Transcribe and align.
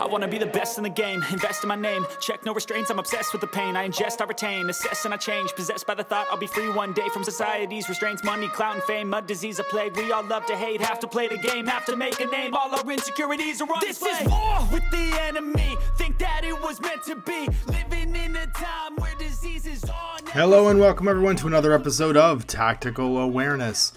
I 0.00 0.06
wanna 0.06 0.28
be 0.28 0.38
the 0.38 0.46
best 0.46 0.78
in 0.78 0.84
the 0.84 0.88
game, 0.90 1.22
invest 1.30 1.62
in 1.62 1.68
my 1.68 1.76
name. 1.76 2.06
Check 2.20 2.46
no 2.46 2.54
restraints, 2.54 2.90
I'm 2.90 2.98
obsessed 2.98 3.32
with 3.34 3.42
the 3.42 3.46
pain. 3.46 3.76
I 3.76 3.86
ingest, 3.86 4.22
I 4.22 4.24
retain, 4.24 4.70
assess, 4.70 5.04
and 5.04 5.12
I 5.12 5.18
change. 5.18 5.54
Possessed 5.54 5.86
by 5.86 5.92
the 5.94 6.02
thought 6.02 6.26
I'll 6.30 6.38
be 6.38 6.46
free 6.46 6.70
one 6.70 6.94
day 6.94 7.10
from 7.12 7.22
society's 7.22 7.86
restraints. 7.86 8.24
Money, 8.24 8.48
clout, 8.48 8.76
and 8.76 8.82
fame, 8.84 9.10
mud, 9.10 9.26
disease, 9.26 9.58
a 9.58 9.64
plague. 9.64 9.94
We 9.96 10.10
all 10.10 10.24
love 10.24 10.46
to 10.46 10.56
hate, 10.56 10.80
have 10.80 11.00
to 11.00 11.06
play 11.06 11.28
the 11.28 11.36
game, 11.36 11.66
have 11.66 11.84
to 11.84 11.96
make 11.96 12.18
a 12.18 12.24
name. 12.24 12.54
All 12.54 12.74
our 12.74 12.90
insecurities 12.90 13.60
are 13.60 13.64
on 13.70 13.80
This 13.82 13.98
display. 13.98 14.24
is 14.24 14.30
war 14.30 14.68
with 14.72 14.90
the 14.90 15.20
enemy. 15.20 15.76
Think 15.98 16.18
that 16.18 16.44
it 16.44 16.58
was 16.62 16.80
meant 16.80 17.02
to 17.04 17.16
be. 17.16 17.48
Living 17.66 18.16
in 18.16 18.36
a 18.36 18.46
time 18.46 18.96
where 18.96 19.14
disease 19.16 19.66
is 19.66 19.84
on. 19.84 20.20
Hello 20.28 20.68
and 20.68 20.80
welcome 20.80 21.08
everyone 21.08 21.36
to 21.36 21.46
another 21.46 21.74
episode 21.74 22.16
of 22.16 22.46
Tactical 22.46 23.18
Awareness. 23.18 23.92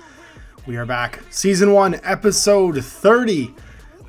We 0.67 0.75
are 0.75 0.85
back, 0.85 1.21
season 1.29 1.71
one, 1.71 2.01
episode 2.03 2.83
30. 2.83 3.53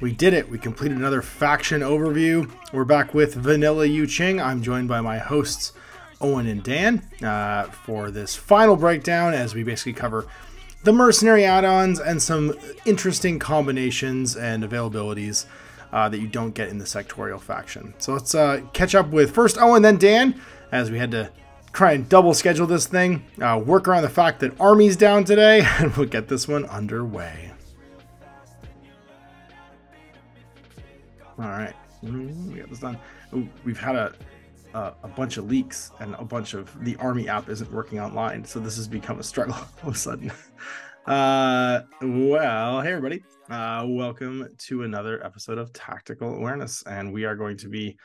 We 0.05 0.13
did 0.13 0.35
it. 0.35 0.51
We 0.51 0.59
completed 0.59 0.99
another 0.99 1.23
faction 1.23 1.81
overview. 1.81 2.51
We're 2.75 2.85
back 2.85 3.15
with 3.15 3.37
Vanilla 3.37 3.87
Yu 3.87 4.07
Jing. 4.07 4.39
I'm 4.39 4.63
joined 4.63 4.87
by 4.87 5.01
my 5.01 5.17
hosts, 5.17 5.73
Owen 6.21 6.47
and 6.47 6.63
Dan, 6.63 7.09
uh, 7.23 7.63
for 7.71 8.11
this 8.11 8.37
final 8.37 8.77
breakdown 8.77 9.33
as 9.33 9.55
we 9.55 9.63
basically 9.63 9.95
cover 9.95 10.27
the 10.83 10.93
mercenary 10.93 11.47
add 11.47 11.65
ons 11.65 12.01
and 12.01 12.23
some 12.23 12.53
interesting 12.85 13.39
combinations 13.39 14.37
and 14.37 14.63
availabilities 14.63 15.47
uh, 15.91 16.07
that 16.11 16.19
you 16.19 16.29
don't 16.29 16.53
get 16.53 16.69
in 16.69 16.77
the 16.77 16.85
sectorial 16.85 17.41
faction. 17.41 17.95
So 17.97 18.13
let's 18.13 18.35
uh, 18.35 18.61
catch 18.75 18.95
up 18.95 19.09
with 19.09 19.31
first 19.31 19.57
Owen, 19.57 19.81
then 19.81 19.97
Dan, 19.97 20.39
as 20.71 20.91
we 20.91 20.99
had 20.99 21.13
to 21.13 21.31
try 21.73 21.93
and 21.93 22.07
double 22.11 22.35
schedule 22.35 22.67
this 22.67 22.87
thing, 22.87 23.25
uh, 23.41 23.59
work 23.65 23.89
around 23.89 24.03
the 24.03 24.11
fact 24.11 24.41
that 24.41 24.61
Army's 24.61 24.99
down 24.99 25.25
today, 25.25 25.63
and 25.79 25.97
we'll 25.97 26.07
get 26.07 26.29
this 26.29 26.47
one 26.47 26.67
underway. 26.67 27.54
All 31.45 31.51
right, 31.51 31.75
Mm, 32.03 32.53
we 32.53 32.59
got 32.59 32.71
this 32.71 32.79
done. 32.79 32.99
We've 33.65 33.79
had 33.79 33.97
a, 33.97 34.15
a 34.73 34.95
a 35.03 35.09
bunch 35.09 35.37
of 35.37 35.47
leaks, 35.47 35.91
and 36.01 36.15
a 36.15 36.25
bunch 36.25 36.55
of 36.55 36.75
the 36.83 36.97
Army 36.97 37.29
app 37.29 37.51
isn't 37.51 37.71
working 37.71 38.01
online, 38.01 38.47
so 38.47 38.59
this 38.61 38.77
has 38.77 38.89
become 38.89 39.21
a 39.21 39.23
struggle 39.23 39.55
all 39.83 39.91
of 39.91 39.95
a 39.95 39.99
sudden. 39.99 40.33
Uh, 41.07 41.83
well, 42.01 42.81
hey 42.81 42.93
everybody, 42.93 43.23
uh, 43.51 43.85
welcome 43.87 44.49
to 44.57 44.85
another 44.85 45.23
episode 45.23 45.59
of 45.59 45.71
Tactical 45.75 46.35
Awareness, 46.35 46.83
and 46.87 47.13
we 47.13 47.25
are 47.27 47.37
going 47.37 47.59
to 47.59 47.69
be 47.69 47.99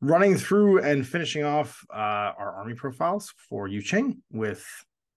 running 0.00 0.34
through 0.34 0.82
and 0.82 1.06
finishing 1.06 1.44
off 1.44 1.84
uh, 1.90 2.32
our 2.38 2.54
army 2.56 2.72
profiles 2.72 3.34
for 3.50 3.68
Yu 3.68 3.82
Jing 3.82 4.22
with 4.32 4.66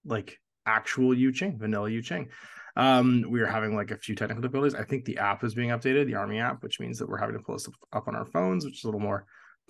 like 0.03 0.38
actual 0.66 1.14
Yu 1.14 1.31
Jing, 1.31 1.58
vanilla 1.58 1.89
Yu 1.89 2.02
Jing. 2.02 2.27
Um, 2.75 3.25
we 3.28 3.42
are 3.42 3.48
having 3.48 3.75
like 3.75 3.92
a 3.92 3.98
few 3.98 4.16
technical 4.16 4.42
difficulties. 4.42 4.75
I 4.75 4.84
think 4.84 5.06
the 5.06 5.17
app 5.17 5.44
is 5.44 5.56
being 5.56 5.70
updated, 5.70 6.06
the 6.06 6.16
army 6.16 6.39
app, 6.39 6.64
which 6.64 6.80
means 6.80 7.00
that 7.00 7.09
we're 7.09 7.17
having 7.17 7.38
to 7.38 7.44
pull 7.44 7.56
this 7.56 7.67
up 7.94 8.08
on 8.08 8.16
our 8.16 8.26
phones, 8.26 8.66
which 8.66 8.80
is 8.80 8.84
a 8.84 8.88
little 8.88 9.00
more 9.00 9.26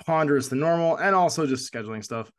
ponderous 0.06 0.48
than 0.48 0.60
normal, 0.60 0.98
and 0.98 1.16
also 1.16 1.46
just 1.46 1.72
scheduling 1.72 2.04
stuff. 2.04 2.32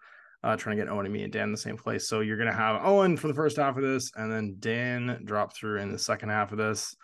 Uh, 0.42 0.56
trying 0.56 0.74
to 0.74 0.82
get 0.82 0.90
Owen 0.90 1.04
and 1.04 1.12
me 1.12 1.22
and 1.22 1.30
Dan 1.30 1.44
in 1.44 1.52
the 1.52 1.58
same 1.58 1.76
place. 1.76 2.08
So 2.08 2.20
you're 2.20 2.38
gonna 2.38 2.50
have 2.50 2.80
Owen 2.82 3.18
for 3.18 3.28
the 3.28 3.34
first 3.34 3.58
half 3.58 3.76
of 3.76 3.82
this, 3.82 4.10
and 4.16 4.32
then 4.32 4.56
Dan 4.58 5.20
drop 5.26 5.54
through 5.54 5.80
in 5.80 5.92
the 5.92 5.98
second 5.98 6.30
half 6.30 6.50
of 6.50 6.56
this, 6.56 6.96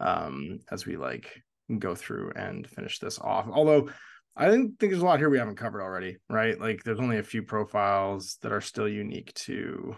um, 0.00 0.58
as 0.72 0.86
we 0.86 0.96
like 0.96 1.40
go 1.78 1.94
through 1.94 2.32
and 2.34 2.66
finish 2.66 2.98
this 2.98 3.20
off. 3.20 3.46
Although 3.48 3.90
I 4.36 4.50
think 4.50 4.78
there's 4.78 5.02
a 5.02 5.04
lot 5.04 5.20
here 5.20 5.30
we 5.30 5.38
haven't 5.38 5.56
covered 5.56 5.82
already, 5.82 6.16
right? 6.28 6.60
Like 6.60 6.82
there's 6.82 6.98
only 6.98 7.18
a 7.18 7.22
few 7.22 7.42
profiles 7.42 8.38
that 8.42 8.52
are 8.52 8.60
still 8.60 8.88
unique 8.88 9.32
to 9.34 9.96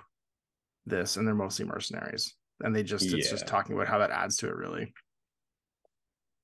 this, 0.85 1.17
and 1.17 1.27
they're 1.27 1.35
mostly 1.35 1.65
mercenaries. 1.65 2.35
And 2.63 2.75
they 2.75 2.83
just 2.83 3.13
it's 3.13 3.31
just 3.31 3.47
talking 3.47 3.75
about 3.75 3.89
how 3.89 3.99
that 3.99 4.11
adds 4.11 4.37
to 4.39 4.49
it 4.49 4.55
really. 4.57 4.93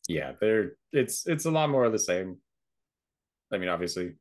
yeah 0.09 0.33
they're 0.41 0.73
it's 0.93 1.27
it's 1.27 1.45
a 1.45 1.51
lot 1.51 1.69
more 1.71 1.85
of 1.85 1.93
the 1.93 1.99
same 1.99 2.39
i 3.53 3.59
mean 3.59 3.69
obviously 3.69 4.15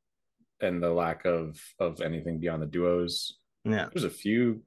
and 0.62 0.82
the 0.84 0.90
lack 0.92 1.26
of 1.26 1.60
of 1.80 2.02
anything 2.02 2.40
beyond 2.40 2.62
the 2.62 2.66
duos 2.68 3.38
Yeah. 3.64 3.88
there's 3.94 4.04
a 4.04 4.10
few 4.10 4.64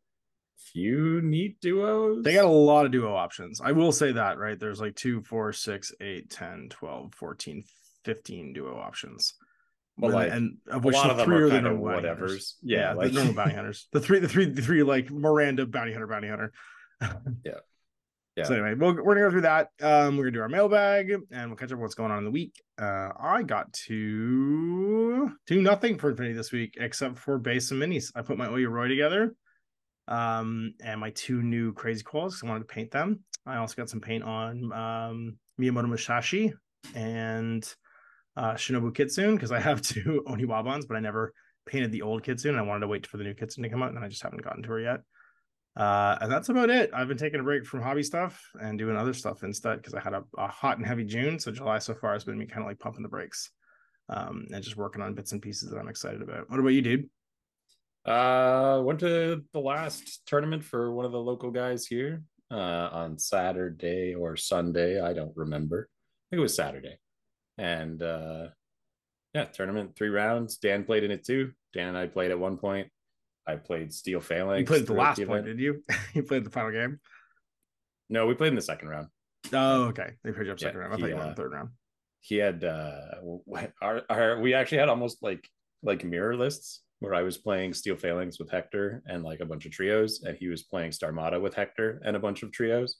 few 0.72 1.21
neat 1.22 1.60
duos 1.60 2.22
They 2.25 2.34
got 2.34 2.44
a 2.44 2.49
lot 2.49 2.84
of 2.87 2.93
duo 2.93 3.15
options. 3.15 3.62
I 3.65 3.72
will 3.72 3.93
say 3.93 4.12
that, 4.12 4.37
right? 4.38 4.60
There's 4.60 4.78
like 4.78 4.94
2, 4.94 5.22
4, 5.22 5.54
6, 5.54 5.93
8, 6.03 6.28
10, 6.31 6.69
12, 6.69 7.15
14, 7.15 7.65
15 8.04 8.53
duo 8.53 8.78
options. 8.78 9.33
But, 9.97 10.10
like, 10.10 10.31
and 10.31 10.59
of 10.71 10.84
a 10.84 10.87
which 10.87 10.97
lot 10.97 11.04
the 11.06 11.10
of 11.12 11.16
them 11.16 11.27
three 11.27 11.43
are 11.44 11.49
the 11.49 11.62
normal 11.62 11.84
whatevers 11.87 12.04
hunters. 12.19 12.56
yeah, 12.62 12.93
the 12.93 13.10
normal 13.10 13.33
bounty 13.33 13.54
hunters. 13.54 13.88
The 13.93 14.00
three, 14.00 14.19
the 14.19 14.28
three, 14.28 14.44
the 14.44 14.60
three 14.60 14.83
like 14.83 15.10
Miranda 15.10 15.65
bounty 15.65 15.93
hunter, 15.93 16.06
bounty 16.06 16.28
hunter. 16.28 16.53
Yeah. 17.00 17.55
Yeah. 18.37 18.44
So 18.44 18.55
anyway, 18.55 18.75
we'll, 18.75 18.94
we're 18.94 19.15
gonna 19.16 19.27
go 19.27 19.31
through 19.31 19.41
that. 19.43 19.71
Um, 19.83 20.16
we're 20.16 20.25
gonna 20.25 20.37
do 20.37 20.41
our 20.41 20.49
mailbag 20.49 21.11
and 21.33 21.50
we'll 21.50 21.56
catch 21.56 21.72
up 21.72 21.78
what's 21.78 21.97
going 21.97 22.12
on 22.12 22.19
in 22.19 22.25
the 22.25 22.31
week. 22.31 22.55
Uh, 22.81 23.11
I 23.21 23.43
got 23.43 23.72
to 23.87 25.31
do 25.47 25.60
nothing 25.60 25.99
for 25.99 26.10
Infinity 26.10 26.34
this 26.34 26.53
week 26.53 26.77
except 26.78 27.19
for 27.19 27.39
base 27.39 27.71
and 27.72 27.83
minis. 27.83 28.12
I 28.15 28.22
put 28.22 28.39
my 28.39 28.47
Oya 28.47 28.69
Roy 28.69 28.87
together, 28.87 29.34
um, 30.06 30.75
and 30.83 31.00
my 31.00 31.10
two 31.10 31.43
new 31.43 31.72
Crazy 31.72 32.05
Koalas. 32.05 32.43
I 32.43 32.49
wanted 32.49 32.60
to 32.60 32.72
paint 32.72 32.93
them. 32.93 33.21
I 33.44 33.56
also 33.56 33.75
got 33.75 33.91
some 33.91 34.00
paint 34.00 34.22
on 34.22 34.72
um 34.72 35.37
Miyamoto 35.60 35.89
Musashi 35.89 36.53
and 36.94 37.65
uh 38.37 38.55
Shinobu 38.55 38.94
Kitsune 38.94 39.34
because 39.34 39.53
I 39.53 39.60
have 39.60 39.83
two 39.83 40.22
Oniwabans, 40.27 40.87
but 40.87 40.97
I 40.97 41.00
never 41.00 41.34
painted 41.66 41.91
the 41.91 42.03
old 42.03 42.22
Kitsune. 42.22 42.56
I 42.56 42.62
wanted 42.62 42.81
to 42.81 42.89
wait 42.89 43.06
for 43.09 43.16
the 43.16 43.25
new 43.25 43.34
Kitsune 43.34 43.65
to 43.65 43.71
come 43.71 43.83
out, 43.83 43.91
and 43.93 44.03
I 44.03 44.09
just 44.09 44.22
haven't 44.22 44.44
gotten 44.44 44.62
to 44.62 44.69
her 44.71 44.81
yet. 44.81 45.00
Uh, 45.80 46.18
and 46.20 46.30
that's 46.30 46.50
about 46.50 46.68
it. 46.68 46.91
I've 46.92 47.08
been 47.08 47.16
taking 47.16 47.41
a 47.41 47.42
break 47.42 47.64
from 47.64 47.80
hobby 47.80 48.02
stuff 48.02 48.38
and 48.60 48.78
doing 48.78 48.96
other 48.96 49.14
stuff 49.14 49.42
instead 49.44 49.78
because 49.78 49.94
I 49.94 50.00
had 50.00 50.12
a, 50.12 50.22
a 50.36 50.46
hot 50.46 50.76
and 50.76 50.86
heavy 50.86 51.04
June. 51.04 51.38
So 51.38 51.50
July 51.50 51.78
so 51.78 51.94
far 51.94 52.12
has 52.12 52.24
been 52.24 52.36
me 52.36 52.44
kind 52.44 52.60
of 52.60 52.66
like 52.66 52.78
pumping 52.78 53.02
the 53.02 53.08
brakes, 53.08 53.50
um, 54.10 54.46
and 54.52 54.62
just 54.62 54.76
working 54.76 55.00
on 55.00 55.14
bits 55.14 55.32
and 55.32 55.41
pieces 55.41 55.70
that 55.70 55.78
I'm 55.78 55.88
excited 55.88 56.20
about. 56.20 56.50
What 56.50 56.60
about 56.60 56.68
you, 56.68 56.82
dude? 56.82 57.08
uh 58.06 58.80
went 58.82 58.98
to 58.98 59.44
the 59.52 59.60
last 59.60 60.22
tournament 60.26 60.64
for 60.64 60.91
one 60.91 61.04
of 61.04 61.12
the 61.12 61.20
local 61.20 61.50
guys 61.50 61.86
here 61.86 62.22
uh 62.50 62.88
on 62.92 63.18
saturday 63.18 64.14
or 64.14 64.36
sunday 64.36 64.98
i 65.00 65.12
don't 65.12 65.36
remember 65.36 65.86
i 65.91 66.24
think 66.30 66.38
it 66.38 66.42
was 66.42 66.54
saturday 66.54 66.98
and 67.58 68.02
uh 68.02 68.47
yeah 69.34 69.44
tournament 69.44 69.94
three 69.94 70.08
rounds 70.08 70.56
dan 70.56 70.82
played 70.82 71.04
in 71.04 71.10
it 71.10 71.22
too 71.22 71.50
dan 71.74 71.88
and 71.88 71.98
i 71.98 72.06
played 72.06 72.30
at 72.30 72.38
one 72.38 72.56
point 72.56 72.88
i 73.50 73.56
played 73.56 73.93
steel 73.93 74.21
phalanx 74.21 74.61
You 74.61 74.66
played 74.66 74.87
the 74.87 74.93
last 74.94 75.16
the 75.19 75.27
point, 75.27 75.41
event. 75.47 75.59
did 75.59 75.62
you? 75.62 75.83
you 76.15 76.22
played 76.22 76.44
the 76.44 76.50
final 76.50 76.71
game. 76.71 77.00
no 78.09 78.27
we 78.27 78.34
played 78.34 78.49
in 78.49 78.56
the 78.56 78.62
second 78.62 78.88
round 78.88 79.09
Oh, 79.55 79.84
okay. 79.84 80.11
They 80.22 80.33
played 80.33 80.47
you 80.47 80.53
up 80.53 80.61
Yeah, 80.61 80.66
second 80.69 80.81
round. 80.81 80.93
I 80.94 80.97
thought 80.99 81.09
you 81.09 81.16
won 81.16 81.28
uh, 81.31 81.34
third 81.34 81.53
round. 81.53 81.71
he 82.21 82.37
had 82.37 82.62
uh 82.62 83.16
our, 83.83 84.03
our 84.10 84.41
we 84.41 84.53
actually 84.55 84.78
had 84.78 84.89
almost 84.91 85.22
like 85.22 85.49
like 85.83 86.05
mirror 86.05 86.37
lists 86.37 86.83
where 86.99 87.15
I 87.15 87.22
was 87.22 87.39
playing 87.39 87.72
Steel 87.72 87.97
Phalanx 87.97 88.39
with 88.39 88.50
Hector 88.50 89.03
and 89.06 89.22
like 89.25 89.41
a 89.41 89.47
bunch 89.47 89.65
of 89.65 89.72
trios, 89.72 90.22
and 90.22 90.37
he 90.37 90.49
was 90.49 90.62
playing 90.65 90.91
Starmada 90.91 91.41
with 91.41 91.55
Hector 91.55 92.03
and 92.05 92.15
a 92.15 92.19
bunch 92.21 92.43
of 92.43 92.53
trios. 92.53 92.99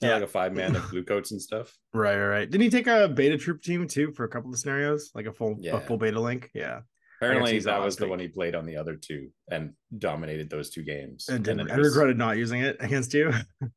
Yeah, 0.00 0.08
Yeah. 0.08 0.14
like 0.14 0.22
a 0.24 0.26
five 0.28 0.54
man 0.54 0.74
of 0.74 0.88
blue 0.90 1.04
coats 1.04 1.32
and 1.32 1.40
stuff. 1.42 1.76
Right, 1.92 2.16
right, 2.16 2.26
right. 2.26 2.50
Didn't 2.50 2.62
he 2.62 2.70
take 2.70 2.86
a 2.86 3.08
beta 3.08 3.36
troop 3.36 3.60
team 3.62 3.86
too 3.86 4.12
for 4.12 4.24
a 4.24 4.28
couple 4.28 4.50
of 4.50 4.58
scenarios, 4.58 5.10
like 5.14 5.26
a 5.26 5.32
full 5.32 5.58
a 5.70 5.80
full 5.80 5.98
beta 5.98 6.18
link? 6.20 6.50
Yeah, 6.54 6.80
Apparently, 7.20 7.58
that 7.58 7.64
that 7.64 7.76
last 7.78 7.84
was 7.84 7.96
the 7.96 8.08
one 8.08 8.18
he 8.18 8.28
played 8.28 8.54
on 8.54 8.66
the 8.66 8.76
other 8.76 8.96
two 8.96 9.28
and 9.50 9.72
dominated 9.98 10.50
those 10.50 10.70
two 10.70 10.82
games. 10.82 11.28
and, 11.28 11.44
then 11.44 11.56
didn't, 11.58 11.70
it 11.70 11.72
and 11.74 11.82
was- 11.82 11.94
regretted 11.94 12.18
not 12.18 12.36
using 12.36 12.60
it 12.62 12.76
against 12.80 13.14
you. 13.14 13.32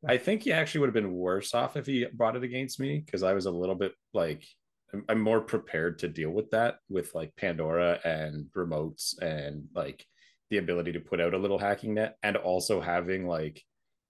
I 0.06 0.16
think 0.18 0.42
he 0.42 0.52
actually 0.52 0.80
would 0.80 0.88
have 0.88 0.94
been 0.94 1.12
worse 1.14 1.54
off 1.54 1.76
if 1.76 1.86
he 1.86 2.06
brought 2.12 2.36
it 2.36 2.42
against 2.44 2.80
me 2.80 2.98
because 3.04 3.22
I 3.22 3.32
was 3.32 3.46
a 3.46 3.50
little 3.50 3.74
bit 3.74 3.92
like 4.12 4.44
I'm, 4.92 5.04
I'm 5.08 5.20
more 5.20 5.40
prepared 5.40 5.98
to 6.00 6.08
deal 6.08 6.30
with 6.30 6.50
that 6.50 6.76
with 6.88 7.14
like 7.14 7.34
Pandora 7.36 8.00
and 8.04 8.46
remotes 8.56 9.20
and 9.20 9.64
like 9.74 10.04
the 10.50 10.56
ability 10.58 10.92
to 10.92 11.00
put 11.00 11.20
out 11.20 11.34
a 11.34 11.38
little 11.38 11.58
hacking 11.58 11.94
net 11.94 12.16
and 12.22 12.36
also 12.36 12.80
having 12.80 13.26
like, 13.26 13.62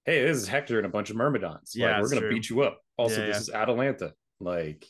hey, 0.05 0.25
this 0.25 0.37
is 0.37 0.47
Hector 0.49 0.79
and 0.79 0.87
a 0.87 0.91
bunch 0.91 1.11
of 1.11 1.17
Myrmidons. 1.17 1.73
Yeah, 1.75 1.95
like, 1.95 2.03
we're 2.03 2.09
gonna 2.11 2.21
true. 2.23 2.31
beat 2.31 2.49
you 2.49 2.63
up. 2.63 2.81
Also, 2.97 3.21
Yeah, 3.21 3.27
this 3.27 3.37
yeah. 3.37 3.41
is 3.41 3.51
Atalanta. 3.51 4.13
Like 4.41 4.87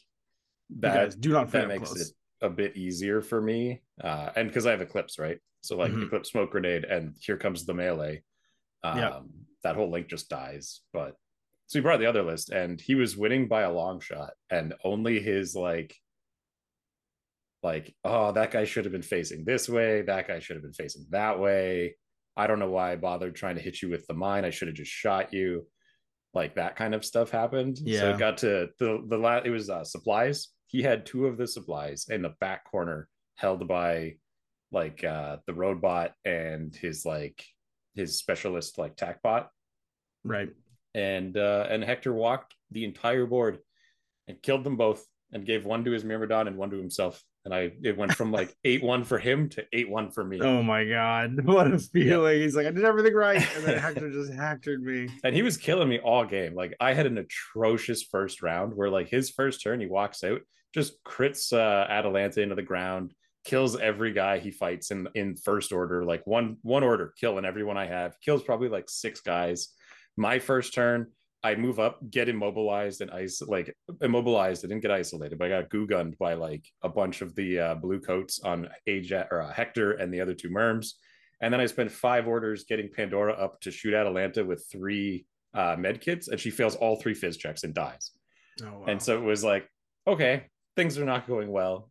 that 0.81 1.19
do 1.20 1.31
not 1.32 1.50
fit 1.50 1.61
that 1.62 1.69
makes 1.69 1.88
close. 1.91 2.11
it 2.11 2.14
a 2.40 2.49
bit 2.50 2.76
easier 2.76 3.20
for 3.20 3.40
me. 3.40 3.82
Uh, 4.02 4.31
and 4.37 4.49
because 4.49 4.67
I 4.67 4.70
have 4.73 4.81
Eclipse, 4.81 5.19
right? 5.19 5.38
So 5.62 5.76
like 5.76 5.90
you 5.93 5.99
Mhm. 6.06 6.11
put 6.11 6.26
smoke 6.26 6.50
grenade 6.52 6.85
and 6.85 7.17
here 7.20 7.37
comes 7.37 7.67
the 7.67 7.75
melee. 7.75 8.23
Um, 8.85 8.99
Yeah. 8.99 9.20
that 9.64 9.75
whole 9.76 9.90
link 9.90 10.08
just 10.08 10.29
dies. 10.31 10.82
But 10.93 11.17
so 11.67 11.79
he 11.79 11.82
brought 11.82 11.99
the 11.99 12.06
other 12.06 12.23
list 12.23 12.50
and 12.50 12.81
he 12.81 12.94
was 12.94 13.17
winning 13.17 13.49
by 13.49 13.62
a 13.62 13.73
long 13.73 14.00
shot, 14.00 14.35
and 14.50 14.75
only 14.85 15.20
his 15.20 15.55
like 15.55 15.96
like, 17.64 17.93
oh, 18.05 18.31
that 18.32 18.52
guy 18.52 18.64
should 18.64 18.84
have 18.84 18.93
been 18.93 19.02
facing 19.02 19.44
this 19.44 19.69
way, 19.69 20.02
that 20.02 20.29
guy 20.29 20.38
should 20.38 20.55
have 20.55 20.62
been 20.62 20.73
facing 20.73 21.05
that 21.11 21.41
way. 21.41 21.96
I 22.37 22.46
don't 22.46 22.61
know 22.61 22.70
why 22.70 22.93
I 22.93 22.96
bothered 22.96 23.34
trying 23.34 23.56
to 23.56 23.61
hit 23.62 23.82
you 23.82 23.91
with 23.91 24.06
the 24.06 24.14
mine. 24.14 24.44
I 24.44 24.50
should 24.50 24.69
have 24.69 24.76
just 24.76 24.93
shot 24.93 25.32
you. 25.34 25.67
Like 26.34 26.55
that 26.55 26.76
kind 26.76 26.94
of 26.94 27.05
stuff 27.05 27.31
happened. 27.31 27.79
So 27.79 27.84
Yeah. 27.87 28.14
it 28.14 28.19
got 28.19 28.38
to 28.38 28.69
the 28.79 29.02
the 29.08 29.19
last 29.19 29.44
it 29.46 29.50
was 29.50 29.69
uh 29.70 29.82
supplies. 29.82 30.49
He 30.69 30.82
had 30.82 31.05
two 31.06 31.26
of 31.26 31.37
the 31.37 31.47
supplies 31.47 32.06
in 32.09 32.23
the 32.23 32.35
back 32.41 32.65
corner 32.70 33.09
held 33.37 33.67
by 33.67 34.15
like 34.70 35.03
uh 35.03 35.38
the 35.47 35.55
robot 35.55 36.12
and 36.25 36.75
his 36.76 37.05
like 37.06 37.43
his 37.94 38.17
specialist 38.19 38.79
like 38.79 38.97
tac 38.97 39.23
bot 39.23 39.50
Right. 40.25 40.50
and 40.94 41.37
uh 41.37 41.67
and 41.70 41.82
hector 41.82 42.12
walked 42.12 42.55
the 42.70 42.85
entire 42.85 43.25
board 43.26 43.59
and 44.26 44.41
killed 44.43 44.65
them 44.65 44.76
both 44.76 45.05
and 45.32 45.47
gave 45.47 45.65
one 45.65 45.85
to 45.85 45.91
his 45.91 46.05
Myrmidon 46.05 46.49
and 46.49 46.56
one 46.56 46.70
to 46.70 46.76
himself. 46.76 47.23
And 47.44 47.55
I 47.55 47.73
it 47.82 47.97
went 47.97 48.15
from 48.15 48.31
like 48.31 48.55
eight 48.65 48.82
one 48.82 49.05
for 49.05 49.19
him 49.19 49.49
to 49.50 49.65
eight 49.73 49.88
one 49.88 50.11
for 50.11 50.23
me. 50.23 50.38
Oh 50.43 50.62
my 50.62 50.85
god, 50.85 51.44
what 51.47 51.73
a 51.73 51.79
feeling! 51.79 52.41
He's 52.43 52.55
like, 52.56 52.67
I 52.67 52.70
did 52.73 52.85
everything 52.85 53.15
right, 53.15 53.37
and 53.56 53.65
then 53.65 53.79
Hector 53.79 54.11
just 54.11 54.32
hectored 54.32 54.82
me. 54.82 55.09
And 55.25 55.35
he 55.35 55.41
was 55.43 55.56
killing 55.56 55.88
me 55.88 55.99
all 55.99 56.26
game. 56.26 56.55
Like 56.55 56.76
I 56.79 56.93
had 56.93 57.06
an 57.06 57.17
atrocious 57.17 58.03
first 58.03 58.43
round 58.43 58.75
where 58.75 58.91
like 58.91 59.09
his 59.09 59.31
first 59.31 59.62
turn 59.62 59.81
he 59.81 59.87
walks 59.87 60.23
out, 60.25 60.43
just 60.75 61.03
crits 61.05 61.53
uh, 61.53 61.91
Atalanta 61.91 62.41
into 62.43 62.55
the 62.55 62.62
ground, 62.62 63.12
kills 63.44 63.79
every 63.79 64.12
guy 64.12 64.38
he 64.38 64.50
fights 64.50 64.91
in 64.91 65.09
in 65.15 65.37
first 65.37 65.73
order, 65.73 66.05
like 66.05 66.26
one 66.26 66.56
one 66.62 66.85
order, 66.85 67.15
killing 67.19 67.44
everyone 67.44 67.76
I 67.76 67.87
have. 67.87 68.15
Kills 68.20 68.43
probably 68.43 68.69
like 68.69 68.88
six 68.88 69.20
guys. 69.20 69.69
My 70.17 70.38
first 70.38 70.75
turn, 70.75 71.06
I 71.43 71.55
move 71.55 71.79
up, 71.79 71.99
get 72.11 72.29
immobilized 72.29 73.00
and 73.00 73.11
ice 73.11 73.41
like 73.41 73.75
immobilized. 74.03 74.65
I 74.65 74.69
didn't 74.69 74.82
get 74.82 74.91
isolated, 74.91 75.38
but 75.38 75.47
I 75.47 75.61
got 75.61 75.70
goo 75.70 75.87
gunned 75.87 76.17
by 76.19 76.35
like 76.35 76.65
a 76.82 76.88
bunch 76.88 77.23
of 77.23 77.35
the 77.37 77.59
uh, 77.59 77.75
blue 77.76 78.00
coats 78.00 78.41
on 78.41 78.69
Ajax 78.87 79.29
or 79.31 79.43
uh, 79.43 79.53
Hector 79.53 79.93
and 79.93 80.12
the 80.12 80.20
other 80.20 80.35
two 80.35 80.50
merms. 80.50 80.97
And 81.41 81.55
then 81.55 81.61
I 81.61 81.67
spent 81.67 81.93
five 81.93 82.26
orders 82.26 82.65
getting 82.65 82.91
Pandora 82.91 83.32
up 83.32 83.61
to 83.61 83.70
shoot 83.70 83.94
Atalanta 83.94 84.44
with 84.44 84.67
three 84.70 85.26
uh, 85.55 85.76
med 85.79 86.00
kits, 86.00 86.29
and 86.29 86.41
she 86.41 86.50
fails 86.50 86.75
all 86.75 86.97
three 86.97 87.15
fizz 87.15 87.37
checks 87.37 87.62
and 87.62 87.73
dies. 87.73 88.11
Oh, 88.62 88.81
wow. 88.81 88.85
And 88.88 89.00
so 89.00 89.17
it 89.17 89.23
was 89.23 89.44
like, 89.44 89.69
okay, 90.06 90.47
things 90.78 90.96
are 90.96 91.04
not 91.04 91.26
going 91.26 91.50
well. 91.50 91.90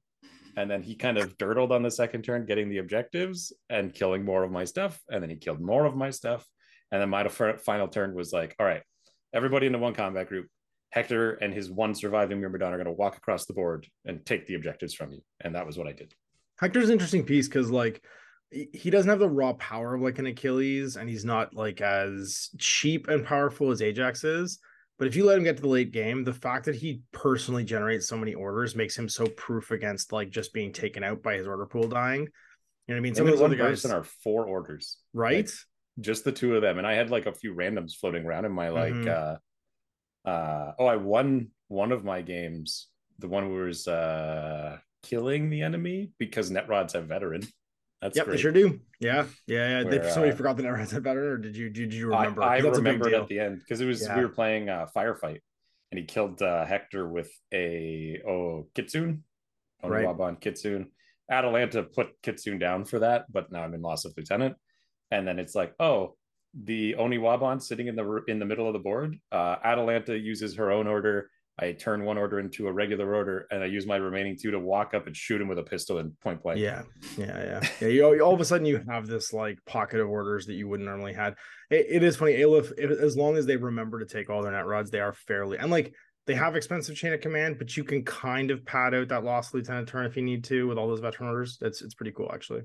And 0.55 0.71
then 0.71 0.81
he 0.81 0.95
kind 0.95 1.17
of 1.17 1.37
dirtled 1.37 1.73
on 1.73 1.83
the 1.83 1.91
second 1.91 2.21
turn, 2.23 2.45
getting 2.45 2.69
the 2.69 2.77
objectives 2.77 3.51
and 3.69 3.93
killing 3.93 4.23
more 4.23 4.45
of 4.45 4.51
my 4.51 4.63
stuff. 4.63 4.97
And 5.09 5.21
then 5.21 5.29
he 5.29 5.35
killed 5.35 5.59
more 5.59 5.85
of 5.85 5.97
my 5.97 6.09
stuff. 6.09 6.47
And 6.89 7.01
then 7.01 7.09
my 7.09 7.27
final 7.27 7.89
turn 7.89 8.15
was 8.15 8.31
like, 8.31 8.55
all 8.57 8.65
right, 8.65 8.81
everybody 9.33 9.67
into 9.67 9.77
one 9.77 9.93
combat 9.93 10.29
group. 10.29 10.47
Hector 10.91 11.33
and 11.33 11.53
his 11.53 11.69
one 11.69 11.95
surviving 11.95 12.39
Myrmidon 12.39 12.71
are 12.73 12.77
going 12.77 12.85
to 12.85 12.93
walk 12.93 13.17
across 13.17 13.45
the 13.45 13.53
board 13.53 13.85
and 14.05 14.25
take 14.25 14.47
the 14.47 14.55
objectives 14.55 14.93
from 14.93 15.11
you. 15.11 15.19
And 15.41 15.53
that 15.53 15.65
was 15.65 15.77
what 15.77 15.87
I 15.87 15.91
did. 15.91 16.13
Hector's 16.57 16.89
interesting 16.89 17.25
piece 17.25 17.49
because 17.49 17.69
like 17.69 18.01
he 18.49 18.89
doesn't 18.89 19.09
have 19.09 19.19
the 19.19 19.27
raw 19.27 19.51
power 19.51 19.95
of 19.95 20.01
like 20.01 20.17
an 20.17 20.27
Achilles, 20.27 20.95
and 20.95 21.09
he's 21.09 21.25
not 21.25 21.53
like 21.53 21.81
as 21.81 22.51
cheap 22.57 23.09
and 23.09 23.25
powerful 23.25 23.69
as 23.69 23.81
Ajax 23.81 24.23
is. 24.23 24.59
But 24.97 25.07
if 25.07 25.15
you 25.15 25.25
let 25.25 25.37
him 25.37 25.43
get 25.43 25.57
to 25.57 25.61
the 25.61 25.67
late 25.67 25.91
game, 25.91 26.23
the 26.23 26.33
fact 26.33 26.65
that 26.65 26.75
he 26.75 27.01
personally 27.11 27.63
generates 27.63 28.07
so 28.07 28.17
many 28.17 28.33
orders 28.33 28.75
makes 28.75 28.97
him 28.97 29.07
so 29.07 29.27
proof 29.27 29.71
against 29.71 30.11
like 30.11 30.31
just 30.31 30.53
being 30.53 30.73
taken 30.73 31.03
out 31.03 31.21
by 31.21 31.35
his 31.35 31.47
order 31.47 31.65
pool 31.67 31.87
dying. 31.87 32.21
You 32.21 32.25
know 32.25 32.95
what 32.95 32.97
I 32.97 32.99
mean? 33.01 33.15
Some 33.15 33.27
of 33.27 33.33
those 33.33 33.41
other 33.41 33.55
guys 33.55 33.85
are 33.85 34.03
four 34.03 34.45
orders, 34.45 34.97
right? 35.13 35.45
Like, 35.45 35.53
just 35.99 36.23
the 36.23 36.31
two 36.31 36.55
of 36.55 36.61
them, 36.61 36.77
and 36.77 36.87
I 36.87 36.93
had 36.93 37.09
like 37.09 37.25
a 37.25 37.33
few 37.33 37.53
randoms 37.53 37.95
floating 37.95 38.25
around 38.25 38.45
in 38.45 38.51
my 38.51 38.69
like. 38.69 38.93
Mhm. 38.93 39.07
uh 40.25 40.29
uh 40.29 40.73
Oh, 40.79 40.85
I 40.85 40.95
won 40.95 41.49
one 41.67 41.91
of 41.91 42.03
my 42.03 42.21
games. 42.21 42.87
The 43.19 43.27
one 43.27 43.51
where 43.51 43.65
was 43.65 43.87
uh 43.87 44.77
killing 45.03 45.49
the 45.49 45.61
enemy 45.61 46.11
because 46.17 46.49
net 46.51 46.67
rods 46.67 46.93
have 46.93 47.05
veteran. 47.05 47.41
That's 48.01 48.15
Yep, 48.15 48.25
great. 48.25 48.35
they 48.35 48.41
sure 48.41 48.51
do. 48.51 48.79
Yeah, 48.99 49.25
yeah, 49.47 49.81
yeah. 49.81 49.83
Where, 49.83 49.99
They, 49.99 50.09
somebody 50.11 50.31
uh, 50.31 50.35
forgot 50.35 50.57
the 50.57 50.63
never 50.63 50.77
had 50.77 51.03
better, 51.03 51.33
or 51.33 51.37
did 51.37 51.55
you? 51.57 51.69
Did 51.69 51.93
you 51.93 52.13
I- 52.13 52.19
remember? 52.21 52.43
I, 52.43 52.57
a 52.57 52.81
big 52.81 53.13
at 53.13 53.27
the 53.27 53.39
end 53.39 53.59
because 53.59 53.81
it 53.81 53.85
was 53.85 54.03
Yeah. 54.03 54.15
we 54.17 54.23
were 54.23 54.29
playing 54.29 54.69
uh, 54.69 54.85
firefight, 54.95 55.39
and 55.91 55.99
he 55.99 56.05
killed 56.05 56.41
uh, 56.41 56.65
Hector 56.65 57.07
with 57.07 57.31
a 57.53 58.21
oh 58.27 58.67
Kitsune, 58.75 59.23
Right. 59.83 60.05
Oniwaban 60.05 60.39
Kitsune. 60.39 60.91
Atalanta 61.29 61.83
put 61.83 62.09
Kitsune 62.21 62.57
down 62.59 62.85
for 62.85 62.99
that, 62.99 63.25
but 63.31 63.51
now 63.51 63.61
I'm 63.63 63.73
in 63.73 63.81
loss 63.81 64.05
of 64.05 64.13
lieutenant. 64.15 64.55
And 65.11 65.27
then 65.27 65.39
it's 65.39 65.55
like, 65.55 65.73
oh, 65.79 66.15
the 66.63 66.95
Oniwaban 66.97 67.61
sitting 67.61 67.87
in 67.87 67.95
the 67.95 68.21
in 68.27 68.39
the 68.39 68.45
middle 68.45 68.67
of 68.67 68.73
the 68.73 68.79
board. 68.79 69.17
Uh, 69.31 69.55
Atalanta 69.63 70.17
uses 70.17 70.55
her 70.55 70.71
own 70.71 70.87
order. 70.87 71.29
I 71.59 71.71
turn 71.71 72.05
one 72.05 72.19
order 72.19 72.39
into 72.39 72.67
a 72.67 72.71
regular 72.71 73.15
order, 73.15 73.47
and 73.49 73.63
I 73.63 73.65
use 73.65 73.87
my 73.87 73.95
remaining 73.95 74.37
two 74.39 74.51
to 74.51 74.59
walk 74.59 74.93
up 74.93 75.07
and 75.07 75.15
shoot 75.15 75.41
him 75.41 75.47
with 75.47 75.57
a 75.57 75.63
pistol 75.63 75.97
and 75.97 76.17
point 76.19 76.43
blank. 76.43 76.59
Yeah, 76.59 76.83
yeah, 77.17 77.25
yeah. 77.25 77.69
yeah 77.81 77.87
you, 77.87 78.21
all 78.21 78.33
of 78.33 78.41
a 78.41 78.45
sudden, 78.45 78.67
you 78.67 78.83
have 78.87 79.07
this 79.07 79.33
like 79.33 79.57
pocket 79.65 79.99
of 79.99 80.07
orders 80.07 80.45
that 80.45 80.53
you 80.53 80.67
wouldn't 80.67 80.87
normally 80.87 81.13
had. 81.13 81.33
It, 81.71 81.87
it 81.89 82.03
is 82.03 82.15
funny, 82.15 82.43
Aleph. 82.43 82.71
If, 82.77 82.91
as 82.91 83.17
long 83.17 83.37
as 83.37 83.47
they 83.47 83.57
remember 83.57 83.99
to 83.99 84.05
take 84.05 84.29
all 84.29 84.43
their 84.43 84.51
net 84.51 84.67
rods, 84.67 84.91
they 84.91 84.99
are 84.99 85.13
fairly 85.13 85.57
and 85.57 85.71
like 85.71 85.93
they 86.27 86.35
have 86.35 86.55
expensive 86.55 86.95
chain 86.95 87.13
of 87.13 87.21
command, 87.21 87.57
but 87.57 87.75
you 87.75 87.83
can 87.83 88.03
kind 88.03 88.51
of 88.51 88.65
pad 88.65 88.93
out 88.93 89.07
that 89.07 89.23
lost 89.23 89.53
lieutenant 89.53 89.87
turn 89.87 90.05
if 90.05 90.15
you 90.15 90.21
need 90.21 90.43
to 90.43 90.67
with 90.67 90.77
all 90.77 90.87
those 90.87 90.99
veteran 90.99 91.29
orders. 91.29 91.57
That's 91.59 91.81
it's 91.81 91.95
pretty 91.95 92.11
cool 92.11 92.29
actually. 92.31 92.61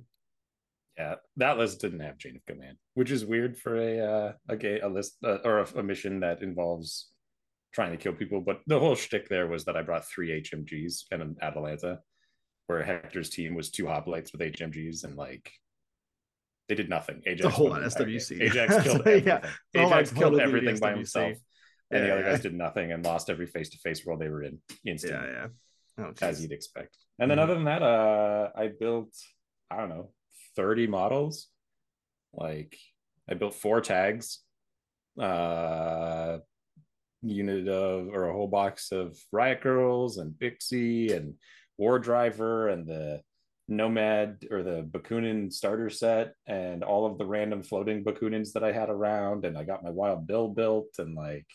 Yeah, 0.98 1.14
that 1.38 1.56
list 1.56 1.80
didn't 1.80 2.00
have 2.00 2.18
chain 2.18 2.36
of 2.36 2.44
command, 2.44 2.76
which 2.92 3.10
is 3.10 3.24
weird 3.24 3.56
for 3.56 3.76
a 3.76 3.98
uh, 4.00 4.32
a, 4.50 4.80
a 4.80 4.88
list 4.88 5.16
uh, 5.24 5.38
or 5.44 5.60
a, 5.60 5.78
a 5.78 5.82
mission 5.82 6.20
that 6.20 6.42
involves 6.42 7.11
trying 7.72 7.90
to 7.92 7.96
kill 7.96 8.12
people. 8.12 8.40
But 8.40 8.60
the 8.66 8.78
whole 8.78 8.94
shtick 8.94 9.28
there 9.28 9.46
was 9.46 9.64
that 9.64 9.76
I 9.76 9.82
brought 9.82 10.06
three 10.06 10.30
HMGs 10.42 11.04
and 11.10 11.22
an 11.22 11.36
Atalanta, 11.42 12.00
where 12.66 12.82
Hector's 12.82 13.30
team 13.30 13.54
was 13.54 13.70
two 13.70 13.84
hoplites 13.84 14.32
with 14.32 14.40
HMGs 14.40 15.04
and 15.04 15.16
like 15.16 15.50
they 16.68 16.74
did 16.74 16.88
nothing. 16.88 17.22
Ajax 17.26 17.44
a 17.46 17.50
whole 17.50 17.70
won 17.70 17.82
lot 17.82 17.84
entire 17.84 18.06
SWC. 18.06 18.40
Ajax 18.40 18.76
killed 18.84 19.06
everything. 19.06 19.28
a 19.74 19.80
whole 19.80 19.90
lot 19.90 20.14
killed 20.14 20.40
everything 20.40 20.78
by 20.78 20.92
himself, 20.94 21.32
and 21.90 22.02
the 22.04 22.08
Yeah, 22.08 22.14
other 22.14 22.22
guys 22.22 22.40
did 22.40 22.54
nothing 22.54 22.92
and 22.92 23.04
lost 23.04 23.28
every 23.30 23.46
face 23.46 23.70
to 23.70 23.78
face 23.78 24.06
world 24.06 24.20
they 24.20 24.28
were 24.28 24.42
in 24.44 24.58
instantly 24.86 25.28
Yeah, 25.28 25.46
yeah. 25.98 26.04
Oh, 26.06 26.12
as 26.22 26.40
you'd 26.40 26.52
expect. 26.52 26.96
And 27.18 27.30
then 27.30 27.38
Mhm. 27.38 27.42
other 27.42 27.54
than 27.54 27.64
that, 27.64 27.82
uh, 27.82 28.50
I 28.54 28.68
built 28.68 29.14
I 29.70 29.76
don't 29.76 29.88
know 29.88 30.12
thirty 30.56 30.86
models. 30.86 31.48
Like 32.32 32.78
I 33.28 33.34
built 33.34 33.54
four 33.54 33.80
tags, 33.80 34.40
uh, 35.18 36.38
unit 37.22 37.68
of 37.68 38.08
or 38.08 38.28
a 38.28 38.32
whole 38.32 38.48
box 38.48 38.92
of 38.92 39.16
Riot 39.30 39.60
Girls 39.62 40.18
and 40.18 40.38
Pixie 40.38 41.12
and 41.12 41.34
War 41.78 41.98
Driver 41.98 42.68
and 42.68 42.86
the 42.86 43.20
Nomad 43.68 44.46
or 44.50 44.62
the 44.62 44.82
Bakunin 44.82 45.52
starter 45.52 45.88
set 45.88 46.34
and 46.46 46.82
all 46.82 47.06
of 47.06 47.18
the 47.18 47.26
random 47.26 47.62
floating 47.62 48.04
Bakunins 48.04 48.52
that 48.52 48.64
I 48.64 48.72
had 48.72 48.90
around. 48.90 49.44
And 49.44 49.56
I 49.56 49.64
got 49.64 49.84
my 49.84 49.90
Wild 49.90 50.26
Bill 50.26 50.48
built 50.48 50.88
and 50.98 51.14
like 51.14 51.46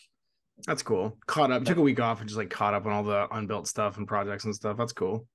That's 0.66 0.82
cool. 0.82 1.16
Caught 1.26 1.52
up. 1.52 1.64
Took 1.64 1.78
a 1.78 1.82
week 1.82 2.00
off 2.00 2.20
and 2.20 2.28
just 2.28 2.38
like 2.38 2.50
caught 2.50 2.74
up 2.74 2.86
on 2.86 2.92
all 2.92 3.04
the 3.04 3.28
unbuilt 3.30 3.68
stuff 3.68 3.98
and 3.98 4.08
projects 4.08 4.44
and 4.44 4.54
stuff. 4.54 4.76
That's 4.76 4.92
cool. 4.92 5.26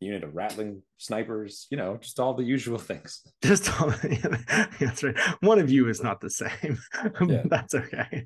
Unit 0.00 0.24
of 0.24 0.34
rattling 0.34 0.82
snipers, 0.96 1.66
you 1.70 1.76
know, 1.76 1.98
just 1.98 2.18
all 2.18 2.34
the 2.34 2.42
usual 2.42 2.78
things. 2.90 3.22
Just 3.42 3.80
all, 3.80 3.90
that's 4.80 5.02
right. 5.04 5.18
One 5.40 5.58
of 5.58 5.70
you 5.70 5.88
is 5.88 6.02
not 6.02 6.20
the 6.20 6.30
same. 6.30 6.78
Yeah. 7.28 7.42
that's 7.44 7.74
okay. 7.74 8.24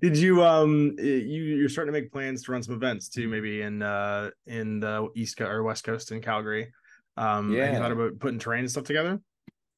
Did 0.00 0.16
you 0.16 0.44
um 0.44 0.94
you 0.98 1.42
you're 1.42 1.68
starting 1.68 1.94
to 1.94 2.00
make 2.00 2.12
plans 2.12 2.42
to 2.44 2.52
run 2.52 2.62
some 2.62 2.74
events 2.74 3.08
too, 3.08 3.28
maybe 3.28 3.62
in 3.62 3.82
uh 3.82 4.30
in 4.46 4.80
the 4.80 5.08
east 5.14 5.36
coast 5.36 5.48
or 5.50 5.62
west 5.62 5.84
coast 5.84 6.10
in 6.12 6.20
Calgary? 6.20 6.72
Um, 7.16 7.50
have 7.50 7.66
you 7.68 7.72
Yeah. 7.72 7.78
thought 7.78 7.92
about 7.92 8.18
putting 8.18 8.38
terrain 8.38 8.60
and 8.60 8.70
stuff 8.70 8.84
together? 8.84 9.20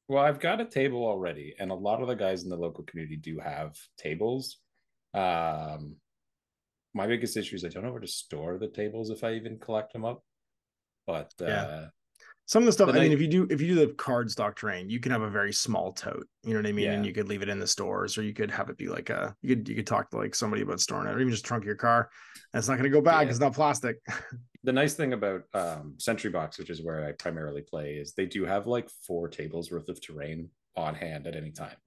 Well, 0.07 0.23
I've 0.23 0.39
got 0.39 0.59
a 0.59 0.65
table 0.65 1.05
already, 1.05 1.55
and 1.57 1.71
a 1.71 1.75
lot 1.75 2.01
of 2.01 2.07
the 2.07 2.15
guys 2.15 2.43
in 2.43 2.49
the 2.49 2.57
local 2.57 2.83
community 2.83 3.15
do 3.17 3.39
have 3.39 3.75
tables. 3.97 4.57
Um, 5.13 5.95
my 6.93 7.07
biggest 7.07 7.37
issue 7.37 7.55
is 7.55 7.63
I 7.63 7.69
don't 7.69 7.83
know 7.83 7.91
where 7.91 8.01
to 8.01 8.07
store 8.07 8.57
the 8.57 8.67
tables 8.67 9.09
if 9.09 9.23
I 9.23 9.33
even 9.33 9.57
collect 9.59 9.93
them 9.93 10.03
up. 10.05 10.23
But 11.07 11.33
uh, 11.41 11.45
Yeah. 11.45 11.85
Some 12.51 12.63
of 12.63 12.65
the 12.65 12.73
stuff. 12.73 12.89
I 12.89 12.99
mean, 12.99 13.13
if 13.13 13.21
you 13.21 13.27
do 13.27 13.47
if 13.49 13.61
you 13.61 13.67
do 13.67 13.75
the 13.75 13.93
card 13.93 14.29
stock 14.29 14.57
terrain, 14.57 14.89
you 14.89 14.99
can 14.99 15.13
have 15.13 15.21
a 15.21 15.29
very 15.29 15.53
small 15.53 15.93
tote. 15.93 16.27
You 16.43 16.53
know 16.53 16.59
what 16.59 16.67
I 16.67 16.73
mean? 16.73 16.89
And 16.89 17.05
you 17.05 17.13
could 17.13 17.29
leave 17.29 17.41
it 17.41 17.47
in 17.47 17.59
the 17.59 17.67
stores, 17.67 18.17
or 18.17 18.23
you 18.23 18.33
could 18.33 18.51
have 18.51 18.69
it 18.69 18.77
be 18.77 18.89
like 18.89 19.09
a 19.09 19.33
you 19.41 19.55
could 19.55 19.69
you 19.69 19.75
could 19.75 19.87
talk 19.87 20.09
to 20.09 20.17
like 20.17 20.35
somebody 20.35 20.61
about 20.61 20.81
storing 20.81 21.07
it, 21.07 21.15
or 21.15 21.21
even 21.21 21.31
just 21.31 21.45
trunk 21.45 21.63
your 21.63 21.75
car. 21.75 22.09
And 22.53 22.59
it's 22.59 22.67
not 22.67 22.73
going 22.73 22.83
to 22.83 22.89
go 22.89 22.99
back. 22.99 23.23
Yeah. 23.23 23.29
It's 23.29 23.39
not 23.39 23.53
plastic. 23.53 23.99
the 24.63 24.73
nice 24.73 24.95
thing 24.95 25.13
about 25.13 25.43
um, 25.53 25.95
Sentry 25.97 26.29
Box, 26.29 26.57
which 26.57 26.69
is 26.69 26.81
where 26.81 27.07
I 27.07 27.13
primarily 27.13 27.61
play, 27.61 27.93
is 27.93 28.11
they 28.13 28.25
do 28.25 28.43
have 28.43 28.67
like 28.67 28.89
four 29.07 29.29
tables 29.29 29.71
worth 29.71 29.87
of 29.87 30.01
terrain 30.01 30.49
on 30.75 30.93
hand 30.93 31.27
at 31.27 31.37
any 31.37 31.51
time. 31.51 31.77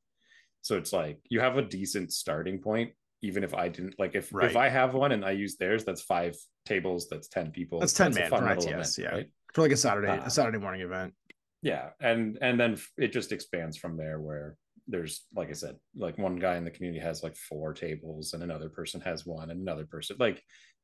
So 0.63 0.79
it's 0.79 0.95
like 0.95 1.19
you 1.29 1.41
have 1.41 1.59
a 1.59 1.63
decent 1.63 2.11
starting 2.11 2.59
point, 2.59 2.93
even 3.25 3.43
if 3.43 3.55
I 3.55 3.69
didn't 3.69 3.95
like 3.99 4.15
if 4.15 4.33
Right. 4.33 4.51
if 4.51 4.57
I 4.57 4.69
have 4.69 4.95
one 4.95 5.13
and 5.13 5.25
I 5.25 5.33
use 5.33 5.57
theirs, 5.57 5.85
that's 5.85 6.03
five 6.03 6.37
tables, 6.67 7.09
that's 7.11 7.29
ten 7.29 7.51
people. 7.51 7.81
That's 7.81 7.95
10 7.95 8.13
a 8.13 8.15
man 8.15 8.31
for 8.31 8.49
ITS, 8.53 8.99
yeah. 8.99 9.09
right? 9.17 9.29
for 9.55 9.63
like 9.63 9.73
a 9.73 9.77
Saturday 9.77 10.09
Uh, 10.09 10.25
a 10.27 10.31
Saturday 10.31 10.59
morning 10.59 10.81
event. 10.83 11.15
yeah 11.63 11.91
and 12.01 12.39
and 12.47 12.59
then 12.61 12.73
it 12.99 13.11
just 13.19 13.31
expands 13.33 13.77
from 13.83 13.97
there 13.97 14.19
where 14.27 14.57
there's 14.93 15.15
like 15.41 15.49
i 15.49 15.53
said 15.63 15.77
like 16.07 16.17
one 16.19 16.37
guy 16.47 16.57
in 16.59 16.65
the 16.65 16.71
community 16.77 17.01
has 17.09 17.23
like 17.27 17.37
four 17.51 17.73
tables 17.73 18.35
and 18.35 18.43
another 18.43 18.69
person 18.79 19.01
has 19.01 19.25
one 19.25 19.49
and 19.53 19.61
another 19.67 19.87
person 19.95 20.15
like 20.27 20.39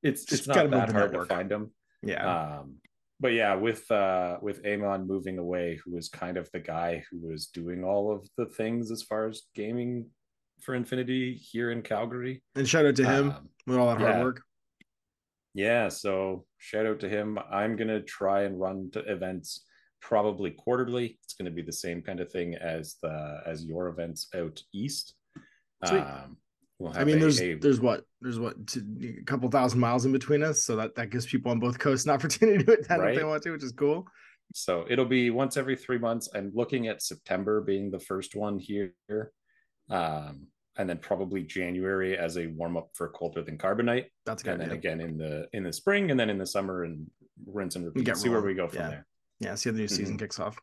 it's 0.08 0.22
Just 0.24 0.42
it's 0.42 0.48
not 0.48 0.70
that 0.70 0.90
hard 0.92 1.10
network. 1.10 1.28
to 1.28 1.34
find 1.34 1.48
them 1.54 1.64
Yeah. 2.12 2.24
um 2.60 2.76
but 3.24 3.32
yeah 3.40 3.54
with 3.66 3.82
uh 3.90 4.38
with 4.46 4.64
amon 4.64 5.00
moving 5.14 5.36
away 5.38 5.66
who 5.84 5.90
was 5.96 6.08
kind 6.08 6.36
of 6.38 6.48
the 6.54 6.60
guy 6.76 6.90
who 7.10 7.18
was 7.30 7.42
doing 7.60 7.80
all 7.90 8.06
of 8.14 8.20
the 8.38 8.46
things 8.46 8.90
as 8.96 9.02
far 9.10 9.22
as 9.30 9.42
gaming 9.60 10.06
for 10.62 10.74
infinity 10.74 11.34
here 11.34 11.70
in 11.70 11.82
calgary 11.82 12.42
and 12.54 12.68
shout 12.68 12.86
out 12.86 12.96
to 12.96 13.04
him 13.04 13.30
um, 13.30 13.48
with 13.66 13.76
all 13.78 13.86
that 13.88 13.98
hard 13.98 14.22
work. 14.24 14.42
yeah, 15.54 15.88
so 15.88 16.44
shout 16.58 16.86
out 16.86 17.00
to 17.00 17.08
him. 17.08 17.38
I'm 17.50 17.76
gonna 17.76 18.00
try 18.02 18.42
and 18.42 18.58
run 18.60 18.90
to 18.92 19.00
events 19.00 19.64
probably 20.00 20.50
quarterly. 20.52 21.18
It's 21.24 21.34
gonna 21.34 21.50
be 21.50 21.62
the 21.62 21.72
same 21.72 22.02
kind 22.02 22.20
of 22.20 22.30
thing 22.30 22.54
as 22.54 22.96
the 23.02 23.40
as 23.46 23.64
your 23.64 23.88
events 23.88 24.28
out 24.34 24.62
east. 24.72 25.14
Sweet. 25.84 26.00
Um, 26.00 26.36
We'll 26.78 26.96
I 26.96 27.04
mean, 27.04 27.18
a- 27.18 27.20
there's 27.20 27.42
a- 27.42 27.54
there's 27.56 27.78
what 27.78 28.06
there's 28.22 28.38
what 28.40 28.54
a 28.74 29.22
couple 29.26 29.50
thousand 29.50 29.80
miles 29.80 30.06
in 30.06 30.12
between 30.12 30.42
us, 30.42 30.62
so 30.64 30.76
that 30.76 30.94
that 30.94 31.10
gives 31.10 31.26
people 31.26 31.50
on 31.50 31.60
both 31.60 31.78
coasts 31.78 32.06
an 32.06 32.12
opportunity 32.14 32.64
to 32.64 32.72
attend 32.72 33.02
if 33.06 33.16
they 33.16 33.24
want 33.24 33.42
to, 33.42 33.50
which 33.50 33.62
is 33.62 33.72
cool. 33.72 34.06
so 34.54 34.86
it'll 34.88 35.04
be 35.04 35.28
once 35.28 35.58
every 35.58 35.76
three 35.76 35.98
months. 35.98 36.30
I'm 36.34 36.50
looking 36.54 36.88
at 36.88 37.02
September 37.02 37.60
being 37.60 37.90
the 37.90 38.00
first 38.00 38.34
one 38.34 38.58
here, 38.58 38.94
um, 39.90 40.46
and 40.76 40.88
then 40.88 40.98
probably 40.98 41.42
January 41.42 42.16
as 42.16 42.38
a 42.38 42.46
warm 42.48 42.76
up 42.76 42.90
for 42.94 43.08
colder 43.08 43.42
than 43.42 43.58
carbonite, 43.58 44.06
That's 44.24 44.42
good. 44.42 44.54
and 44.54 44.62
then 44.62 44.70
again 44.72 45.00
in 45.00 45.18
the 45.18 45.48
in 45.52 45.64
the 45.64 45.72
spring, 45.72 46.10
and 46.10 46.18
then 46.18 46.30
in 46.30 46.38
the 46.38 46.46
summer 46.46 46.84
and 46.84 47.06
rinse 47.46 47.76
and 47.76 47.84
repeat. 47.84 48.16
See 48.16 48.28
where 48.28 48.40
we 48.40 48.54
go 48.54 48.68
from 48.68 48.78
Yeah. 48.80 48.88
there. 48.90 49.06
Yeah, 49.40 49.54
see 49.56 49.70
how 49.70 49.74
the 49.74 49.80
new 49.80 49.88
season 49.88 50.14
Mm-hmm. 50.14 50.16
kicks 50.18 50.38
off. 50.38 50.58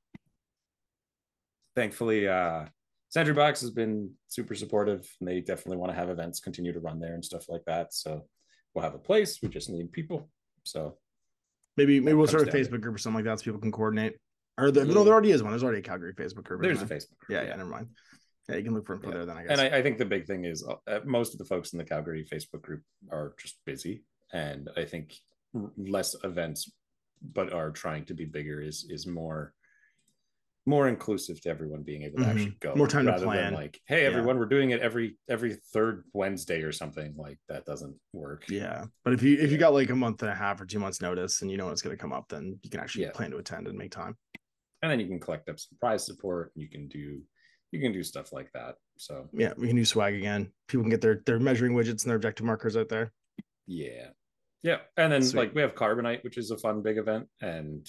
Thankfully, 1.76 2.28
uh, 2.28 2.66
Sentry 3.10 3.34
Box 3.34 3.62
has 3.62 3.72
been 3.72 4.12
super 4.28 4.56
supportive, 4.56 5.08
and 5.20 5.30
they 5.30 5.42
definitely 5.42 5.78
want 5.78 5.92
to 5.92 5.96
have 5.98 6.10
events 6.10 6.40
continue 6.40 6.74
to 6.74 6.80
run 6.80 7.00
there 7.00 7.14
and 7.14 7.24
stuff 7.24 7.48
like 7.50 7.64
that. 7.66 7.94
So 7.94 8.26
we'll 8.74 8.84
have 8.84 8.96
a 8.96 9.00
place. 9.00 9.40
We 9.42 9.50
just 9.50 9.70
need 9.70 9.92
people. 9.92 10.30
So 10.64 10.98
Maybe 11.78 12.00
maybe 12.00 12.16
we'll 12.16 12.26
start 12.28 12.42
a 12.42 12.46
comes 12.52 12.54
down 12.56 12.64
to 12.64 12.70
Facebook 12.78 12.82
group 12.82 12.96
or 12.96 12.98
something 12.98 13.18
like 13.18 13.26
that 13.26 13.40
so 13.40 13.44
people 13.46 13.60
can 13.62 13.72
coordinate. 13.72 14.16
Or 14.58 14.72
the, 14.72 14.84
no, 14.84 15.04
there 15.04 15.14
already 15.14 15.30
is 15.32 15.44
one. 15.44 15.52
There's 15.52 15.64
already 15.64 15.78
a 15.80 15.84
Calgary 15.84 16.14
Facebook 16.14 16.44
group. 16.44 16.64
there's 16.64 16.82
a? 16.82 16.86
Facebook. 16.86 17.18
group, 17.20 17.30
Yeah, 17.30 17.44
yeah, 17.44 17.56
never 17.56 17.70
mind. 17.70 17.90
Yeah, 18.50 18.56
you 18.56 18.64
can 18.64 18.74
look 18.74 18.86
for 18.86 18.96
info 18.96 19.08
Yeah. 19.10 19.14
there 19.16 19.26
then. 19.26 19.38
I 19.38 19.44
guess. 19.44 19.52
And 19.60 19.62
I, 19.62 19.78
I 19.78 19.82
think 19.82 19.98
the 19.98 20.06
big 20.06 20.26
thing 20.26 20.46
is 20.46 20.66
uh, 20.88 21.00
most 21.06 21.34
of 21.34 21.40
the 21.40 21.46
folks 21.46 21.74
in 21.74 21.78
the 21.80 21.86
Calgary 21.86 22.26
Facebook 22.32 22.62
group 22.62 22.82
are 23.12 23.34
just 23.40 23.58
busy, 23.66 24.04
and 24.32 24.70
I 24.78 24.86
think 24.86 25.16
less 25.78 26.16
events, 26.24 26.72
but 27.34 27.52
are 27.52 27.72
trying 27.72 28.06
to 28.06 28.14
be 28.14 28.26
bigger 28.26 28.62
is 28.62 28.86
is 28.90 29.06
more 29.08 29.54
more 30.66 30.90
inclusive 30.90 31.40
to 31.40 31.50
everyone 31.50 31.82
being 31.82 32.04
able 32.04 32.18
to 32.18 32.26
Mhm. 32.26 32.28
actually 32.28 32.58
go. 32.60 32.76
More 32.76 32.90
time 32.90 33.06
to 33.06 33.12
rather 33.12 33.22
than 33.22 33.30
plan. 33.30 33.54
Like, 33.54 33.80
hey, 33.86 34.02
Yeah. 34.02 34.10
everyone, 34.10 34.38
we're 34.38 34.48
doing 34.48 34.72
it 34.72 34.82
every 34.82 35.18
every 35.30 35.54
third 35.56 36.04
Wednesday 36.14 36.62
or 36.62 36.74
something. 36.74 37.16
Like 37.16 37.40
that 37.48 37.66
doesn't 37.66 37.98
work. 38.14 38.44
yeah, 38.50 38.86
but 39.04 39.14
if 39.14 39.24
you 39.24 39.38
if 39.40 39.52
you 39.52 39.58
got 39.58 39.74
like 39.74 39.90
a 39.90 39.96
month 39.96 40.22
and 40.24 40.32
a 40.32 40.36
half 40.36 40.60
or 40.62 40.66
two 40.66 40.80
months 40.80 41.02
notice 41.02 41.42
and 41.42 41.50
you 41.52 41.58
know 41.58 41.70
it's 41.70 41.82
going 41.82 41.96
to 41.96 42.02
come 42.02 42.12
up, 42.14 42.28
then 42.30 42.60
you 42.64 42.70
can 42.70 42.80
actually 42.82 43.06
Yeah. 43.06 43.12
plan 43.12 43.32
to 43.32 43.38
attend 43.38 43.68
and 43.68 43.78
make 43.78 43.92
time. 43.92 44.18
and 44.84 44.92
then 44.92 45.00
you 45.00 45.08
can 45.08 45.20
collect 45.20 45.50
up 45.50 45.60
some 45.60 45.76
prize 45.80 46.06
support 46.06 46.52
you 46.54 46.70
can 46.70 46.88
do 46.88 47.20
you 47.72 47.80
can 47.82 47.92
do 47.92 48.04
stuff 48.04 48.32
like 48.34 48.52
that 48.54 48.76
so 48.98 49.28
Yeah, 49.34 49.54
we 49.58 49.68
can 49.68 49.76
do 49.76 49.86
swag 49.86 50.16
again. 50.16 50.52
People 50.68 50.84
can 50.84 50.90
get 50.92 51.02
their 51.02 51.22
their 51.26 51.40
measuring 51.40 51.74
widgets 51.74 52.04
and 52.04 52.10
their 52.10 52.16
objective 52.16 52.46
markers 52.46 52.76
out 52.78 52.90
there. 52.90 53.12
yeah 53.68 54.08
yeah 54.64 54.78
and 54.98 55.12
then 55.12 55.22
Sweet. 55.22 55.40
like 55.40 55.56
we 55.56 55.62
have 55.62 55.76
carbonite 55.76 56.24
which 56.24 56.38
is 56.38 56.50
a 56.52 56.58
fun 56.58 56.82
big 56.82 56.98
event 56.98 57.28
and 57.42 57.86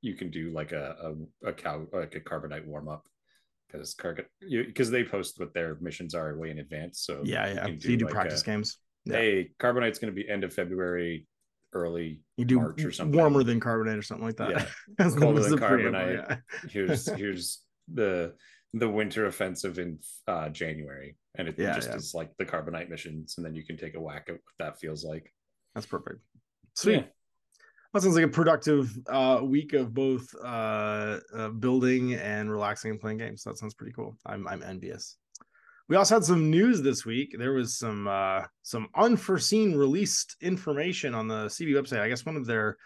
you 0.00 0.14
can 0.14 0.30
do 0.30 0.52
like 0.52 0.72
a 0.72 1.14
a, 1.42 1.48
a 1.48 1.52
cow 1.52 1.86
like 1.92 2.14
a 2.14 2.20
carbonite 2.20 2.64
warm 2.66 2.88
up 2.88 3.04
because 3.66 3.96
because 4.48 4.90
they 4.90 5.02
post 5.02 5.40
what 5.40 5.52
their 5.54 5.76
missions 5.80 6.14
are 6.14 6.36
way 6.38 6.50
in 6.50 6.58
advance 6.60 7.00
so 7.00 7.22
Yeah, 7.24 7.52
yeah. 7.52 7.66
can 7.66 7.80
so 7.80 7.88
you 7.88 7.96
do 7.96 8.04
like 8.04 8.14
practice 8.14 8.42
a, 8.42 8.44
games. 8.44 8.78
yeah. 9.06 9.16
hey 9.16 9.50
carbonite's 9.58 9.98
going 9.98 10.14
to 10.14 10.20
be 10.22 10.28
end 10.28 10.44
of 10.44 10.52
february 10.54 11.26
early 11.72 12.20
You 12.36 12.44
do 12.44 12.60
March 12.60 12.84
or 12.84 12.92
something. 12.92 13.18
warmer 13.18 13.42
than 13.42 13.58
carbonite 13.60 13.98
or 13.98 14.02
something 14.02 14.26
like 14.26 14.36
that. 14.36 14.50
Yeah. 15.00 15.10
Colder 15.18 15.42
than 15.42 15.58
carbonite. 15.58 16.28
yeah. 16.30 16.36
here's 16.70 17.06
here's 17.08 17.62
the 17.92 18.34
the 18.78 18.88
winter 18.88 19.26
offensive 19.26 19.78
in 19.78 19.98
uh 20.26 20.48
january 20.48 21.16
and 21.36 21.48
it 21.48 21.54
Yeah, 21.58 21.74
just 21.74 21.88
yeah. 21.88 21.96
is 21.96 22.12
like 22.14 22.30
the 22.38 22.44
carbonite 22.44 22.90
missions 22.90 23.34
and 23.36 23.44
then 23.46 23.54
you 23.54 23.64
can 23.64 23.76
take 23.76 23.94
a 23.94 24.00
whack 24.00 24.24
at 24.28 24.34
what 24.34 24.56
that 24.58 24.78
feels 24.80 25.04
like 25.04 25.32
That's 25.74 25.86
perfect. 25.86 26.20
Sweet. 26.74 26.94
Yeah. 26.94 27.02
That 27.92 28.02
sounds 28.02 28.16
like 28.16 28.24
a 28.24 28.28
productive 28.28 28.90
uh, 29.08 29.40
week 29.44 29.72
of 29.72 29.94
both 29.94 30.26
uh, 30.42 31.20
uh, 31.38 31.48
building 31.50 32.14
and 32.14 32.50
relaxing 32.50 32.90
and 32.90 33.00
playing 33.00 33.18
games. 33.18 33.44
That 33.44 33.56
sounds 33.58 33.74
pretty 33.74 33.92
cool. 33.92 34.16
I'm 34.26 34.48
I'm 34.48 34.62
envious. 34.64 35.16
We 35.88 35.96
also 35.96 36.16
had 36.16 36.24
some 36.24 36.50
news 36.50 36.82
this 36.82 37.04
week. 37.06 37.36
There 37.38 37.52
was 37.52 37.78
some 37.78 38.08
uh, 38.08 38.42
some 38.62 38.88
unforeseen 38.96 39.76
released 39.76 40.34
information 40.40 41.14
on 41.14 41.28
the 41.28 41.46
CB 41.46 41.70
website. 41.74 42.00
I 42.00 42.08
guess 42.08 42.26
one 42.26 42.36
of 42.36 42.46
their 42.46 42.76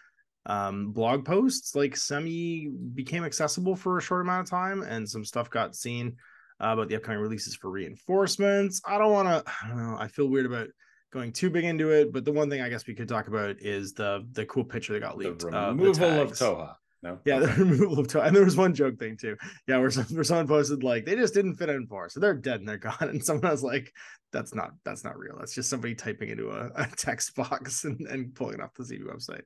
um, 0.46 0.92
blog 0.92 1.24
posts 1.24 1.74
like 1.74 1.96
semi 1.96 2.68
became 2.94 3.24
accessible 3.24 3.76
for 3.76 3.98
a 3.98 4.02
short 4.02 4.22
amount 4.22 4.46
of 4.46 4.50
time, 4.50 4.82
and 4.82 5.08
some 5.08 5.24
stuff 5.24 5.50
got 5.50 5.74
seen 5.74 6.16
uh, 6.62 6.68
about 6.68 6.88
the 6.88 6.96
upcoming 6.96 7.20
releases 7.20 7.54
for 7.54 7.70
reinforcements. 7.70 8.80
I 8.86 8.98
don't 8.98 9.12
want 9.12 9.28
to. 9.28 9.52
I 9.64 9.68
don't 9.68 9.78
know. 9.78 9.96
I 9.98 10.08
feel 10.08 10.28
weird 10.28 10.46
about 10.46 10.68
going 11.12 11.32
too 11.32 11.50
big 11.50 11.64
into 11.64 11.90
it, 11.90 12.12
but 12.12 12.24
the 12.24 12.32
one 12.32 12.50
thing 12.50 12.60
I 12.60 12.68
guess 12.68 12.86
we 12.86 12.94
could 12.94 13.08
talk 13.08 13.28
about 13.28 13.56
is 13.60 13.92
the 13.92 14.26
the 14.32 14.46
cool 14.46 14.64
picture 14.64 14.92
that 14.94 15.00
got 15.00 15.18
the 15.18 15.30
leaked. 15.30 15.44
uh, 15.44 15.74
removal 15.74 16.20
of 16.20 16.32
Tohaa 16.32 16.74
no 17.02 17.18
Yeah, 17.24 17.38
the 17.38 17.46
removal 17.64 18.00
of 18.00 18.08
toe. 18.08 18.20
And 18.20 18.34
there 18.34 18.44
was 18.44 18.56
one 18.56 18.74
joke 18.74 18.98
thing 18.98 19.16
too. 19.16 19.36
Yeah, 19.66 19.78
where, 19.78 19.90
some, 19.90 20.04
where 20.04 20.24
someone 20.24 20.48
posted 20.48 20.82
like 20.82 21.04
they 21.04 21.14
just 21.14 21.34
didn't 21.34 21.56
fit 21.56 21.68
in 21.68 21.86
for, 21.86 22.08
so 22.08 22.20
they're 22.20 22.34
dead 22.34 22.60
and 22.60 22.68
they're 22.68 22.78
gone. 22.78 22.96
And 23.00 23.24
someone 23.24 23.50
was 23.50 23.62
like, 23.62 23.92
"That's 24.32 24.54
not 24.54 24.70
that's 24.84 25.04
not 25.04 25.18
real. 25.18 25.36
That's 25.38 25.54
just 25.54 25.70
somebody 25.70 25.94
typing 25.94 26.30
into 26.30 26.50
a, 26.50 26.70
a 26.74 26.88
text 26.96 27.34
box 27.36 27.84
and, 27.84 28.00
and 28.08 28.34
pulling 28.34 28.54
it 28.54 28.60
off 28.60 28.74
the 28.74 28.84
CB 28.84 29.02
website." 29.04 29.42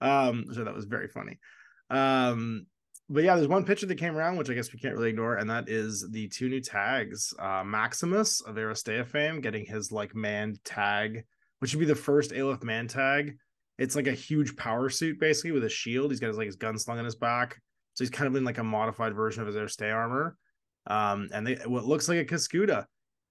Um, 0.00 0.46
so 0.52 0.64
that 0.64 0.74
was 0.74 0.84
very 0.84 1.08
funny. 1.08 1.38
Um, 1.90 2.66
but 3.08 3.24
yeah, 3.24 3.36
there's 3.36 3.48
one 3.48 3.64
picture 3.64 3.86
that 3.86 3.96
came 3.96 4.16
around, 4.16 4.36
which 4.36 4.50
I 4.50 4.54
guess 4.54 4.72
we 4.72 4.78
can't 4.78 4.94
really 4.94 5.10
ignore, 5.10 5.36
and 5.36 5.48
that 5.50 5.68
is 5.68 6.08
the 6.10 6.28
two 6.28 6.48
new 6.48 6.60
tags. 6.60 7.34
Uh, 7.38 7.62
Maximus 7.64 8.40
of 8.40 8.56
Aristea 8.56 9.06
fame 9.06 9.40
getting 9.40 9.66
his 9.66 9.92
like 9.92 10.14
manned 10.14 10.62
tag, 10.64 11.24
which 11.58 11.74
would 11.74 11.80
be 11.80 11.86
the 11.86 11.94
first 11.94 12.32
Aleph 12.32 12.62
man 12.62 12.88
tag 12.88 13.36
it's 13.78 13.96
like 13.96 14.06
a 14.06 14.12
huge 14.12 14.56
power 14.56 14.88
suit 14.88 15.18
basically 15.18 15.52
with 15.52 15.64
a 15.64 15.68
shield. 15.68 16.10
He's 16.10 16.20
got 16.20 16.28
his 16.28 16.38
like 16.38 16.46
his 16.46 16.56
gun 16.56 16.78
slung 16.78 16.98
on 16.98 17.04
his 17.04 17.16
back. 17.16 17.60
So 17.94 18.04
he's 18.04 18.10
kind 18.10 18.26
of 18.26 18.36
in 18.36 18.44
like 18.44 18.58
a 18.58 18.64
modified 18.64 19.14
version 19.14 19.46
of 19.46 19.52
his 19.52 19.72
stay 19.72 19.90
armor. 19.90 20.36
Um, 20.86 21.28
and 21.32 21.46
they 21.46 21.54
what 21.66 21.84
looks 21.86 22.08
like 22.08 22.18
a 22.18 22.24
Cascuda, 22.24 22.84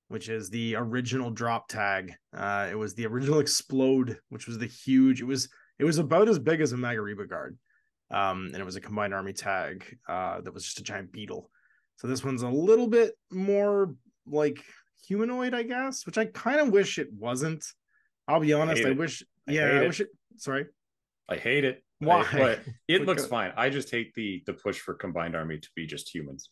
which 0.07 0.29
is 0.29 0.49
the 0.49 0.75
original 0.75 1.31
drop 1.31 1.67
tag. 1.67 2.13
Uh, 2.35 2.67
it 2.71 2.75
was 2.75 2.93
the 2.93 3.05
original 3.05 3.39
explode, 3.41 4.19
which 4.29 4.47
was 4.47 4.57
the 4.57 4.67
huge. 4.67 5.21
It 5.21 5.25
was 5.25 5.49
it 5.79 5.83
was 5.85 5.97
about 5.97 6.29
as 6.29 6.39
big 6.39 6.61
as 6.61 6.71
a 6.73 6.77
Maghariba 6.77 7.27
guard. 7.29 7.57
Um, 8.11 8.45
and 8.53 8.57
it 8.57 8.65
was 8.65 8.75
a 8.75 8.81
combined 8.81 9.13
army 9.13 9.33
tag 9.33 9.97
uh, 10.07 10.41
that 10.41 10.53
was 10.53 10.63
just 10.63 10.79
a 10.79 10.83
giant 10.83 11.11
beetle. 11.11 11.49
So 11.97 12.07
this 12.07 12.23
one's 12.23 12.43
a 12.43 12.49
little 12.49 12.87
bit 12.87 13.13
more 13.31 13.95
like 14.27 14.63
humanoid, 15.07 15.53
I 15.53 15.63
guess, 15.63 16.05
which 16.05 16.17
I 16.17 16.25
kind 16.25 16.59
of 16.59 16.69
wish 16.69 16.99
it 16.99 17.11
wasn't. 17.11 17.63
I'll 18.27 18.39
be 18.39 18.53
honest. 18.53 18.83
hate 18.83 18.87
I 18.87 18.91
wish. 18.91 19.23
I 19.47 19.51
yeah, 19.51 19.65
I 19.65 19.81
wish 19.81 19.99
it. 19.99 20.09
Sorry. 20.37 20.65
i 21.29 21.35
hate 21.35 21.63
it 21.65 21.83
I- 22.01 22.05
Why? 22.05 22.27
but 22.31 22.59
it 22.87 23.05
looks 23.05 23.25
fine 23.25 23.53
i 23.55 23.69
just 23.69 23.89
hate 23.89 24.13
the 24.13 24.43
the 24.45 24.53
push 24.53 24.79
for 24.79 24.93
combined 24.93 25.35
army 25.35 25.57
to 25.59 25.69
be 25.75 25.85
just 25.85 26.13
humans 26.13 26.49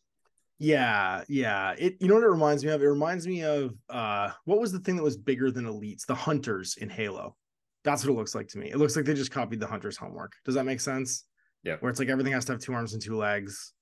Yeah, 0.59 1.23
yeah. 1.27 1.73
It 1.77 1.95
you 1.99 2.07
know 2.07 2.15
what 2.15 2.23
it 2.23 2.27
reminds 2.29 2.63
me 2.63 2.71
of? 2.71 2.81
It 2.83 2.87
reminds 2.87 3.25
me 3.27 3.43
of 3.43 3.73
uh 3.89 4.29
what 4.45 4.59
was 4.59 4.71
the 4.71 4.79
thing 4.79 4.95
that 4.97 5.03
was 5.03 5.17
bigger 5.17 5.49
than 5.51 5.65
elites? 5.65 6.05
The 6.05 6.13
hunters 6.15 6.77
in 6.77 6.89
Halo. 6.89 7.35
That's 7.83 8.03
what 8.05 8.11
it 8.11 8.15
looks 8.17 8.35
like 8.35 8.47
to 8.49 8.57
me. 8.59 8.69
It 8.69 8.77
looks 8.77 8.95
like 8.95 9.05
they 9.05 9.13
just 9.13 9.31
copied 9.31 9.59
the 9.59 9.67
hunters 9.67 9.97
homework. 9.97 10.33
Does 10.45 10.55
that 10.55 10.65
make 10.65 10.79
sense? 10.81 11.25
Yeah. 11.63 11.77
Where 11.79 11.89
it's 11.89 11.99
like 11.99 12.09
everything 12.09 12.33
has 12.33 12.45
to 12.45 12.53
have 12.53 12.61
two 12.61 12.73
arms 12.73 12.93
and 12.93 13.01
two 13.01 13.15
legs. 13.17 13.73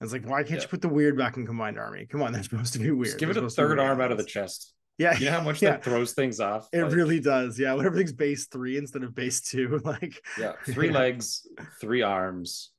It's 0.00 0.12
like, 0.12 0.26
why 0.26 0.42
can't 0.42 0.56
Yeah. 0.56 0.62
you 0.62 0.68
put 0.68 0.82
the 0.82 0.88
weird 0.88 1.16
back 1.16 1.36
in 1.36 1.46
combined 1.46 1.78
army? 1.78 2.06
Come 2.06 2.22
on, 2.22 2.32
they're 2.32 2.42
supposed 2.42 2.72
to 2.74 2.78
be 2.78 2.90
weird. 2.90 3.06
just 3.06 3.18
give 3.18 3.28
They're 3.28 3.42
it 3.42 3.46
a 3.46 3.50
supposed 3.50 3.56
to 3.56 3.62
be 3.62 3.68
third 3.68 3.78
arm 3.78 4.00
out 4.00 4.10
of 4.10 4.18
the 4.18 4.24
chest 4.24 4.74
Yeah, 4.98 5.16
you 5.18 5.26
know 5.26 5.32
how 5.32 5.40
much 5.42 5.62
yeah. 5.62 5.70
that 5.72 5.84
throws 5.84 6.12
things 6.12 6.40
off 6.40 6.68
It 6.72 6.82
Like, 6.82 6.92
really 6.92 7.20
does. 7.20 7.58
Yeah, 7.58 7.74
when 7.74 7.86
everything's 7.86 8.12
base 8.12 8.46
three 8.46 8.78
instead 8.78 9.02
of 9.04 9.14
base 9.14 9.40
two, 9.40 9.78
like 9.84 10.20
yeah 10.38 10.52
three 10.66 10.88
Yeah. 10.88 10.98
legs 10.98 11.46
three 11.80 12.02
arms 12.02 12.72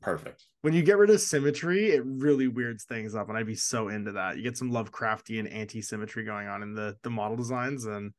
perfect 0.00 0.46
when 0.62 0.72
you 0.74 0.82
get 0.82 0.96
rid 0.96 1.10
of 1.10 1.20
symmetry, 1.20 1.90
it 1.90 2.02
really 2.04 2.46
weirds 2.46 2.84
things 2.84 3.16
up, 3.16 3.28
and 3.28 3.36
I'd 3.36 3.46
be 3.46 3.56
so 3.56 3.88
into 3.88 4.12
that. 4.12 4.36
You 4.36 4.44
get 4.44 4.56
some 4.56 4.70
Lovecraftian 4.70 5.52
anti-symmetry 5.52 6.24
going 6.24 6.46
on 6.46 6.62
in 6.62 6.72
the 6.72 6.96
the 7.02 7.10
model 7.10 7.36
designs, 7.36 7.84
and 7.86 8.12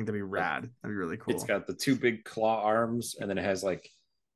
think 0.00 0.06
that'd 0.06 0.18
be 0.18 0.22
rad. 0.22 0.62
That'd 0.82 0.94
be 0.94 0.98
really 0.98 1.16
cool. 1.16 1.34
It's 1.34 1.44
got 1.44 1.66
the 1.66 1.74
two 1.74 1.94
big 1.94 2.24
claw 2.24 2.62
arms, 2.62 3.16
and 3.20 3.28
then 3.28 3.38
it 3.38 3.44
has 3.44 3.62
like 3.62 3.88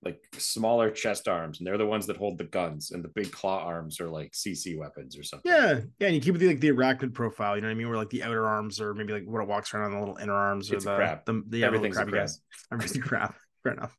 like 0.02 0.21
smaller 0.37 0.90
chest 0.90 1.28
arms, 1.28 1.59
and 1.59 1.66
they're 1.66 1.78
the 1.78 1.87
ones 1.87 2.06
that 2.06 2.16
hold 2.18 2.37
the 2.37 2.44
guns, 2.44 2.90
and 2.90 3.02
the 3.02 3.09
big 3.09 3.33
claw 3.33 3.64
arms 3.64 4.00
are 4.00 4.09
like 4.09 4.33
CC 4.33 4.78
weapons 4.78 5.16
or 5.16 5.23
something. 5.23 5.50
yeah, 5.50 5.80
yeah, 5.99 6.09
and 6.09 6.14
you 6.14 6.21
keep 6.21 6.35
it 6.35 6.38
the, 6.38 6.49
like 6.49 6.61
the 6.61 6.68
arachnid 6.68 7.14
profile. 7.14 7.56
You 7.56 7.62
know 7.62 7.68
what 7.68 7.73
I 7.73 7.76
mean? 7.76 7.88
Where 7.88 7.97
like 7.97 8.11
the 8.11 8.23
outer 8.23 8.47
arms, 8.47 8.80
or 8.80 8.94
maybe 8.94 9.12
like 9.12 9.25
what 9.25 9.40
it 9.42 9.49
walks 9.49 9.73
around 9.73 9.87
on 9.87 9.92
the 9.92 9.99
little 10.00 10.16
inner 10.18 10.35
arms, 10.35 10.71
or 10.71 10.76
It's 10.76 10.85
the 10.85 10.94
crab. 10.94 11.25
the, 11.25 11.42
the 11.49 11.59
yeah, 11.59 11.66
Everything's 11.66 11.97
a 11.97 12.04
crabby 12.04 12.26
Everything's 12.73 12.97
a 12.97 13.09
crab. 13.09 13.35
Fair 13.62 13.73
enough. 13.73 13.97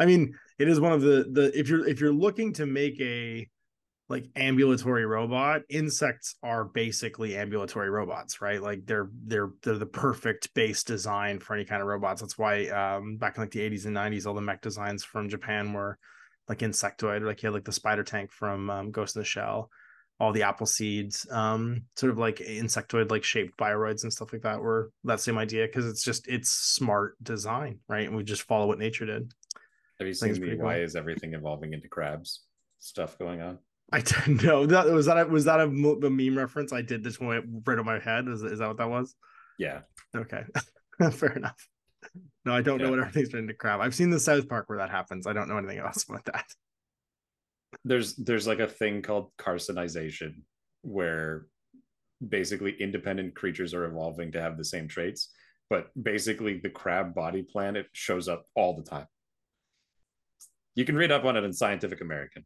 I 0.00 0.06
mean, 0.06 0.34
it 0.58 0.68
is 0.68 0.80
one 0.80 0.92
of 0.92 1.02
the 1.02 1.28
the 1.30 1.56
if 1.58 1.68
you're 1.68 1.86
if 1.86 2.00
you're 2.00 2.12
looking 2.12 2.52
to 2.54 2.66
make 2.66 3.00
a 3.00 3.48
like 4.08 4.26
ambulatory 4.36 5.04
robot 5.04 5.62
insects 5.68 6.34
are 6.42 6.64
basically 6.64 7.36
ambulatory 7.36 7.90
robots 7.90 8.40
right 8.40 8.62
like 8.62 8.86
they're 8.86 9.08
they're 9.26 9.50
they're 9.62 9.78
the 9.78 9.86
perfect 9.86 10.52
base 10.54 10.82
design 10.82 11.38
for 11.38 11.54
any 11.54 11.64
kind 11.64 11.82
of 11.82 11.88
robots 11.88 12.20
that's 12.20 12.38
why 12.38 12.66
um 12.68 13.16
back 13.16 13.36
in 13.36 13.42
like 13.42 13.50
the 13.50 13.60
80s 13.60 13.86
and 13.86 13.96
90s 13.96 14.26
all 14.26 14.34
the 14.34 14.40
mech 14.40 14.62
designs 14.62 15.04
from 15.04 15.28
japan 15.28 15.72
were 15.72 15.98
like 16.48 16.60
insectoid 16.60 17.22
like 17.24 17.42
you 17.42 17.48
had 17.48 17.54
like 17.54 17.64
the 17.64 17.72
spider 17.72 18.02
tank 18.02 18.32
from 18.32 18.70
um, 18.70 18.90
ghost 18.90 19.14
in 19.16 19.20
the 19.20 19.26
shell 19.26 19.70
all 20.20 20.32
the 20.32 20.42
apple 20.42 20.66
seeds 20.66 21.26
um 21.30 21.82
sort 21.94 22.10
of 22.10 22.18
like 22.18 22.36
insectoid 22.38 23.10
like 23.10 23.22
shaped 23.22 23.56
bioroids 23.58 24.02
and 24.02 24.12
stuff 24.12 24.32
like 24.32 24.42
that 24.42 24.60
were 24.60 24.90
that 25.04 25.20
same 25.20 25.36
idea 25.38 25.66
because 25.66 25.86
it's 25.86 26.02
just 26.02 26.26
it's 26.26 26.50
smart 26.50 27.22
design 27.22 27.78
right 27.88 28.06
and 28.06 28.16
we 28.16 28.24
just 28.24 28.42
follow 28.42 28.66
what 28.66 28.78
nature 28.78 29.06
did 29.06 29.32
Have 29.98 30.08
you 30.08 30.14
seen 30.14 30.32
the 30.32 30.40
pretty 30.40 30.56
why 30.56 30.76
cool. 30.76 30.82
is 30.84 30.96
everything 30.96 31.34
evolving 31.34 31.72
into 31.74 31.88
crabs 31.88 32.44
stuff 32.78 33.18
going 33.18 33.42
on? 33.42 33.58
I 33.92 34.00
didn't 34.00 34.42
know 34.44 34.66
that 34.66 34.86
was 34.86 35.06
that 35.06 35.18
a, 35.18 35.26
was 35.26 35.44
that 35.46 35.60
a, 35.60 35.64
a 35.64 36.10
meme 36.10 36.36
reference 36.38 36.72
I 36.72 36.82
did 36.82 37.02
this 37.04 37.18
one 37.20 37.62
right 37.66 37.78
on 37.78 37.84
my 37.86 37.98
head. 37.98 38.28
Is, 38.28 38.42
is 38.42 38.58
that 38.58 38.68
what 38.68 38.78
that 38.78 38.90
was? 38.90 39.14
Yeah. 39.58 39.80
Okay, 40.16 40.42
fair 41.12 41.32
enough. 41.32 41.68
No, 42.44 42.52
I 42.54 42.62
don't 42.62 42.80
know 42.80 42.90
what 42.90 42.98
everything's 43.00 43.30
been 43.30 43.48
to 43.48 43.54
crab. 43.54 43.80
I've 43.80 43.94
seen 43.94 44.10
the 44.10 44.20
South 44.20 44.48
Park 44.48 44.68
where 44.68 44.78
that 44.78 44.90
happens. 44.90 45.26
I 45.26 45.32
don't 45.32 45.48
know 45.48 45.58
anything 45.58 45.78
else 45.78 46.04
about 46.08 46.24
that. 46.26 46.44
there's 47.84 48.14
there's 48.16 48.46
like 48.46 48.60
a 48.60 48.66
thing 48.66 49.02
called 49.02 49.30
carcinization 49.38 50.42
where 50.82 51.46
basically 52.26 52.74
independent 52.80 53.34
creatures 53.34 53.74
are 53.74 53.84
evolving 53.84 54.32
to 54.32 54.40
have 54.40 54.56
the 54.56 54.64
same 54.64 54.88
traits 54.88 55.30
but 55.70 55.88
basically 56.00 56.58
the 56.58 56.70
crab 56.70 57.14
body 57.14 57.42
plan 57.42 57.76
it 57.76 57.86
shows 57.92 58.28
up 58.28 58.44
all 58.54 58.76
the 58.76 58.82
time 58.82 59.06
you 60.74 60.84
can 60.84 60.96
read 60.96 61.12
up 61.12 61.24
on 61.24 61.36
it 61.36 61.44
in 61.44 61.52
scientific 61.52 62.00
american 62.00 62.44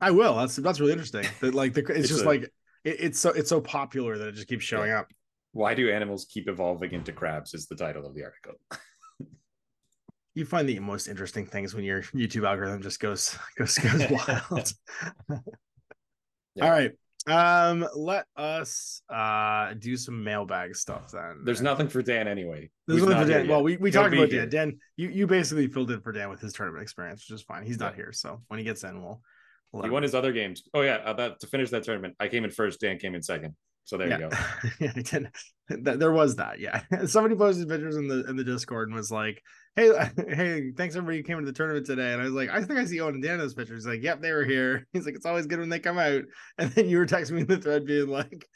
I 0.00 0.10
will. 0.12 0.36
That's 0.36 0.56
that's 0.56 0.80
really 0.80 0.92
interesting. 0.92 1.26
That 1.40 1.54
like 1.54 1.74
the 1.74 1.80
it's, 1.82 1.90
It's 1.90 2.08
just 2.08 2.22
a- 2.24 2.28
like 2.28 2.42
it, 2.84 2.96
it's 3.00 3.18
so 3.20 3.30
it's 3.30 3.48
so 3.50 3.60
popular 3.60 4.16
that 4.18 4.28
it 4.28 4.34
just 4.34 4.48
keeps 4.48 4.64
showing 4.64 4.90
up. 4.92 5.08
why 5.52 5.74
do 5.74 5.90
animals 5.90 6.26
keep 6.30 6.48
evolving 6.48 6.92
into 6.92 7.12
crabs 7.12 7.52
is 7.54 7.66
the 7.66 7.74
title 7.76 8.06
of 8.06 8.14
the 8.14 8.22
article 8.24 8.54
You 10.34 10.44
find 10.46 10.68
the 10.68 10.78
most 10.78 11.08
interesting 11.08 11.44
things 11.44 11.74
when 11.74 11.82
your 11.84 12.02
YouTube 12.02 12.46
algorithm 12.48 12.80
just 12.82 13.00
goes 13.00 13.36
goes 13.58 13.74
goes 13.76 14.04
wild. 14.10 14.72
Yeah. 16.54 16.64
All 16.64 16.70
right. 16.70 16.92
Um, 17.26 17.86
let 17.94 18.24
us 18.36 19.02
uh 19.10 19.74
do 19.74 19.96
some 19.96 20.24
mailbag 20.24 20.74
stuff 20.74 21.10
then. 21.12 21.42
there's 21.44 21.60
nothing 21.60 21.86
for 21.88 22.00
dan 22.00 22.26
anyway 22.28 22.70
There's 22.86 23.02
nothing 23.02 23.26
for 23.26 23.28
Dan. 23.32 23.48
Well, 23.48 23.62
we, 23.62 23.76
we 23.76 23.90
He'll 23.90 24.02
talked 24.02 24.14
about. 24.14 24.30
Dan. 24.30 24.48
Dan, 24.48 24.78
you, 24.96 25.08
you 25.10 25.26
basically 25.26 25.66
filled 25.66 25.90
in 25.90 26.00
for 26.00 26.12
Dan 26.12 26.30
with 26.30 26.40
his 26.40 26.54
tournament 26.54 26.82
experience, 26.82 27.28
which 27.28 27.34
is 27.34 27.42
fine. 27.42 27.64
He's 27.66 27.78
not 27.78 27.94
here, 27.94 28.12
so 28.12 28.40
when 28.48 28.58
he 28.58 28.64
gets 28.64 28.84
in, 28.84 29.02
we'll. 29.02 29.20
We'll 29.72 29.82
he 29.82 29.90
won 29.90 30.02
know. 30.02 30.06
his 30.06 30.14
other 30.14 30.32
games 30.32 30.62
oh 30.74 30.82
yeah 30.82 30.96
uh, 30.96 31.12
about 31.12 31.40
to 31.40 31.46
finish 31.46 31.70
that 31.70 31.82
tournament 31.82 32.14
i 32.20 32.28
came 32.28 32.44
in 32.44 32.50
first 32.50 32.80
dan 32.80 32.98
came 32.98 33.14
in 33.14 33.22
second 33.22 33.54
so 33.90 33.96
there 33.96 34.08
yeah. 34.08 34.18
you 34.18 34.28
go 34.28 34.36
yeah, 34.80 34.92
he 34.94 35.02
did. 35.02 35.30
Th- 35.68 35.98
There 35.98 36.12
was 36.12 36.36
that. 36.36 36.60
Yeah, 36.60 36.82
somebody 37.06 37.34
posted 37.34 37.68
pictures 37.68 37.96
in 37.96 38.06
the 38.06 38.24
in 38.28 38.36
the 38.36 38.44
Discord 38.44 38.88
and 38.88 38.96
was 38.96 39.10
like, 39.10 39.42
"Hey, 39.74 39.90
hey, 40.28 40.70
thanks 40.76 40.94
everybody 40.94 41.16
who 41.16 41.22
came 41.24 41.40
to 41.40 41.44
the 41.44 41.52
tournament 41.52 41.86
today." 41.86 42.12
And 42.12 42.20
I 42.20 42.24
was 42.24 42.32
like, 42.32 42.50
"I 42.50 42.62
think 42.62 42.78
I 42.78 42.84
see 42.84 43.00
Owen 43.00 43.14
and 43.14 43.22
Dan 43.22 43.34
in 43.34 43.40
those 43.40 43.54
pictures." 43.54 43.84
He's 43.84 43.92
like, 43.92 44.04
"Yep, 44.04 44.22
they 44.22 44.30
were 44.30 44.44
here." 44.44 44.86
He's 44.92 45.06
like, 45.06 45.16
"It's 45.16 45.26
always 45.26 45.46
good 45.46 45.58
when 45.58 45.70
they 45.70 45.80
come 45.80 45.98
out." 45.98 46.22
And 46.58 46.70
then 46.70 46.88
you 46.88 46.98
were 46.98 47.06
texting 47.06 47.32
me 47.32 47.40
in 47.40 47.46
the 47.48 47.58
thread 47.58 47.84
being 47.84 48.06
like, 48.06 48.46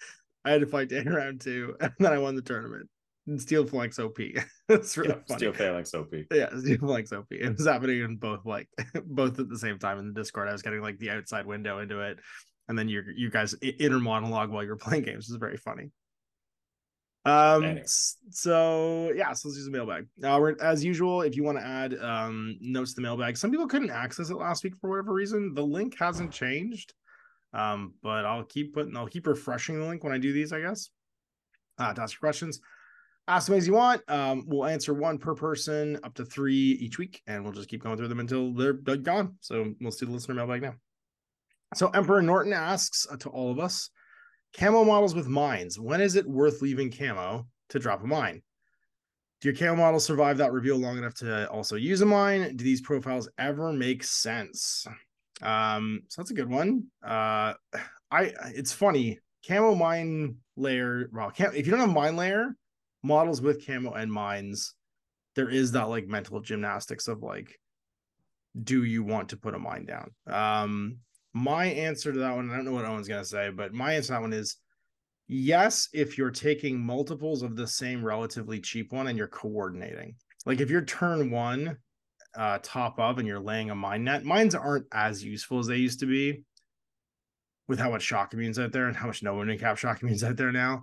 "I 0.44 0.52
had 0.52 0.61
to 0.61 0.68
fight 0.68 0.88
Dan 0.88 1.09
around 1.09 1.40
two, 1.40 1.75
and 1.80 1.92
then 1.99 2.12
I 2.12 2.18
won 2.18 2.37
the 2.37 2.42
tournament." 2.42 2.88
Steel 3.38 3.66
Phalanx 3.66 3.99
OP. 3.99 4.19
it's 4.69 4.97
really 4.97 5.11
yeah, 5.11 5.21
funny. 5.26 5.38
steel 5.38 5.52
phalanx 5.52 5.95
op 5.95 6.09
Yeah, 6.31 6.49
Steel 6.59 6.78
Phalanx 6.78 7.12
OP. 7.12 7.26
It 7.31 7.57
was 7.57 7.66
happening 7.66 8.02
in 8.02 8.16
both 8.16 8.45
like 8.45 8.69
both 9.07 9.38
at 9.38 9.49
the 9.49 9.59
same 9.59 9.78
time 9.78 9.99
in 9.99 10.09
the 10.09 10.21
Discord. 10.21 10.49
I 10.49 10.52
was 10.52 10.62
getting 10.62 10.83
like 10.83 10.99
the 10.99 11.11
outside 11.11 11.47
window 11.47 11.78
into 11.78 12.00
it, 12.00 12.19
and 12.69 12.78
then 12.78 12.88
you 12.88 13.02
you 13.16 13.31
guys 13.31 13.54
inner 13.62 13.99
monologue 13.99 14.50
while 14.50 14.62
you 14.62 14.71
were 14.71 14.76
playing 14.76 15.04
games. 15.04 15.28
It 15.28 15.33
was 15.33 15.40
very 15.40 15.57
funny. 15.57 15.90
Um. 17.25 17.64
Anyway. 17.64 17.83
So 18.31 19.12
yeah, 19.14 19.33
so 19.33 19.49
let's 19.49 19.57
use 19.57 19.64
the 19.64 19.71
mailbag. 19.71 20.07
Now, 20.19 20.38
we're, 20.38 20.57
as 20.61 20.85
usual, 20.85 21.23
if 21.23 21.35
you 21.37 21.45
want 21.45 21.59
to 21.59 21.64
add 21.64 21.95
um 21.99 22.57
notes 22.61 22.93
to 22.93 22.97
the 22.97 23.02
mailbag, 23.02 23.38
some 23.38 23.50
people 23.50 23.66
couldn't 23.66 23.90
access 23.90 24.28
it 24.28 24.37
last 24.37 24.64
week 24.64 24.75
for 24.81 24.90
whatever 24.90 25.14
reason. 25.14 25.54
The 25.54 25.64
link 25.64 25.97
hasn't 25.99 26.31
changed. 26.31 26.93
Um, 27.54 27.95
but 28.02 28.26
I'll 28.26 28.43
keep 28.43 28.75
putting, 28.75 28.97
I'll 28.97 29.07
keep 29.07 29.28
refreshing 29.28 29.78
the 29.78 29.87
link 29.87 30.02
when 30.02 30.12
I 30.12 30.19
do 30.19 30.33
these. 30.33 30.52
I 30.52 30.61
guess. 30.61 30.90
Uh, 31.76 31.93
to 31.93 32.02
ask 32.02 32.14
your 32.14 32.21
questions 32.21 32.61
ask 33.28 33.47
them 33.49 33.57
as 33.57 33.66
you 33.66 33.75
want. 33.75 34.02
Um, 34.09 34.45
we'll 34.47 34.66
answer 34.66 34.95
one 34.95 35.19
per 35.19 35.35
person, 35.35 35.99
up 36.04 36.14
to 36.14 36.25
three 36.25 36.54
each 36.54 36.99
week, 36.99 37.23
and 37.26 37.43
we'll 37.43 37.52
just 37.52 37.69
keep 37.69 37.83
going 37.83 37.97
through 37.97 38.09
them 38.09 38.21
until 38.21 38.52
they're 38.52 38.73
gone. 38.75 39.37
So 39.40 39.75
we'll 39.81 39.93
see 39.93 40.07
the 40.07 40.12
listener 40.12 40.35
mailbag 40.35 40.62
now. 40.62 40.75
So 41.75 41.88
Emperor 41.88 42.23
Norton 42.23 42.52
asks 42.52 43.07
uh, 43.11 43.16
to 43.19 43.28
all 43.31 43.50
of 43.50 43.59
us, 43.59 43.90
camo 44.57 44.85
models 44.85 45.14
with 45.14 45.26
mines. 45.26 45.78
When 45.78 46.00
is 46.00 46.14
it 46.16 46.28
worth 46.28 46.62
leaving 46.62 46.90
camo 46.90 47.47
to 47.71 47.78
drop 47.78 48.02
a 48.04 48.07
mine? 48.07 48.43
Do 49.40 49.49
your 49.49 49.57
camo 49.57 49.76
models 49.76 50.04
survive 50.04 50.38
that 50.38 50.52
reveal 50.52 50.76
long 50.76 50.99
enough 50.99 51.14
to 51.16 51.50
also 51.50 51.76
use 51.76 52.00
a 52.00 52.07
mine? 52.07 52.57
Do 52.57 52.64
these 52.64 52.81
profiles 52.81 53.28
ever 53.38 53.73
make 53.73 54.05
sense? 54.05 54.87
Um, 55.42 56.03
so 56.09 56.22
that's 56.22 56.31
a 56.31 56.35
good 56.35 56.51
one. 56.51 56.85
Uh, 57.05 57.55
I 58.11 58.33
it's 58.55 58.72
funny. 58.72 59.18
Camo 59.46 59.75
mine 59.75 60.37
layer. 60.57 61.09
Well, 61.12 61.31
cam, 61.31 61.53
if 61.55 61.66
you 61.66 61.72
don't 61.72 61.81
have 61.81 61.90
mine 61.90 62.16
layer, 62.16 62.55
models 63.05 63.40
with 63.40 63.64
camo 63.64 63.93
and 63.93 64.11
mines, 64.11 64.75
there 65.37 65.51
is 65.51 65.73
that 65.73 65.88
like 65.88 66.09
mental 66.09 66.40
gymnastics 66.40 67.07
of 67.07 67.23
like, 67.23 67.59
do 68.62 68.85
you 68.85 69.05
want 69.05 69.29
to 69.29 69.37
put 69.37 69.55
a 69.55 69.59
mine 69.59 69.85
down? 69.85 70.11
Um, 70.27 70.99
my 71.33 71.67
answer 71.67 72.12
to 72.12 72.19
that 72.21 72.35
one, 72.35 72.51
I 72.51 72.57
don't 72.57 72.64
know 72.64 72.73
what 72.73 72.85
Owen's 72.85 73.09
gonna 73.09 73.25
say, 73.25 73.51
but 73.51 73.73
my 73.73 73.95
answer 73.95 74.09
to 74.09 74.12
that 74.14 74.21
one 74.23 74.33
is 74.33 74.57
yes, 75.29 75.88
if 75.93 76.17
you're 76.17 76.31
taking 76.31 76.85
multiples 76.85 77.43
of 77.43 77.57
the 77.57 77.67
same 77.67 78.05
relatively 78.05 78.61
cheap 78.61 78.93
one 78.93 79.09
and 79.09 79.19
you're 79.19 79.29
coordinating. 79.29 80.14
Like 80.47 80.61
if 80.61 80.71
you're 80.71 80.85
turn 80.85 81.31
one 81.31 81.77
uh 82.37 82.59
top 82.62 82.99
of 82.99 83.19
and 83.19 83.29
you're 83.29 83.40
laying 83.40 83.71
a 83.71 83.75
mine 83.75 84.05
net, 84.05 84.25
mines 84.25 84.55
aren't 84.55 84.87
as 84.93 85.23
useful 85.23 85.59
as 85.59 85.67
they 85.67 85.77
used 85.77 86.01
to 86.01 86.07
be 86.07 86.43
with 87.69 87.79
how 87.79 87.90
much 87.90 88.03
shock 88.03 88.33
immunes 88.33 88.62
out 88.62 88.73
there 88.73 88.87
and 88.87 88.97
how 88.97 89.07
much 89.07 89.23
no 89.23 89.35
one 89.35 89.59
cap 89.59 89.77
shock 89.79 90.01
immunes 90.01 90.23
out 90.23 90.37
there 90.37 90.53
now. 90.53 90.83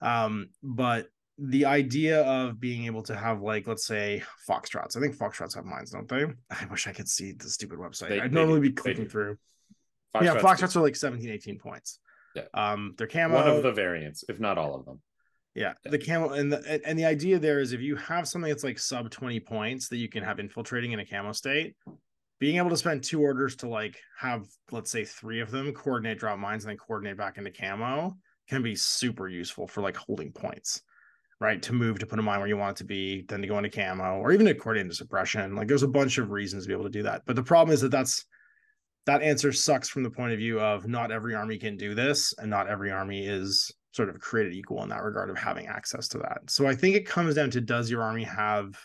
Um, 0.00 0.48
but 0.62 1.08
the 1.38 1.64
idea 1.64 2.22
of 2.22 2.60
being 2.60 2.84
able 2.84 3.02
to 3.02 3.16
have 3.16 3.40
like 3.40 3.66
let's 3.66 3.86
say 3.86 4.22
foxtrots 4.48 4.96
i 4.96 5.00
think 5.00 5.16
foxtrots 5.16 5.54
have 5.54 5.64
mines 5.64 5.90
don't 5.90 6.08
they 6.08 6.24
i 6.50 6.66
wish 6.70 6.86
i 6.86 6.92
could 6.92 7.08
see 7.08 7.32
the 7.32 7.48
stupid 7.48 7.78
website 7.78 8.10
They- 8.10 8.20
i'd 8.20 8.32
normally 8.32 8.60
do. 8.60 8.68
be 8.68 8.72
clicking 8.72 9.08
through 9.08 9.38
Foxtrots 10.14 10.24
yeah 10.24 10.34
do. 10.34 10.40
foxtrots 10.40 10.76
are 10.76 10.80
like 10.82 10.96
17 10.96 11.30
18 11.30 11.58
points 11.58 11.98
Yeah. 12.34 12.42
um 12.54 12.94
they're 12.98 13.06
camo 13.06 13.34
one 13.34 13.48
of 13.48 13.62
the 13.62 13.72
variants 13.72 14.24
if 14.28 14.38
not 14.40 14.58
all 14.58 14.74
of 14.74 14.84
them 14.84 15.00
yeah, 15.54 15.74
Yeah. 15.84 15.90
the 15.90 15.98
camo 15.98 16.30
and 16.30 16.50
the 16.52 16.80
and 16.86 16.98
the 16.98 17.04
idea 17.04 17.38
there 17.38 17.60
is 17.60 17.72
if 17.72 17.80
you 17.80 17.96
have 17.96 18.26
something 18.28 18.48
that's 18.50 18.64
like 18.64 18.78
sub 18.78 19.10
20 19.10 19.40
points 19.40 19.88
that 19.88 19.98
you 19.98 20.08
can 20.08 20.22
have 20.24 20.38
infiltrating 20.38 20.92
in 20.92 21.00
a 21.00 21.06
camo 21.06 21.32
state 21.32 21.74
being 22.40 22.56
able 22.56 22.70
to 22.70 22.76
spend 22.76 23.02
two 23.04 23.20
orders 23.22 23.56
to 23.56 23.68
like 23.68 23.98
have 24.18 24.46
let's 24.70 24.90
say 24.90 25.04
three 25.04 25.40
of 25.40 25.50
them 25.50 25.72
coordinate 25.72 26.18
drop 26.18 26.38
mines 26.38 26.64
and 26.64 26.70
then 26.70 26.76
coordinate 26.78 27.16
back 27.16 27.36
into 27.38 27.50
camo 27.50 28.16
can 28.48 28.62
be 28.62 28.74
super 28.76 29.28
useful 29.28 29.66
for 29.66 29.80
like 29.82 29.96
holding 29.96 30.32
points 30.32 30.82
right 31.42 31.60
to 31.62 31.72
move 31.72 31.98
to 31.98 32.06
put 32.06 32.18
a 32.18 32.22
mine 32.22 32.38
where 32.38 32.48
you 32.48 32.56
want 32.56 32.76
it 32.76 32.78
to 32.78 32.84
be 32.84 33.24
then 33.28 33.42
to 33.42 33.48
go 33.48 33.58
into 33.58 33.68
camo 33.68 34.18
or 34.18 34.32
even 34.32 34.46
to 34.46 34.54
coordinate 34.54 34.86
into 34.86 34.94
suppression 34.94 35.56
like 35.56 35.66
there's 35.66 35.82
a 35.82 35.88
bunch 35.88 36.18
of 36.18 36.30
reasons 36.30 36.64
to 36.64 36.68
be 36.68 36.74
able 36.74 36.84
to 36.84 36.90
do 36.90 37.02
that. 37.02 37.22
But 37.26 37.36
the 37.36 37.42
problem 37.42 37.74
is 37.74 37.80
that 37.80 37.90
that's 37.90 38.24
that 39.06 39.22
answer 39.22 39.52
sucks 39.52 39.88
from 39.88 40.04
the 40.04 40.10
point 40.10 40.32
of 40.32 40.38
view 40.38 40.60
of 40.60 40.86
not 40.86 41.10
every 41.10 41.34
army 41.34 41.58
can 41.58 41.76
do 41.76 41.94
this 41.94 42.32
and 42.38 42.48
not 42.48 42.68
every 42.68 42.92
army 42.92 43.26
is 43.26 43.72
sort 43.90 44.08
of 44.08 44.20
created 44.20 44.54
equal 44.54 44.82
in 44.84 44.88
that 44.88 45.02
regard 45.02 45.28
of 45.28 45.36
having 45.36 45.66
access 45.66 46.08
to 46.08 46.18
that. 46.18 46.38
So 46.48 46.66
i 46.66 46.74
think 46.74 46.96
it 46.96 47.06
comes 47.06 47.34
down 47.34 47.50
to 47.50 47.60
does 47.60 47.90
your 47.90 48.02
army 48.02 48.24
have 48.24 48.78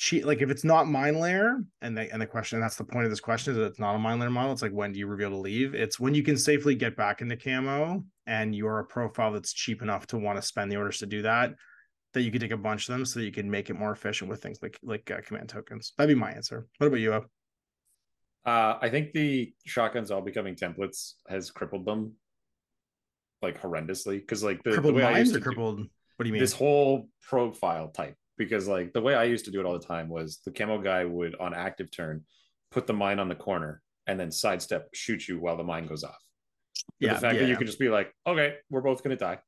cheat 0.00 0.24
like 0.24 0.40
if 0.40 0.48
it's 0.48 0.64
not 0.64 0.88
mine 0.88 1.20
layer 1.20 1.58
and 1.82 1.94
the 1.94 2.10
and 2.10 2.22
the 2.22 2.26
question 2.26 2.56
and 2.56 2.64
that's 2.64 2.76
the 2.76 2.84
point 2.84 3.04
of 3.04 3.10
this 3.10 3.20
question 3.20 3.52
is 3.52 3.58
that 3.58 3.66
it's 3.66 3.78
not 3.78 3.94
a 3.94 3.98
mine 3.98 4.18
layer 4.18 4.30
model 4.30 4.50
it's 4.50 4.62
like 4.62 4.72
when 4.72 4.92
do 4.92 4.98
you 4.98 5.06
reveal 5.06 5.28
to 5.28 5.36
leave? 5.36 5.74
It's 5.74 6.00
when 6.00 6.14
you 6.14 6.22
can 6.22 6.38
safely 6.38 6.74
get 6.74 6.96
back 6.96 7.20
into 7.20 7.36
camo 7.36 8.02
and 8.26 8.54
you're 8.54 8.78
a 8.78 8.84
profile 8.86 9.30
that's 9.30 9.52
cheap 9.52 9.82
enough 9.82 10.06
to 10.06 10.16
want 10.16 10.38
to 10.38 10.42
spend 10.42 10.72
the 10.72 10.76
orders 10.76 11.00
to 11.00 11.06
do 11.06 11.20
that 11.22 11.52
that 12.14 12.22
you 12.22 12.32
could 12.32 12.40
take 12.40 12.50
a 12.50 12.56
bunch 12.56 12.88
of 12.88 12.94
them 12.94 13.04
so 13.04 13.20
that 13.20 13.26
you 13.26 13.30
can 13.30 13.50
make 13.50 13.68
it 13.68 13.74
more 13.74 13.92
efficient 13.92 14.30
with 14.30 14.42
things 14.42 14.58
like 14.62 14.78
like 14.82 15.10
uh, 15.10 15.20
command 15.20 15.50
tokens. 15.50 15.92
That'd 15.98 16.16
be 16.16 16.18
my 16.18 16.32
answer. 16.32 16.66
What 16.78 16.86
about 16.86 17.00
you 17.00 17.12
Ab? 17.12 17.26
uh 18.46 18.78
i 18.80 18.88
think 18.88 19.12
the 19.12 19.52
shotguns 19.66 20.10
all 20.10 20.22
becoming 20.22 20.54
templates 20.54 21.12
has 21.28 21.50
crippled 21.50 21.84
them 21.84 22.14
like 23.42 23.60
horrendously 23.60 24.18
because 24.18 24.42
like 24.42 24.62
the, 24.62 24.80
the 24.80 24.92
way 24.94 25.04
I 25.04 25.18
used 25.18 25.34
to 25.34 25.40
do- 25.40 25.44
crippled 25.44 25.80
what 26.20 26.24
do 26.24 26.28
you 26.28 26.34
mean? 26.34 26.42
This 26.42 26.52
whole 26.52 27.08
profile 27.22 27.88
type 27.88 28.14
because 28.40 28.66
like 28.66 28.94
the 28.94 29.02
way 29.02 29.14
I 29.14 29.24
used 29.24 29.44
to 29.44 29.50
do 29.50 29.60
it 29.60 29.66
all 29.66 29.78
the 29.78 29.86
time 29.86 30.08
was 30.08 30.40
the 30.46 30.50
camo 30.50 30.78
guy 30.78 31.04
would 31.04 31.36
on 31.38 31.52
active 31.52 31.90
turn 31.90 32.24
put 32.70 32.86
the 32.86 32.94
mine 32.94 33.18
on 33.18 33.28
the 33.28 33.34
corner 33.34 33.82
and 34.06 34.18
then 34.18 34.32
sidestep 34.32 34.88
shoot 34.94 35.28
you 35.28 35.38
while 35.38 35.58
the 35.58 35.62
mine 35.62 35.86
goes 35.86 36.02
off. 36.02 36.18
But 36.98 37.06
yeah 37.06 37.14
the 37.14 37.20
fact 37.20 37.34
yeah, 37.34 37.42
that 37.42 37.48
you 37.48 37.56
could 37.58 37.66
just 37.66 37.78
be 37.78 37.90
like, 37.90 38.14
okay, 38.26 38.54
we're 38.70 38.80
both 38.80 39.02
gonna 39.02 39.16
die, 39.16 39.40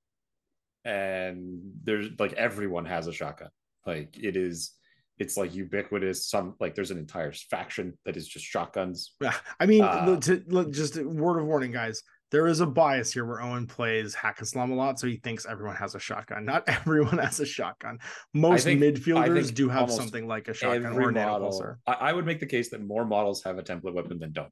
and 0.84 1.58
there's 1.82 2.08
like 2.18 2.34
everyone 2.34 2.84
has 2.84 3.06
a 3.06 3.14
shotgun. 3.14 3.48
Like 3.86 4.18
it 4.22 4.36
is, 4.36 4.72
it's 5.18 5.38
like 5.38 5.54
ubiquitous. 5.54 6.28
Some 6.28 6.54
like 6.60 6.74
there's 6.74 6.90
an 6.90 6.98
entire 6.98 7.32
faction 7.32 7.96
that 8.04 8.18
is 8.18 8.28
just 8.28 8.44
shotguns. 8.44 9.14
Yeah, 9.22 9.34
I 9.58 9.64
mean, 9.64 9.82
Uh, 9.82 10.20
to, 10.20 10.70
just 10.70 10.98
a 10.98 11.08
word 11.08 11.40
of 11.40 11.46
warning, 11.46 11.72
guys. 11.72 12.02
There 12.32 12.46
is 12.46 12.60
a 12.60 12.66
bias 12.66 13.12
here 13.12 13.26
where 13.26 13.42
Owen 13.42 13.66
plays 13.66 14.14
Haqqislam 14.16 14.70
a 14.72 14.74
lot, 14.74 14.98
so 14.98 15.06
he 15.06 15.16
thinks 15.18 15.44
everyone 15.44 15.76
has 15.76 15.94
a 15.94 15.98
shotgun. 16.00 16.46
Not 16.46 16.64
everyone 16.66 17.18
has 17.18 17.38
a 17.40 17.46
shotgun. 17.46 17.98
Most 18.32 18.64
think- 18.64 18.80
midfielders 18.80 19.52
do 19.54 19.68
have 19.68 19.90
something 19.92 20.26
like 20.26 20.48
a 20.48 20.54
shotgun 20.54 20.94
or 20.94 21.10
a 21.10 21.12
model. 21.12 21.76
I, 21.86 21.92
I 21.92 22.12
would 22.14 22.24
make 22.24 22.40
the 22.40 22.46
case 22.46 22.70
that 22.70 22.82
more 22.82 23.04
models 23.04 23.44
have 23.44 23.58
a 23.58 23.62
template 23.62 23.92
weapon 23.92 24.18
than 24.18 24.32
don't. 24.32 24.50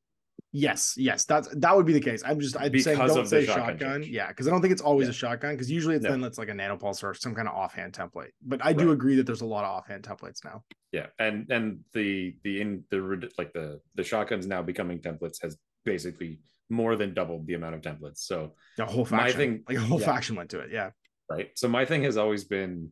Yes, 0.53 0.95
yes, 0.97 1.25
that's 1.25 1.49
that 1.57 1.77
would 1.77 1.87
be 1.87 1.93
the 1.93 2.01
case. 2.01 2.23
I'm 2.27 2.40
just 2.40 2.57
I'm 2.57 2.77
saying 2.79 2.99
Because 2.99 3.14
don't 3.14 3.21
of 3.25 3.31
the 3.31 3.40
say 3.43 3.47
shotgun 3.47 3.79
shotgun. 3.79 4.03
Yeah, 4.03 4.29
because 4.29 4.47
I 4.49 4.51
don't 4.51 4.61
think 4.61 4.73
it's 4.73 4.83
always 4.83 5.07
Yeah. 5.07 5.11
a 5.11 5.14
shotgun. 5.14 5.55
Because 5.55 5.71
usually 5.71 5.95
it's 5.95 6.03
No. 6.05 6.11
then 6.11 6.25
it's 6.25 6.38
like 6.38 6.49
a 6.49 6.53
nanopulser 6.53 7.05
or 7.05 7.14
some 7.14 7.35
kind 7.35 7.47
of 7.47 7.55
offhand 7.55 7.93
template. 7.93 8.31
But 8.43 8.62
I 8.64 8.73
do 8.73 8.88
Right. 8.88 8.93
agree 8.95 9.16
that 9.16 9.27
there's 9.27 9.43
a 9.43 9.47
lot 9.47 9.64
of 9.64 9.71
offhand 9.71 10.03
templates 10.03 10.45
now. 10.45 10.64
Yeah, 10.93 11.07
and 11.19 11.47
and 11.51 11.81
the 11.95 12.35
the 12.43 12.61
in 12.61 12.85
the 12.90 13.31
like 13.38 13.53
the 13.53 13.81
the 13.95 14.03
shotguns 14.03 14.47
now 14.47 14.61
becoming 14.61 14.99
templates 14.99 15.40
has 15.43 15.57
basically 15.85 16.40
more 16.71 16.97
than 16.97 17.15
doubled 17.15 17.47
the 17.47 17.55
amount 17.55 17.75
of 17.75 17.81
templates. 17.83 18.19
So 18.19 18.55
The 18.77 18.87
whole 18.87 19.05
faction, 19.05 19.37
thing- 19.37 19.65
like 19.69 19.77
a 19.79 19.81
whole 19.81 20.01
yeah. 20.01 20.07
faction 20.07 20.37
went 20.37 20.51
to 20.51 20.61
it. 20.61 20.71
Yeah, 20.73 20.91
right? 21.29 21.51
So 21.57 21.69
my 21.69 21.85
thing 21.85 22.03
has 22.05 22.17
always 22.17 22.45
been 22.45 22.91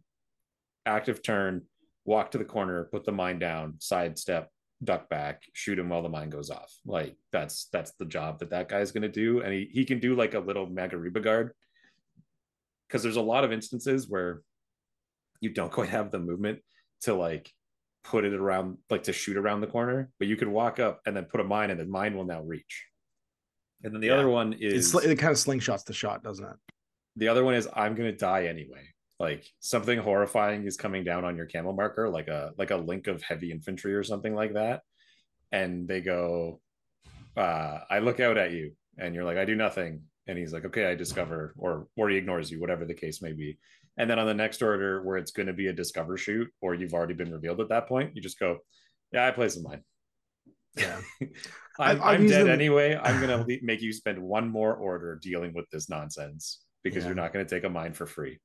active 0.87 1.23
turn, 1.23 1.63
walk 2.05 2.31
to 2.33 2.39
the 2.39 2.45
corner, 2.45 2.85
put 2.85 3.05
the 3.05 3.13
mine 3.13 3.39
down, 3.39 3.75
sidestep, 3.79 4.51
duck 4.83 5.09
back, 5.09 5.43
shoot 5.53 5.79
him 5.79 5.89
while 5.89 6.03
the 6.03 6.09
mine 6.09 6.31
goes 6.31 6.51
off. 6.51 6.73
Like 6.87 7.17
that's 7.33 7.69
that's 7.73 7.93
the 7.93 8.07
job 8.07 8.39
that 8.41 8.51
that 8.51 8.69
guy's 8.69 8.93
going 8.93 9.03
to 9.03 9.09
do, 9.09 9.43
and 9.43 9.53
he 9.53 9.69
he 9.73 9.85
can 9.85 9.99
do 10.01 10.15
like 10.15 10.35
a 10.35 10.41
little 10.41 10.67
Maghariba 10.67 11.23
guard 11.23 11.53
because 12.89 13.03
there's 13.03 13.17
a 13.17 13.21
lot 13.23 13.45
of 13.45 13.53
instances 13.53 14.09
where 14.09 14.43
you 15.41 15.51
don't 15.51 15.73
quite 15.79 15.91
have 15.91 16.11
the 16.11 16.19
movement 16.19 16.61
to 17.03 17.15
like 17.15 17.51
put 18.05 18.25
it 18.25 18.33
around 18.33 18.79
like 18.89 19.03
to 19.03 19.13
shoot 19.13 19.37
around 19.37 19.61
the 19.61 19.67
corner, 19.67 20.11
but 20.19 20.29
you 20.29 20.37
could 20.37 20.49
walk 20.49 20.79
up 20.79 21.01
and 21.07 21.17
then 21.17 21.25
put 21.25 21.41
a 21.41 21.45
mine, 21.45 21.71
and 21.71 21.79
the 21.79 21.85
mine 21.85 22.17
will 22.17 22.25
now 22.25 22.41
reach. 22.43 22.87
And 23.85 23.95
then 23.95 24.01
the 24.01 24.09
Yeah. 24.09 24.15
other 24.15 24.29
one 24.29 24.53
is 24.55 24.95
It's, 24.95 25.05
it 25.05 25.17
kind 25.19 25.31
of 25.31 25.37
slingshots 25.39 25.85
the 25.85 25.93
shot, 25.93 26.23
doesn't 26.23 26.45
it? 26.45 26.57
the 27.17 27.27
other 27.29 27.43
one 27.45 27.55
is 27.55 27.67
I'm 27.75 27.95
gonna 27.97 28.13
die 28.13 28.47
anyway. 28.47 28.87
Like 29.19 29.45
something 29.59 29.99
horrifying 29.99 30.65
is 30.67 30.77
coming 30.77 31.03
down 31.03 31.25
on 31.25 31.37
your 31.37 31.47
camel 31.47 31.73
marker, 31.73 32.09
like 32.09 32.29
a 32.29 32.53
like 32.59 32.71
a 32.71 32.77
link 32.77 33.09
of 33.09 33.23
heavy 33.23 33.51
infantry 33.51 33.95
or 33.95 34.05
something 34.05 34.35
like 34.37 34.55
that. 34.55 34.83
And 35.51 35.89
they 35.89 36.01
go, 36.01 36.61
uh, 37.37 37.81
I 37.91 37.99
look 37.99 38.21
out 38.21 38.37
at 38.37 38.53
you, 38.53 38.77
and 38.99 39.15
you're 39.15 39.25
like, 39.25 39.37
I 39.39 39.45
do 39.45 39.57
nothing. 39.57 40.03
And 40.29 40.39
he's 40.39 40.53
like, 40.53 40.65
Okay, 40.65 40.87
I 40.87 40.95
discover, 40.95 41.55
or 41.59 41.89
or 41.97 42.09
he 42.09 42.17
ignores 42.17 42.51
you, 42.53 42.61
whatever 42.61 42.85
the 42.85 42.95
case 42.95 43.21
may 43.21 43.33
be. 43.33 43.59
And 43.97 44.09
then 44.09 44.21
on 44.21 44.27
the 44.29 44.35
next 44.35 44.63
order, 44.63 45.03
where 45.03 45.17
it's 45.17 45.33
going 45.33 45.49
to 45.49 45.53
be 45.53 45.67
a 45.67 45.73
discover 45.73 46.17
shoot, 46.17 46.49
or 46.61 46.75
you've 46.75 46.95
already 46.95 47.15
been 47.15 47.33
revealed 47.33 47.61
at 47.61 47.69
that 47.71 47.89
point, 47.89 48.15
you 48.15 48.23
just 48.23 48.39
go, 48.39 48.59
Yeah, 49.13 49.27
I 49.27 49.33
play 49.33 49.49
some 49.49 49.65
mine. 49.65 49.83
Yeah. 50.79 51.01
I'm, 51.79 52.03
I'm 52.03 52.27
dead 52.27 52.47
them- 52.47 52.53
anyway. 52.53 52.97
I'm 53.03 53.21
gonna 53.21 53.45
make 53.63 53.81
you 53.83 53.93
spend 53.93 54.21
one 54.21 54.49
more 54.49 54.75
order 54.75 55.19
dealing 55.23 55.53
with 55.55 55.69
this 55.71 55.89
nonsense 55.89 56.61
because 56.83 57.03
Yeah. 57.05 57.09
you're 57.11 57.17
not 57.17 57.33
gonna 57.33 57.45
take 57.45 57.65
a 57.65 57.69
mine 57.69 57.93
for 57.93 58.07
free. 58.07 58.39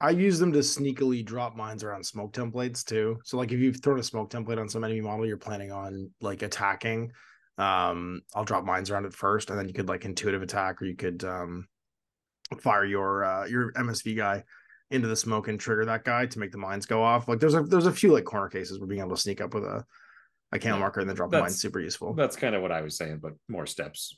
I 0.00 0.10
use 0.10 0.38
them 0.38 0.52
to 0.52 0.58
sneakily 0.58 1.24
drop 1.24 1.56
mines 1.56 1.84
around 1.84 2.04
smoke 2.04 2.32
templates 2.32 2.84
too. 2.84 3.18
So 3.24 3.36
like 3.36 3.52
if 3.52 3.58
you've 3.60 3.80
thrown 3.82 3.98
a 4.00 4.02
smoke 4.02 4.30
template 4.30 4.60
on 4.60 4.68
some 4.68 4.84
enemy 4.84 5.00
model 5.00 5.26
you're 5.26 5.36
planning 5.36 5.70
on 5.72 6.10
like 6.20 6.42
attacking, 6.42 7.12
um, 7.58 8.20
I'll 8.34 8.44
drop 8.44 8.64
mines 8.64 8.90
around 8.90 9.04
it 9.06 9.14
first, 9.14 9.50
and 9.50 9.58
then 9.58 9.68
you 9.68 9.74
could 9.74 9.88
like 9.88 10.04
intuitive 10.04 10.42
attack, 10.42 10.82
or 10.82 10.86
you 10.86 10.96
could 10.96 11.22
um 11.24 11.68
fire 12.60 12.84
your 12.84 13.24
uh 13.24 13.46
your 13.46 13.72
MSV 13.72 14.16
guy 14.16 14.44
into 14.90 15.08
the 15.08 15.16
smoke 15.16 15.48
and 15.48 15.58
trigger 15.58 15.84
that 15.86 16.04
guy 16.04 16.26
to 16.26 16.38
make 16.38 16.52
the 16.52 16.58
mines 16.58 16.86
go 16.86 17.02
off. 17.02 17.26
Like 17.28 17.38
there's 17.40 17.54
a 17.54 17.62
there's 17.62 17.86
a 17.86 17.92
few 17.92 18.12
like 18.12 18.24
corner 18.24 18.48
cases 18.48 18.78
where 18.78 18.88
being 18.88 19.00
able 19.00 19.14
to 19.14 19.20
sneak 19.20 19.40
up 19.40 19.54
with 19.54 19.64
a 19.64 19.84
a 20.54 20.58
camo 20.58 20.74
Yeah, 20.76 20.80
marker 20.80 21.00
and 21.00 21.08
then 21.08 21.16
drop 21.16 21.32
a 21.34 21.40
mine 21.40 21.50
super 21.50 21.80
useful. 21.80 22.14
That's 22.14 22.36
kind 22.36 22.54
of 22.54 22.62
what 22.62 22.72
I 22.72 22.80
was 22.80 22.96
saying, 22.96 23.18
but 23.22 23.32
more 23.48 23.66
steps. 23.66 24.16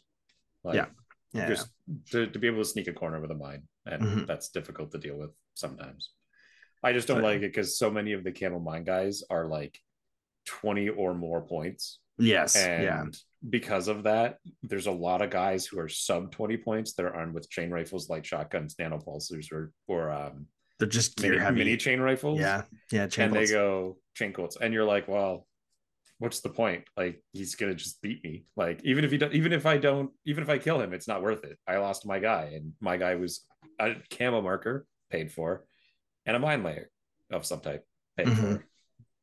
Like, 0.64 0.76
Yeah. 0.76 0.86
Yeah. 1.32 1.48
Just 1.48 1.68
to, 2.12 2.26
to 2.28 2.38
be 2.38 2.46
able 2.46 2.58
to 2.62 2.64
sneak 2.64 2.88
a 2.88 2.92
corner 2.92 3.20
with 3.20 3.30
a 3.30 3.34
mine, 3.34 3.64
and 3.84 4.02
Mhm. 4.02 4.26
that's 4.26 4.48
difficult 4.50 4.92
to 4.92 4.98
deal 4.98 5.16
with 5.18 5.30
sometimes. 5.54 6.12
I 6.82 6.92
just 6.92 7.08
don't 7.08 7.18
So- 7.18 7.24
like 7.24 7.38
it 7.38 7.52
because 7.52 7.76
so 7.78 7.90
many 7.90 8.12
of 8.12 8.24
the 8.24 8.32
camo 8.32 8.58
mine 8.60 8.84
guys 8.84 9.22
are 9.28 9.46
like 9.46 9.78
20 10.46 10.88
or 10.88 11.14
more 11.14 11.42
points. 11.42 11.98
yes. 12.18 12.56
And 12.56 12.82
yeah. 12.84 13.04
because 13.50 13.88
of 13.88 14.04
that, 14.04 14.38
there's 14.62 14.86
a 14.86 14.92
lot 14.92 15.20
of 15.20 15.28
guys 15.30 15.66
who 15.66 15.78
are 15.78 15.88
sub 15.88 16.32
20 16.32 16.56
points 16.56 16.94
that 16.94 17.04
are 17.04 17.14
armed 17.14 17.34
with 17.34 17.50
chain 17.50 17.70
rifles, 17.70 18.08
like 18.08 18.24
shotguns, 18.24 18.74
nano 18.78 18.98
pulsers, 18.98 19.52
or 19.52 19.72
or 19.86 20.10
um, 20.10 20.46
They're 20.78 20.88
just 20.88 21.20
mini, 21.20 21.38
mini 21.50 21.76
chain 21.76 22.00
rifles. 22.00 22.38
yeah. 22.40 22.62
Yeah. 22.92 23.06
chain 23.08 23.26
and 23.26 23.34
they 23.36 23.46
go 23.46 23.98
chain 24.14 24.32
colts, 24.32 24.56
and 24.60 24.72
you're 24.72 24.84
like, 24.84 25.08
well, 25.08 25.45
what's 26.18 26.40
the 26.40 26.48
point? 26.48 26.84
Like 26.96 27.22
he's 27.32 27.54
gonna 27.54 27.74
just 27.74 28.00
beat 28.02 28.22
me. 28.24 28.44
Like 28.56 28.80
even 28.84 29.04
if 29.04 29.10
he 29.10 29.18
do, 29.18 29.28
even 29.32 29.52
if 29.52 29.66
I 29.66 29.76
don't, 29.76 30.10
even 30.24 30.42
if 30.42 30.48
I 30.50 30.58
kill 30.58 30.80
him, 30.80 30.92
it's 30.92 31.08
not 31.08 31.22
worth 31.22 31.44
it. 31.44 31.58
I 31.66 31.78
lost 31.78 32.06
my 32.06 32.18
guy, 32.18 32.52
and 32.54 32.72
my 32.80 32.96
guy 32.96 33.14
was 33.16 33.44
a 33.78 33.94
camo 34.10 34.40
marker 34.42 34.86
paid 35.10 35.32
for, 35.32 35.64
and 36.24 36.36
a 36.36 36.38
mine 36.38 36.62
layer 36.62 36.90
of 37.30 37.44
some 37.44 37.60
type 37.60 37.84
paid 38.16 38.26
Mhm. 38.28 38.36
for. 38.36 38.66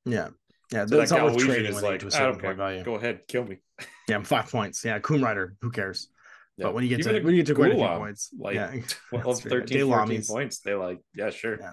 Yeah. 0.05 0.29
Yeah. 0.71 0.85
So 0.85 0.97
that's 0.97 1.11
that 1.11 1.17
not 1.17 1.33
worth 1.33 1.43
trading 1.45 1.71
is 1.73 1.81
like, 1.83 1.99
to 2.01 2.07
a 2.07 2.11
certain 2.11 2.31
don't 2.33 2.41
point 2.41 2.57
value. 2.57 2.83
Go 2.83 2.95
ahead, 2.95 3.27
kill 3.27 3.45
me. 3.45 3.57
Yeah, 4.09 4.17
I'm 4.17 4.25
five 4.25 4.51
points. 4.51 4.83
Yeah, 4.83 4.99
Kum 4.99 5.23
Rider. 5.23 5.55
Who 5.61 5.71
cares? 5.71 6.09
Yeah. 6.57 6.65
But 6.65 6.73
when 6.73 6.83
you 6.83 6.89
get 6.89 6.99
Even 6.99 7.13
to 7.15 7.21
when 7.21 7.33
you 7.35 7.39
get 7.41 7.47
to 7.47 7.55
quite 7.55 7.71
a 7.71 7.75
few 7.75 7.87
points, 7.87 8.33
like, 8.37 8.55
yeah, 8.55 8.73
well, 9.13 9.23
that's 9.23 9.39
fair. 9.41 9.61
13, 9.61 9.77
Day 9.77 9.83
14 9.83 10.19
Lamis. 10.19 10.27
points, 10.27 10.59
they 10.59 10.73
like, 10.73 10.99
yeah, 11.15 11.29
sure. 11.29 11.57
Yeah. 11.59 11.71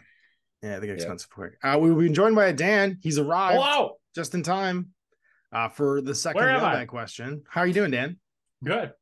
Yeah, 0.63 0.79
they 0.79 0.87
get 0.87 0.93
Yeah. 0.99 1.03
expensive 1.03 1.29
quick. 1.31 1.55
Uh, 1.63 1.77
we've 1.81 1.97
been 1.97 2.15
joined 2.15 2.37
by 2.37 2.47
a 2.47 2.53
Dan. 2.53 2.99
He's 3.03 3.19
arrived 3.19 3.61
Hello. 3.61 3.97
just 4.15 4.35
in 4.35 4.43
time 4.43 4.91
uh, 5.53 5.69
for 5.69 6.01
the 6.01 6.15
second 6.15 6.41
Where 6.41 6.51
am 6.51 6.65
I? 6.65 6.71
mailbag 6.71 6.89
question. 6.89 7.43
How 7.49 7.63
are 7.63 7.67
you 7.67 7.75
doing, 7.75 7.91
Dan? 7.91 8.17
Good. 8.65 8.93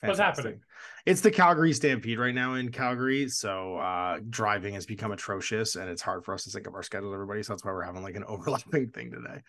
What's 0.00 0.18
happening? 0.18 0.60
It's 1.06 1.20
the 1.20 1.30
Calgary 1.30 1.72
Stampede 1.72 2.18
right 2.18 2.34
now 2.34 2.54
in 2.54 2.70
Calgary, 2.70 3.28
so 3.28 3.76
uh, 3.78 4.20
driving 4.30 4.74
has 4.74 4.86
become 4.86 5.10
atrocious, 5.10 5.74
and 5.74 5.90
it's 5.90 6.02
hard 6.02 6.24
for 6.24 6.34
us 6.34 6.44
to 6.44 6.50
sync 6.50 6.68
up 6.68 6.74
our 6.74 6.82
schedule. 6.82 7.12
Everybody, 7.12 7.42
so 7.42 7.52
that's 7.52 7.64
why 7.64 7.72
we're 7.72 7.82
having 7.82 8.02
like 8.02 8.14
an 8.14 8.24
overlapping 8.28 8.90
thing 8.90 9.10
today. 9.10 9.40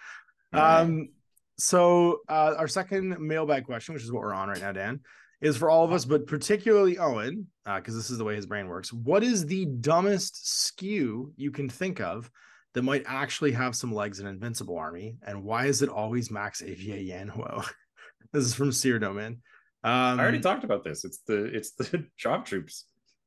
Um, 0.53 1.09
so 1.57 2.21
uh, 2.29 2.55
our 2.57 2.67
second 2.67 3.19
mailbag 3.19 3.65
question, 3.65 3.93
which 3.93 4.03
is 4.03 4.11
what 4.11 4.23
we're 4.23 4.33
on 4.33 4.49
right 4.49 4.61
now, 4.61 4.71
Dan, 4.71 5.01
is 5.41 5.55
for 5.57 5.69
all 5.69 5.85
of 5.85 5.91
us, 5.91 6.05
but 6.05 6.25
particularly 6.25 6.97
Owen, 6.97 7.47
because 7.65 7.95
this 7.95 8.09
is 8.09 8.17
the 8.17 8.23
way 8.23 8.35
his 8.35 8.45
brain 8.45 8.67
works. 8.67 8.91
What 8.91 9.23
is 9.23 9.45
the 9.45 9.65
dumbest 9.65 10.65
skew 10.65 11.33
you 11.35 11.51
can 11.51 11.69
think 11.69 12.01
of 12.01 12.31
that 12.73 12.83
might 12.83 13.03
actually 13.07 13.51
have 13.53 13.75
some 13.75 13.93
legs 13.93 14.19
in 14.19 14.27
Invincible 14.27 14.77
Army, 14.77 15.17
and 15.25 15.43
why 15.43 15.65
is 15.65 15.81
it 15.81 15.89
always 15.89 16.29
Max 16.31 16.61
AVA 16.61 16.97
Yanhuo? 17.11 17.67
this 18.33 18.45
is 18.45 18.53
from 18.53 18.71
Seer 18.71 18.99
Domain. 18.99 19.41
Um, 19.83 20.19
I 20.19 20.19
already 20.19 20.39
talked 20.39 20.63
about 20.63 20.83
this. 20.83 21.05
It's 21.05 21.19
the 21.27 21.45
it's 21.45 21.71
the 21.71 22.05
job 22.17 22.45
troops. 22.45 22.85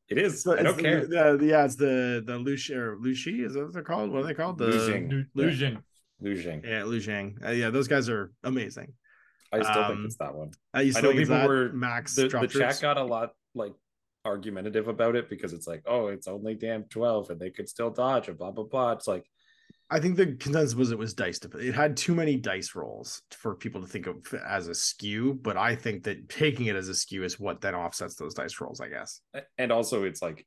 It 0.09 0.19
is. 0.19 0.43
so 0.43 0.59
I 0.59 0.63
don't 0.63 0.77
the- 0.77 0.83
care. 0.83 1.07
the- 1.07 1.37
the- 1.39 1.47
yeah, 1.47 1.65
it's 1.65 1.77
the 1.77 2.23
the 2.27 2.39
Lushi 2.39 2.75
or 2.77 2.97
Lushi. 2.99 3.45
Is 3.47 3.55
that 3.55 3.65
what 3.65 3.73
they're 3.73 3.83
called? 3.83 4.11
What 4.11 4.25
are 4.25 4.27
they 4.27 4.35
called? 4.35 4.59
The 4.59 4.67
Liu 4.67 4.79
Xing. 4.79 5.11
Lu- 5.11 5.19
Yeah. 5.19 5.25
Losing. 5.35 5.79
Losing. 6.21 6.63
yeah, 6.65 6.85
Liu 6.85 7.01
Xing. 7.01 7.45
Uh, 7.45 7.51
yeah, 7.51 7.71
those 7.71 7.89
guys 7.89 8.09
are 8.09 8.33
amazing. 8.45 8.93
I 9.53 9.61
still 9.63 9.83
Um, 9.83 9.93
think 9.97 10.07
it's 10.07 10.17
that 10.17 10.35
one. 10.35 10.51
I 10.73 10.83
used 10.83 10.99
I 10.99 11.01
know 11.03 11.13
people 11.13 11.35
that 11.37 11.49
were 11.49 11.73
Max 11.73 12.15
the, 12.15 12.29
drop 12.29 12.43
the 12.43 12.49
chat 12.49 12.79
got 12.81 12.97
a 12.97 13.03
lot 13.05 13.33
like 13.55 13.73
argumentative 14.25 14.89
about 14.89 15.17
it 15.17 15.29
because 15.29 15.53
it's 15.53 15.67
like, 15.67 15.83
oh, 15.87 16.09
it's 16.09 16.29
only 16.29 16.55
damn 16.55 16.85
12 16.85 17.31
and 17.31 17.41
they 17.41 17.51
could 17.51 17.69
still 17.69 17.91
dodge 17.91 18.29
and 18.29 18.39
blah 18.39 18.51
blah 18.51 18.65
blah. 18.65 18.93
It's 18.93 19.09
like 19.09 19.27
I 19.91 20.01
think 20.01 20.17
the 20.17 20.35
consensus 20.37 20.75
was 20.75 20.91
it 20.91 20.99
was 20.99 21.13
dice. 21.13 21.39
It 21.61 21.75
had 21.75 21.97
too 21.97 22.15
many 22.15 22.37
dice 22.37 22.75
rolls 22.75 23.23
for 23.31 23.55
people 23.55 23.83
to 23.83 23.87
think 23.87 24.07
of 24.07 24.17
as 24.47 24.69
a 24.69 24.75
skew, 24.75 25.35
but 25.35 25.57
I 25.57 25.77
think 25.77 26.05
that 26.05 26.29
taking 26.31 26.67
it 26.67 26.77
as 26.77 26.89
a 26.89 26.95
skew 26.95 27.25
is 27.25 27.39
what 27.39 27.61
then 27.61 27.75
offsets 27.75 28.15
those 28.15 28.35
dice 28.35 28.61
rolls. 28.61 28.81
I 28.81 28.89
guess. 28.89 29.21
and 29.59 29.71
also 29.71 30.05
it's 30.05 30.23
like 30.23 30.47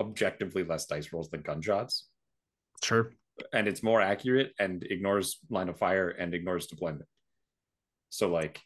objectively 0.00 0.64
less 0.64 0.86
dice 0.86 1.12
rolls 1.12 1.28
than 1.30 1.42
gunshots. 1.42 2.08
Sure. 2.82 3.12
And 3.52 3.68
it's 3.68 3.82
more 3.82 4.00
accurate 4.00 4.52
and 4.58 4.82
ignores 4.84 5.38
line 5.50 5.68
of 5.68 5.78
fire 5.78 6.08
and 6.08 6.34
ignores 6.34 6.66
deployment. 6.66 7.06
So 8.10 8.28
like 8.28 8.60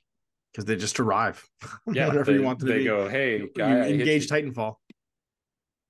Because 0.56 0.64
they 0.64 0.76
just 0.76 0.98
arrive. 1.00 1.46
yeah, 1.92 2.06
whatever 2.06 2.32
they, 2.32 2.38
you 2.38 2.42
want 2.42 2.60
them 2.60 2.68
to 2.68 2.72
they 2.72 2.78
be. 2.78 2.84
go, 2.86 3.06
hey, 3.10 3.40
You 3.40 3.50
guy, 3.54 3.90
engage. 3.90 4.26
Titanfall. 4.26 4.76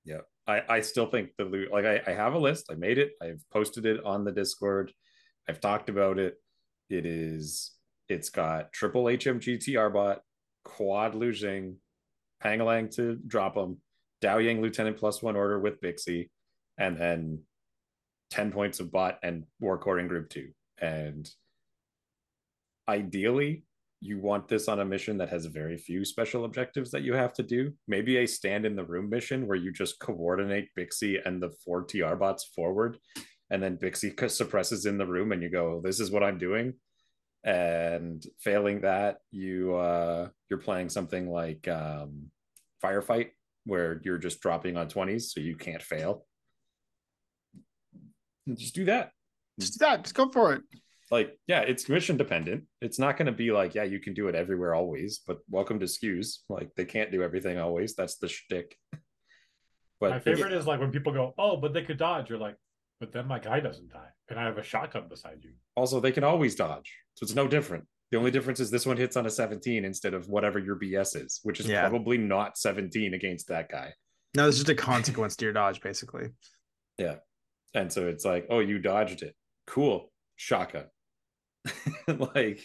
Yeah. 0.04 0.22
I, 0.44 0.62
I 0.68 0.80
still 0.80 1.06
think 1.06 1.30
the 1.38 1.44
loot 1.44 1.70
like 1.70 1.84
I, 1.84 2.02
I 2.04 2.10
have 2.10 2.34
a 2.34 2.38
list. 2.38 2.66
I 2.68 2.74
made 2.74 2.98
it. 2.98 3.12
I've 3.22 3.44
posted 3.52 3.86
it 3.86 4.04
on 4.04 4.24
the 4.24 4.32
Discord. 4.32 4.92
I've 5.48 5.60
talked 5.60 5.88
about 5.88 6.18
it. 6.18 6.34
It 6.90 7.06
is 7.06 7.76
it's 8.08 8.28
got 8.30 8.72
triple 8.72 9.04
HMG 9.04 9.60
TR 9.60 9.88
bot, 9.88 10.22
quad 10.64 11.14
losing, 11.14 11.76
Pangalang 12.42 12.92
to 12.96 13.20
drop 13.24 13.54
them, 13.54 13.80
Dao 14.20 14.44
Yang 14.44 14.62
Lieutenant 14.62 14.96
plus 14.96 15.22
one 15.22 15.36
order 15.36 15.60
with 15.60 15.80
Bixie, 15.80 16.28
and 16.76 16.98
then 16.98 17.42
10 18.30 18.50
points 18.50 18.80
of 18.80 18.90
bot 18.90 19.20
and 19.22 19.44
war 19.60 19.78
core 19.78 20.00
in 20.00 20.08
group 20.08 20.28
two. 20.28 20.48
And 20.80 21.28
ideally, 22.88 23.62
you 24.00 24.20
want 24.20 24.48
this 24.48 24.68
on 24.68 24.80
a 24.80 24.84
mission 24.84 25.18
that 25.18 25.30
has 25.30 25.46
very 25.46 25.76
few 25.76 26.04
special 26.04 26.44
objectives 26.44 26.90
that 26.90 27.02
you 27.02 27.14
have 27.14 27.32
to 27.34 27.42
do. 27.42 27.72
Maybe 27.88 28.18
a 28.18 28.26
stand 28.26 28.66
in 28.66 28.76
the 28.76 28.84
room 28.84 29.08
mission 29.08 29.46
where 29.46 29.56
you 29.56 29.72
just 29.72 29.98
coordinate 29.98 30.68
Bixie 30.76 31.20
and 31.24 31.42
the 31.42 31.50
four 31.64 31.82
TR 31.82 32.14
bots 32.14 32.44
forward, 32.44 32.98
and 33.50 33.62
then 33.62 33.78
Bixie 33.78 34.30
suppresses 34.30 34.86
in 34.86 34.98
the 34.98 35.06
room, 35.06 35.32
and 35.32 35.42
you 35.42 35.50
go, 35.50 35.80
"This 35.82 36.00
is 36.00 36.10
what 36.10 36.22
I'm 36.22 36.38
doing." 36.38 36.74
And 37.44 38.24
failing 38.40 38.80
that, 38.82 39.18
you 39.30 39.76
uh, 39.76 40.28
you're 40.50 40.58
playing 40.58 40.90
something 40.90 41.30
like 41.30 41.66
um, 41.68 42.30
firefight, 42.84 43.30
where 43.64 44.00
you're 44.04 44.18
just 44.18 44.40
dropping 44.40 44.76
on 44.76 44.88
twenties, 44.88 45.32
so 45.32 45.40
you 45.40 45.56
can't 45.56 45.82
fail. 45.82 46.26
Just 48.54 48.74
do 48.74 48.84
that 48.84 49.10
Just 49.58 49.78
do 49.78 49.84
that. 49.84 50.04
Just 50.04 50.14
go 50.14 50.30
for 50.30 50.52
it. 50.52 50.62
Like 51.10 51.38
yeah 51.46 51.60
it's 51.60 51.88
mission 51.88 52.16
dependent 52.16 52.64
it's 52.80 52.98
not 52.98 53.16
going 53.16 53.26
to 53.26 53.32
be 53.32 53.52
like 53.52 53.74
yeah 53.74 53.84
you 53.84 54.00
can 54.00 54.12
do 54.14 54.28
it 54.28 54.34
everywhere 54.34 54.74
always 54.74 55.20
but 55.26 55.38
welcome 55.48 55.78
to 55.78 55.86
skews 55.86 56.38
like 56.48 56.70
they 56.76 56.84
can't 56.84 57.12
do 57.12 57.22
everything 57.22 57.58
always 57.58 57.94
that's 57.94 58.16
the 58.16 58.28
shtick 58.28 58.76
but 60.00 60.10
my 60.10 60.18
favorite 60.18 60.52
is 60.52 60.66
like 60.66 60.78
when 60.80 60.90
people 60.92 61.10
go, 61.12 61.32
"Oh, 61.38 61.56
but 61.56 61.72
they 61.72 61.82
could 61.82 61.96
dodge." 61.96 62.28
You're 62.28 62.38
like, 62.38 62.56
"But 63.00 63.12
then 63.12 63.26
my 63.26 63.38
guy 63.38 63.60
doesn't 63.60 63.88
die, 63.90 64.10
and 64.28 64.38
I 64.38 64.44
have 64.44 64.58
a 64.58 64.62
shotgun 64.62 65.08
beside 65.08 65.38
you." 65.42 65.52
also 65.74 66.00
they 66.00 66.12
can 66.12 66.24
always 66.24 66.54
dodge 66.54 66.92
so 67.14 67.24
it's 67.24 67.34
no 67.34 67.46
different 67.48 67.84
the 68.10 68.18
only 68.18 68.30
difference 68.30 68.60
is 68.60 68.70
this 68.70 68.84
one 68.86 68.96
hits 68.96 69.16
on 69.16 69.26
a 69.26 69.30
17 69.30 69.84
instead 69.84 70.12
of 70.14 70.28
whatever 70.28 70.58
your 70.58 70.76
bs 70.76 71.16
is 71.24 71.40
which 71.44 71.60
is 71.60 71.66
Yeah. 71.66 71.88
probably 71.88 72.18
not 72.18 72.56
17 72.58 73.14
against 73.14 73.48
that 73.48 73.68
guy 73.70 73.92
No, 74.34 74.48
it's 74.48 74.58
just 74.58 74.68
a 74.68 74.74
consequence 74.74 75.34
to 75.36 75.44
your 75.46 75.54
dodge, 75.54 75.80
basically. 75.80 76.28
Yeah. 76.98 77.16
And 77.74 77.90
so 77.92 78.06
it's 78.06 78.24
like, 78.24 78.46
oh, 78.50 78.58
you 78.60 78.78
dodged 78.78 79.22
it. 79.22 79.34
Cool. 79.66 80.12
Shotgun. 80.36 80.86
like 82.34 82.60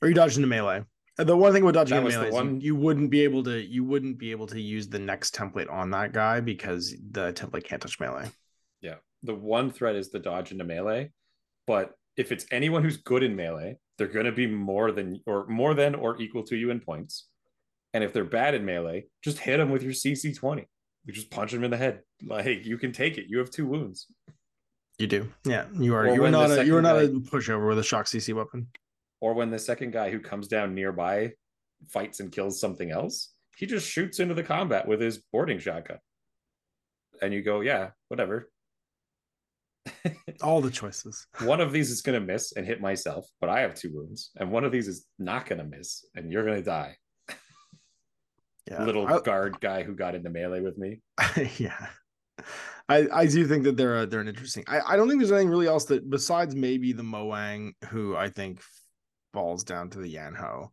Or 0.00 0.08
you 0.08 0.14
dodged 0.14 0.36
into 0.36 0.48
melee. 0.48 0.84
Uh, 1.18 1.24
The 1.24 1.36
one 1.36 1.52
thing 1.52 1.64
with 1.64 1.74
dodging 1.74 1.98
into 1.98 2.10
the 2.10 2.16
melee 2.16 2.28
is 2.28 2.32
you- 2.34 2.40
one- 2.40 2.60
you, 2.60 2.76
wouldn't 2.76 3.10
be 3.10 3.22
able 3.24 3.42
to 3.44 3.60
you 3.60 3.84
wouldn't 3.84 4.18
be 4.18 4.30
able 4.30 4.46
to 4.48 4.60
use 4.60 4.88
the 4.88 4.98
next 4.98 5.34
template 5.34 5.70
on 5.70 5.90
that 5.90 6.12
guy 6.12 6.40
because 6.40 6.94
the 7.10 7.32
template 7.32 7.64
can't 7.64 7.82
touch 7.82 8.00
melee. 8.00 8.30
Yeah. 8.80 8.96
The 9.22 9.34
one 9.34 9.70
threat 9.70 9.94
is 9.96 10.10
the 10.10 10.18
dodge 10.18 10.52
into 10.52 10.64
melee. 10.64 11.10
But 11.66 11.92
if 12.16 12.32
it's 12.32 12.44
anyone 12.50 12.82
who's 12.82 12.96
good 12.96 13.22
in 13.22 13.36
melee, 13.36 13.78
they're 13.96 14.08
going 14.08 14.26
to 14.26 14.32
be 14.32 14.46
more 14.46 14.90
than 14.90 15.20
or 15.26 15.46
more 15.46 15.74
than 15.74 15.94
or 15.94 16.20
equal 16.20 16.42
to 16.44 16.56
you 16.56 16.70
in 16.70 16.80
points. 16.80 17.28
And 17.94 18.02
if 18.02 18.12
they're 18.12 18.24
bad 18.24 18.54
in 18.54 18.64
melee, 18.64 19.04
just 19.22 19.38
hit 19.38 19.58
them 19.58 19.70
with 19.70 19.82
your 19.82 19.92
CC 19.92 20.34
20. 20.36 20.66
You 21.04 21.12
just 21.12 21.30
punch 21.30 21.52
them 21.52 21.62
in 21.62 21.70
the 21.70 21.76
head. 21.76 22.00
Like 22.24 22.64
you 22.64 22.78
can 22.78 22.90
take 22.92 23.18
it. 23.18 23.26
You 23.28 23.38
have 23.38 23.50
two 23.50 23.66
wounds. 23.66 24.06
You 24.98 25.06
do. 25.06 25.32
Yeah. 25.44 25.66
You 25.78 25.94
are 25.94 26.06
Or 26.06 26.14
you 26.14 26.24
are 26.24 26.30
not 26.30 26.50
a 26.50 26.64
you 26.64 26.76
are 26.76 26.82
not 26.82 26.96
a 26.96 27.08
pushover 27.08 27.68
with 27.68 27.78
a 27.78 27.82
shock 27.82 28.06
CC 28.06 28.34
weapon. 28.34 28.68
Or 29.20 29.34
when 29.34 29.50
the 29.50 29.58
second 29.58 29.92
guy 29.92 30.10
who 30.10 30.20
comes 30.20 30.48
down 30.48 30.74
nearby 30.74 31.32
fights 31.88 32.20
and 32.20 32.30
kills 32.30 32.60
something 32.60 32.90
else, 32.90 33.32
he 33.56 33.66
just 33.66 33.88
shoots 33.88 34.20
into 34.20 34.34
the 34.34 34.42
combat 34.42 34.86
with 34.86 35.00
his 35.00 35.18
boarding 35.32 35.58
shotgun. 35.58 35.98
And 37.20 37.32
you 37.32 37.42
go, 37.42 37.60
yeah, 37.60 37.90
whatever. 38.08 38.50
All 40.42 40.60
the 40.60 40.70
choices. 40.80 41.26
one 41.40 41.60
of 41.60 41.72
these 41.72 41.90
is 41.90 42.02
going 42.02 42.20
to 42.20 42.24
miss 42.26 42.52
and 42.52 42.66
hit 42.66 42.80
myself, 42.80 43.26
but 43.40 43.48
I 43.50 43.60
have 43.60 43.74
two 43.74 43.92
wounds, 43.94 44.30
and 44.36 44.50
one 44.50 44.64
of 44.64 44.72
these 44.72 44.88
is 44.88 45.06
not 45.18 45.46
going 45.46 45.58
to 45.58 45.64
miss, 45.64 46.04
and 46.14 46.30
you're 46.32 46.44
going 46.44 46.58
to 46.58 46.64
die. 46.64 46.96
Yeah. 48.68 48.84
Little 48.84 49.06
I- 49.06 49.20
guard 49.20 49.60
guy 49.60 49.82
who 49.82 49.94
got 49.94 50.14
into 50.14 50.30
melee 50.30 50.60
with 50.60 50.78
me. 50.78 51.00
yeah. 51.58 51.88
I, 52.88 53.06
I 53.12 53.26
do 53.26 53.46
think 53.46 53.64
that 53.64 53.76
they're 53.76 54.02
a, 54.02 54.06
they're 54.06 54.20
an 54.20 54.28
interesting. 54.28 54.64
I, 54.66 54.80
I 54.80 54.96
don't 54.96 55.08
think 55.08 55.20
there's 55.20 55.32
anything 55.32 55.50
really 55.50 55.68
else 55.68 55.84
that 55.86 56.08
besides 56.08 56.54
maybe 56.54 56.92
the 56.92 57.02
Mowang, 57.02 57.72
who 57.88 58.16
I 58.16 58.28
think 58.28 58.60
falls 59.32 59.64
down 59.64 59.90
to 59.90 59.98
the 59.98 60.08
Yan 60.08 60.34
Huo. 60.34 60.68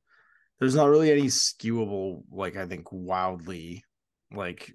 There's 0.59 0.75
not 0.75 0.89
really 0.89 1.11
any 1.11 1.25
skewable, 1.25 2.23
like 2.31 2.57
I 2.57 2.65
think 2.65 2.87
wildly, 2.91 3.83
like 4.33 4.73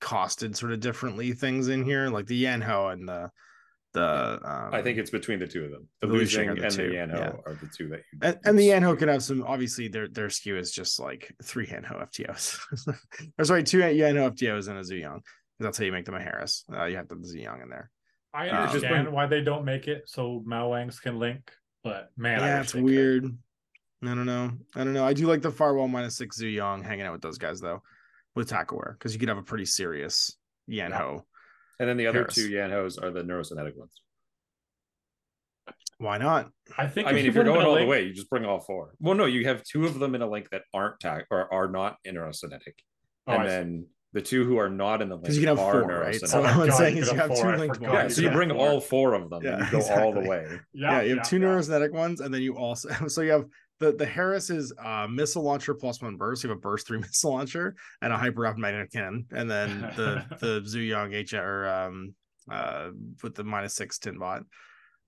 costed 0.00 0.56
sort 0.56 0.72
of 0.72 0.80
differently 0.80 1.32
things 1.32 1.68
in 1.68 1.84
here, 1.84 2.08
like 2.08 2.26
the 2.26 2.36
Yan 2.36 2.62
Huo 2.62 2.92
and 2.92 3.08
the 3.08 3.30
the. 3.94 4.40
Um, 4.44 4.74
I 4.74 4.82
think 4.82 4.98
it's 4.98 5.10
between 5.10 5.38
the 5.38 5.46
two 5.46 5.64
of 5.64 5.70
them. 5.70 5.88
The 6.00 6.08
the 6.08 6.12
Lucian 6.12 6.48
losing 6.48 6.50
are 6.50 6.54
the 6.54 6.66
and 6.66 6.90
the 6.90 6.94
Yan 6.94 7.10
Huo 7.10 7.18
yeah. 7.18 7.50
are 7.50 7.54
the 7.54 7.68
two 7.74 7.88
that 7.88 8.02
you. 8.12 8.18
and, 8.20 8.38
and 8.44 8.58
the 8.58 8.64
Yan 8.64 8.82
Huo 8.82 8.98
can 8.98 9.08
have 9.08 9.22
some 9.22 9.42
obviously 9.44 9.88
their 9.88 10.08
their 10.08 10.28
skew 10.28 10.58
is 10.58 10.72
just 10.72 11.00
like 11.00 11.34
three 11.42 11.68
Yan 11.68 11.84
Huo 11.84 12.06
FTOs. 12.06 12.58
or 13.38 13.44
sorry, 13.44 13.62
two 13.62 13.78
Yan 13.78 14.16
Huo 14.16 14.30
FTOs 14.30 14.68
and 14.68 14.78
a 14.78 14.82
Zuyong. 14.82 15.20
That's 15.60 15.78
how 15.78 15.84
you 15.84 15.92
make 15.92 16.04
them 16.04 16.14
a 16.16 16.20
Haris. 16.20 16.64
Uh, 16.72 16.84
you 16.84 16.96
have 16.96 17.08
the 17.08 17.14
Zuyong 17.16 17.62
in 17.62 17.68
there. 17.70 17.90
I 18.32 18.48
Um, 18.48 18.56
understand 18.56 18.82
just 18.82 19.04
bring- 19.04 19.14
why 19.14 19.26
they 19.26 19.40
don't 19.42 19.64
make 19.64 19.86
it 19.88 20.08
so 20.08 20.42
Mowangs 20.46 21.00
can 21.00 21.18
link, 21.18 21.52
but 21.84 22.10
man, 22.16 22.40
I 22.42 22.46
yeah, 22.48 22.56
wish 22.58 22.64
it's 22.64 22.72
they 22.72 22.78
could. 22.80 22.84
weird. 22.84 23.24
I 24.02 24.06
don't 24.08 24.26
know. 24.26 24.50
I 24.74 24.84
don't 24.84 24.92
know. 24.92 25.04
I 25.06 25.12
do 25.14 25.26
like 25.26 25.40
the 25.42 25.50
firewall 25.52 25.88
minus 25.88 26.16
six 26.16 26.38
Zuyong 26.40 26.84
hanging 26.84 27.06
out 27.06 27.12
with 27.12 27.22
those 27.22 27.38
guys 27.38 27.60
though, 27.60 27.82
with 28.34 28.50
Takaware, 28.50 28.92
because 28.98 29.14
you 29.14 29.20
could 29.20 29.28
have 29.28 29.38
a 29.38 29.42
pretty 29.42 29.64
serious 29.64 30.36
Yan 30.66 30.90
Huo. 30.92 31.22
And 31.78 31.88
then 31.88 31.96
the 31.96 32.06
other 32.08 32.20
Haris. 32.20 32.34
two 32.34 32.48
Yan 32.50 32.70
Huos 32.70 32.98
are 32.98 33.10
the 33.10 33.22
neurokinetic 33.22 33.76
ones. 33.76 34.00
Why 35.98 36.18
not? 36.18 36.50
I 36.76 36.88
think 36.88 37.06
I 37.08 37.12
mean, 37.12 37.24
if 37.24 37.34
you're 37.34 37.44
going 37.44 37.60
in 37.60 37.66
a 37.66 37.68
all 37.68 37.76
the 37.76 37.86
way, 37.86 38.02
you 38.02 38.12
just 38.12 38.28
bring 38.28 38.44
all 38.44 38.58
four. 38.60 38.94
Well, 38.98 39.14
no, 39.14 39.26
you 39.26 39.44
have 39.46 39.62
two 39.62 39.86
of 39.86 39.98
them 40.00 40.14
in 40.16 40.22
a 40.22 40.28
link 40.28 40.50
that 40.50 40.62
aren't 40.74 40.98
tag 41.00 41.24
or 41.30 41.52
are 41.54 41.68
not 41.68 41.96
neurokinetic, 42.06 42.74
Oh, 43.28 43.32
I 43.34 43.44
and 43.46 43.84
see. 43.84 43.88
Then 44.14 44.22
the 44.22 44.26
two 44.28 44.44
who 44.44 44.56
are 44.58 44.70
not 44.70 45.02
in 45.02 45.08
the 45.08 45.16
link 45.16 45.24
Because 45.24 45.36
you 45.38 45.42
can 45.46 45.56
have 45.56 45.66
are 45.66 45.72
four, 45.82 45.88
right? 45.88 46.14
neurokinetic. 46.14 46.28
So 46.28 46.38
Oh 46.38 46.42
what 46.42 46.50
I'm 46.50 46.68
God, 46.68 46.76
saying 46.78 46.96
is 46.98 47.10
you 47.10 47.16
have 47.16 47.30
have 47.30 47.38
two 47.38 47.56
linked 47.60 47.76
forgot. 47.76 47.92
yeah, 47.94 48.08
so 48.08 48.20
you 48.22 48.28
Yeah. 48.28 48.32
bring 48.34 48.50
four. 48.50 48.58
all 48.68 48.80
four 48.80 49.14
of 49.14 49.28
them, 49.30 49.42
Yeah, 49.42 49.56
and 49.56 49.64
you 49.66 49.70
go 49.80 49.86
all 49.94 50.12
the 50.12 50.20
way. 50.20 50.60
yeah, 50.72 51.02
you 51.02 51.16
have 51.16 51.28
two 51.28 51.38
yeah. 51.38 51.46
neurokinetic 51.46 51.92
ones, 51.92 52.20
and 52.20 52.32
then 52.32 52.40
you 52.42 52.56
also 52.56 52.88
so 53.08 53.20
you 53.22 53.32
have 53.32 53.44
the 53.80 53.92
the 53.92 54.06
Haris 54.06 54.50
is 54.50 54.72
uh 54.82 55.08
missile 55.08 55.42
launcher 55.42 55.74
plus 55.74 56.00
one 56.00 56.16
burst. 56.16 56.44
You 56.44 56.50
have 56.50 56.58
a 56.58 56.60
burst 56.60 56.86
three 56.86 56.98
missile 57.06 57.32
launcher 57.32 57.74
and 58.00 58.12
a 58.12 58.16
hyper 58.16 58.42
rapid 58.42 58.60
magnetic 58.60 58.92
cannon, 58.92 59.26
and 59.32 59.50
then 59.50 59.80
the 59.96 60.24
the 60.40 60.60
Zuyong 60.62 61.12
H 61.14 61.34
or 61.34 61.68
um 61.68 62.14
uh 62.50 62.90
with 63.22 63.34
the 63.34 63.42
minus 63.44 63.74
six 63.74 63.98
tin 63.98 64.18
bot. 64.18 64.42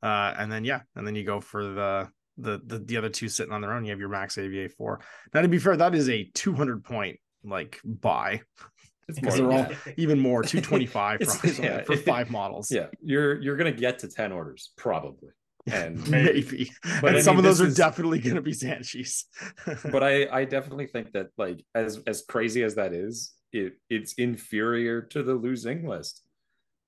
Uh 0.02 0.34
and 0.36 0.50
then 0.50 0.64
yeah, 0.64 0.80
and 0.96 1.06
then 1.06 1.14
you 1.14 1.24
go 1.24 1.40
for 1.40 1.62
the 1.64 2.08
the 2.38 2.60
the, 2.66 2.78
the 2.80 2.96
other 2.98 3.08
two 3.08 3.28
sitting 3.28 3.52
on 3.52 3.60
their 3.62 3.72
own. 3.72 3.84
You 3.84 3.90
have 3.92 4.00
your 4.00 4.08
max 4.10 4.36
AVA 4.36 4.68
four. 4.70 5.00
Now 5.32 5.42
to 5.42 5.48
be 5.48 5.58
fair, 5.58 5.76
that 5.76 5.94
is 5.94 6.08
a 6.10 6.24
two 6.34 6.52
hundred 6.52 6.84
point 6.84 7.18
like 7.44 7.80
buy, 7.84 8.40
It's 8.58 8.75
Because 9.08 9.36
they're 9.36 9.50
all- 9.52 9.68
even 9.96 10.18
more 10.18 10.42
two 10.42 10.60
twenty 10.60 10.86
five 10.86 11.20
It's- 11.20 11.38
probably 11.38 11.64
yeah, 11.64 11.82
for 11.82 11.92
it- 11.92 12.04
five 12.04 12.30
models. 12.30 12.70
Yeah, 12.70 12.86
you're 13.00 13.40
you're 13.40 13.56
gonna 13.56 13.72
get 13.72 14.00
to 14.00 14.08
ten 14.08 14.32
orders 14.32 14.72
probably, 14.76 15.30
and 15.66 16.08
maybe. 16.10 16.70
But 17.00 17.08
and 17.10 17.16
I 17.18 17.20
some 17.20 17.36
mean, 17.36 17.38
of 17.38 17.44
those 17.44 17.60
are 17.60 17.66
is- 17.66 17.76
definitely 17.76 18.18
going 18.20 18.36
to 18.36 18.42
be 18.42 18.52
Sanchis. 18.52 19.24
but 19.92 20.02
I 20.02 20.26
I 20.28 20.44
definitely 20.44 20.86
think 20.88 21.12
that 21.12 21.28
like 21.38 21.64
as 21.74 21.98
as 22.06 22.22
crazy 22.28 22.62
as 22.62 22.74
that 22.74 22.92
is, 22.92 23.32
it 23.52 23.74
it's 23.88 24.14
inferior 24.14 25.02
to 25.02 25.22
the 25.22 25.34
losing 25.34 25.86
list. 25.88 26.22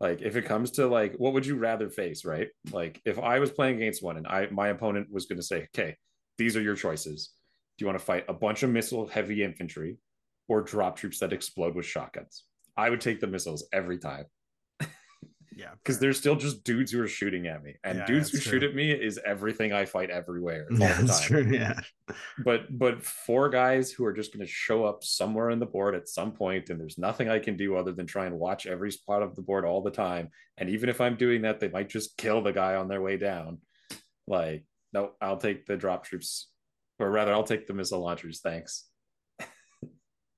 Like 0.00 0.22
if 0.22 0.36
it 0.36 0.42
comes 0.42 0.72
to 0.72 0.86
like 0.86 1.14
what 1.16 1.32
would 1.32 1.46
you 1.46 1.56
rather 1.56 1.88
face, 1.90 2.24
right? 2.24 2.48
Like 2.70 3.00
if 3.04 3.18
I 3.18 3.38
was 3.40 3.50
playing 3.50 3.76
against 3.76 4.02
one 4.02 4.16
and 4.16 4.26
I 4.26 4.48
my 4.50 4.68
opponent 4.68 5.08
was 5.10 5.26
going 5.26 5.38
to 5.38 5.42
say, 5.46 5.68
"Okay, 5.74 5.96
these 6.36 6.56
are 6.56 6.60
your 6.62 6.76
choices. 6.76 7.30
Do 7.76 7.84
you 7.84 7.86
want 7.86 7.98
to 7.98 8.04
fight 8.04 8.24
a 8.28 8.32
bunch 8.34 8.62
of 8.64 8.70
missile 8.70 9.06
heavy 9.06 9.42
infantry 9.44 9.98
or 10.48 10.62
drop 10.62 10.96
troops 10.96 11.18
that 11.20 11.32
explode 11.32 11.74
with 11.74 11.86
shotguns?" 11.86 12.44
I 12.76 12.90
would 12.90 13.00
take 13.00 13.20
the 13.20 13.26
missiles 13.26 13.66
every 13.72 13.98
time. 13.98 14.26
Yeah, 15.56 15.70
because 15.82 15.98
they're 15.98 16.12
still 16.12 16.36
just 16.36 16.62
dudes 16.62 16.92
who 16.92 17.02
are 17.02 17.08
shooting 17.08 17.48
at 17.48 17.64
me, 17.64 17.74
and 17.82 17.98
Yeah, 17.98 18.06
dudes 18.06 18.30
who 18.30 18.38
that's 18.38 18.48
shoot 18.48 18.62
at 18.62 18.76
me 18.76 18.92
is 18.92 19.18
everything 19.26 19.72
I 19.72 19.86
fight 19.86 20.08
everywhere 20.08 20.68
yeah, 20.70 21.00
that's 21.00 21.18
time. 21.18 21.26
true. 21.26 21.50
Yeah, 21.50 21.80
but 22.44 22.78
but 22.78 23.02
four 23.02 23.48
guys 23.48 23.90
who 23.90 24.04
are 24.04 24.12
just 24.12 24.32
going 24.32 24.46
to 24.46 24.52
show 24.52 24.84
up 24.84 25.02
somewhere 25.02 25.50
in 25.50 25.58
the 25.58 25.66
board 25.66 25.96
at 25.96 26.08
some 26.08 26.30
point 26.30 26.70
and 26.70 26.78
there's 26.80 26.96
nothing 26.96 27.28
i 27.28 27.40
can 27.40 27.56
do 27.56 27.74
other 27.74 27.90
than 27.90 28.06
try 28.06 28.26
and 28.26 28.38
watch 28.38 28.66
every 28.66 28.92
spot 28.92 29.20
of 29.20 29.34
the 29.34 29.42
board 29.42 29.64
all 29.64 29.82
the 29.82 29.90
time. 29.90 30.28
And 30.58 30.70
even 30.70 30.88
if 30.88 31.00
i'm 31.00 31.16
doing 31.16 31.42
that 31.42 31.58
they 31.58 31.68
might 31.70 31.88
just 31.88 32.16
kill 32.16 32.40
the 32.40 32.52
guy 32.52 32.76
on 32.76 32.86
their 32.86 33.02
way 33.02 33.16
down. 33.16 33.58
Like 34.28 34.64
no 34.92 35.10
i'll 35.20 35.38
take 35.38 35.66
the 35.66 35.76
drop 35.76 36.04
troops 36.04 36.50
or 37.00 37.10
rather 37.10 37.32
i'll 37.32 37.42
take 37.42 37.66
the 37.66 37.74
missile 37.74 38.00
launchers 38.00 38.40
thanks 38.40 38.84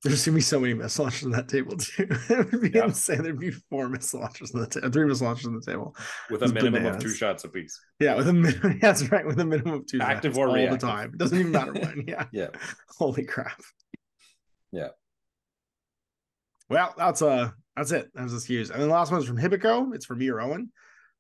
there's 0.03 0.25
gonna 0.25 0.35
be 0.37 0.41
so 0.41 0.59
many 0.59 0.73
missile 0.75 1.05
launchers 1.05 1.25
on 1.25 1.31
that 1.33 1.49
table 1.49 1.77
too. 1.77 2.07
it 2.31 2.53
would 2.53 2.61
be 2.63 2.71
Yeah. 2.71 2.85
insane. 2.85 3.23
There'd 3.23 3.39
be 3.39 3.51
four 3.51 3.89
missile 3.89 4.21
launchers 4.21 4.55
on 4.55 4.63
the 4.63 4.67
table, 4.67 4.91
three 4.91 5.05
missile 5.05 5.27
launchers 5.27 5.47
on 5.47 5.55
the 5.55 5.61
table. 5.71 5.95
with 6.31 6.41
a 6.43 6.47
It's 6.47 6.55
minimum 6.55 6.87
of 6.87 6.99
two 7.01 7.11
shots 7.11 7.45
apiece 7.45 7.79
Yeah, 7.99 8.15
with 8.17 8.29
a 8.29 8.33
minimum. 8.33 8.79
That's 8.83 9.11
right, 9.11 9.27
with 9.27 9.39
a 9.41 9.45
minimum 9.45 9.75
of 9.75 9.87
two 9.87 10.01
Active 10.01 10.33
shots 10.33 10.39
or 10.39 10.49
all 10.49 10.55
reactive. 10.55 10.81
the 10.81 10.87
time. 10.87 11.11
It 11.13 11.19
doesn't 11.19 11.39
even 11.39 11.53
matter 11.53 11.73
when. 11.73 12.05
Yeah. 12.09 12.27
yeah 12.33 12.49
Holy 12.99 13.25
crap. 13.25 13.61
Yeah. 14.73 14.89
Well, 16.69 16.95
that's 16.97 17.23
uh 17.23 17.51
that's 17.77 17.93
it. 17.93 18.11
That's 18.15 18.31
the 18.33 18.37
excuse. 18.39 18.71
And 18.71 18.81
then 18.81 18.89
the 18.89 18.95
last 18.95 19.11
one 19.11 19.21
is 19.21 19.27
from 19.27 19.39
Hibiko. 19.39 19.95
It's 19.95 20.07
for 20.07 20.15
me 20.15 20.29
or 20.29 20.41
Owen. 20.41 20.71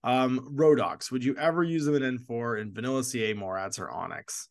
Um, 0.05 0.55
Rodoks. 0.57 1.11
Would 1.11 1.25
you 1.25 1.37
ever 1.37 1.63
use 1.63 1.85
them 1.85 1.95
in 1.97 2.19
N4 2.19 2.61
in 2.61 2.73
Vanilla 2.73 3.05
CA, 3.05 3.35
Morats, 3.35 3.79
or 3.79 3.91
Onyx? 3.91 4.49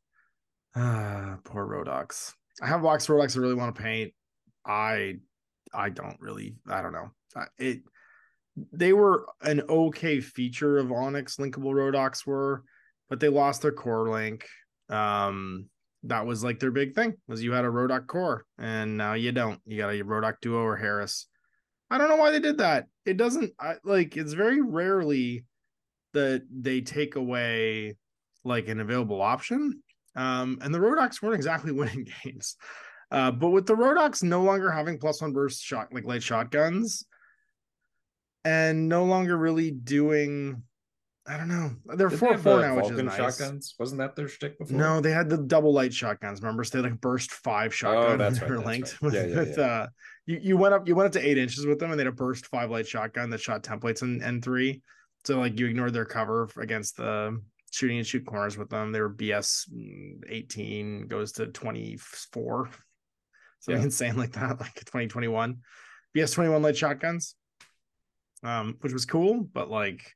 Ah, 0.75 1.37
poor 1.43 1.65
Rodoks. 1.67 2.33
I 2.61 2.67
have 2.67 2.81
box 2.83 3.07
Rodoks 3.07 3.35
I 3.37 3.41
really 3.41 3.55
want 3.55 3.75
to 3.75 3.81
paint. 3.81 4.13
I 4.65 5.15
I 5.73 5.89
don't 5.89 6.17
really, 6.19 6.55
I 6.67 6.81
don't 6.81 6.93
know. 6.93 7.09
It 7.57 7.81
they 8.73 8.93
were 8.93 9.25
an 9.41 9.61
okay 9.69 10.19
feature 10.19 10.77
of 10.77 10.91
Onyx 10.91 11.37
linkable 11.37 11.73
Rodoks 11.73 12.25
were, 12.25 12.63
but 13.09 13.19
they 13.19 13.29
lost 13.29 13.61
their 13.61 13.71
core 13.71 14.09
link. 14.09 14.45
Um 14.89 15.69
that 16.03 16.25
was 16.25 16.43
like 16.43 16.59
their 16.59 16.71
big 16.71 16.95
thing 16.95 17.13
was 17.27 17.43
you 17.43 17.51
had 17.51 17.65
a 17.65 17.69
Rodok 17.69 18.07
core 18.07 18.45
and 18.57 18.97
now 18.97 19.13
you 19.13 19.31
don't. 19.31 19.59
You 19.65 19.77
got 19.77 19.93
a 19.93 20.03
Rodok 20.03 20.35
duo 20.41 20.59
or 20.59 20.77
Haris. 20.77 21.27
I 21.91 21.97
don't 21.97 22.09
know 22.09 22.15
why 22.15 22.31
they 22.31 22.39
did 22.39 22.59
that. 22.59 22.85
It 23.05 23.17
doesn't 23.17 23.53
I, 23.59 23.75
like 23.83 24.15
it's 24.15 24.33
very 24.33 24.61
rarely 24.61 25.45
that 26.13 26.43
they 26.49 26.81
take 26.81 27.15
away 27.15 27.97
like 28.43 28.67
an 28.67 28.79
available 28.79 29.21
option. 29.21 29.81
Um, 30.15 30.59
and 30.61 30.73
the 30.73 30.79
Rodoks 30.79 31.21
weren't 31.21 31.35
exactly 31.35 31.71
winning 31.73 32.07
games. 32.23 32.55
Uh, 33.11 33.31
but 33.31 33.49
with 33.49 33.65
the 33.65 33.75
Rodoks 33.75 34.23
no 34.23 34.43
longer 34.43 34.71
having 34.71 34.99
plus 34.99 35.21
one 35.21 35.33
burst 35.33 35.63
shot 35.63 35.93
like 35.93 36.05
light 36.05 36.23
shotguns 36.23 37.05
and 38.45 38.87
no 38.87 39.05
longer 39.05 39.37
really 39.37 39.71
doing 39.71 40.63
I 41.27 41.37
don't 41.37 41.47
know. 41.47 41.69
They're 41.95 42.09
they 42.09 42.17
four 42.17 42.31
have 42.31 42.41
four 42.41 42.55
the 42.57 42.67
now, 42.67 42.75
which 42.75 42.89
is 42.89 43.03
nice. 43.03 43.15
shotguns 43.15 43.75
wasn't 43.77 43.99
that 43.99 44.15
their 44.15 44.27
shtick 44.27 44.57
before 44.57 44.75
No, 44.75 44.99
they 44.99 45.11
had 45.11 45.29
the 45.29 45.37
double 45.37 45.71
light 45.71 45.93
shotguns. 45.93 46.41
Remember, 46.41 46.63
so 46.63 46.81
they 46.81 46.89
like 46.89 46.99
burst 46.99 47.31
five 47.31 47.73
shotguns. 47.73 48.13
Oh, 48.13 48.17
that's 48.17 48.41
right, 48.41 48.49
that's 48.49 48.65
linked 48.65 49.01
right. 49.01 49.13
Yeah, 49.13 49.21
with, 49.21 49.29
yeah, 49.29 49.39
with, 49.39 49.57
yeah. 49.57 49.63
uh 49.63 49.87
you, 50.25 50.39
you 50.41 50.57
went 50.57 50.73
up 50.73 50.87
you 50.87 50.95
went 50.95 51.07
up 51.07 51.13
to 51.13 51.27
eight 51.27 51.37
inches 51.37 51.67
with 51.67 51.77
them 51.77 51.91
and 51.91 51.99
they 51.99 52.03
had 52.03 52.13
a 52.13 52.15
burst 52.15 52.47
five 52.47 52.71
light 52.71 52.87
shotgun 52.87 53.29
that 53.29 53.41
shot 53.41 53.63
templates 53.63 54.01
in 54.01 54.23
N 54.23 54.41
three. 54.41 54.81
So 55.25 55.37
like 55.37 55.59
you 55.59 55.67
ignored 55.67 55.93
their 55.93 56.05
cover 56.05 56.49
against 56.57 56.97
the 56.97 57.39
shooting 57.71 57.97
and 57.97 58.07
shoot 58.07 58.25
corners 58.25 58.57
with 58.57 58.69
them. 58.69 58.91
They 58.91 59.01
were 59.01 59.13
BS 59.13 59.69
mm, 59.71 60.23
18 60.27 61.07
goes 61.07 61.33
to 61.33 61.47
24. 61.47 62.69
Something 63.59 63.81
Yeah. 63.81 63.85
insane 63.85 64.17
like 64.17 64.31
that, 64.33 64.59
like 64.59 64.75
2021. 64.75 65.57
BS21 66.15 66.61
light 66.63 66.77
shotguns, 66.77 67.35
um, 68.43 68.77
which 68.81 68.93
was 68.93 69.05
cool, 69.05 69.43
but 69.43 69.69
like, 69.69 70.13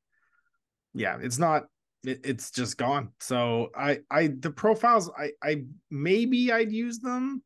yeah, 0.93 1.17
it's 1.21 1.38
not. 1.38 1.65
It, 2.06 2.21
it's 2.25 2.51
just 2.51 2.77
gone. 2.77 3.12
So 3.19 3.69
I, 3.77 3.99
I, 4.12 4.27
the 4.27 4.51
profiles, 4.51 5.10
I, 5.17 5.32
I 5.41 5.63
maybe 5.89 6.51
I'd 6.51 6.71
use 6.71 6.99
them, 6.99 7.41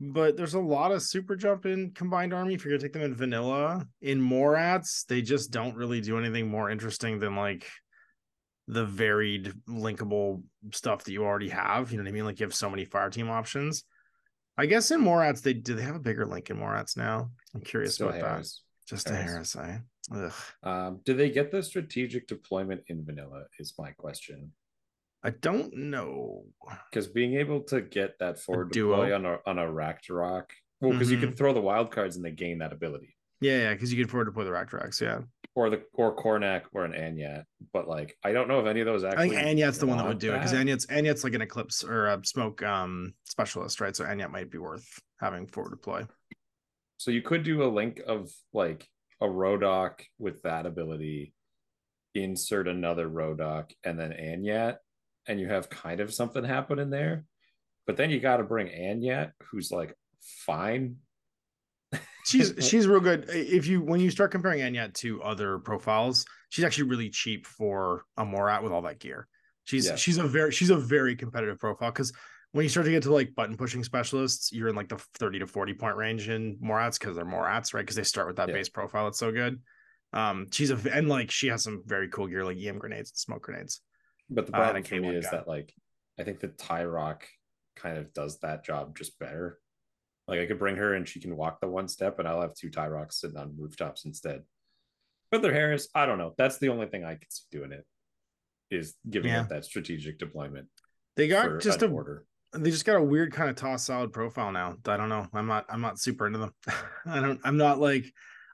but 0.00 0.36
there's 0.36 0.54
a 0.54 0.60
lot 0.60 0.92
of 0.92 1.02
super 1.02 1.36
jump 1.36 1.66
in 1.66 1.92
combined 1.92 2.34
army. 2.34 2.54
If 2.54 2.64
you're 2.64 2.72
gonna 2.72 2.82
take 2.82 2.92
them 2.92 3.02
in 3.02 3.14
vanilla, 3.14 3.86
in 4.02 4.20
Morats, 4.20 5.06
they 5.06 5.22
just 5.22 5.50
don't 5.52 5.76
really 5.76 6.00
do 6.00 6.18
anything 6.18 6.48
more 6.48 6.68
interesting 6.70 7.18
than 7.18 7.34
like 7.36 7.66
the 8.68 8.84
varied 8.84 9.52
linkable 9.68 10.42
stuff 10.72 11.04
that 11.04 11.12
you 11.12 11.24
already 11.24 11.48
have. 11.48 11.90
You 11.90 11.96
know 11.98 12.04
what 12.04 12.08
I 12.10 12.12
mean? 12.12 12.24
Like 12.24 12.40
you 12.40 12.46
have 12.46 12.54
so 12.54 12.68
many 12.70 12.84
fire 12.84 13.08
team 13.10 13.30
options. 13.30 13.84
I 14.60 14.66
guess 14.66 14.90
in 14.90 15.00
Morats, 15.00 15.40
they 15.40 15.54
do 15.54 15.74
they 15.74 15.82
have 15.82 15.96
a 15.96 16.00
bigger 16.00 16.26
link 16.26 16.50
in 16.50 16.58
Morats 16.58 16.94
now? 16.94 17.30
I'm 17.54 17.62
curious 17.62 17.94
Still 17.94 18.10
about 18.10 18.20
Haris. 18.20 18.62
that. 18.86 18.94
Just 18.94 19.08
a 19.08 19.14
Haris. 19.14 19.54
Haris, 19.54 19.56
I 19.56 19.80
ugh. 20.14 20.32
Um, 20.62 21.00
do 21.06 21.14
they 21.14 21.30
get 21.30 21.50
the 21.50 21.62
strategic 21.62 22.26
deployment 22.28 22.82
in 22.88 23.02
vanilla? 23.02 23.44
Is 23.58 23.72
my 23.78 23.92
question. 23.92 24.52
I 25.24 25.30
don't 25.30 25.74
know. 25.74 26.44
Because 26.90 27.06
being 27.06 27.36
able 27.36 27.60
to 27.64 27.80
get 27.80 28.18
that 28.18 28.38
forward 28.38 28.70
duo. 28.72 28.96
deploy 28.96 29.14
on 29.14 29.24
a 29.24 29.38
on 29.46 29.58
a 29.58 29.70
Ragnarok, 29.70 30.52
well, 30.82 30.92
because 30.92 31.10
you 31.10 31.16
can 31.18 31.32
throw 31.34 31.54
the 31.54 31.60
wild 31.62 31.90
cards 31.90 32.16
and 32.16 32.24
they 32.24 32.30
gain 32.30 32.58
that 32.58 32.72
ability, 32.74 33.16
Yeah, 33.40 33.62
yeah, 33.62 33.72
because 33.72 33.90
you 33.92 34.02
can 34.02 34.10
forward 34.10 34.26
deploy 34.26 34.44
the 34.44 34.50
Raktrax. 34.50 35.00
Yeah, 35.00 35.20
or 35.54 35.70
the 35.70 35.82
or 35.94 36.14
Kornak 36.16 36.62
or 36.72 36.84
an 36.84 36.92
Anyat. 36.92 37.44
But 37.72 37.88
like, 37.88 38.16
I 38.24 38.32
don't 38.32 38.48
know 38.48 38.60
if 38.60 38.66
any 38.66 38.80
of 38.80 38.86
those 38.86 39.04
I 39.04 39.10
actually. 39.10 39.30
think 39.30 39.42
Anyat's 39.42 39.78
the 39.78 39.86
one 39.86 39.98
that 39.98 40.06
would 40.06 40.18
do 40.18 40.32
it 40.32 40.38
because 40.38 40.52
that. 40.52 40.66
Anyat's 40.66 40.86
Anyat's 40.86 41.24
like 41.24 41.34
an 41.34 41.42
eclipse 41.42 41.84
or 41.84 42.06
a 42.06 42.20
smoke 42.24 42.62
um 42.62 43.14
specialist, 43.24 43.80
right? 43.80 43.94
So 43.94 44.04
Anyat 44.04 44.30
might 44.30 44.50
be 44.50 44.58
worth 44.58 44.86
having 45.20 45.46
forward 45.46 45.70
deploy. 45.70 46.06
So 46.96 47.10
you 47.10 47.22
could 47.22 47.44
do 47.44 47.62
a 47.62 47.68
link 47.68 48.00
of 48.06 48.30
like 48.52 48.86
a 49.20 49.26
Rodok 49.26 50.00
with 50.18 50.42
that 50.42 50.66
ability, 50.66 51.34
insert 52.14 52.68
another 52.68 53.08
Rodok, 53.08 53.70
and 53.84 53.98
then 53.98 54.10
Anyat, 54.10 54.76
and 55.26 55.40
you 55.40 55.48
have 55.48 55.70
kind 55.70 56.00
of 56.00 56.12
something 56.12 56.44
happen 56.44 56.78
in 56.78 56.90
there. 56.90 57.24
But 57.86 57.96
then 57.96 58.10
you 58.10 58.20
got 58.20 58.36
to 58.36 58.44
bring 58.44 58.68
Anyat, 58.68 59.32
who's 59.50 59.70
like 59.70 59.96
fine. 60.20 60.96
She's 62.24 62.52
she's 62.68 62.86
real 62.86 63.00
good. 63.00 63.26
If 63.28 63.66
you 63.66 63.80
when 63.82 64.00
you 64.00 64.10
start 64.10 64.30
comparing 64.30 64.60
Anyat 64.60 64.94
to 64.94 65.22
other 65.22 65.58
profiles, 65.58 66.24
she's 66.48 66.64
actually 66.64 66.88
really 66.88 67.10
cheap 67.10 67.46
for 67.46 68.04
a 68.16 68.24
Morat 68.24 68.62
with 68.62 68.72
all 68.72 68.82
that 68.82 68.98
gear. 68.98 69.28
She's 69.64 69.86
Yeah. 69.86 69.96
she's 69.96 70.18
a 70.18 70.24
very 70.24 70.52
she's 70.52 70.70
a 70.70 70.76
very 70.76 71.16
competitive 71.16 71.58
profile 71.58 71.90
because 71.90 72.12
when 72.52 72.64
you 72.64 72.68
start 72.68 72.84
to 72.86 72.90
get 72.90 73.04
to 73.04 73.12
like 73.12 73.34
button 73.34 73.56
pushing 73.56 73.84
specialists, 73.84 74.52
you're 74.52 74.68
in 74.68 74.74
like 74.74 74.88
the 74.88 74.98
30 75.18 75.40
to 75.40 75.46
40 75.46 75.74
point 75.74 75.96
range 75.96 76.28
in 76.28 76.58
Morats 76.58 76.98
because 76.98 77.14
they're 77.16 77.24
Morats, 77.24 77.72
right? 77.74 77.82
Because 77.82 77.96
they 77.96 78.02
start 78.02 78.26
with 78.26 78.36
that 78.36 78.48
Yeah. 78.48 78.54
base 78.54 78.68
profile. 78.68 79.08
It's 79.08 79.18
so 79.18 79.30
good. 79.32 79.60
Um, 80.12 80.48
she's 80.50 80.70
a 80.70 80.78
and 80.92 81.08
like 81.08 81.30
she 81.30 81.46
has 81.48 81.62
some 81.62 81.82
very 81.86 82.08
cool 82.08 82.26
gear 82.26 82.44
like 82.44 82.56
EM 82.58 82.78
grenades 82.78 83.10
and 83.10 83.16
smoke 83.18 83.42
grenades. 83.42 83.80
But 84.28 84.46
the 84.46 84.52
Uh, 84.52 84.56
problem 84.56 84.82
for 84.84 84.96
me 84.96 85.16
is 85.16 85.24
guy. 85.26 85.30
that 85.38 85.48
like 85.48 85.72
I 86.18 86.24
think 86.24 86.40
the 86.40 86.48
Tyrock 86.48 87.22
kind 87.76 87.96
of 87.98 88.12
does 88.12 88.40
that 88.40 88.64
job 88.64 88.96
just 88.96 89.18
better. 89.18 89.58
Like 90.30 90.40
I 90.40 90.46
could 90.46 90.58
bring 90.58 90.76
her 90.76 90.94
and 90.94 91.06
she 91.08 91.20
can 91.20 91.36
walk 91.36 91.60
the 91.60 91.68
one 91.68 91.88
step, 91.88 92.18
and 92.18 92.28
I'll 92.28 92.40
have 92.40 92.54
two 92.54 92.70
Tyrocks 92.70 93.14
sitting 93.14 93.36
on 93.36 93.54
rooftops 93.58 94.04
instead. 94.04 94.42
But 95.30 95.42
their 95.42 95.52
Haris, 95.52 95.88
I 95.94 96.06
don't 96.06 96.18
know. 96.18 96.34
That's 96.38 96.58
the 96.58 96.68
only 96.68 96.86
thing 96.86 97.04
I 97.04 97.14
could 97.16 97.30
see 97.32 97.44
doing 97.50 97.72
it 97.72 97.84
is 98.70 98.94
giving 99.08 99.30
Yeah. 99.30 99.42
it 99.42 99.48
that 99.50 99.64
strategic 99.64 100.18
deployment. 100.18 100.68
They 101.16 101.28
got 101.28 101.60
just 101.60 101.82
a 101.82 101.88
order. 101.88 102.24
they 102.52 102.70
just 102.70 102.84
got 102.84 102.96
a 102.96 103.02
weird 103.02 103.32
kind 103.32 103.50
of 103.50 103.56
toss 103.56 103.84
solid 103.84 104.12
profile 104.12 104.52
now. 104.52 104.76
I 104.86 104.96
don't 104.96 105.08
know. 105.08 105.26
I'm 105.34 105.46
not 105.46 105.66
I'm 105.68 105.80
not 105.80 105.98
super 105.98 106.26
into 106.26 106.38
them. 106.38 106.54
I 107.06 107.20
don't 107.20 107.40
I'm 107.44 107.56
not 107.56 107.78
like 107.80 108.06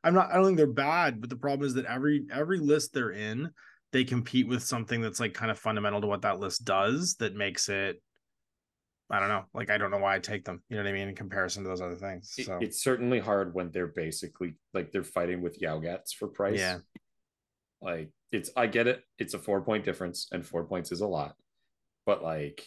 I'm 0.03 0.15
not 0.15 0.31
I 0.31 0.35
don't 0.37 0.47
think 0.47 0.57
they're 0.57 0.67
bad, 0.67 1.21
but 1.21 1.29
the 1.31 1.37
problem 1.37 1.67
is 1.67 1.75
that 1.75 1.85
every 1.87 2.27
every 2.33 2.59
list 2.59 2.93
they're 2.95 3.11
in, 3.13 3.51
they 3.93 4.05
compete 4.05 4.49
with 4.49 4.63
something 4.63 5.01
that's 5.01 5.21
like 5.21 5.35
kind 5.35 5.51
of 5.51 5.59
fundamental 5.59 6.01
to 6.01 6.07
what 6.07 6.23
that 6.23 6.41
list 6.41 6.65
does 6.65 7.15
that 7.17 7.35
makes 7.35 7.69
it 7.69 8.03
I 9.11 9.21
don't 9.21 9.29
know. 9.29 9.45
Like 9.55 9.71
I 9.71 9.79
don't 9.79 9.91
know 9.91 9.99
why 9.99 10.17
I 10.17 10.19
take 10.19 10.45
them. 10.45 10.63
You 10.69 10.77
know 10.77 10.83
what 10.83 10.89
I 10.89 10.93
mean 10.93 11.09
in 11.09 11.15
comparison 11.15 11.63
to 11.63 11.69
those 11.69 11.81
other 11.81 11.95
things. 11.95 12.35
It- 12.39 12.47
So 12.47 12.59
it's 12.61 12.83
certainly 12.83 13.21
hard 13.21 13.55
when 13.55 13.71
they're 13.71 13.87
basically 13.87 14.57
like 14.75 14.91
they're 14.93 15.05
fighting 15.05 15.43
with 15.43 15.61
Yaogats 15.61 16.13
for 16.19 16.27
price. 16.29 16.59
Yeah. 16.59 16.79
Like 17.81 18.11
it's 18.33 18.51
I 18.57 18.67
get 18.67 18.87
it. 18.89 19.03
It's 19.19 19.35
a 19.35 19.39
four 19.39 19.63
point 19.63 19.85
difference, 19.85 20.27
and 20.33 20.45
four 20.45 20.65
points 20.65 20.91
is 20.91 21.03
a 21.03 21.07
lot. 21.07 21.37
But 22.05 22.23
like 22.25 22.67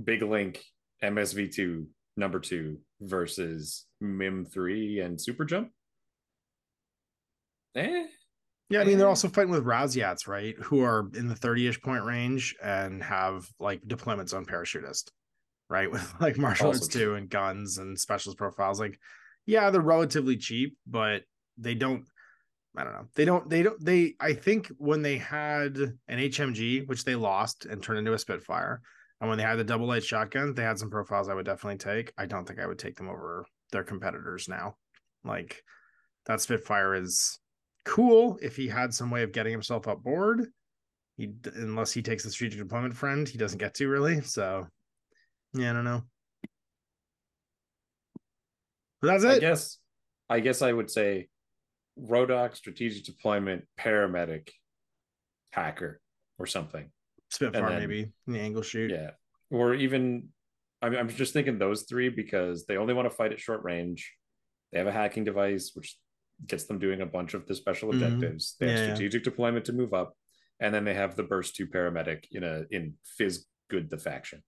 Big 0.00 0.22
Link, 0.22 0.62
MSV2, 1.02 1.86
number 2.16 2.38
two 2.38 2.78
versus 3.00 3.86
Mim 4.00 4.44
three 4.44 5.00
and 5.00 5.20
Super 5.20 5.44
Jump. 5.44 5.70
Eh. 7.74 8.06
Yeah, 8.70 8.80
I 8.80 8.84
mean 8.84 8.98
they're 8.98 9.08
also 9.08 9.28
fighting 9.28 9.50
with 9.50 9.64
Raziats, 9.64 10.26
right? 10.26 10.54
Who 10.64 10.82
are 10.82 11.10
in 11.14 11.28
the 11.28 11.34
30-ish 11.34 11.82
point 11.82 12.04
range 12.04 12.54
and 12.62 13.02
have 13.02 13.46
like 13.60 13.82
deployments 13.82 14.34
on 14.34 14.46
parachutist, 14.46 15.10
right? 15.68 15.90
With 15.92 16.14
like 16.20 16.38
martial 16.38 16.68
arts 16.68 16.88
too 16.88 17.14
and 17.14 17.28
guns 17.28 17.78
and 17.78 17.98
specialist 17.98 18.38
profiles. 18.38 18.80
Like, 18.80 18.98
yeah, 19.44 19.70
they're 19.70 19.80
relatively 19.82 20.36
cheap, 20.36 20.76
but 20.86 21.22
they 21.58 21.74
don't 21.74 22.04
I 22.76 22.84
don't 22.84 22.92
know. 22.92 23.06
They 23.14 23.24
don't 23.24 23.48
they 23.48 23.62
don't 23.62 23.84
they 23.84 24.14
I 24.18 24.32
think 24.32 24.68
when 24.78 25.02
they 25.02 25.18
had 25.18 25.76
an 25.76 26.18
HMG, 26.18 26.88
which 26.88 27.04
they 27.04 27.14
lost 27.14 27.66
and 27.66 27.82
turned 27.82 28.00
into 28.00 28.14
a 28.14 28.18
Spitfire, 28.18 28.80
and 29.20 29.28
when 29.28 29.38
they 29.38 29.44
had 29.44 29.56
the 29.56 29.64
double 29.64 29.86
light 29.86 30.04
shotgun, 30.04 30.54
they 30.54 30.64
had 30.64 30.78
some 30.78 30.90
profiles 30.90 31.28
I 31.28 31.34
would 31.34 31.46
definitely 31.46 31.78
take. 31.78 32.12
I 32.18 32.26
don't 32.26 32.46
think 32.46 32.58
I 32.58 32.66
would 32.66 32.78
take 32.78 32.96
them 32.96 33.08
over 33.08 33.46
their 33.70 33.84
competitors 33.84 34.48
now. 34.48 34.76
Like 35.22 35.62
that 36.26 36.40
Spitfire 36.40 36.94
is 36.94 37.38
cool 37.84 38.38
if 38.42 38.56
he 38.56 38.68
had 38.68 38.92
some 38.94 39.10
way 39.10 39.22
of 39.22 39.32
getting 39.32 39.52
himself 39.52 39.86
up 39.88 40.02
board. 40.02 40.46
He 41.16 41.30
unless 41.54 41.92
he 41.92 42.02
takes 42.02 42.24
the 42.24 42.30
strategic 42.30 42.60
deployment 42.60 42.96
friend, 42.96 43.28
he 43.28 43.38
doesn't 43.38 43.58
get 43.58 43.74
to 43.74 43.88
really. 43.88 44.20
So 44.22 44.66
yeah, 45.52 45.70
I 45.70 45.72
don't 45.72 45.84
know. 45.84 46.02
But 49.00 49.08
that's 49.08 49.24
I 49.24 49.34
it. 49.34 49.40
guess 49.40 49.78
I 50.28 50.40
guess 50.40 50.62
I 50.62 50.72
would 50.72 50.90
say 50.90 51.28
Rodok, 52.00 52.56
strategic 52.56 53.04
deployment, 53.04 53.64
paramedic, 53.78 54.48
hacker, 55.52 56.00
or 56.38 56.46
something. 56.46 56.90
Spitfire 57.30 57.68
then- 57.68 57.78
maybe 57.80 58.12
in 58.26 58.32
the 58.32 58.40
angle 58.40 58.62
shoot. 58.62 58.90
Yeah. 58.90 59.10
Or 59.50 59.74
even 59.74 60.28
I'm, 60.82 60.94
I'm 60.96 61.08
just 61.08 61.32
thinking 61.32 61.58
those 61.58 61.82
three 61.82 62.08
because 62.08 62.66
they 62.66 62.76
only 62.76 62.94
want 62.94 63.08
to 63.08 63.16
fight 63.16 63.32
at 63.32 63.40
short 63.40 63.62
range. 63.62 64.12
They 64.72 64.78
have 64.78 64.88
a 64.88 64.92
hacking 64.92 65.24
device, 65.24 65.70
which 65.74 65.96
gets 66.46 66.64
them 66.64 66.78
doing 66.78 67.00
a 67.00 67.06
bunch 67.06 67.34
of 67.34 67.46
the 67.46 67.54
special 67.54 67.90
Mhm. 67.90 67.94
objectives. 67.94 68.56
They 68.58 68.68
have 68.68 68.78
Yeah, 68.78 68.86
yeah. 68.86 68.94
strategic 68.94 69.24
deployment 69.24 69.64
to 69.66 69.72
move 69.72 69.94
up. 69.94 70.16
And 70.60 70.74
then 70.74 70.84
they 70.84 70.94
have 70.94 71.16
the 71.16 71.22
burst 71.24 71.56
two 71.56 71.66
paramedic 71.66 72.26
in 72.30 72.44
a 72.44 72.64
in 72.70 72.96
Fizz 73.04 73.46
good 73.68 73.90
the 73.90 73.98
faction. 73.98 74.42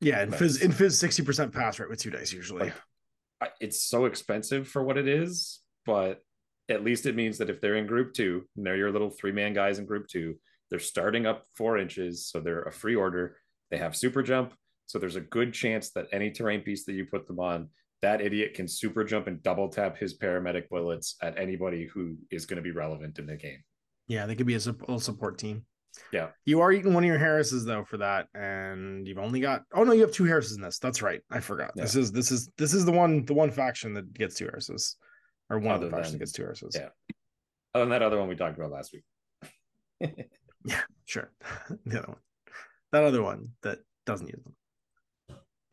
Yeah, 0.00 0.22
in 0.22 0.30
fizz 0.30 0.62
in 0.62 0.70
fizz 0.72 0.98
sixty 0.98 1.22
percent 1.24 1.52
pass 1.52 1.78
rate 1.80 1.88
with 1.88 1.98
two 2.00 2.10
dice 2.10 2.32
usually. 2.32 2.72
Like, 3.40 3.52
it's 3.60 3.82
so 3.82 4.04
expensive 4.04 4.68
for 4.68 4.82
what 4.82 4.96
it 4.98 5.08
is, 5.08 5.60
but 5.86 6.22
at 6.68 6.84
least 6.84 7.06
it 7.06 7.14
means 7.14 7.38
that 7.38 7.50
if 7.50 7.60
they're 7.60 7.76
in 7.76 7.86
group 7.86 8.12
two 8.12 8.48
and 8.56 8.64
they're 8.64 8.76
your 8.76 8.92
little 8.92 9.10
three 9.10 9.32
man 9.32 9.54
guys 9.54 9.78
in 9.78 9.86
group 9.86 10.06
two, 10.08 10.38
they're 10.70 10.78
starting 10.78 11.26
up 11.26 11.46
four 11.54 11.78
inches, 11.78 12.26
so 12.28 12.40
they're 12.40 12.62
a 12.62 12.72
free 12.72 12.94
order. 12.94 13.36
They 13.70 13.78
have 13.78 13.96
super 13.96 14.22
jump, 14.22 14.54
so 14.86 14.98
there's 14.98 15.16
a 15.16 15.20
good 15.20 15.52
chance 15.52 15.90
that 15.92 16.06
any 16.12 16.30
terrain 16.30 16.62
piece 16.62 16.84
that 16.86 16.92
you 16.94 17.06
put 17.06 17.26
them 17.26 17.40
on, 17.40 17.70
that 18.02 18.20
idiot 18.20 18.54
can 18.54 18.68
super 18.68 19.04
jump 19.04 19.26
and 19.26 19.42
double 19.42 19.68
tap 19.68 19.96
his 19.96 20.18
paramedic 20.18 20.68
bullets 20.68 21.16
at 21.22 21.38
anybody 21.38 21.86
who 21.86 22.16
is 22.30 22.46
going 22.46 22.56
to 22.56 22.62
be 22.62 22.70
relevant 22.70 23.18
in 23.18 23.26
the 23.26 23.36
game. 23.36 23.62
Yeah, 24.06 24.26
they 24.26 24.34
could 24.34 24.46
be 24.46 24.54
a 24.54 24.58
little 24.58 25.00
support 25.00 25.38
team. 25.38 25.64
Yeah. 26.12 26.28
You 26.44 26.60
are 26.60 26.72
eating 26.72 26.92
one 26.92 27.04
of 27.04 27.08
your 27.08 27.18
Harises 27.18 27.64
though 27.64 27.84
for 27.84 27.98
that, 27.98 28.26
and 28.34 29.06
you've 29.06 29.18
only 29.18 29.40
got 29.40 29.62
oh 29.72 29.84
no, 29.84 29.92
you 29.92 30.02
have 30.02 30.12
two 30.12 30.24
Harises 30.24 30.56
in 30.56 30.62
this. 30.62 30.78
That's 30.78 31.02
right. 31.02 31.20
I 31.30 31.40
forgot. 31.40 31.70
This 31.74 31.94
is 31.94 32.12
this 32.12 32.30
is 32.30 32.50
this 32.58 32.74
is 32.74 32.84
the 32.84 32.92
one 32.92 33.24
the 33.24 33.34
one 33.34 33.50
faction 33.50 33.94
that 33.94 34.12
gets 34.12 34.34
two 34.34 34.46
Harises. 34.46 34.96
Or 35.50 35.58
one 35.58 35.74
of 35.74 35.80
the 35.80 35.90
factions 35.90 36.12
than- 36.12 36.18
that 36.18 36.24
gets 36.24 36.32
two 36.32 36.42
Harises. 36.42 36.74
yeah. 36.74 36.88
Other 37.74 37.84
than 37.84 37.90
that 37.90 38.02
other 38.02 38.18
one 38.18 38.28
we 38.28 38.36
talked 38.36 38.56
about 38.58 38.70
last 38.70 38.92
week. 38.92 39.04
Yeah, 40.66 40.80
sure. 41.04 41.30
the 41.84 41.98
other 41.98 42.08
one. 42.08 42.20
That 42.92 43.04
other 43.04 43.22
one 43.22 43.50
that 43.62 43.80
doesn't 44.06 44.28
use 44.28 44.42
them. 44.42 44.54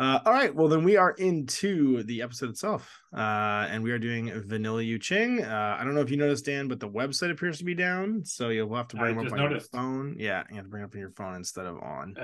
Uh, 0.02 0.20
all 0.26 0.34
right. 0.34 0.56
Well, 0.56 0.68
then 0.68 0.84
we 0.84 0.98
are 0.98 1.12
into 1.12 2.02
the 2.02 2.24
episode 2.24 2.50
itself. 2.50 3.04
Uh, 3.16 3.68
and 3.70 3.84
we 3.84 3.92
are 3.92 4.00
doing 4.00 4.32
Vanilla 4.48 4.82
Yu 4.82 4.98
Jing. 4.98 5.44
Uh, 5.44 5.78
I 5.80 5.84
don't 5.84 5.94
know 5.94 6.02
if 6.02 6.10
you 6.10 6.18
noticed, 6.18 6.44
Dan, 6.46 6.68
but 6.68 6.80
the 6.80 6.90
website 6.90 7.30
appears 7.30 7.60
to 7.60 7.64
be 7.64 7.76
down. 7.76 8.26
So 8.26 8.50
you'll 8.50 8.74
have 8.74 8.88
to 8.88 8.98
bring 8.98 9.20
up 9.24 9.32
on 9.32 9.52
your 9.52 9.60
phone. 9.60 10.16
Yeah. 10.18 10.44
You 10.50 10.56
have 10.56 10.66
to 10.66 10.72
bring 10.72 10.84
up 10.84 10.96
on 10.96 11.00
your 11.00 11.12
phone 11.12 11.36
instead 11.36 11.68
of 11.68 11.78
on 11.84 12.16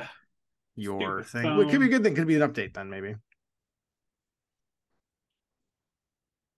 your 0.76 1.22
stupid 1.22 1.44
thing. 1.44 1.56
Well, 1.56 1.68
it 1.68 1.72
could 1.72 1.80
be 1.80 1.86
a 1.86 1.90
good 1.90 2.04
thing. 2.04 2.16
Could 2.16 2.26
be 2.26 2.36
an 2.36 2.42
update 2.42 2.74
then, 2.74 2.90
maybe. 2.90 3.14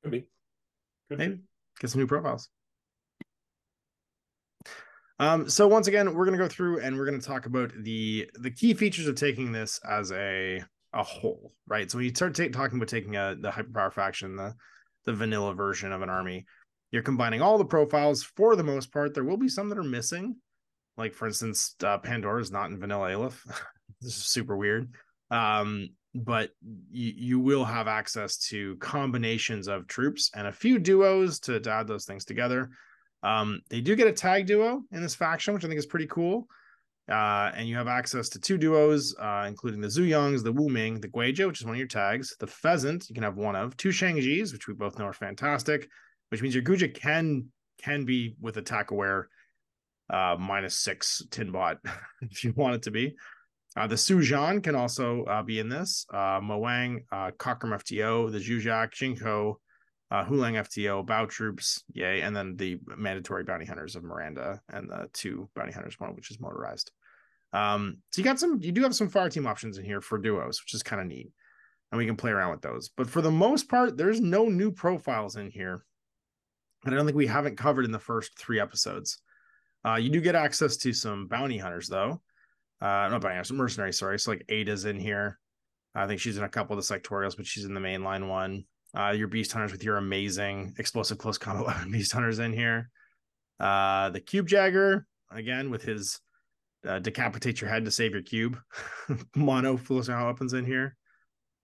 Could 0.04 0.12
be. 0.12 0.26
Could 1.10 1.18
Maybe. 1.18 1.34
be. 1.34 1.42
Get 1.82 1.90
some 1.90 2.00
new 2.00 2.08
profiles. 2.08 2.48
Um, 5.20 5.50
so 5.50 5.68
once 5.68 5.88
again, 5.88 6.14
we're 6.14 6.24
gonna 6.24 6.38
go 6.38 6.48
through 6.48 6.80
and 6.80 6.98
we're 6.98 7.04
gonna 7.04 7.20
talk 7.20 7.46
about 7.46 7.74
the 7.78 8.32
the 8.40 8.52
key 8.52 8.74
features 8.74 9.06
of 9.06 9.16
taking 9.16 9.52
this 9.52 9.82
as 9.84 10.14
a 10.14 10.64
a 10.94 11.04
whole, 11.04 11.54
right? 11.68 11.90
So 11.90 11.98
when 11.98 12.06
you 12.06 12.14
start 12.14 12.36
ta- 12.36 12.48
talking 12.52 12.78
about 12.78 12.88
taking 12.88 13.16
a 13.16 13.36
the 13.40 13.50
hyperpower 13.52 13.94
faction, 13.94 14.36
the 14.36 14.56
the 15.06 15.14
vanilla 15.14 15.54
version 15.54 15.92
of 15.92 16.02
an 16.02 16.10
army. 16.10 16.46
You're 16.92 17.04
combining 17.04 17.42
all 17.42 17.58
the 17.58 17.66
profiles 17.66 18.24
for 18.24 18.56
the 18.56 18.64
most 18.64 18.92
part. 18.92 19.14
There 19.14 19.24
will 19.24 19.38
be 19.38 19.50
some 19.50 19.70
that 19.70 19.78
are 19.78 19.84
missing, 19.84 20.36
like 20.98 21.14
for 21.14 21.28
instance, 21.28 21.76
uh, 21.84 21.98
Pandora 21.98 22.42
is 22.42 22.52
not 22.52 22.70
in 22.70 22.80
vanilla 22.80 23.16
Aleph. 23.16 23.44
this 24.02 24.18
is 24.18 24.26
super 24.26 24.58
weird. 24.58 24.94
Um, 25.32 25.90
but 26.16 26.52
you, 26.92 27.14
you 27.16 27.40
will 27.40 27.66
have 27.66 27.88
access 27.88 28.38
to 28.50 28.76
combinations 28.78 29.68
of 29.68 29.88
troops 29.88 30.32
and 30.36 30.48
a 30.48 30.52
few 30.52 30.80
duos 30.80 31.40
to, 31.42 31.60
to 31.60 31.72
add 31.72 31.88
those 31.88 32.06
things 32.06 32.26
together. 32.26 32.72
Um, 33.22 33.62
they 33.70 33.82
do 33.82 33.96
get 33.96 34.08
a 34.08 34.14
tag 34.14 34.48
duo 34.48 34.82
in 34.92 35.02
this 35.02 35.16
faction, 35.16 35.54
which 35.54 35.64
I 35.64 35.68
think 35.68 35.78
is 35.78 35.86
pretty 35.86 36.08
cool. 36.08 36.48
Uh, 37.10 37.52
and 37.56 37.68
you 37.68 37.76
have 37.76 37.88
access 37.88 38.30
to 38.30 38.40
two 38.40 38.58
duos, 38.58 39.16
uh, 39.20 39.46
including 39.48 39.82
the 39.82 39.88
Zuyongs, 39.88 40.44
the 40.44 40.52
Wu 40.52 40.70
Ming, 40.70 41.02
the 41.02 41.08
Guizhou, 41.08 41.48
which 41.48 41.60
is 41.60 41.66
one 41.66 41.74
of 41.74 41.80
your 41.80 41.88
tags, 41.88 42.36
the 42.40 42.46
Pheasant, 42.46 43.10
you 43.10 43.16
can 43.16 43.24
have 43.24 43.36
one 43.36 43.56
of, 43.56 43.76
two 43.78 43.92
Shang 43.92 44.20
Jis, 44.20 44.54
which 44.54 44.68
we 44.68 44.76
both 44.76 45.00
know 45.00 45.06
are 45.06 45.14
fantastic, 45.14 45.90
which 46.30 46.42
means 46.42 46.54
your 46.54 46.64
Guijia 46.64 46.94
can 46.94 47.48
can 47.82 48.04
be 48.04 48.36
with 48.42 48.58
attack 48.58 48.92
aware 48.92 49.30
uh, 50.10 50.36
minus 50.38 50.78
six 50.78 51.24
tin 51.32 51.52
bot 51.52 51.78
if 52.22 52.44
you 52.44 52.54
want 52.56 52.76
it 52.76 52.84
to 52.84 52.92
be. 52.92 53.16
Uh, 53.78 53.88
the 53.88 53.96
Sujan 53.96 54.62
can 54.62 54.76
also 54.76 55.24
uh, 55.24 55.42
be 55.42 55.60
in 55.60 55.70
this. 55.70 56.06
Mowang, 56.12 57.06
Cockram 57.12 57.72
FTO, 57.72 58.32
the 58.32 58.40
Zhuzhak, 58.40 58.92
Jinko, 58.92 59.60
uh, 60.12 60.26
Hulang 60.26 60.56
FTO, 60.56 61.06
Bao 61.06 61.30
Troops, 61.30 61.84
yay, 61.94 62.22
and 62.22 62.36
then 62.36 62.56
the 62.56 62.80
mandatory 62.98 63.44
bounty 63.44 63.66
hunters 63.66 63.96
of 63.96 64.04
Miranda 64.04 64.60
and 64.70 64.90
the 64.90 65.10
two 65.14 65.48
bounty 65.56 65.72
hunters 65.72 66.00
one, 66.00 66.16
which 66.16 66.32
is 66.32 66.40
motorized. 66.40 66.92
Um, 67.54 67.98
so 68.12 68.20
you 68.20 68.26
got 68.26 68.40
some, 68.40 68.60
you 68.62 68.72
do 68.72 68.84
have 68.84 68.96
some 68.96 69.10
fire 69.10 69.30
team 69.30 69.48
options 69.48 69.78
in 69.78 69.86
here 69.86 70.02
for 70.02 70.18
duos, 70.18 70.62
which 70.62 70.74
is 70.74 70.84
kind 70.84 71.02
of 71.02 71.08
neat, 71.08 71.32
and 71.92 71.98
we 71.98 72.06
can 72.06 72.16
play 72.16 72.32
around 72.32 72.52
with 72.52 72.62
those. 72.62 72.90
But 72.90 73.10
for 73.10 73.22
the 73.22 73.32
most 73.32 73.70
part, 73.70 73.98
there's 73.98 74.22
no 74.22 74.46
new 74.46 74.72
profiles 74.72 75.36
in 75.36 75.50
here, 75.50 75.84
and 76.86 76.94
I 76.94 76.98
don't 76.98 77.06
think 77.06 77.18
we 77.18 77.28
haven't 77.28 77.58
covered 77.58 77.86
in 77.86 77.92
the 77.92 78.00
first 78.00 78.38
three 78.38 78.60
episodes. 78.60 79.20
Uh, 79.86 79.96
you 79.96 80.10
do 80.10 80.22
get 80.22 80.36
access 80.36 80.78
to 80.78 80.94
some 80.94 81.28
bounty 81.28 81.58
hunters 81.58 81.88
though. 81.88 82.22
Uh, 82.82 83.08
not 83.10 83.22
bounty 83.22 83.36
hunters, 83.36 83.52
mercenaries. 83.52 83.98
Sorry, 83.98 84.20
so 84.20 84.32
like 84.32 84.46
Ada's 84.50 84.86
in 84.86 85.00
here. 85.00 85.40
I 85.96 86.06
think 86.08 86.20
she's 86.20 86.38
in 86.38 86.44
a 86.44 86.50
couple 86.50 86.78
of 86.78 86.86
the 86.86 87.00
sectorials, 87.00 87.36
but 87.36 87.46
she's 87.46 87.66
in 87.66 87.74
the 87.74 87.80
mainline 87.80 88.28
one. 88.28 88.66
Uh, 88.96 89.14
your 89.16 89.28
beast 89.28 89.52
hunters 89.52 89.72
with 89.72 89.84
your 89.84 89.98
amazing 89.98 90.74
explosive 90.78 91.18
close 91.18 91.38
combat 91.38 91.86
beast 91.92 92.12
hunters 92.12 92.40
in 92.40 92.54
here. 92.54 92.90
Uh, 93.60 94.10
the 94.10 94.20
cube 94.20 94.48
jagger 94.48 95.06
again 95.32 95.70
with 95.70 95.84
his 95.84 96.20
uh, 96.88 97.00
decapitate 97.00 97.62
your 97.62 97.70
head 97.70 97.86
to 97.86 97.92
save 97.92 98.14
your 98.14 98.22
cube. 98.22 98.58
Mono 99.36 99.78
combat 99.78 100.26
weapons 100.26 100.54
in 100.54 100.66
here. 100.66 100.96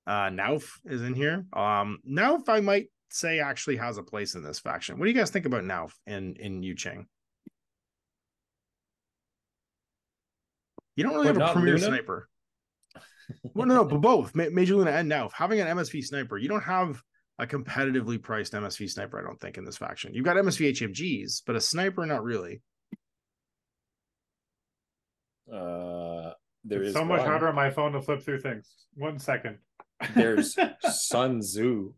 Uh, 0.08 0.30
Knauf 0.30 0.70
is 0.86 1.02
in 1.02 1.14
here. 1.14 1.46
Um, 1.54 2.00
Knauf 2.08 2.48
I 2.48 2.60
might 2.60 2.88
say 3.10 3.40
actually 3.40 3.78
has 3.78 3.98
a 3.98 4.04
place 4.04 4.36
in 4.36 4.44
this 4.44 4.60
faction. 4.60 5.00
What 5.00 5.06
do 5.06 5.12
you 5.12 5.18
guys 5.18 5.32
think 5.32 5.46
about 5.46 5.64
Knauf 5.64 5.94
in 6.06 6.36
in 6.36 6.62
Yu 6.64 6.76
Jing? 6.76 7.08
You 10.96 11.04
don't 11.04 11.14
really 11.14 11.34
But 11.34 11.42
have 11.42 11.50
a 11.50 11.54
premier 11.54 11.74
Luna? 11.76 11.88
sniper. 11.88 12.30
well, 13.54 13.68
no, 13.68 13.76
no, 13.76 13.86
but 13.86 14.00
both 14.02 14.34
Ma- 14.36 14.50
Major 14.52 14.76
Luna 14.76 14.92
and 14.92 15.12
Knauf 15.12 15.32
having 15.34 15.60
an 15.60 15.68
MSV 15.78 16.04
sniper. 16.04 16.38
You 16.38 16.48
don't 16.48 16.64
have 16.64 17.02
a 17.40 17.46
competitively 17.46 18.22
priced 18.22 18.54
MSV 18.54 18.90
sniper. 18.90 19.20
I 19.20 19.24
don't 19.24 19.40
think 19.40 19.58
in 19.58 19.66
this 19.66 19.78
faction. 19.78 20.14
You've 20.14 20.24
got 20.26 20.38
MSV 20.38 20.72
HMGs, 20.72 21.42
but 21.46 21.56
a 21.56 21.62
sniper, 21.62 22.06
not 22.06 22.24
really. 22.24 22.62
Uh, 25.52 26.32
there 26.64 26.80
it's 26.80 26.90
is 26.90 26.94
so 26.94 27.06
much 27.06 27.20
one. 27.20 27.28
harder 27.30 27.48
on 27.48 27.56
my 27.56 27.70
phone 27.70 27.92
to 27.94 28.02
flip 28.02 28.22
through 28.24 28.40
things. 28.42 28.74
One 28.96 29.20
second. 29.20 29.60
There's 30.16 30.58
Sun 30.90 31.42
Tzu. 31.42 31.94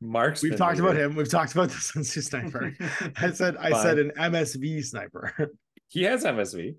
Marksman. 0.00 0.50
We've 0.50 0.58
talked 0.58 0.78
about 0.78 0.96
him. 0.96 1.16
We've 1.16 1.28
talked 1.28 1.52
about 1.52 1.70
the 1.70 1.76
Sun 1.76 2.02
Tzu 2.04 2.20
sniper. 2.20 2.72
I 3.16 3.30
said, 3.32 3.56
I 3.56 3.70
Fine. 3.70 3.82
said 3.82 3.98
an 3.98 4.12
MSV 4.16 4.84
sniper. 4.84 5.50
He 5.88 6.04
has 6.04 6.22
MSV. 6.24 6.76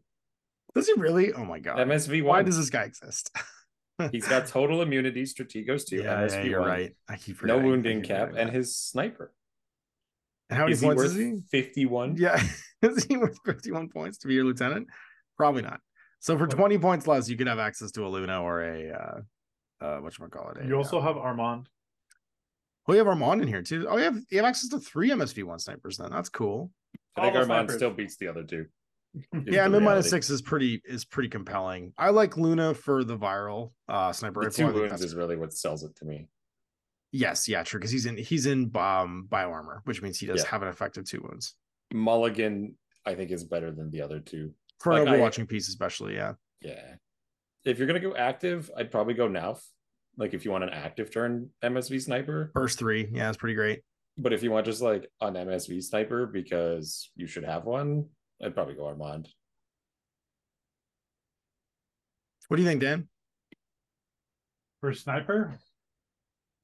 does 0.73 0.87
he 0.87 0.93
really? 0.93 1.33
Oh 1.33 1.43
my 1.43 1.59
god! 1.59 1.77
MSV 1.79 2.23
Why 2.23 2.43
does 2.43 2.57
this 2.57 2.69
guy 2.69 2.83
exist? 2.83 3.29
He's 4.11 4.27
got 4.27 4.47
total 4.47 4.81
immunity, 4.81 5.23
Strategos 5.23 5.85
too. 5.85 5.97
yeah, 5.97 6.21
MSV 6.21 6.31
yeah, 6.35 6.43
you're 6.43 6.59
right. 6.65 6.95
I 7.09 7.17
keep 7.17 7.35
No 7.35 7.39
forgetting. 7.41 7.61
I 7.61 7.65
wounding 7.65 8.01
cap 8.03 8.27
forgetting 8.29 8.47
and 8.47 8.55
his 8.55 8.77
sniper. 8.77 9.33
And 10.49 10.57
how 10.57 10.63
many 10.63 10.73
is 10.73 10.79
he 10.81 10.87
points 10.87 11.01
worth 11.03 11.11
is 11.11 11.17
he? 11.17 11.41
51? 11.51 12.15
Yeah, 12.17 12.41
is 12.81 13.03
he 13.03 13.17
worth 13.17 13.37
51 13.45 13.89
points 13.89 14.19
to 14.19 14.27
be 14.27 14.35
your 14.35 14.45
lieutenant? 14.45 14.87
Probably 15.39 15.61
not. 15.61 15.79
So 16.19 16.37
for 16.37 16.45
20 16.47 16.77
points 16.79 17.07
less, 17.07 17.29
you 17.29 17.37
can 17.37 17.47
have 17.47 17.59
access 17.59 17.91
to 17.91 18.05
a 18.05 18.09
Luna 18.09 18.43
or 18.43 18.61
a 18.61 18.91
uh 18.91 19.21
uh 19.83 19.97
what 19.99 20.13
call 20.31 20.49
it? 20.49 20.65
You 20.67 20.75
also 20.75 20.99
have 20.99 21.15
Armand. 21.15 21.69
Oh, 22.85 22.91
you 22.91 22.97
have 22.99 23.07
Armand 23.07 23.41
in 23.41 23.47
here 23.47 23.61
too. 23.61 23.87
Oh, 23.89 23.95
you 23.97 24.03
have 24.03 24.17
you 24.29 24.37
have 24.39 24.45
access 24.45 24.69
to 24.71 24.79
three 24.79 25.11
MSV 25.11 25.45
one 25.45 25.59
snipers 25.59 25.95
then. 25.95 26.11
That's 26.11 26.27
cool. 26.27 26.71
I 27.15 27.21
think 27.21 27.35
All 27.35 27.41
Armand 27.43 27.71
still 27.71 27.91
beats 27.91 28.17
the 28.17 28.27
other 28.27 28.43
two. 28.43 28.65
yeah, 29.45 29.69
the 29.69 29.79
mid 29.79 30.03
six 30.03 30.29
is 30.29 30.41
pretty 30.41 30.81
is 30.83 31.05
pretty 31.05 31.29
compelling. 31.29 31.93
I 31.97 32.09
like 32.09 32.35
Luna 32.35 32.73
for 32.73 33.05
the 33.05 33.17
viral 33.17 33.71
uh 33.87 34.11
sniper 34.11 34.41
The 34.41 34.47
rifle. 34.47 34.65
two 34.65 34.71
I 34.71 34.73
wounds 34.73 34.91
that's- 34.91 35.01
is 35.05 35.15
really 35.15 35.37
what 35.37 35.53
sells 35.53 35.83
it 35.83 35.95
to 35.95 36.05
me. 36.05 36.27
Yes, 37.13 37.47
yeah, 37.47 37.63
true. 37.63 37.79
Because 37.79 37.91
he's 37.91 38.05
in 38.05 38.17
he's 38.17 38.45
in 38.45 38.71
um 38.75 39.25
bio 39.29 39.49
armor, 39.51 39.83
which 39.85 40.01
means 40.01 40.19
he 40.19 40.25
does 40.25 40.43
Yeah. 40.43 40.49
have 40.49 40.63
an 40.63 40.67
effective 40.67 41.05
two 41.05 41.21
wounds. 41.21 41.55
Mulligan, 41.93 42.75
I 43.05 43.15
think, 43.15 43.31
is 43.31 43.45
better 43.45 43.71
than 43.71 43.89
the 43.89 44.01
other 44.01 44.19
two. 44.19 44.51
For 44.79 44.93
an 44.93 45.05
Like, 45.05 45.07
I- 45.09 45.17
overwatching 45.19 45.47
piece, 45.49 45.67
especially, 45.69 46.15
yeah. 46.15 46.33
Yeah. 46.61 46.95
If 47.65 47.77
you're 47.77 47.87
gonna 47.87 47.99
go 47.99 48.15
active, 48.15 48.71
I'd 48.75 48.91
probably 48.91 49.13
go 49.13 49.27
Knauf. 49.27 49.61
Like 50.17 50.33
if 50.33 50.43
you 50.45 50.51
want 50.51 50.63
an 50.63 50.69
active 50.71 51.11
turn 51.11 51.49
MSV 51.63 52.01
sniper. 52.01 52.51
First 52.53 52.79
three, 52.79 53.09
yeah, 53.11 53.29
it's 53.29 53.37
pretty 53.37 53.55
great. 53.55 53.81
But 54.17 54.33
if 54.33 54.43
you 54.43 54.51
want 54.51 54.65
just 54.65 54.81
like 54.81 55.09
an 55.21 55.35
MSV 55.35 55.81
sniper 55.83 56.25
because 56.25 57.09
you 57.15 57.25
should 57.27 57.45
have 57.45 57.63
one, 57.65 58.09
I'd 58.41 58.53
probably 58.53 58.75
go 58.75 58.85
Armand. 58.87 59.29
What 62.47 62.57
do 62.57 62.63
you 62.63 62.67
think, 62.69 62.81
Dan? 62.81 63.07
For 64.81 64.93
sniper, 64.93 65.57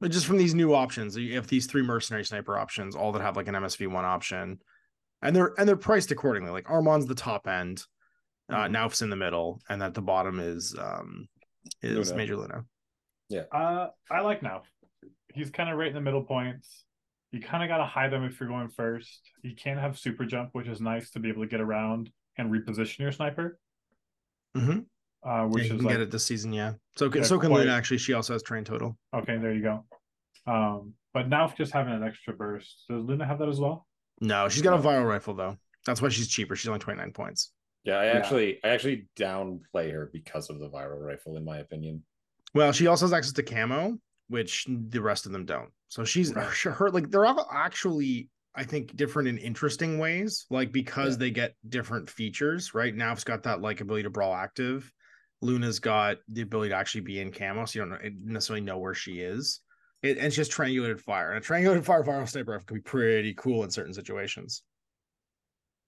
But 0.02 0.12
just 0.12 0.26
from 0.26 0.38
these 0.38 0.56
new 0.56 0.74
options, 0.74 1.16
you 1.18 1.36
have 1.36 1.48
these 1.48 1.66
three 1.68 1.82
mercenary 1.82 2.24
sniper 2.24 2.58
options, 2.58 2.96
all 2.96 3.12
that 3.12 3.22
have 3.22 3.36
like 3.38 3.48
an 3.48 3.56
MSV 3.56 3.88
one 3.92 4.06
option, 4.06 4.60
and 5.22 5.36
they're 5.36 5.54
and 5.58 5.68
they're 5.68 5.76
priced 5.78 6.12
accordingly. 6.12 6.52
Like 6.52 6.70
Armand's 6.70 7.06
the 7.06 7.16
top 7.16 7.48
end, 7.48 7.84
uh, 8.50 8.56
Mhm. 8.66 8.72
Knauf's 8.72 9.02
in 9.02 9.10
the 9.10 9.16
middle, 9.16 9.62
and 9.70 9.82
at 9.84 9.94
the 9.94 10.02
bottom 10.02 10.40
is 10.40 10.76
um 10.78 11.28
is 11.82 12.10
Luna. 12.10 12.18
Major 12.18 12.36
Luna. 12.38 12.66
Yeah. 13.30 13.44
Uh, 13.52 13.90
I 14.12 14.22
like 14.22 14.44
now. 14.44 14.64
He's 15.34 15.50
kind 15.50 15.70
of 15.70 15.78
right 15.78 15.88
in 15.88 15.94
the 15.96 16.02
middle 16.02 16.24
points. 16.24 16.86
You 17.32 17.42
kind 17.42 17.64
of 17.64 17.68
got 17.70 17.78
to 17.78 17.86
hide 17.86 18.12
them 18.12 18.24
if 18.24 18.40
you're 18.40 18.48
going 18.48 18.70
first. 18.70 19.20
You 19.42 19.56
can't 19.56 19.80
have 19.80 19.98
super 19.98 20.26
jump, 20.26 20.52
which 20.54 20.68
is 20.68 20.80
nice 20.80 21.10
to 21.12 21.20
be 21.20 21.30
able 21.30 21.42
to 21.42 21.48
get 21.50 21.60
around 21.60 22.12
and 22.38 22.52
reposition 22.52 23.00
your 23.00 23.12
sniper. 23.12 23.60
Mm-hmm. 24.56 24.80
Uh, 25.28 25.30
Yeah, 25.30 25.44
which 25.46 25.64
you 25.66 25.72
is 25.74 25.78
can 25.78 25.86
like 25.86 25.94
get 25.96 26.02
it 26.02 26.12
this 26.12 26.24
season, 26.26 26.54
yeah. 26.54 26.74
So 26.96 27.10
can 27.10 27.22
Yeah, 27.22 27.28
so 27.28 27.40
can 27.40 27.50
quite- 27.50 27.62
Luna 27.62 27.72
actually. 27.74 27.98
She 27.98 28.14
also 28.14 28.34
has 28.34 28.44
train 28.44 28.64
total. 28.64 28.98
okay, 29.14 29.38
there 29.38 29.54
you 29.54 29.62
go. 29.64 29.86
Um, 30.46 30.94
but 31.14 31.28
now 31.28 31.48
just 31.48 31.72
having 31.74 31.94
an 31.94 32.04
extra 32.04 32.34
burst, 32.34 32.86
does 32.90 33.04
Luna 33.04 33.26
have 33.26 33.40
that 33.40 33.50
as 33.50 33.60
well? 33.60 33.88
No, 34.22 34.48
she's 34.48 34.62
got 34.62 34.80
a 34.80 34.82
viral 34.82 35.08
rifle 35.08 35.34
though. 35.34 35.58
That's 35.86 36.02
why 36.02 36.10
she's 36.10 36.28
cheaper. 36.28 36.56
She's 36.56 36.68
only 36.68 36.80
twenty 36.80 37.00
nine 37.00 37.12
points. 37.12 37.52
Yeah, 37.86 37.98
I 37.98 38.06
Yeah. 38.06 38.12
actually 38.14 38.64
I 38.64 38.70
actually 38.70 39.08
downplay 39.16 39.92
her 39.92 40.10
because 40.12 40.50
of 40.50 40.60
the 40.60 40.70
viral 40.70 41.00
rifle, 41.00 41.38
in 41.38 41.46
my 41.46 41.60
opinion. 41.60 42.04
Well, 42.54 42.72
she 42.72 42.88
also 42.88 43.06
has 43.06 43.14
access 43.14 43.34
to 43.34 43.44
camo, 43.44 44.00
which 44.28 44.66
the 44.68 45.02
rest 45.02 45.26
of 45.26 45.32
them 45.32 45.46
don't. 45.46 45.72
So 45.88 46.04
she's 46.04 46.34
Right. 46.34 46.52
her, 46.58 46.90
like 46.90 47.10
they're 47.12 47.26
all 47.26 47.48
actually 47.52 48.30
I 48.58 48.64
think 48.64 48.96
different 48.96 49.28
in 49.28 49.38
interesting 49.38 50.00
ways, 50.00 50.46
like 50.50 50.72
because 50.72 51.16
Yeah. 51.16 51.20
they 51.20 51.32
get 51.32 51.56
different 51.68 52.10
features. 52.10 52.74
Right 52.74 52.96
now, 52.96 53.12
it's 53.12 53.26
got 53.26 53.44
that 53.44 53.60
like 53.62 53.82
ability 53.82 54.04
to 54.04 54.10
brawl 54.10 54.34
active. 54.34 54.92
Luna's 55.42 55.80
got 55.80 56.20
the 56.30 56.42
ability 56.42 56.70
to 56.70 56.76
actually 56.76 57.02
be 57.02 57.20
in 57.20 57.34
camo, 57.34 57.66
so 57.66 57.80
you 57.80 57.86
don't 57.90 58.02
eh, 58.02 58.12
necessarily 58.24 58.62
know 58.66 58.78
where 58.80 58.94
she 58.94 59.20
is. 59.20 59.60
It, 60.02 60.18
and 60.18 60.28
it's 60.28 60.38
just 60.38 60.54
triangulated 60.54 61.02
fire, 61.02 61.34
and 61.34 61.44
a 61.44 61.46
triangulated 61.46 61.84
fire 61.84 62.02
viral 62.04 62.28
sniper 62.30 62.52
rifle 62.54 62.66
can 62.66 62.78
be 62.78 62.82
pretty 62.82 63.34
cool 63.34 63.66
in 63.66 63.70
certain 63.72 63.94
situations, 63.94 64.64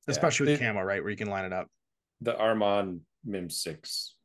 Yeah. 0.05 0.11
especially 0.11 0.47
with 0.47 0.61
It- 0.61 0.65
camo, 0.65 0.81
right, 0.81 1.01
where 1.01 1.09
you 1.11 1.15
can 1.17 1.29
line 1.29 1.45
it 1.45 1.53
up. 1.53 1.71
The 2.21 2.37
Armand 2.37 3.01
Mim 3.25 3.49
six 3.49 4.15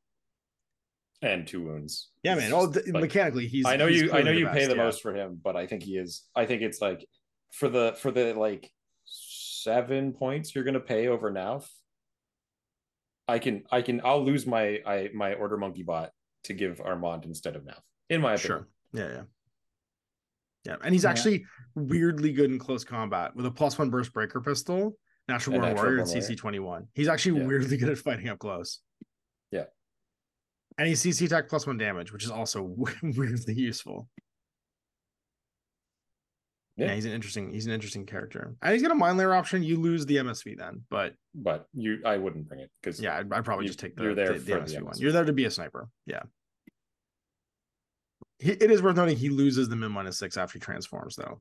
and 1.20 1.46
two 1.46 1.62
wounds. 1.62 2.10
Yeah, 2.22 2.34
man. 2.34 2.52
Oh, 2.52 2.70
th- 2.72 2.86
like- 2.88 3.02
mechanically, 3.02 3.46
he's. 3.46 3.66
I 3.66 3.76
know 3.76 3.86
he's 3.86 4.02
you 4.02 4.12
I 4.12 4.22
know 4.22 4.30
you 4.32 4.48
pay 4.48 4.66
the 4.66 4.76
yeah. 4.76 4.84
most 4.84 5.02
for 5.02 5.14
him, 5.14 5.40
but 5.42 5.56
I 5.56 5.66
think 5.66 5.82
he 5.82 5.96
is 5.96 6.22
I 6.34 6.46
think 6.46 6.62
it's 6.62 6.80
like 6.80 7.06
for 7.52 7.68
the 7.68 7.94
for 7.98 8.10
the 8.10 8.34
like 8.34 8.70
seven 9.04 10.12
points 10.12 10.54
you're 10.54 10.64
gonna 10.64 10.80
pay 10.80 11.08
over 11.08 11.30
Knauf. 11.30 11.66
I 13.28 13.38
can 13.38 13.62
I 13.70 13.82
can 13.82 14.00
I'll 14.04 14.24
lose 14.24 14.46
my 14.46 14.80
I 14.86 15.10
my 15.14 15.34
order 15.34 15.56
monkey 15.56 15.82
bot 15.82 16.10
to 16.44 16.54
give 16.54 16.80
Armand 16.80 17.24
instead 17.24 17.56
of 17.56 17.62
Knauf. 17.62 17.80
In 18.10 18.20
my 18.20 18.34
opinion. 18.34 18.46
Sure. 18.48 18.68
Yeah, 18.92 19.08
yeah. 19.08 19.22
Yeah. 20.64 20.76
And 20.82 20.94
he's 20.94 21.04
Yeah. 21.04 21.10
actually 21.10 21.44
weirdly 21.74 22.32
good 22.32 22.50
in 22.50 22.58
close 22.58 22.84
combat 22.84 23.34
with 23.34 23.46
a 23.46 23.50
plus 23.50 23.78
one 23.78 23.90
burst 23.90 24.12
breaker 24.12 24.40
pistol, 24.40 24.96
natural 25.28 25.60
born 25.60 25.74
warrior, 25.74 25.98
and 25.98 26.06
CC 26.08 26.36
21. 26.36 26.88
He's 26.94 27.08
actually 27.08 27.40
Yeah. 27.40 27.46
weirdly 27.46 27.76
good 27.76 27.88
at 27.88 27.98
fighting 27.98 28.28
up 28.28 28.38
close. 28.38 28.80
Yeah. 29.50 29.64
And 30.78 30.88
he's 30.88 31.00
CC 31.02 31.26
attack 31.26 31.48
plus 31.48 31.66
one 31.66 31.78
damage, 31.78 32.12
which 32.12 32.24
is 32.24 32.30
also 32.30 32.62
weirdly 33.02 33.54
useful. 33.54 34.08
Yeah. 36.76 36.86
Yeah. 36.86 36.94
he's 36.94 37.04
an 37.04 37.12
interesting. 37.12 37.52
He's 37.52 37.66
an 37.66 37.72
interesting 37.72 38.06
character, 38.06 38.54
and 38.62 38.72
he's 38.72 38.82
got 38.82 38.90
a 38.90 38.94
mind 38.94 39.18
layer 39.18 39.34
option. 39.34 39.62
You 39.62 39.76
lose 39.78 40.06
the 40.06 40.16
MSV 40.16 40.56
then, 40.56 40.82
but 40.90 41.14
But 41.34 41.66
you, 41.74 42.00
I 42.04 42.16
wouldn't 42.16 42.48
bring 42.48 42.60
it 42.60 42.70
because 42.82 42.98
yeah, 43.00 43.18
I'd, 43.18 43.30
I'd 43.32 43.44
probably 43.44 43.66
You- 43.66 43.68
just 43.68 43.78
take 43.80 43.94
the, 43.94 44.04
you're 44.04 44.14
there 44.14 44.32
the, 44.32 44.38
the 44.38 44.52
for 44.54 44.60
the 44.60 44.76
MSV 44.76 44.82
one. 44.82 44.94
You're 44.98 45.12
there 45.12 45.24
to 45.24 45.32
be 45.34 45.44
a 45.44 45.50
sniper. 45.50 45.88
Yeah. 46.06 46.22
He, 48.38 48.52
it 48.52 48.70
is 48.70 48.82
worth 48.82 48.96
noting 48.96 49.16
he 49.18 49.28
loses 49.28 49.68
the 49.68 49.76
min 49.76 49.92
minus 49.92 50.18
six 50.18 50.36
after 50.36 50.54
he 50.54 50.60
transforms, 50.60 51.14
though. 51.14 51.40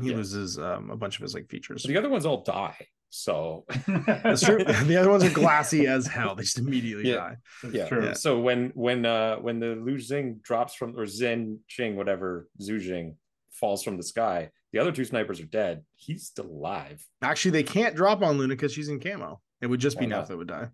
He 0.00 0.10
Yeah. 0.10 0.16
loses 0.16 0.58
um, 0.58 0.90
a 0.90 0.96
bunch 0.96 1.16
of 1.16 1.22
his 1.22 1.34
like 1.34 1.48
features. 1.50 1.82
the 1.82 1.96
other 1.98 2.08
ones 2.08 2.24
all 2.24 2.42
die. 2.42 2.74
So 3.14 3.66
That's 4.06 4.42
true. 4.42 4.64
the 4.84 4.96
other 4.96 5.10
ones 5.10 5.22
are 5.22 5.28
glassy 5.28 5.86
as 5.86 6.06
hell. 6.06 6.34
They 6.34 6.44
just 6.44 6.58
immediately 6.58 7.10
Yeah. 7.10 7.16
die. 7.16 7.36
It's 7.64 7.74
yeah. 7.74 7.86
true. 7.88 8.04
Yeah. 8.06 8.12
So 8.14 8.40
when 8.40 8.70
when 8.74 9.04
uh 9.04 9.36
when 9.36 9.60
the 9.60 9.74
Liu 9.76 9.96
Xing 9.96 10.40
drops 10.40 10.74
from 10.74 10.98
or 10.98 11.06
Zen 11.06 11.58
Ching 11.68 11.94
whatever 11.94 12.48
Zhu 12.58 12.80
Jing 12.80 13.18
falls 13.50 13.82
from 13.84 13.98
the 13.98 14.02
sky, 14.02 14.50
the 14.72 14.78
other 14.78 14.92
two 14.92 15.04
snipers 15.04 15.40
are 15.40 15.44
dead. 15.44 15.84
He's 15.94 16.24
still 16.24 16.46
alive. 16.46 17.04
Actually, 17.20 17.50
they 17.50 17.62
can't 17.64 17.94
drop 17.94 18.22
on 18.22 18.38
Luna 18.38 18.54
because 18.54 18.72
she's 18.72 18.88
in 18.88 18.98
camo. 18.98 19.42
It 19.60 19.66
would 19.66 19.78
just 19.80 19.98
be 19.98 20.06
Why 20.06 20.10
Neff 20.12 20.18
not? 20.20 20.28
that 20.28 20.36
would 20.38 20.48
die. 20.48 20.68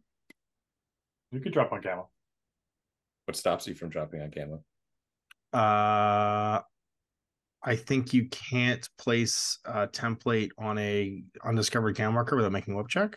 You 1.33 1.41
could 1.41 1.53
drop 1.53 1.73
on 1.73 1.83
camel. 1.83 2.09
What 3.27 3.37
stops 3.37 3.67
you 3.67 3.75
from 3.75 3.89
dropping 3.89 4.23
on 4.23 4.31
camo? 4.31 4.63
Uh, 5.53 6.61
I 7.63 7.77
think 7.77 8.13
you 8.13 8.29
can't 8.29 8.89
place 8.99 9.59
a 9.65 9.87
template 9.89 10.51
on 10.59 10.79
a 10.79 11.23
undiscovered 11.45 11.97
cam 11.97 12.15
marker 12.15 12.37
without 12.37 12.53
making 12.53 12.75
a 12.75 12.77
whip 12.77 12.89
check 12.89 13.17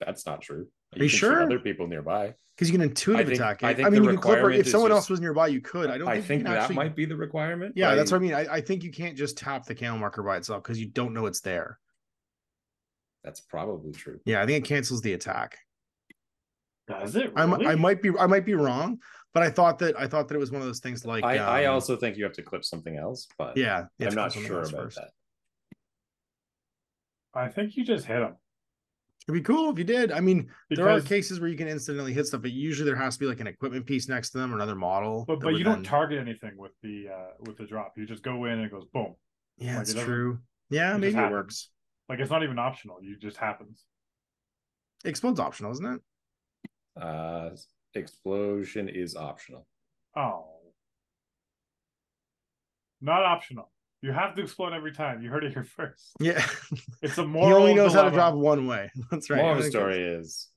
That's 0.00 0.26
not 0.26 0.40
true. 0.42 0.66
you 0.94 1.00
can 1.00 1.08
shoot 1.08 1.16
sure? 1.16 1.42
Other 1.42 1.58
people 1.60 1.86
nearby. 1.86 2.34
because 2.56 2.68
you 2.68 2.76
can 2.78 2.82
intuitive 2.88 3.26
I 3.26 3.30
think- 3.30 3.40
attack 3.40 3.62
it. 3.62 3.84
I 3.84 3.86
I, 3.86 3.90
mean, 3.90 4.02
you 4.02 4.10
can 4.10 4.18
clip 4.18 4.40
her 4.40 4.50
if 4.50 4.68
someone 4.68 4.90
just- 4.90 4.96
else 4.98 5.10
was 5.10 5.20
nearby. 5.20 5.46
You 5.48 5.60
could. 5.60 5.88
I 5.88 5.98
don't. 5.98 6.08
I 6.08 6.14
think, 6.16 6.26
think 6.26 6.44
that 6.44 6.58
actually... 6.58 6.76
might 6.76 6.96
be 6.96 7.04
the 7.04 7.16
requirement. 7.16 7.74
Yeah, 7.76 7.90
but 7.90 7.96
that's 7.96 8.10
what 8.10 8.18
I 8.18 8.20
mean. 8.20 8.34
I, 8.34 8.54
I 8.54 8.60
think 8.60 8.82
you 8.82 8.90
can't 8.90 9.16
just 9.16 9.38
tap 9.38 9.66
the 9.66 9.74
cam 9.74 10.00
marker 10.00 10.22
by 10.22 10.36
itself 10.36 10.62
because 10.62 10.80
you 10.80 10.86
don't 10.88 11.14
know 11.14 11.26
it's 11.26 11.40
there. 11.40 11.78
That's 13.22 13.40
probably 13.40 13.92
true. 13.92 14.18
Yeah, 14.24 14.42
I 14.42 14.46
think 14.46 14.64
it 14.64 14.68
cancels 14.68 15.00
the 15.02 15.12
attack. 15.12 15.58
Does 16.88 17.14
it? 17.14 17.32
Really? 17.34 17.66
I 17.66 17.74
might 17.76 18.02
be 18.02 18.10
I 18.18 18.26
might 18.26 18.44
be 18.44 18.54
wrong, 18.54 18.98
but 19.32 19.42
I 19.42 19.50
thought 19.50 19.78
that 19.80 19.98
I 19.98 20.06
thought 20.06 20.28
that 20.28 20.34
it 20.34 20.38
was 20.38 20.50
one 20.50 20.60
of 20.60 20.66
those 20.66 20.80
things 20.80 21.04
like 21.04 21.24
I, 21.24 21.36
I 21.36 21.64
um, 21.66 21.74
also 21.74 21.96
think 21.96 22.16
you 22.16 22.24
have 22.24 22.32
to 22.34 22.42
clip 22.42 22.64
something 22.64 22.96
else, 22.96 23.28
but 23.38 23.56
yeah. 23.56 23.86
I'm 24.00 24.14
not 24.14 24.32
sure 24.32 24.60
about 24.60 24.70
first. 24.70 24.96
that. 24.96 25.10
I 27.32 27.48
think 27.48 27.76
you 27.76 27.84
just 27.84 28.06
hit 28.06 28.18
him. 28.18 28.34
It'd 29.28 29.34
be 29.34 29.44
cool 29.44 29.70
if 29.70 29.78
you 29.78 29.84
did. 29.84 30.10
I 30.10 30.20
mean, 30.20 30.48
there 30.70 30.88
are 30.88 31.00
cases 31.00 31.38
where 31.38 31.48
you 31.48 31.56
can 31.56 31.68
instantly 31.68 32.12
hit 32.12 32.26
stuff, 32.26 32.42
but 32.42 32.50
usually 32.50 32.86
there 32.86 32.96
has 32.96 33.14
to 33.14 33.20
be 33.20 33.26
like 33.26 33.38
an 33.38 33.46
equipment 33.46 33.86
piece 33.86 34.08
next 34.08 34.30
to 34.30 34.38
them 34.38 34.52
or 34.52 34.56
another 34.56 34.74
model. 34.74 35.24
But 35.28 35.40
but 35.40 35.54
you 35.54 35.62
don't 35.62 35.76
then- 35.76 35.84
target 35.84 36.18
anything 36.18 36.56
with 36.56 36.72
the 36.82 37.08
uh 37.08 37.34
with 37.46 37.56
the 37.58 37.66
drop. 37.66 37.92
You 37.96 38.06
just 38.06 38.22
go 38.22 38.46
in 38.46 38.52
and 38.52 38.64
it 38.64 38.72
goes 38.72 38.86
boom. 38.92 39.14
Yeah, 39.58 39.74
like, 39.74 39.82
it's 39.82 39.92
it 39.92 40.04
true. 40.04 40.40
Yeah, 40.70 40.94
it 40.94 40.98
maybe 40.98 41.16
it 41.16 41.30
works. 41.30 41.68
Like 42.08 42.18
it's 42.18 42.30
not 42.30 42.42
even 42.42 42.58
optional. 42.58 42.98
You 43.02 43.16
just 43.16 43.36
happens. 43.36 43.84
Explode's 45.04 45.38
optional, 45.38 45.70
isn't 45.72 45.86
it? 45.86 46.00
Uh, 47.00 47.50
explosion 47.94 48.88
is 48.88 49.16
optional. 49.16 49.66
Oh. 50.16 50.46
Not 53.00 53.22
optional. 53.22 53.70
You 54.02 54.12
have 54.12 54.34
to 54.36 54.42
explode 54.42 54.72
every 54.72 54.92
time. 54.92 55.22
You 55.22 55.30
heard 55.30 55.44
it 55.44 55.52
here 55.52 55.64
first. 55.76 56.10
Yeah. 56.20 56.44
It's 57.02 57.18
a 57.18 57.26
more. 57.26 57.46
he 57.48 57.52
only 57.52 57.74
knows 57.74 57.92
how 57.94 58.02
to 58.02 58.10
drop 58.10 58.34
one 58.34 58.66
way. 58.66 58.90
That's 59.10 59.30
right. 59.30 59.38
Moral 59.38 59.52
of 59.52 59.58
I 59.58 59.62
the 59.62 59.70
story 59.70 60.02
is 60.02 60.48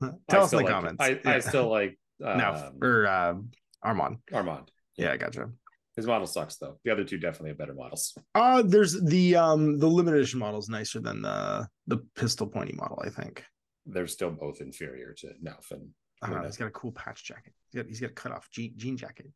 that's- 0.00 0.18
I 0.28 0.32
Tell 0.32 0.42
us 0.42 0.44
in 0.44 0.48
still 0.48 0.58
the 0.60 0.64
like- 0.64 0.72
comments. 0.74 1.00
I, 1.00 1.20
I 1.36 1.38
still 1.40 1.68
like 1.68 1.98
no 2.18 2.30
um, 2.72 2.78
or 2.82 3.06
uh, 3.06 3.34
Armand. 3.82 4.18
Armand. 4.32 4.70
Yeah, 4.96 5.12
I 5.12 5.16
gotcha. 5.16 5.50
His 5.96 6.06
model 6.06 6.26
sucks 6.26 6.56
though. 6.56 6.78
The 6.84 6.90
other 6.92 7.04
two 7.04 7.18
definitely 7.18 7.50
have 7.50 7.58
better 7.58 7.74
models. 7.74 8.14
Uh 8.34 8.62
there's 8.62 8.98
the 9.02 9.36
um 9.36 9.78
the 9.78 9.86
limited 9.86 10.18
edition 10.20 10.38
model 10.38 10.58
is 10.60 10.68
nicer 10.68 11.00
than 11.00 11.20
the 11.22 11.68
the 11.86 11.98
pistol 12.16 12.46
pointy 12.46 12.72
model, 12.74 13.02
I 13.04 13.10
think. 13.10 13.44
They're 13.86 14.06
still 14.06 14.30
both 14.30 14.60
inferior 14.60 15.12
to 15.18 15.26
Knauf 15.44 15.70
and 15.70 15.88
I 16.22 16.28
don't 16.28 16.40
know. 16.40 16.46
He's 16.46 16.56
got 16.56 16.68
a 16.68 16.72
cool 16.72 16.92
patch 16.92 17.24
jacket. 17.24 17.52
He's 17.70 17.82
got, 17.82 17.88
he's 17.88 18.00
got 18.00 18.10
a 18.10 18.14
cut 18.14 18.32
off 18.32 18.50
jean, 18.50 18.74
jean 18.76 18.96
jacket. 18.96 19.26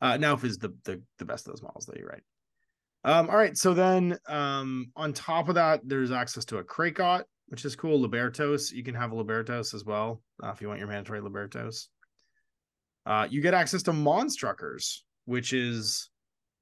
Uh, 0.00 0.18
Knauf 0.18 0.44
is 0.44 0.58
the, 0.58 0.74
the 0.84 1.02
the 1.18 1.24
best 1.24 1.46
of 1.46 1.52
those 1.52 1.62
models, 1.62 1.86
though. 1.86 1.94
You're 1.96 2.08
right. 2.08 2.22
Um, 3.04 3.28
all 3.30 3.36
right. 3.36 3.56
So 3.56 3.74
then, 3.74 4.18
um, 4.28 4.92
on 4.96 5.12
top 5.12 5.48
of 5.48 5.56
that, 5.56 5.80
there's 5.84 6.12
access 6.12 6.44
to 6.46 6.58
a 6.58 6.64
Krakot, 6.64 7.24
which 7.48 7.64
is 7.64 7.76
cool. 7.76 8.00
Libertos, 8.00 8.72
you 8.72 8.84
can 8.84 8.94
have 8.94 9.12
a 9.12 9.14
Libertos 9.14 9.74
as 9.74 9.84
well 9.84 10.22
uh, 10.42 10.50
if 10.50 10.60
you 10.60 10.68
want 10.68 10.80
your 10.80 10.88
mandatory 10.88 11.20
Libertos. 11.20 11.86
Uh, 13.04 13.26
you 13.28 13.40
get 13.40 13.54
access 13.54 13.82
to 13.84 13.92
Monstruckers, 13.92 15.04
which 15.24 15.52
is, 15.52 16.10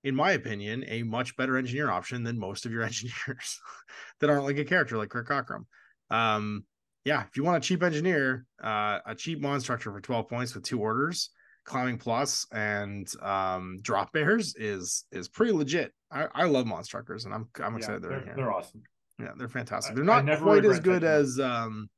in 0.04 0.14
my 0.14 0.32
opinion, 0.32 0.84
a 0.88 1.02
much 1.02 1.36
better 1.36 1.58
engineer 1.58 1.90
option 1.90 2.24
than 2.24 2.38
most 2.38 2.64
of 2.64 2.72
your 2.72 2.82
engineers 2.84 3.60
that 4.20 4.30
aren't 4.30 4.44
like 4.44 4.58
a 4.58 4.64
character 4.64 4.96
like 4.96 5.10
Kirk 5.10 5.28
Cockrum. 5.28 5.66
Um, 6.10 6.64
yeah, 7.04 7.22
if 7.22 7.36
you 7.36 7.44
want 7.44 7.64
a 7.64 7.66
cheap 7.66 7.82
engineer, 7.82 8.46
uh, 8.62 8.98
a 9.06 9.14
cheap 9.14 9.40
Monstrucker 9.40 9.84
for 9.84 10.00
12 10.00 10.28
points 10.28 10.54
with 10.54 10.64
two 10.64 10.80
orders, 10.80 11.30
climbing 11.64 11.98
plus 11.98 12.46
and 12.52 13.06
um 13.22 13.78
drop 13.82 14.12
bears 14.12 14.54
is 14.56 15.04
is 15.12 15.28
pretty 15.28 15.52
legit. 15.52 15.92
I, 16.10 16.26
I 16.34 16.44
love 16.44 16.66
monstruckers 16.66 17.26
and 17.26 17.34
I'm 17.34 17.48
I'm 17.62 17.72
Yeah, 17.74 17.78
excited 17.78 18.02
they're, 18.02 18.10
they're, 18.10 18.18
in 18.20 18.24
here. 18.24 18.34
they're 18.36 18.52
awesome. 18.52 18.82
yeah, 19.18 19.32
they're 19.36 19.48
fantastic. 19.48 19.94
They're 19.94 20.04
not 20.04 20.24
quite 20.40 20.64
as 20.64 20.80
good 20.80 21.04
as 21.04 21.38
um 21.38 21.88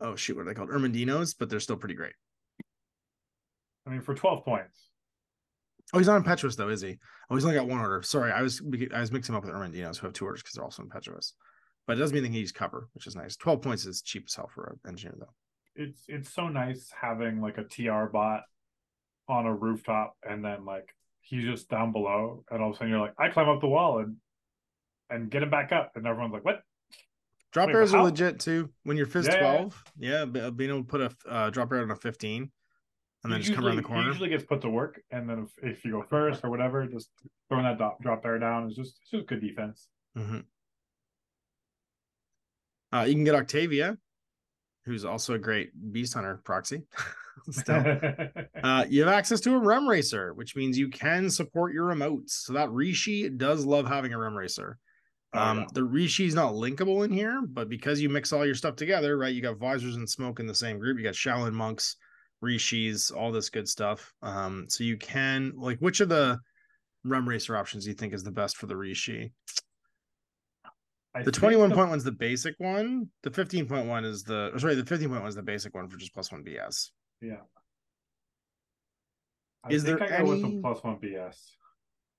oh 0.00 0.14
shoot, 0.14 0.36
what 0.36 0.42
are 0.42 0.44
they 0.44 0.54
called? 0.54 0.70
Ermandinos, 0.70 1.34
but 1.38 1.48
they're 1.48 1.60
still 1.60 1.76
pretty 1.76 1.94
great. 1.94 2.12
I 3.86 3.90
mean, 3.90 4.02
for 4.02 4.14
12 4.14 4.44
points. 4.44 4.90
Oh, 5.94 5.98
he's 5.98 6.06
not 6.08 6.16
impetuous 6.16 6.56
though, 6.56 6.68
is 6.68 6.80
he? 6.80 6.98
Oh, 7.30 7.34
he's 7.34 7.44
only 7.44 7.56
got 7.56 7.68
one 7.68 7.80
order. 7.80 8.02
Sorry, 8.02 8.32
I 8.32 8.42
was 8.42 8.60
I 8.94 9.00
was 9.00 9.12
mixing 9.12 9.34
him 9.34 9.38
up 9.38 9.44
with 9.44 9.54
Ermandinos 9.54 9.96
who 9.98 10.06
have 10.06 10.14
two 10.14 10.24
orders 10.26 10.42
because 10.42 10.54
they're 10.54 10.64
also 10.64 10.82
impetuous. 10.82 11.34
But 11.86 11.96
it 11.96 12.00
doesn't 12.00 12.14
mean 12.14 12.24
they 12.24 12.30
can 12.30 12.38
use 12.38 12.52
cover, 12.52 12.88
which 12.94 13.06
is 13.06 13.14
nice. 13.14 13.36
12 13.36 13.62
points 13.62 13.86
is 13.86 14.02
cheap 14.02 14.24
as 14.28 14.34
hell 14.34 14.50
for 14.52 14.76
an 14.84 14.90
engineer 14.90 15.16
though. 15.18 15.34
It's 15.76 16.02
it's 16.08 16.32
so 16.32 16.48
nice 16.48 16.90
having 16.98 17.40
like 17.40 17.58
a 17.58 17.64
TR 17.64 18.06
bot 18.10 18.42
on 19.28 19.46
a 19.46 19.54
rooftop 19.54 20.16
and 20.28 20.44
then 20.44 20.64
like 20.64 20.88
he's 21.20 21.44
just 21.44 21.68
down 21.68 21.92
below 21.92 22.44
and 22.50 22.62
all 22.62 22.70
of 22.70 22.74
a 22.74 22.78
sudden 22.78 22.90
you're 22.90 23.00
like, 23.00 23.14
I 23.18 23.28
climb 23.28 23.48
up 23.48 23.60
the 23.60 23.68
wall 23.68 23.98
and 23.98 24.16
and 25.10 25.30
get 25.30 25.42
him 25.42 25.50
back 25.50 25.72
up 25.72 25.92
and 25.94 26.06
everyone's 26.06 26.32
like, 26.32 26.44
What? 26.44 26.62
Drop 27.52 27.68
Wait, 27.68 27.76
arrows 27.76 27.94
are 27.94 28.02
legit 28.02 28.40
too. 28.40 28.70
When 28.82 28.96
you're 28.96 29.06
fist 29.06 29.30
Yeah, 29.30 29.36
yeah, 29.36 29.52
yeah. 29.52 29.58
12, 29.58 29.84
yeah, 29.98 30.50
being 30.50 30.70
able 30.70 30.80
to 30.80 30.84
put 30.84 31.00
a 31.00 31.10
uh, 31.28 31.50
drop 31.50 31.72
arrow 31.72 31.82
on 31.82 31.90
a 31.90 31.96
15 31.96 32.50
and 33.22 33.32
then 33.32 33.40
He 33.40 33.46
just 33.46 33.56
come 33.56 33.66
around 33.66 33.76
the 33.76 33.82
corner. 33.82 34.08
Usually 34.08 34.28
gets 34.28 34.44
put 34.44 34.60
to 34.62 34.70
work 34.70 35.00
and 35.10 35.28
then 35.28 35.46
if, 35.62 35.76
if 35.76 35.84
you 35.84 35.92
go 35.92 36.02
first 36.02 36.42
or 36.42 36.50
whatever, 36.50 36.86
just 36.86 37.10
throwing 37.48 37.64
that 37.64 37.78
drop, 37.78 38.02
drop 38.02 38.24
arrow 38.24 38.38
down 38.38 38.68
is 38.68 38.74
just 38.76 38.98
it's 39.02 39.10
just 39.10 39.26
good 39.26 39.40
defense. 39.40 39.88
Mhm. 40.16 40.44
Uh, 42.96 43.04
you 43.04 43.14
can 43.14 43.24
get 43.24 43.34
Octavia, 43.34 43.96
who's 44.84 45.04
also 45.04 45.34
a 45.34 45.38
great 45.38 45.70
beast 45.92 46.14
hunter 46.14 46.40
proxy. 46.44 46.82
Still. 47.50 47.84
Uh, 48.62 48.84
you 48.88 49.04
have 49.04 49.12
access 49.12 49.38
to 49.40 49.54
a 49.54 49.58
rem 49.58 49.86
racer, 49.86 50.34
which 50.34 50.56
means 50.56 50.76
you 50.76 50.88
can 50.88 51.30
support 51.30 51.72
your 51.72 51.86
remotes. 51.86 52.30
So 52.30 52.52
that 52.54 52.70
Rishi 52.70 53.28
does 53.28 53.64
love 53.64 53.86
having 53.86 54.12
a 54.12 54.18
rem 54.18 54.34
racer. 54.34 54.78
Oh, 55.34 55.38
Um, 55.38 55.66
the 55.72 55.84
Rishi 55.84 56.26
is 56.26 56.34
not 56.34 56.54
linkable 56.54 57.04
in 57.04 57.12
here, 57.12 57.42
but 57.46 57.68
because 57.68 58.00
you 58.00 58.08
mix 58.08 58.32
all 58.32 58.44
your 58.44 58.56
stuff 58.56 58.74
together, 58.74 59.16
right? 59.18 59.32
You 59.32 59.42
got 59.42 59.58
visors 59.58 59.94
and 59.96 60.08
smoke 60.08 60.40
in 60.40 60.46
the 60.46 60.54
same 60.54 60.78
group. 60.78 60.98
You 60.98 61.04
got 61.04 61.14
Shaolin 61.14 61.52
monks, 61.52 61.96
Rishis, 62.40 63.10
all 63.12 63.30
this 63.30 63.50
good 63.50 63.68
stuff. 63.68 64.12
Um, 64.22 64.66
so 64.68 64.82
you 64.82 64.96
can 64.96 65.52
like 65.56 65.78
which 65.78 66.00
of 66.00 66.08
the 66.08 66.40
rem 67.04 67.28
racer 67.28 67.56
options 67.56 67.84
do 67.84 67.90
you 67.90 67.96
think 67.96 68.14
is 68.14 68.24
the 68.24 68.32
best 68.32 68.56
for 68.56 68.66
the 68.66 68.76
Rishi? 68.76 69.32
I 71.16 71.20
The 71.20 71.32
think 71.32 71.36
21 71.36 71.72
point 71.72 71.88
one's 71.88 72.04
the 72.04 72.12
basic 72.12 72.54
one. 72.58 73.08
The 73.22 73.30
15 73.30 73.66
point 73.66 73.86
one 73.86 74.04
is 74.04 74.22
the 74.22 74.52
sorry, 74.58 74.74
the 74.74 74.84
15 74.84 75.08
point 75.08 75.20
one 75.22 75.28
is 75.28 75.34
the 75.34 75.42
basic 75.42 75.74
one 75.74 75.88
for 75.88 75.96
just 75.96 76.12
plus 76.12 76.30
one 76.30 76.44
BS. 76.44 76.90
Yeah. 77.22 77.36
I 79.64 79.70
Is 79.72 79.82
think 79.82 79.98
there 79.98 80.12
I 80.12 80.18
go 80.22 80.28
with 80.30 80.44
any- 80.44 80.56
the 80.56 80.60
plus 80.62 80.82
one 80.84 80.96
BS. 81.00 81.36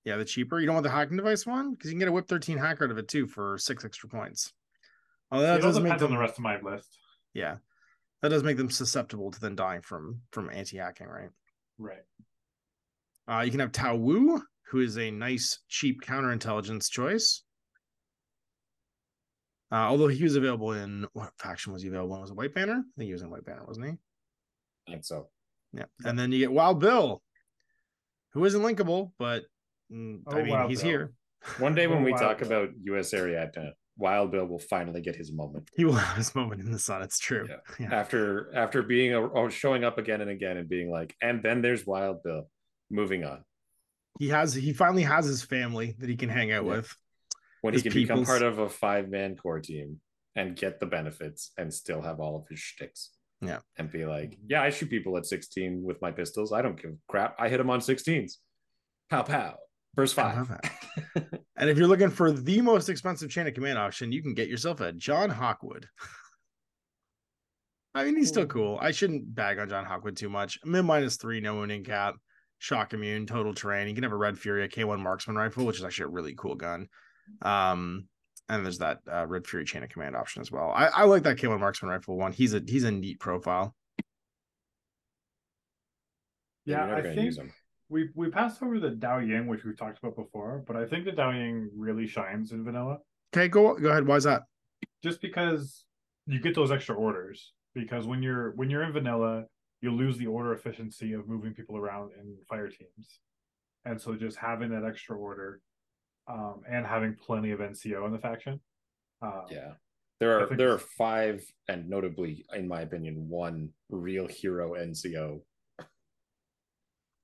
Yeah, 0.03 0.15
the 0.17 0.25
cheaper. 0.25 0.59
You 0.59 0.65
don't 0.65 0.75
want 0.75 0.83
the 0.85 0.89
hacking 0.89 1.17
device 1.17 1.45
one 1.45 1.71
because 1.71 1.89
you 1.89 1.93
can 1.93 1.99
get 1.99 2.07
a 2.07 2.11
whip 2.11 2.27
13 2.27 2.57
hacker 2.57 2.85
out 2.85 2.91
of 2.91 2.97
it 2.97 3.07
too 3.07 3.27
for 3.27 3.57
six 3.57 3.83
extra 3.85 4.09
points. 4.09 4.53
Oh, 5.31 5.41
that 5.41 5.61
does 5.61 5.75
make 5.79 5.83
depends 5.85 6.03
on 6.03 6.11
the 6.11 6.17
rest 6.17 6.35
of 6.37 6.43
my 6.43 6.59
list. 6.61 6.97
yeah, 7.33 7.57
that 8.21 8.29
does 8.29 8.43
make 8.43 8.55
them 8.57 8.69
susceptible 8.71 9.29
to 9.31 9.39
then 9.39 9.55
dying 9.55 9.81
from 9.81 10.21
from 10.31 10.49
anti 10.49 10.77
hacking, 10.77 11.07
right? 11.07 11.29
Right. 11.77 12.03
Uh, 13.29 13.41
you 13.41 13.51
can 13.51 13.59
have 13.59 13.73
Tao 13.73 13.95
Wu, 13.95 14.41
who 14.69 14.79
is 14.79 14.97
a 14.97 15.11
nice 15.11 15.59
cheap 15.67 16.01
counterintelligence 16.01 16.89
choice. 16.89 17.43
Uh, 19.72 19.76
although 19.76 20.07
he 20.07 20.24
was 20.24 20.36
available 20.36 20.72
in 20.74 21.05
what 21.13 21.32
faction 21.39 21.74
was 21.74 21.82
he 21.82 21.89
available? 21.89 22.15
in? 22.15 22.22
Was 22.22 22.32
it 22.32 22.38
White 22.38 22.53
Banner? 22.53 22.74
I 22.80 22.91
think 22.97 23.07
he 23.07 23.13
was 23.13 23.22
in 23.22 23.30
White 23.30 23.45
Banner, 23.45 23.65
wasn't 23.68 23.88
he? 23.88 23.91
I 24.88 24.91
think 24.91 25.03
so. 25.03 25.30
Yeah. 25.74 25.86
And 26.05 26.18
then 26.18 26.32
you 26.32 26.39
get 26.39 26.51
Wild 26.51 26.80
Bill, 26.80 27.22
who 28.34 28.45
isn't 28.45 28.61
linkable, 28.61 29.11
but 29.20 29.43
mm, 29.91 30.22
I 30.28 30.32
Oh, 30.32 30.43
mean, 30.43 30.49
Wild 30.53 30.70
he's 30.70 30.82
Bill. 30.82 30.89
here. 30.89 31.13
One 31.59 31.76
day 31.76 31.88
when 31.91 31.99
Oh, 31.99 32.03
we 32.05 32.13
wow. 32.13 32.18
talk 32.18 32.41
about 32.41 32.70
US 32.86 33.11
Ariadna, 33.13 33.72
Wild 33.97 34.32
Bill 34.32 34.45
will 34.45 34.59
finally 34.59 35.01
get 35.01 35.15
his 35.15 35.34
moment. 35.34 35.70
He 35.76 35.84
will 35.84 35.93
have 35.93 36.15
his 36.15 36.34
moment 36.36 36.61
in 36.61 36.72
the 36.72 36.80
sun. 36.80 37.01
It's 37.01 37.20
true. 37.20 37.47
Yeah. 37.49 37.55
Yeah. 37.89 37.93
After 37.93 38.55
after 38.55 38.82
being 38.84 39.13
a, 39.13 39.20
or 39.22 39.49
showing 39.51 39.84
up 39.84 39.97
again 39.97 40.22
and 40.22 40.30
again 40.30 40.55
and 40.57 40.70
being 40.70 40.89
like, 40.89 41.15
and 41.22 41.43
then 41.43 41.61
there's 41.61 41.86
Wild 41.86 42.24
Bill. 42.24 42.47
Moving 42.89 43.26
on. 43.26 43.43
He 44.20 44.30
has 44.30 44.53
he 44.53 44.72
finally 44.72 45.03
has 45.03 45.26
his 45.26 45.43
family 45.43 45.95
that 45.99 46.07
he 46.09 46.15
can 46.15 46.30
hang 46.30 46.51
out 46.53 46.63
Yeah. 46.65 46.72
with. 46.78 46.95
When 47.61 47.73
he 47.73 47.81
can 47.81 47.93
become 47.93 48.25
part 48.25 48.41
of 48.41 48.59
a 48.59 48.69
five 48.69 49.09
man 49.09 49.35
core 49.35 49.59
team 49.59 49.99
and 50.35 50.55
get 50.55 50.79
the 50.79 50.85
benefits 50.85 51.51
and 51.57 51.73
still 51.73 52.01
have 52.01 52.19
all 52.19 52.37
of 52.37 52.47
his 52.47 52.59
shticks. 52.59 53.11
Yeah. 53.41 53.59
And 53.77 53.91
be 53.91 54.05
like, 54.05 54.37
yeah, 54.47 54.61
I 54.63 54.69
shoot 54.69 54.89
people 54.89 55.17
at 55.17 55.25
16 55.25 55.83
with 55.83 56.01
my 56.01 56.11
pistols. 56.11 56.51
I 56.51 56.61
don't 56.61 56.79
give 56.79 56.91
a 56.91 56.97
crap. 57.07 57.35
I 57.39 57.49
hit 57.49 57.57
them 57.57 57.69
on 57.69 57.79
16s. 57.79 58.33
Pow 59.09 59.23
pow. 59.23 59.55
Burst 59.95 60.15
five. 60.15 60.51
And 61.57 61.71
if 61.71 61.77
you're 61.77 61.87
looking 61.87 62.11
for 62.11 62.31
the 62.31 62.61
most 62.61 62.87
expensive 62.87 63.31
chain 63.31 63.47
of 63.47 63.55
command 63.55 63.79
option, 63.79 64.11
you 64.11 64.21
can 64.21 64.35
get 64.35 64.47
yourself 64.47 64.79
a 64.79 64.93
John 64.93 65.31
Hawkwood. 65.31 65.85
I 67.95 68.03
mean, 68.03 68.15
he's 68.15 68.27
still 68.27 68.45
cool. 68.45 68.77
I 68.79 68.91
shouldn't 68.91 69.33
bag 69.33 69.57
on 69.57 69.67
John 69.67 69.83
Hawkwood 69.83 70.15
too 70.15 70.29
much. 70.29 70.59
Mid 70.63 70.85
minus 70.85 71.17
three, 71.17 71.41
no 71.41 71.55
wounding 71.55 71.83
cap, 71.83 72.13
shock 72.59 72.93
immune, 72.93 73.25
total 73.25 73.55
terrain. 73.55 73.87
You 73.87 73.95
can 73.95 74.03
have 74.03 74.11
a 74.11 74.17
Red 74.17 74.37
Fury, 74.37 74.65
a 74.65 74.67
K1 74.67 74.99
marksman 74.99 75.35
rifle, 75.35 75.65
which 75.65 75.79
is 75.79 75.83
actually 75.83 76.05
a 76.05 76.09
really 76.09 76.35
cool 76.35 76.53
gun. 76.53 76.87
Um, 77.41 78.07
and 78.49 78.63
there's 78.65 78.78
that 78.80 78.99
uh, 79.11 79.25
Red 79.28 79.45
Fury 79.45 79.65
chain 79.65 79.84
of 79.84 79.89
command 79.89 80.15
option 80.15 80.41
as 80.41 80.51
well. 80.51 80.71
I, 80.73 80.88
I 80.88 81.03
like 81.03 81.23
that 81.23 81.38
K1 81.38 81.59
marksman 81.59 81.91
rifle 81.91 82.17
one. 82.17 82.32
He's 82.32 82.53
a 82.53 82.61
he's 82.65 82.84
a 82.84 82.91
neat 82.91 83.19
profile. 83.19 83.75
Yeah, 86.65 86.93
I 86.95 87.01
think 87.01 87.21
use 87.21 87.39
we 87.89 88.09
we 88.15 88.30
passed 88.30 88.61
over 88.61 88.80
the 88.80 88.89
Dao 88.89 89.28
Ying, 89.28 89.47
which 89.47 89.63
we've 89.63 89.78
talked 89.78 89.99
about 89.99 90.15
before, 90.15 90.63
but 90.67 90.75
I 90.75 90.86
think 90.86 91.05
the 91.05 91.11
Dao 91.11 91.34
Ying 91.34 91.69
really 91.75 92.07
shines 92.07 92.51
in 92.51 92.63
vanilla 92.63 92.99
Okay, 93.36 93.47
go 93.47 93.75
go 93.75 93.89
ahead. 93.89 94.07
Why 94.07 94.15
is 94.15 94.23
that? 94.23 94.43
just 95.03 95.21
because 95.21 95.86
you 96.25 96.39
get 96.39 96.55
those 96.55 96.71
extra 96.71 96.95
orders. 96.95 97.53
Because 97.73 98.07
when 98.07 98.23
you're 98.23 98.51
when 98.55 98.69
you're 98.69 98.84
in 98.84 98.91
vanilla, 98.91 99.45
you 99.82 99.91
lose 99.91 100.17
the 100.17 100.28
order 100.28 100.53
efficiency 100.53 101.13
of 101.13 101.28
moving 101.28 101.53
people 101.53 101.78
around 101.78 102.11
in 102.19 102.36
fire 102.49 102.69
teams, 102.69 103.19
and 103.86 104.01
so 104.01 104.15
just 104.15 104.38
having 104.38 104.69
that 104.71 104.84
extra 104.84 105.15
order, 105.15 105.61
um, 106.28 106.61
and 106.69 106.86
having 106.86 107.15
plenty 107.15 107.51
of 107.51 107.59
NCO 107.59 108.05
in 108.05 108.11
the 108.11 108.19
faction, 108.19 108.59
uh, 109.21 109.43
Yeah. 109.49 109.73
There 110.19 110.39
are 110.39 110.55
there 110.57 110.73
are 110.73 110.80
five, 110.80 111.43
and 111.67 111.88
notably, 111.88 112.43
in 112.51 112.67
my 112.67 112.82
opinion, 112.82 113.30
one 113.30 113.69
real 113.89 114.25
hero 114.25 114.73
NCO. 114.73 115.43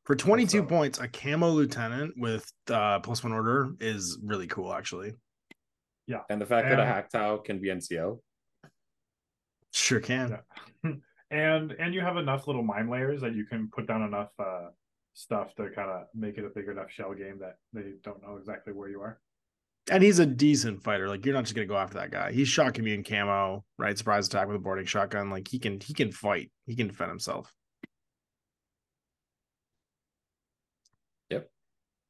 For 0.05 0.15
22 0.15 0.59
So- 0.59 0.65
points, 0.65 0.99
a 0.99 1.07
camo 1.07 1.49
lieutenant 1.49 2.13
with 2.17 2.51
uh, 2.69 2.99
plus 2.99 3.23
one 3.23 3.33
order 3.33 3.73
is 3.79 4.19
really 4.23 4.45
cool, 4.45 4.71
actually. 4.73 5.13
Yeah, 6.05 6.21
and 6.29 6.39
the 6.39 6.45
fact 6.45 6.69
that 6.69 6.77
a 6.77 6.83
And- 6.83 6.91
Hac 6.91 7.09
Tao 7.09 7.37
can 7.37 7.59
be 7.59 7.69
NCO. 7.69 8.21
Sure 9.71 9.99
can. 9.99 10.37
Yeah. 10.83 10.91
and 11.31 11.71
and 11.71 11.95
you 11.95 12.01
have 12.01 12.17
enough 12.17 12.45
little 12.45 12.61
mine 12.63 12.89
layers 12.89 13.21
that 13.21 13.33
you 13.33 13.45
can 13.45 13.69
put 13.71 13.87
down 13.87 14.03
enough 14.03 14.29
uh, 14.37 14.67
stuff 15.13 15.53
to 15.55 15.69
kind 15.69 15.89
of 15.89 16.03
make 16.15 16.37
it 16.37 16.45
a 16.45 16.49
big 16.49 16.67
enough 16.67 16.91
shell 16.91 17.13
game 17.13 17.39
that 17.39 17.57
they 17.71 17.93
don't 18.03 18.21
know 18.21 18.37
exactly 18.37 18.73
where 18.73 18.89
you 18.89 19.01
are. 19.01 19.19
And 19.91 20.01
he's 20.01 20.19
a 20.19 20.25
decent 20.25 20.81
fighter. 20.81 21.09
Like 21.09 21.25
you're 21.25 21.35
not 21.35 21.43
just 21.43 21.55
gonna 21.55 21.67
go 21.67 21.75
after 21.75 21.95
that 21.97 22.11
guy. 22.11 22.31
He's 22.31 22.47
shock 22.47 22.79
in 22.79 23.03
camo, 23.03 23.65
right? 23.77 23.97
Surprise 23.97 24.27
attack 24.27 24.47
with 24.47 24.55
a 24.55 24.59
boarding 24.59 24.85
shotgun. 24.85 25.29
Like 25.29 25.47
he 25.47 25.59
can 25.59 25.79
he 25.79 25.93
can 25.93 26.11
fight. 26.11 26.51
He 26.65 26.75
can 26.75 26.87
defend 26.87 27.09
himself. 27.09 27.53
Yep. 31.29 31.49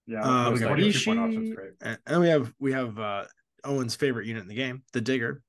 Yeah, 0.06 0.22
Uh, 0.22 0.52
we 0.52 0.60
got 0.60 0.68
22 0.68 1.00
point 1.06 1.20
options 1.20 1.38
Rishi, 1.50 1.56
great. 1.56 1.72
and, 1.82 1.98
and 2.06 2.22
we 2.22 2.28
have 2.30 2.54
we 2.60 2.72
have 2.74 3.00
uh 3.00 3.26
Owen's 3.64 3.96
favorite 3.96 4.28
unit 4.28 4.44
in 4.44 4.50
the 4.50 4.56
game, 4.56 4.84
the 4.94 5.02
digger. 5.02 5.42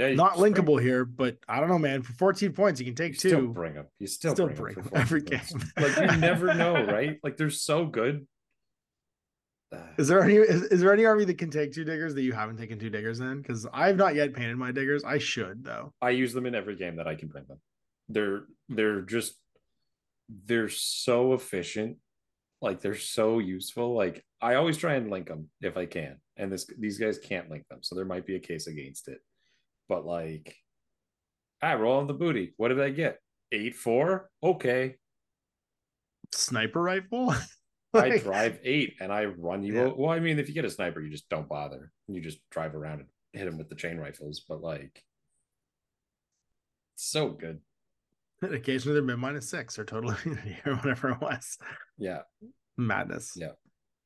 Yeah, 0.00 0.14
Not 0.14 0.30
just 0.32 0.40
bring- 0.40 0.54
linkable 0.54 0.80
here, 0.82 1.04
but 1.04 1.36
I 1.48 1.60
don't 1.60 1.68
know, 1.68 1.78
man. 1.78 2.02
For 2.02 2.12
14 2.14 2.52
points, 2.52 2.80
you 2.80 2.86
can 2.86 2.94
take 2.94 3.08
You 3.10 3.14
take 3.14 3.30
still 3.32 3.40
two. 3.40 3.52
bring 3.52 3.74
them. 3.74 3.86
You 3.98 4.06
still, 4.06 4.32
Still 4.34 4.46
bring, 4.48 4.56
'em 4.56 4.62
bring 4.62 4.74
for 4.74 4.80
'em 4.80 4.88
14 4.88 5.00
every 5.02 5.22
points. 5.22 5.52
game. 5.52 5.62
Like 5.76 6.12
you 6.12 6.20
never 6.20 6.54
know, 6.54 6.84
right? 6.86 7.18
Like 7.22 7.36
they're 7.36 7.50
so 7.50 7.86
good. 7.86 8.26
Is 9.98 10.08
there 10.08 10.20
any 10.22 10.34
is, 10.34 10.62
is 10.64 10.80
there 10.80 10.92
any 10.92 11.04
army 11.04 11.24
that 11.26 11.38
can 11.38 11.50
take 11.50 11.72
two 11.72 11.84
diggers 11.84 12.14
that 12.14 12.22
you 12.22 12.32
haven't 12.32 12.56
taken 12.56 12.78
two 12.78 12.90
diggers 12.90 13.20
in? 13.20 13.40
Because 13.40 13.66
I've 13.72 13.96
not 13.96 14.16
yet 14.16 14.32
painted 14.34 14.56
my 14.56 14.72
diggers. 14.72 15.04
I 15.04 15.18
should 15.18 15.62
though. 15.62 15.92
I 16.02 16.10
use 16.10 16.32
them 16.32 16.46
in 16.46 16.54
every 16.56 16.74
game 16.74 16.96
that 16.96 17.06
I 17.06 17.14
can 17.14 17.28
bring 17.28 17.44
them. 17.46 17.60
They're 18.08 18.44
they're 18.68 19.02
just 19.02 19.34
they're 20.46 20.68
so 20.68 21.34
efficient. 21.34 21.98
Like 22.60 22.80
they're 22.80 22.96
so 22.96 23.38
useful. 23.38 23.94
Like 23.94 24.24
I 24.40 24.54
always 24.56 24.76
try 24.76 24.94
and 24.94 25.08
link 25.08 25.28
them 25.28 25.48
if 25.60 25.76
I 25.76 25.86
can. 25.86 26.16
And 26.36 26.50
this 26.50 26.66
these 26.78 26.98
guys 26.98 27.18
can't 27.18 27.48
link 27.48 27.64
them. 27.68 27.78
So 27.82 27.94
there 27.94 28.04
might 28.04 28.26
be 28.26 28.34
a 28.34 28.40
case 28.40 28.66
against 28.66 29.06
it. 29.06 29.18
But 29.90 30.06
like 30.06 30.56
I 31.60 31.74
roll 31.74 31.98
on 31.98 32.06
the 32.06 32.14
booty. 32.14 32.54
What 32.56 32.68
did 32.68 32.80
I 32.80 32.90
get? 32.90 33.18
Eight 33.50 33.74
four? 33.74 34.30
Okay. 34.42 34.94
Sniper 36.32 36.80
rifle. 36.80 37.34
I 37.94 38.18
drive 38.18 38.60
eight 38.62 38.94
and 39.00 39.12
I 39.12 39.24
run 39.24 39.64
you. 39.64 39.74
Yeah. 39.74 39.90
Well, 39.96 40.12
I 40.12 40.20
mean, 40.20 40.38
if 40.38 40.46
you 40.46 40.54
get 40.54 40.64
a 40.64 40.70
sniper, 40.70 41.00
you 41.00 41.10
just 41.10 41.28
don't 41.28 41.48
bother. 41.48 41.90
You 42.06 42.20
just 42.20 42.38
drive 42.50 42.76
around 42.76 43.00
and 43.00 43.08
hit 43.32 43.48
him 43.48 43.58
with 43.58 43.68
the 43.68 43.74
chain 43.74 43.98
rifles. 43.98 44.44
But 44.48 44.62
like, 44.62 45.02
so 46.94 47.30
good. 47.30 47.58
Occasionally 48.42 48.94
they're 48.94 49.02
mid 49.02 49.18
minus 49.18 49.50
six 49.50 49.76
or 49.76 49.84
total 49.84 50.14
immunity 50.24 50.56
or 50.66 50.76
whatever 50.76 51.10
it 51.10 51.20
was. 51.20 51.58
Yeah. 51.98 52.20
Madness. 52.76 53.32
Yeah. 53.34 53.52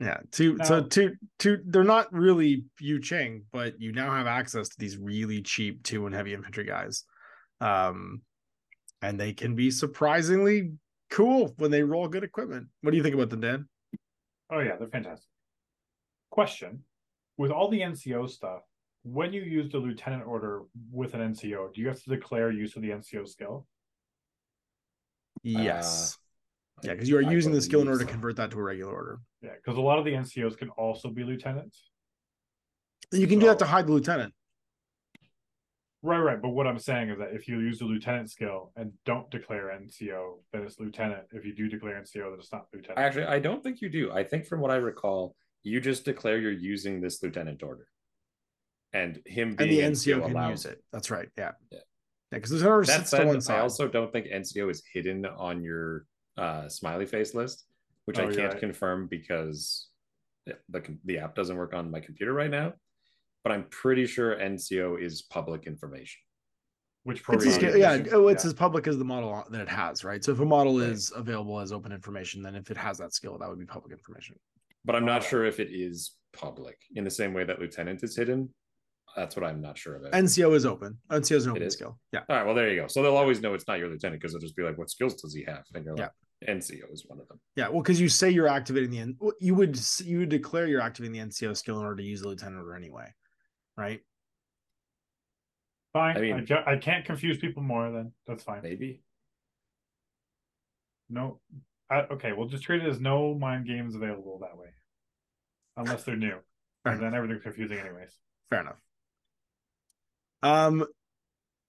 Yeah. 0.01 0.21
Two 0.33 0.59
so 0.65 0.81
Now- 0.81 0.87
two 0.89 1.17
two 1.39 1.59
they're 1.67 1.85
not 1.85 2.13
really 2.13 2.65
Yu 2.81 2.99
Jing, 2.99 3.45
but 3.53 3.81
you 3.81 3.93
now 3.93 4.13
have 4.15 4.27
access 4.27 4.69
to 4.69 4.77
these 4.79 4.99
really 4.99 5.43
cheap 5.43 5.83
two 5.83 6.07
and 6.07 6.15
heavy 6.15 6.35
infantry 6.35 6.65
guys. 6.65 7.05
Um 7.61 8.23
and 9.03 9.21
they 9.21 9.33
can 9.33 9.55
be 9.55 9.71
surprisingly 9.71 10.73
cool 11.11 11.55
when 11.59 11.71
they 11.71 11.83
roll 11.83 12.09
good 12.09 12.25
equipment. 12.25 12.69
What 12.81 12.91
do 12.91 12.97
you 12.97 13.03
think 13.03 13.15
about 13.15 13.31
them, 13.31 13.41
Dan? 13.41 13.69
Oh 14.51 14.61
yeah, 14.61 14.77
they're 14.77 14.89
fantastic. 14.89 15.29
Question: 16.31 16.85
With 17.37 17.51
all 17.51 17.69
the 17.69 17.81
NCO 17.81 18.29
stuff, 18.29 18.63
when 19.05 19.33
you 19.33 19.43
use 19.43 19.71
the 19.71 19.79
lieutenant 19.79 20.27
order 20.27 20.63
with 20.91 21.15
an 21.15 21.21
NCO, 21.21 21.73
do 21.73 21.81
you 21.81 21.89
have 21.89 22.03
to 22.03 22.11
declare 22.11 22.51
use 22.51 22.75
of 22.75 22.83
the 22.83 22.91
NCO 22.91 23.29
skill? 23.29 23.67
Yes. 25.43 26.19
Yeah, 26.85 26.93
because 26.93 27.09
you 27.09 27.17
are 27.17 27.25
I 27.25 27.31
using 27.31 27.53
the 27.53 27.63
skill 27.63 27.81
in 27.81 27.89
order 27.89 28.05
to 28.05 28.11
convert 28.11 28.37
that 28.37 28.51
to 28.53 28.59
a 28.59 28.63
regular 28.63 28.93
order. 28.93 29.19
Yeah, 29.43 29.51
because 29.57 29.79
a 29.79 29.81
lot 29.81 29.99
of 29.99 30.05
the 30.05 30.13
NCOs 30.13 30.57
can 30.57 30.71
also 30.71 31.09
be 31.09 31.25
lieutenants. 31.25 31.91
You 33.13 33.27
can 33.27 33.39
do 33.39 33.47
that 33.47 33.59
to 33.61 33.65
hide 33.65 33.87
the 33.87 33.93
lieutenant. 33.93 34.35
Right, 36.03 36.19
right. 36.19 36.41
But 36.41 36.51
what 36.51 36.67
I'm 36.67 36.79
saying 36.79 37.09
is 37.11 37.19
that 37.19 37.33
if 37.33 37.49
you 37.49 37.61
use 37.61 37.79
the 37.79 37.87
lieutenant 37.87 38.31
skill 38.31 38.73
and 38.77 38.93
don't 39.07 39.31
declare 39.31 39.77
NCO, 39.81 40.41
then 40.53 40.63
it's 40.63 40.79
lieutenant. 40.79 41.25
If 41.33 41.47
you 41.47 41.55
do 41.55 41.69
declare 41.69 41.95
NCO, 42.01 42.31
then 42.31 42.39
it's 42.39 42.53
not 42.53 42.67
lieutenant. 42.75 42.99
Actually, 42.99 43.25
I 43.25 43.39
don't 43.39 43.63
think 43.63 43.81
you 43.81 43.89
do. 43.89 44.13
I 44.13 44.23
think 44.23 44.47
from 44.47 44.61
what 44.61 44.71
I 44.71 44.77
recall, 44.77 45.35
you 45.63 45.81
just 45.81 46.05
declare 46.05 46.39
you're 46.39 46.53
using 46.53 47.01
this 47.01 47.23
lieutenant 47.23 47.63
order, 47.63 47.87
and 48.93 49.21
him 49.25 49.57
And 49.59 49.71
the 49.71 49.81
NCO, 49.81 50.19
NCO 50.19 50.23
can 50.27 50.33
allows 50.33 50.51
use 50.51 50.65
it. 50.67 50.85
That's 50.93 51.11
right. 51.11 51.29
Yeah. 51.39 51.53
Yeah. 51.73 51.79
Yeah, 52.33 52.39
because 52.39 52.51
there's 52.51 52.63
another 52.63 52.83
That 52.83 53.09
sits 53.09 53.11
to 53.11 53.41
said, 53.41 53.57
I 53.57 53.61
also 53.61 53.87
don't 53.87 54.13
think 54.13 54.27
NCO 54.27 54.71
is 54.71 54.83
hidden 54.93 55.25
on 55.25 55.63
your 55.63 56.05
uh, 56.37 56.69
smiley 56.69 57.07
face 57.07 57.35
list, 57.35 57.65
which 58.07 58.19
I 58.19 58.23
Oh, 58.23 58.27
you're 58.27 58.35
can't 58.35 58.53
right. 58.55 58.61
confirm 58.61 59.07
because 59.09 59.89
the 60.47 60.83
the 61.05 61.19
app 61.19 61.35
doesn't 61.35 61.57
work 61.57 61.73
on 61.75 61.91
my 61.91 62.01
computer 62.01 62.33
right 62.33 62.51
now. 62.51 62.75
But 63.45 63.53
I'm 63.53 63.65
pretty 63.71 64.07
sure 64.07 64.37
NCO 64.37 65.01
is 65.01 65.23
public 65.23 65.67
information. 65.67 66.21
Which 67.03 67.19
It's 67.19 67.25
program? 67.27 67.49
as, 67.51 67.59
Program. 67.59 67.79
yeah, 68.07 68.13
oh, 68.13 68.29
it's 68.29 68.45
yeah. 68.45 68.49
as 68.49 68.55
public 68.55 68.87
as 68.87 68.97
the 68.97 69.05
model 69.05 69.45
that 69.51 69.61
it 69.61 69.69
has, 69.69 70.05
right? 70.05 70.25
So 70.25 70.33
if 70.33 70.41
a 70.41 70.45
model 70.47 70.79
Right. 70.81 70.89
is 70.89 71.13
available 71.15 71.61
as 71.61 71.71
open 71.71 71.93
information, 71.93 72.43
then 72.43 72.55
if 72.55 72.71
it 72.71 72.79
has 72.79 72.97
that 72.99 73.13
skill, 73.13 73.37
that 73.39 73.49
would 73.49 73.59
be 73.59 73.67
public 73.67 73.93
information. 73.93 74.37
But 74.87 74.97
I'm 74.97 75.05
not 75.05 75.17
Alright. 75.17 75.29
sure 75.29 75.45
if 75.45 75.61
it 75.61 75.69
is 75.71 76.13
public 76.33 76.79
in 76.95 77.05
the 77.05 77.11
same 77.11 77.35
way 77.35 77.45
that 77.45 77.59
lieutenant 77.59 78.03
is 78.03 78.17
hidden. 78.17 78.49
That's 79.15 79.37
what 79.37 79.45
I'm 79.45 79.61
not 79.61 79.77
sure 79.77 79.97
about. 79.97 80.13
NCO 80.13 80.55
is 80.57 80.65
open. 80.65 80.99
NCO 81.11 81.37
is 81.37 81.45
an 81.45 81.51
open 81.53 81.63
is? 81.65 81.75
skill. 81.75 81.99
Yeah. 82.13 82.21
All 82.29 82.37
right, 82.37 82.47
well 82.47 82.55
there 82.55 82.71
you 82.71 82.81
go. 82.81 82.87
So 82.87 83.03
they'll 83.03 83.17
always 83.19 83.43
know 83.43 83.53
it's 83.53 83.69
not 83.69 83.79
your 83.79 83.89
lieutenant 83.91 84.21
because 84.21 84.33
they'll 84.33 84.41
just 84.41 84.57
be 84.57 84.63
like, 84.63 84.79
"What 84.79 84.89
skills 84.91 85.21
does 85.21 85.35
he 85.35 85.43
have?" 85.45 85.65
And 85.75 85.85
you're 85.85 85.95
like, 85.97 86.11
"NCO 86.49 86.93
is 86.93 87.05
one 87.07 87.21
of 87.21 87.29
them." 87.29 87.41
Yeah. 87.57 87.69
Well, 87.69 87.83
because 87.83 88.01
you 88.01 88.09
say 88.09 88.31
you're 88.31 88.49
activating 88.49 88.91
the 88.91 89.33
you 89.41 89.55
would 89.55 89.79
you 90.01 90.19
would 90.19 90.29
declare 90.29 90.67
you're 90.67 90.81
activating 90.81 91.13
the 91.13 91.21
NCO 91.21 91.57
skill 91.57 91.79
in 91.79 91.85
order 91.85 91.97
to 91.97 92.03
use 92.03 92.23
the 92.23 92.29
lieutenant 92.29 92.59
order 92.59 92.75
anyway, 92.75 93.13
right? 93.77 94.01
Fine. 95.93 96.17
I 96.17 96.19
I, 96.19 96.23
mean- 96.23 96.49
I 96.67 96.77
can't 96.77 97.05
confuse 97.05 97.39
people 97.39 97.63
more. 97.63 97.91
Then 97.91 98.13
that's 98.27 98.43
fine. 98.43 98.63
Maybe. 98.63 99.01
No. 101.09 101.41
I, 101.91 102.01
okay, 102.13 102.33
we'll 102.33 102.49
just 102.49 102.65
treat 102.65 102.83
it 102.83 102.89
as 102.89 102.99
no 102.99 103.35
mind 103.35 103.67
games 103.67 103.95
available 103.95 104.39
that 104.41 104.57
way, 104.57 104.69
unless 105.77 106.03
they're 106.05 106.17
new, 106.17 106.39
Fair 106.85 106.95
and 106.95 107.03
then 107.03 107.15
everything's 107.15 107.43
confusing 107.43 107.79
anyways. 107.79 108.19
Fair 108.51 108.63
enough. 108.63 108.77
Um. 110.43 110.87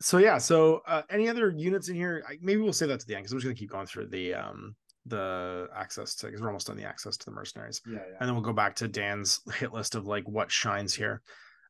So 0.05 0.19
yeah. 0.19 0.37
So 0.37 0.83
uh, 0.85 1.01
any 1.09 1.27
other 1.27 1.49
units 1.49 1.89
in 1.89 1.95
here? 1.95 2.23
I, 2.29 2.37
maybe 2.39 2.61
we'll 2.61 2.73
say 2.73 2.85
that 2.85 2.99
to 2.99 3.07
the 3.07 3.15
end 3.15 3.23
because 3.23 3.31
I'm 3.31 3.39
just 3.39 3.45
gonna 3.45 3.55
keep 3.55 3.71
going 3.71 3.87
through 3.87 4.09
the 4.09 4.35
um 4.35 4.75
the 5.07 5.67
access 5.75 6.13
to 6.17 6.27
because 6.27 6.41
we're 6.41 6.47
almost 6.49 6.69
on 6.69 6.77
the 6.77 6.83
access 6.83 7.17
to 7.17 7.25
the 7.25 7.31
mercenaries. 7.31 7.81
Yeah, 7.87 7.93
yeah. 7.95 8.17
and 8.19 8.27
then 8.29 8.35
we'll 8.35 8.43
go 8.43 8.53
back 8.53 8.75
to 8.75 8.87
Dan's 8.87 9.41
hit 9.55 9.73
list 9.73 9.95
of 9.95 10.05
like 10.05 10.29
what 10.29 10.51
shines 10.51 10.93
here. 10.93 11.23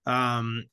Um, 0.05 0.65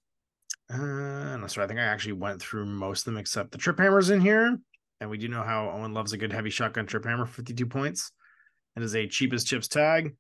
uh, 0.75 1.37
no, 1.37 1.47
sorry, 1.47 1.67
I 1.67 1.69
think 1.69 1.79
I 1.79 1.85
actually 1.85 2.15
went 2.15 2.43
through 2.43 2.67
most 2.67 3.03
of 3.03 3.05
them 3.13 3.17
except 3.17 3.53
the 3.53 3.59
trip 3.59 3.79
hammers 3.79 4.11
in 4.11 4.21
here, 4.21 4.59
and 5.01 5.09
we 5.09 5.17
do 5.17 5.29
know 5.29 5.45
how 5.45 5.71
Owen 5.71 5.95
loves 5.95 6.13
a 6.13 6.19
good 6.19 6.33
heavy 6.33 6.51
shotgun 6.51 6.87
trip 6.87 7.05
hammer, 7.05 7.27
fifty-two 7.27 7.67
points. 7.67 8.11
It 8.75 8.83
is 8.83 8.97
a 8.97 9.07
cheapest 9.07 9.47
chips 9.47 9.69
tag. 9.69 10.17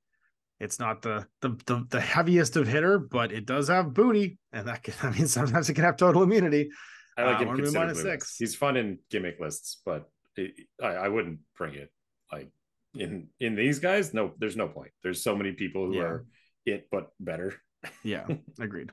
It's 0.60 0.78
not 0.78 1.02
the 1.02 1.26
the 1.40 1.58
the, 1.66 1.86
the 1.90 2.00
heaviest 2.00 2.54
of 2.54 2.68
hitter, 2.68 3.00
but 3.00 3.32
it 3.32 3.46
does 3.46 3.66
have 3.66 3.94
booty, 3.94 4.38
and 4.52 4.68
that 4.68 4.84
can, 4.84 4.94
I 5.02 5.10
mean 5.10 5.26
sometimes 5.26 5.68
it 5.68 5.74
can 5.74 5.82
have 5.82 5.96
total 5.96 6.22
immunity. 6.22 6.70
I 7.16 7.24
like 7.24 7.36
Uh, 7.36 7.50
him 7.50 7.56
considerably 7.56 8.02
six. 8.02 8.36
He's 8.38 8.54
fun 8.54 8.76
in 8.76 8.98
gimmick 9.10 9.38
lists, 9.40 9.80
but 9.84 10.10
it, 10.36 10.54
I, 10.82 10.86
I 10.88 11.08
wouldn't 11.08 11.40
bring 11.56 11.74
it 11.74 11.90
like 12.32 12.50
in 12.94 13.28
in 13.40 13.54
these 13.54 13.78
guys. 13.78 14.14
No, 14.14 14.32
there's 14.38 14.56
no 14.56 14.68
point. 14.68 14.90
There's 15.02 15.22
so 15.22 15.36
many 15.36 15.52
people 15.52 15.86
who 15.86 15.96
Yeah. 15.96 16.02
are 16.02 16.26
it 16.64 16.88
but 16.90 17.10
better. 17.20 17.54
Yeah, 18.02 18.26
agreed. 18.60 18.90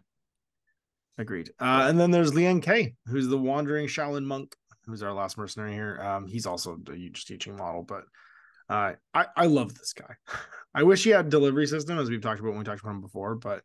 Agreed. 1.18 1.50
Uh, 1.60 1.86
and 1.90 2.00
then 2.00 2.12
there's 2.12 2.34
Liang 2.34 2.62
Kai, 2.62 2.94
who's 3.08 3.28
the 3.28 3.38
wandering 3.38 3.88
Shaolin 3.88 4.24
monk, 4.24 4.56
who's 4.86 5.04
our 5.04 5.14
last 5.14 5.38
mercenary 5.38 5.74
here. 5.74 6.00
Um, 6.02 6.28
he's 6.28 6.46
also 6.46 6.78
a 6.90 6.96
huge 6.96 7.26
teaching 7.26 7.56
model, 7.58 7.84
but 7.84 8.04
uh, 8.70 8.94
I 9.14 9.26
I 9.36 9.46
love 9.48 9.76
this 9.76 9.94
guy. 9.94 10.16
I 10.74 10.84
wish 10.84 11.04
he 11.04 11.10
had 11.10 11.30
delivery 11.30 11.68
system, 11.68 12.00
as 12.00 12.10
we've 12.10 12.22
talked 12.22 12.40
about 12.40 12.50
when 12.52 12.60
we 12.60 12.66
talked 12.66 12.82
about 12.82 12.92
him 12.96 13.02
before, 13.02 13.36
but 13.36 13.64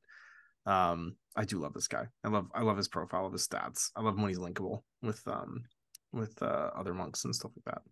um, 0.66 1.16
I 1.36 1.44
do 1.44 1.58
love 1.58 1.74
this 1.74 1.88
guy. 1.88 2.06
I 2.22 2.28
love 2.28 2.46
I 2.54 2.62
love 2.62 2.76
his 2.76 2.88
profile, 2.88 3.26
of 3.26 3.32
his 3.32 3.46
stats. 3.46 3.90
I 3.96 4.02
love 4.02 4.16
when 4.16 4.28
he's 4.28 4.38
linkable 4.38 4.82
with 5.02 5.26
um 5.26 5.64
with 6.12 6.40
uh, 6.42 6.70
other 6.76 6.94
monks 6.94 7.24
and 7.24 7.34
stuff 7.34 7.52
like 7.56 7.74
that. 7.74 7.82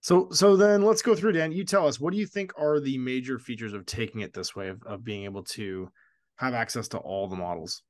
So 0.00 0.28
so 0.30 0.56
then 0.56 0.82
let's 0.82 1.02
go 1.02 1.14
through 1.14 1.32
Dan. 1.32 1.52
You 1.52 1.64
tell 1.64 1.86
us 1.86 2.00
what 2.00 2.12
do 2.12 2.18
you 2.18 2.26
think 2.26 2.52
are 2.58 2.80
the 2.80 2.98
major 2.98 3.38
features 3.38 3.74
of 3.74 3.86
taking 3.86 4.22
it 4.22 4.32
this 4.32 4.56
way 4.56 4.68
of, 4.68 4.82
of 4.84 5.04
being 5.04 5.24
able 5.24 5.44
to 5.44 5.90
have 6.36 6.54
access 6.54 6.88
to 6.88 6.98
all 6.98 7.28
the 7.28 7.36
models. 7.36 7.82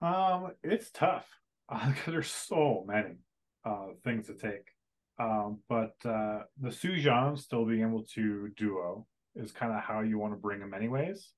Um, 0.00 0.50
it's 0.64 0.90
tough 0.90 1.26
because 1.70 1.96
there's 2.06 2.30
so 2.30 2.84
many 2.86 3.16
uh 3.64 3.88
things 4.04 4.26
to 4.26 4.34
take. 4.34 4.68
Um, 5.18 5.60
but 5.68 5.94
uh 6.04 6.42
the 6.60 6.68
Sujan 6.68 7.38
still 7.38 7.64
being 7.64 7.82
able 7.82 8.04
to 8.14 8.50
duo 8.56 9.06
is 9.36 9.52
kind 9.52 9.72
of 9.72 9.80
how 9.82 10.00
you 10.00 10.18
want 10.18 10.32
to 10.32 10.38
bring 10.38 10.60
him 10.60 10.74
anyways. 10.74 11.30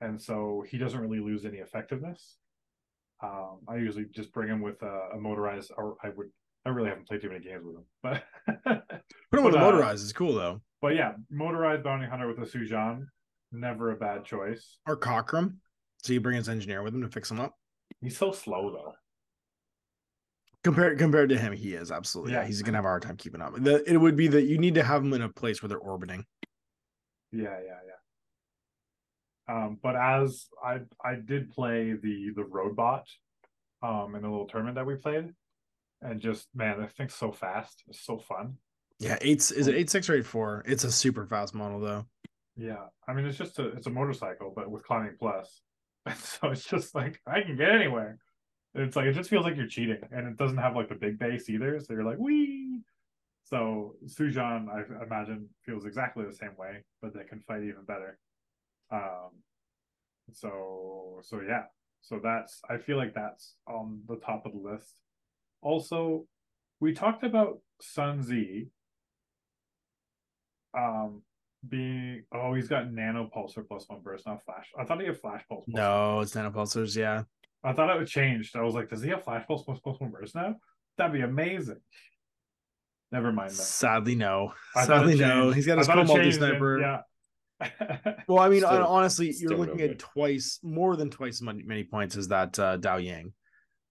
And 0.00 0.20
so 0.20 0.64
he 0.68 0.78
doesn't 0.78 0.98
really 1.00 1.20
lose 1.20 1.44
any 1.44 1.58
effectiveness. 1.58 2.36
Um, 3.22 3.58
I 3.68 3.76
usually 3.76 4.06
just 4.14 4.32
bring 4.32 4.48
him 4.48 4.62
with 4.62 4.80
a, 4.82 5.10
a 5.14 5.18
motorized, 5.20 5.72
or 5.76 5.96
I 6.02 6.08
would, 6.16 6.28
I 6.64 6.70
really 6.70 6.88
haven't 6.88 7.06
played 7.06 7.20
too 7.20 7.28
many 7.28 7.44
games 7.44 7.62
with 7.64 7.76
him, 7.76 7.84
but 8.02 8.24
Put 9.30 9.38
him 9.38 9.44
with 9.44 9.52
the 9.52 9.58
uh, 9.60 9.62
motorized 9.70 10.02
is 10.04 10.12
cool 10.14 10.34
though. 10.34 10.60
but 10.80 10.94
yeah, 10.94 11.12
motorized 11.30 11.82
bounty 11.84 12.06
hunter 12.06 12.26
with 12.28 12.38
a 12.38 12.50
Sujan, 12.50 13.04
never 13.52 13.90
a 13.90 13.96
bad 13.96 14.24
choice. 14.24 14.78
Or 14.86 14.96
Cockrum. 14.96 15.56
So 16.02 16.14
you 16.14 16.20
bring 16.22 16.36
his 16.36 16.48
engineer 16.48 16.82
with 16.82 16.94
him 16.94 17.02
to 17.02 17.08
fix 17.10 17.30
him 17.30 17.40
up. 17.40 17.52
He's 18.00 18.16
so 18.16 18.32
slow 18.32 18.70
though. 18.72 18.92
Compared 20.64 20.98
compared 20.98 21.28
to 21.30 21.38
him, 21.38 21.52
he 21.52 21.74
is 21.74 21.90
absolutely. 21.90 22.32
Yeah, 22.32 22.40
Yeah. 22.40 22.46
he's 22.46 22.62
gonna 22.62 22.78
have 22.78 22.84
a 22.84 22.88
hard 22.88 23.02
time 23.02 23.16
keeping 23.16 23.40
up. 23.40 23.54
The, 23.62 23.82
it 23.90 23.96
would 23.96 24.16
be 24.16 24.28
that 24.28 24.42
you 24.44 24.56
need 24.58 24.74
to 24.74 24.82
have 24.82 25.02
him 25.02 25.12
in 25.12 25.22
a 25.22 25.28
place 25.28 25.62
where 25.62 25.68
they're 25.68 25.78
orbiting. 25.78 26.24
Yeah, 27.32 27.58
yeah, 27.64 27.78
yeah. 27.86 28.00
Um, 29.54 29.78
but 29.82 29.96
as 29.96 30.46
I 30.64 30.80
I 31.04 31.14
did 31.16 31.50
play 31.50 31.92
the 31.92 32.30
the 32.34 32.44
robot 32.44 33.06
um 33.82 34.14
in 34.14 34.22
the 34.22 34.28
little 34.28 34.46
tournament 34.46 34.76
that 34.76 34.86
we 34.86 34.94
played, 34.96 35.32
and 36.02 36.20
just 36.20 36.48
man, 36.54 36.80
that 36.80 36.92
thing's 36.92 37.14
so 37.14 37.32
fast. 37.32 37.82
It's 37.88 38.04
so 38.04 38.18
fun. 38.18 38.56
Yeah, 38.98 39.18
eight 39.22 39.38
is 39.50 39.66
it 39.66 39.74
eight 39.74 39.90
six 39.90 40.08
or 40.08 40.14
eight 40.14 40.26
four? 40.26 40.62
It's 40.66 40.84
a 40.84 40.92
super 40.92 41.26
fast 41.26 41.54
model 41.54 41.80
though. 41.80 42.06
Yeah, 42.56 42.86
I 43.08 43.14
mean 43.14 43.26
it's 43.26 43.38
just 43.38 43.58
a 43.58 43.68
it's 43.68 43.86
a 43.86 43.90
motorcycle, 43.90 44.52
but 44.54 44.70
with 44.70 44.84
climbing 44.84 45.16
plus. 45.18 45.60
And 46.06 46.16
so 46.16 46.48
it's 46.48 46.64
just 46.64 46.94
like 46.94 47.20
I 47.26 47.42
can 47.42 47.56
get 47.56 47.68
anywhere. 47.68 48.18
It's 48.74 48.96
like 48.96 49.04
it 49.04 49.12
just 49.12 49.28
feels 49.28 49.44
like 49.44 49.56
you're 49.56 49.66
cheating, 49.66 50.00
and 50.10 50.26
it 50.26 50.38
doesn't 50.38 50.56
have 50.56 50.74
like 50.74 50.88
the 50.88 50.94
big 50.94 51.18
base 51.18 51.50
either. 51.50 51.78
So 51.80 51.92
you're 51.92 52.04
like 52.04 52.18
wee. 52.18 52.80
So 53.50 53.96
Sujan, 54.06 54.68
I 54.68 55.04
imagine, 55.04 55.48
feels 55.66 55.84
exactly 55.84 56.24
the 56.24 56.32
same 56.32 56.56
way, 56.56 56.84
but 57.02 57.12
they 57.12 57.24
can 57.24 57.40
fight 57.40 57.62
even 57.62 57.84
better. 57.86 58.18
Um. 58.92 59.30
So 60.32 61.20
so 61.22 61.40
yeah. 61.46 61.64
So 62.00 62.20
that's 62.22 62.60
I 62.70 62.78
feel 62.78 62.96
like 62.96 63.14
that's 63.14 63.56
on 63.66 64.00
the 64.08 64.16
top 64.16 64.46
of 64.46 64.52
the 64.52 64.58
list. 64.58 64.94
Also, 65.62 66.26
we 66.78 66.94
talked 66.94 67.24
about 67.24 67.58
Sun 67.80 68.22
Tzu. 68.22 68.66
Um, 70.72 71.22
being 71.68 72.24
oh 72.32 72.54
he's 72.54 72.68
got 72.68 72.90
nano 72.90 73.28
pulsar 73.34 73.66
plus 73.66 73.84
one 73.88 74.00
burst 74.00 74.26
not 74.26 74.42
flash 74.42 74.70
i 74.78 74.84
thought 74.84 75.00
he 75.00 75.06
had 75.06 75.20
flash 75.20 75.44
pulse 75.46 75.64
No, 75.68 76.20
it's 76.20 76.34
nano 76.34 76.50
pulsars 76.50 76.96
Yeah, 76.96 77.24
i 77.62 77.72
thought 77.72 77.94
it 77.94 77.98
would 77.98 78.08
change 78.08 78.52
i 78.54 78.62
was 78.62 78.74
like 78.74 78.88
does 78.88 79.02
he 79.02 79.10
have 79.10 79.24
flash 79.24 79.46
pulse 79.46 79.62
plus, 79.64 79.78
plus 79.80 80.00
one 80.00 80.10
burst 80.10 80.34
now 80.34 80.54
that'd 80.96 81.12
be 81.12 81.20
amazing 81.20 81.80
never 83.12 83.32
mind 83.32 83.50
that 83.50 83.54
sadly 83.56 84.14
no. 84.14 84.52
I 84.76 84.86
Sadly 84.86 85.16
no. 85.16 85.50
He's 85.50 85.66
got 85.66 85.74
I 85.74 85.78
his 85.78 85.86
thought 85.86 85.94
cool 85.96 86.04
it 86.04 86.08
multi 86.08 86.22
changed, 86.22 86.38
sniper. 86.38 86.78
yeah 86.80 87.00
Well, 88.26 88.38
I 88.38 88.48
mean, 88.48 88.60
Still- 88.60 88.86
honestly, 88.86 89.34
you're 89.38 89.56
looking 89.56 89.80
at 89.82 89.98
twice 89.98 90.58
more 90.62 90.96
than 90.96 91.10
twice 91.10 91.34
as 91.34 91.42
many, 91.42 91.62
many 91.62 91.84
points 91.84 92.16
as 92.16 92.28
that 92.28 92.58
uh, 92.58 92.78
Dao 92.78 93.02
Ying, 93.04 93.34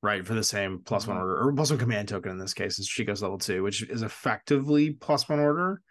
right? 0.01 0.26
For 0.26 0.34
the 0.34 0.43
same 0.43 0.80
plus 0.84 1.05
one 1.05 1.17
Mhm. 1.17 1.22
order 1.22 1.38
or 1.47 1.53
plus 1.53 1.70
one 1.70 1.78
command 1.80 2.07
token 2.07 2.32
in 2.32 2.39
this 2.39 2.53
case, 2.55 2.80
is 2.80 2.88
Chico's 2.88 3.22
level 3.22 3.38
two, 3.38 3.61
which 3.61 3.84
is 3.84 4.01
effectively 4.01 4.91
plus 4.91 5.30
one 5.30 5.39
order. 5.39 5.82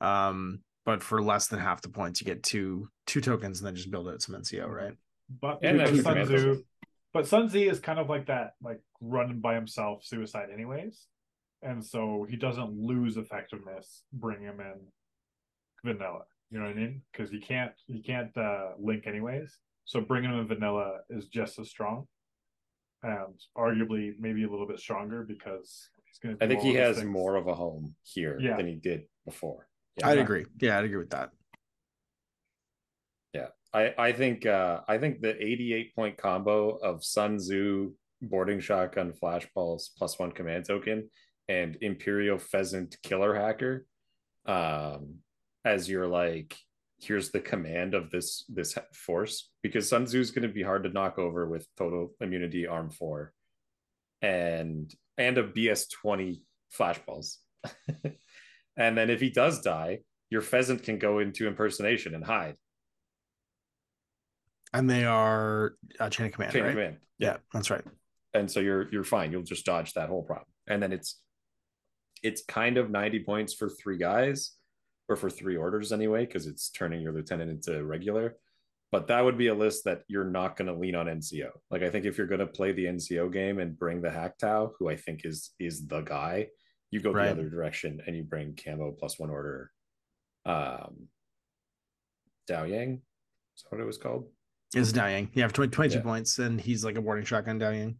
Um, 0.00 0.60
but 0.84 1.02
for 1.02 1.22
less 1.22 1.46
than 1.48 1.60
half 1.60 1.80
the 1.82 1.90
points, 1.90 2.20
you 2.20 2.24
get 2.24 2.42
two 2.42 2.88
two 3.06 3.20
tokens 3.20 3.60
and 3.60 3.66
then 3.68 3.74
just 3.76 3.90
build 3.90 4.08
out 4.08 4.20
some 4.22 4.34
NCO, 4.34 4.66
right? 4.68 4.94
but 5.40 5.58
And 5.62 5.78
because 5.78 6.02
Sun 6.02 6.14
command 6.14 6.28
Tzu, 6.30 6.62
but 7.12 7.26
Sun 7.28 7.48
Tzu 7.48 7.58
is 7.70 7.78
kind 7.80 7.98
of 8.00 8.08
like 8.08 8.26
that, 8.26 8.54
like 8.62 8.80
running 9.00 9.40
by 9.40 9.54
himself 9.54 10.02
suicide 10.04 10.48
anyways. 10.52 11.06
And 11.62 11.84
so 11.84 12.26
he 12.28 12.36
doesn't 12.36 12.70
lose 12.78 13.16
effectiveness, 13.16 14.04
bring 14.12 14.42
him 14.42 14.60
in 14.60 14.74
vanilla. 15.84 16.22
You 16.50 16.58
know 16.60 16.66
what 16.66 16.70
I 16.72 16.74
mean? 16.80 17.02
Because 17.12 17.30
he 17.30 17.40
can't 17.40 17.72
he 17.86 18.02
can't 18.02 18.34
uh 18.36 18.70
link 18.78 19.06
anyways. 19.06 19.56
So 19.84 20.00
bringing 20.00 20.30
him 20.30 20.38
in 20.40 20.46
vanilla 20.48 20.98
is 21.10 21.26
just 21.28 21.58
as 21.58 21.68
strong. 21.68 22.06
And 23.02 23.34
arguably 23.56 24.12
maybe 24.18 24.44
a 24.44 24.50
little 24.50 24.66
bit 24.66 24.78
stronger 24.78 25.24
because 25.26 25.88
he's 26.06 26.18
gonna 26.22 26.36
I 26.40 26.46
think 26.46 26.62
he 26.62 26.74
has 26.74 26.96
things. 26.98 27.08
more 27.08 27.36
of 27.36 27.46
a 27.48 27.54
home 27.54 27.94
here 28.02 28.38
Yeah. 28.40 28.56
than 28.56 28.66
he 28.66 28.76
did 28.76 29.02
before. 29.24 29.68
Yeah. 29.98 30.08
I'd 30.08 30.18
agree. 30.18 30.46
Yeah, 30.60 30.78
I'd 30.78 30.84
agree 30.84 30.98
with 30.98 31.10
that. 31.10 31.30
Yeah, 33.34 33.48
I 33.74 33.94
I 33.98 34.12
think 34.12 34.46
uh 34.46 34.80
I 34.88 34.98
think 34.98 35.20
the 35.20 35.34
88 35.44 35.94
point 35.94 36.16
combo 36.16 36.76
of 36.76 37.04
Sun 37.04 37.38
Tzu 37.38 37.92
boarding 38.22 38.58
shotgun 38.60 39.12
flash 39.12 39.46
pulse 39.54 39.88
plus 39.96 40.18
one 40.18 40.32
command 40.32 40.64
token 40.66 41.08
and 41.48 41.76
Imperial 41.80 42.38
pheasant 42.38 42.96
killer 43.02 43.34
hacker 43.34 43.86
um 44.46 45.16
as 45.64 45.88
your 45.88 46.06
like 46.06 46.56
here's 47.00 47.30
the 47.30 47.40
command 47.40 47.94
of 47.94 48.10
this 48.10 48.44
this 48.48 48.76
force 48.92 49.50
because 49.62 49.88
Sun 49.88 50.06
Tzu's 50.06 50.30
going 50.30 50.46
to 50.48 50.52
be 50.52 50.62
hard 50.62 50.82
to 50.84 50.88
knock 50.90 51.18
over 51.18 51.46
with 51.46 51.66
total 51.76 52.12
immunity 52.20 52.66
arm 52.66 52.90
4 52.90 53.32
and 54.22 54.92
and 55.16 55.38
a 55.38 55.44
BS 55.44 55.90
20 56.02 56.42
flash 56.70 56.98
pulse. 57.06 57.40
and 58.76 58.96
then 58.98 59.10
if 59.10 59.20
he 59.20 59.30
does 59.30 59.60
die, 59.62 60.00
your 60.30 60.42
pheasant 60.42 60.82
can 60.82 60.98
go 60.98 61.18
into 61.18 61.46
impersonation 61.46 62.14
and 62.14 62.24
hide. 62.24 62.56
And 64.72 64.88
they 64.88 65.04
are 65.04 65.74
uh, 65.98 66.10
chain 66.10 66.26
of 66.26 66.32
command, 66.32 66.52
Chain 66.52 66.62
right? 66.62 66.68
of 66.70 66.74
command. 66.74 66.96
Yeah, 67.18 67.38
that's 67.52 67.70
right. 67.70 67.84
and 68.34 68.50
so 68.50 68.60
you're 68.60 68.90
you're 68.92 69.04
fine. 69.04 69.32
You'll 69.32 69.42
just 69.42 69.64
dodge 69.64 69.94
that 69.94 70.08
whole 70.08 70.22
problem, 70.22 70.46
and 70.66 70.82
then 70.82 70.92
it's 70.92 71.18
it's 72.22 72.42
kind 72.44 72.76
of 72.78 72.90
ninety 72.90 73.20
points 73.20 73.52
for 73.54 73.68
three 73.68 73.98
guys, 73.98 74.52
or 75.08 75.16
for 75.16 75.30
three 75.30 75.56
orders 75.56 75.92
anyway, 75.92 76.26
because 76.26 76.46
it's 76.46 76.70
turning 76.70 77.00
your 77.00 77.12
lieutenant 77.12 77.50
into 77.50 77.84
regular. 77.84 78.36
But 78.90 79.08
that 79.08 79.22
would 79.22 79.36
be 79.36 79.48
a 79.48 79.54
list 79.54 79.84
that 79.84 80.02
you're 80.08 80.24
not 80.24 80.56
going 80.56 80.68
to 80.68 80.72
lean 80.78 80.94
on 80.94 81.06
NCO. 81.06 81.50
Like 81.70 81.82
I 81.82 81.90
think 81.90 82.06
if 82.06 82.16
you're 82.16 82.26
going 82.26 82.40
to 82.40 82.46
play 82.46 82.72
the 82.72 82.86
NCO 82.86 83.30
game 83.32 83.58
and 83.58 83.78
bring 83.78 84.00
the 84.00 84.10
Hac 84.10 84.38
Tao, 84.38 84.72
who 84.78 84.88
I 84.88 84.96
think 84.96 85.24
is 85.26 85.50
is 85.58 85.86
the 85.86 86.00
guy, 86.00 86.48
you 86.90 87.00
go 87.00 87.12
Right. 87.12 87.26
the 87.26 87.32
other 87.32 87.50
direction 87.50 88.00
and 88.06 88.16
you 88.16 88.22
bring 88.22 88.56
Camo 88.56 88.92
plus 88.92 89.18
one 89.18 89.28
order. 89.30 89.70
Um, 90.46 91.08
Dao 92.48 92.68
Ying, 92.68 93.02
is 93.56 93.62
that 93.62 93.72
what 93.72 93.80
it 93.82 93.86
was 93.86 93.98
called? 93.98 94.30
Is 94.74 94.92
Dao 94.92 95.10
Ying. 95.10 95.30
Yeah, 95.34 95.48
for 95.48 95.54
20, 95.54 95.68
22 95.70 95.96
Yeah. 95.98 96.02
points, 96.02 96.38
and 96.38 96.58
he's 96.60 96.82
like 96.84 96.96
a 96.96 97.02
boarding 97.02 97.24
shotgun 97.26 97.60
Dao 97.60 97.74
Ying. 97.74 97.98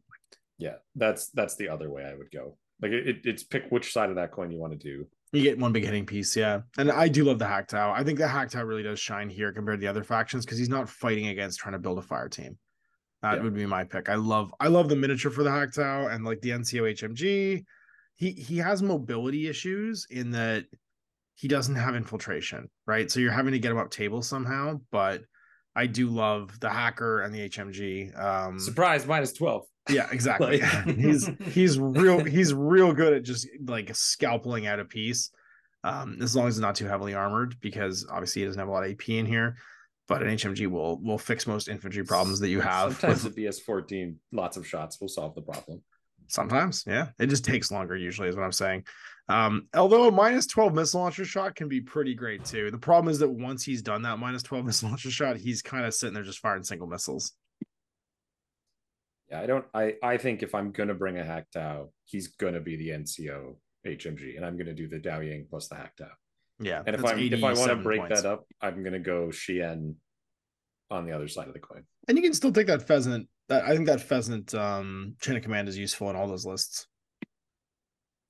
Yeah, 0.59 0.77
that's 0.95 1.29
that's 1.31 1.57
the 1.57 1.69
other 1.69 1.91
way 1.91 2.05
I 2.05 2.15
would 2.15 2.31
go. 2.31 2.57
Like 2.81 2.93
it, 2.93 3.07
it- 3.09 3.21
it's 3.25 3.43
pick 3.43 3.65
which 3.71 3.93
side 3.93 4.11
of 4.11 4.17
that 4.17 4.33
coin 4.33 4.51
you 4.51 4.59
want 4.59 4.73
to 4.73 4.79
do. 4.79 5.07
You 5.33 5.43
get 5.43 5.59
one 5.59 5.73
big 5.73 5.85
hitting 5.85 6.07
piece, 6.07 6.35
yeah. 6.35 6.61
And 6.79 6.91
I 6.91 7.07
do 7.09 7.25
love 7.25 7.39
the 7.39 7.47
Hac 7.47 7.69
Tao. 7.69 7.93
I 7.93 8.03
think 8.03 8.19
the 8.19 8.27
Hac 8.27 8.49
Tao 8.51 8.63
really 8.63 8.83
does 8.83 8.99
shine 8.99 9.29
here 9.29 9.53
compared 9.53 9.79
to 9.79 9.81
the 9.85 9.91
other 9.91 10.03
factions 10.03 10.47
because 10.47 10.57
he's 10.59 10.71
not 10.71 10.89
fighting 10.89 11.27
against 11.29 11.59
trying 11.59 11.75
to 11.75 11.79
build 11.79 11.99
a 11.99 12.03
fire 12.03 12.31
team. 12.31 12.57
That 13.21 13.37
Yeah. 13.37 13.43
would 13.43 13.55
be 13.55 13.67
my 13.67 13.85
pick. 13.85 14.09
I 14.09 14.15
love 14.15 14.55
I 14.61 14.69
love 14.69 14.89
the 14.89 14.97
miniature 14.97 15.31
for 15.31 15.43
the 15.43 15.51
Hac 15.51 15.73
Tao 15.73 16.07
and 16.07 16.25
like 16.25 16.41
the 16.41 16.51
NCO 16.51 16.85
HMG. 16.95 17.65
He 18.17 18.31
he 18.33 18.57
has 18.59 18.83
mobility 18.83 19.49
issues 19.49 20.07
in 20.11 20.31
that 20.31 20.65
he 21.35 21.47
doesn't 21.47 21.75
have 21.77 21.95
infiltration, 21.95 22.69
right? 22.87 23.11
So 23.11 23.21
you're 23.21 23.31
having 23.33 23.53
to 23.53 23.59
get 23.59 23.71
him 23.71 23.79
up 23.79 23.91
table 23.91 24.23
somehow, 24.23 24.81
but 24.91 25.23
I 25.77 25.87
do 25.87 26.09
love 26.09 26.59
the 26.61 26.71
hacker 26.71 27.21
and 27.21 27.35
the 27.35 27.41
HMG. 27.51 28.17
Um 28.19 28.59
Surprise, 28.59 29.07
minus 29.07 29.33
twelve. 29.35 29.67
Yeah, 29.89 30.09
exactly. 30.11 30.61
Like- 30.61 30.87
he's 30.99 31.31
he's 31.53 31.79
real 31.79 32.25
he's 32.25 32.55
real 32.55 32.93
good 32.93 33.13
at 33.13 33.23
just 33.23 33.49
like 33.67 33.95
scalping 33.95 34.67
out 34.67 34.81
a 34.81 34.85
piece. 34.85 35.31
Um, 35.85 36.19
as 36.21 36.35
long 36.35 36.49
as 36.49 36.57
it's 36.57 36.63
not 36.63 36.75
too 36.75 36.87
heavily 36.87 37.15
armored, 37.15 37.61
because 37.61 38.07
obviously 38.11 38.43
he 38.43 38.47
doesn't 38.47 38.59
have 38.59 38.69
a 38.69 38.73
lot 38.73 38.85
of 38.85 38.91
AP 38.91 39.09
in 39.11 39.27
here. 39.27 39.57
But 40.09 40.23
an 40.23 40.29
HMG 40.29 40.67
will 40.67 41.01
will 41.01 41.19
fix 41.19 41.47
most 41.47 41.69
infantry 41.69 42.05
problems 42.05 42.41
that 42.41 42.49
you 42.49 42.61
have. 42.61 42.99
Sometimes 42.99 43.25
with- 43.25 43.35
the 43.35 43.47
BS14, 43.47 44.17
lots 44.33 44.57
of 44.57 44.67
shots 44.67 45.01
will 45.01 45.09
solve 45.09 45.35
the 45.35 45.43
problem. 45.43 45.83
Sometimes, 46.29 46.85
yeah. 46.87 47.09
It 47.19 47.29
just 47.29 47.45
takes 47.45 47.71
longer 47.71 47.97
usually, 47.97 48.29
is 48.29 48.37
what 48.37 48.45
I'm 48.45 48.53
saying. 48.53 48.85
Um, 49.31 49.69
although 49.75 50.09
a 50.09 50.13
minus 50.13 50.47
12 50.47 50.75
missile 50.75 51.01
launcher 51.01 51.25
shot 51.25 51.55
can 51.55 51.69
be 51.69 51.81
pretty 51.81 52.15
great 52.15 52.45
too. 52.45 52.71
The 52.71 52.79
problem 52.79 53.11
is 53.11 53.19
that 53.19 53.29
once 53.29 53.65
he's 53.65 53.83
done 53.83 54.03
that 54.03 54.19
minus 54.19 54.43
12 54.43 54.65
missile 54.65 54.89
launcher 54.89 55.11
shot, 55.11 55.37
he's 55.37 55.63
kind 55.63 55.85
of 55.85 55.95
sitting 55.95 56.15
there 56.15 56.23
just 56.23 56.39
firing 56.39 56.63
single 56.63 56.87
missiles. 56.87 57.33
Yeah, 59.31 59.41
I 59.41 59.47
don't. 59.47 59.65
I 59.75 59.95
I 60.03 60.17
think 60.17 60.43
if 60.43 60.55
I'm 60.55 60.73
gonna 60.73 60.95
bring 60.95 61.19
a 61.19 61.25
Hac 61.25 61.51
Tao, 61.51 61.91
he's 62.05 62.29
gonna 62.29 62.61
be 62.61 62.77
the 62.77 62.91
NCO 62.91 63.57
HMG, 63.87 64.37
and 64.37 64.45
I'm 64.45 64.57
gonna 64.57 64.75
do 64.75 64.89
the 64.89 64.99
Dao 64.99 65.25
Ying 65.25 65.47
plus 65.51 65.69
the 65.69 65.75
Hac 65.77 65.97
Tao. 65.97 66.09
Yeah. 66.61 66.83
And 66.87 66.97
if 66.97 67.05
I 67.05 67.13
if 67.15 67.45
I 67.45 67.53
want 67.53 67.71
to 67.71 67.77
break 67.77 68.01
points. 68.01 68.23
that 68.23 68.29
up, 68.31 68.47
I'm 68.61 68.83
gonna 68.83 68.99
go 68.99 69.29
Shien 69.29 69.95
on 70.91 71.05
the 71.05 71.13
other 71.13 71.29
side 71.29 71.47
of 71.49 71.53
the 71.55 71.61
coin. 71.61 71.85
And 72.09 72.17
you 72.17 72.23
can 72.23 72.33
still 72.35 72.53
take 72.53 72.67
that 72.69 72.83
pheasant. 72.87 73.29
That 73.49 73.65
I 73.65 73.75
think 73.75 73.87
that 73.87 74.01
pheasant 74.01 74.55
um 74.55 75.15
chain 75.21 75.37
of 75.37 75.43
command 75.43 75.69
is 75.69 75.77
useful 75.77 76.09
in 76.11 76.17
all 76.17 76.27
those 76.27 76.47
lists. 76.47 76.87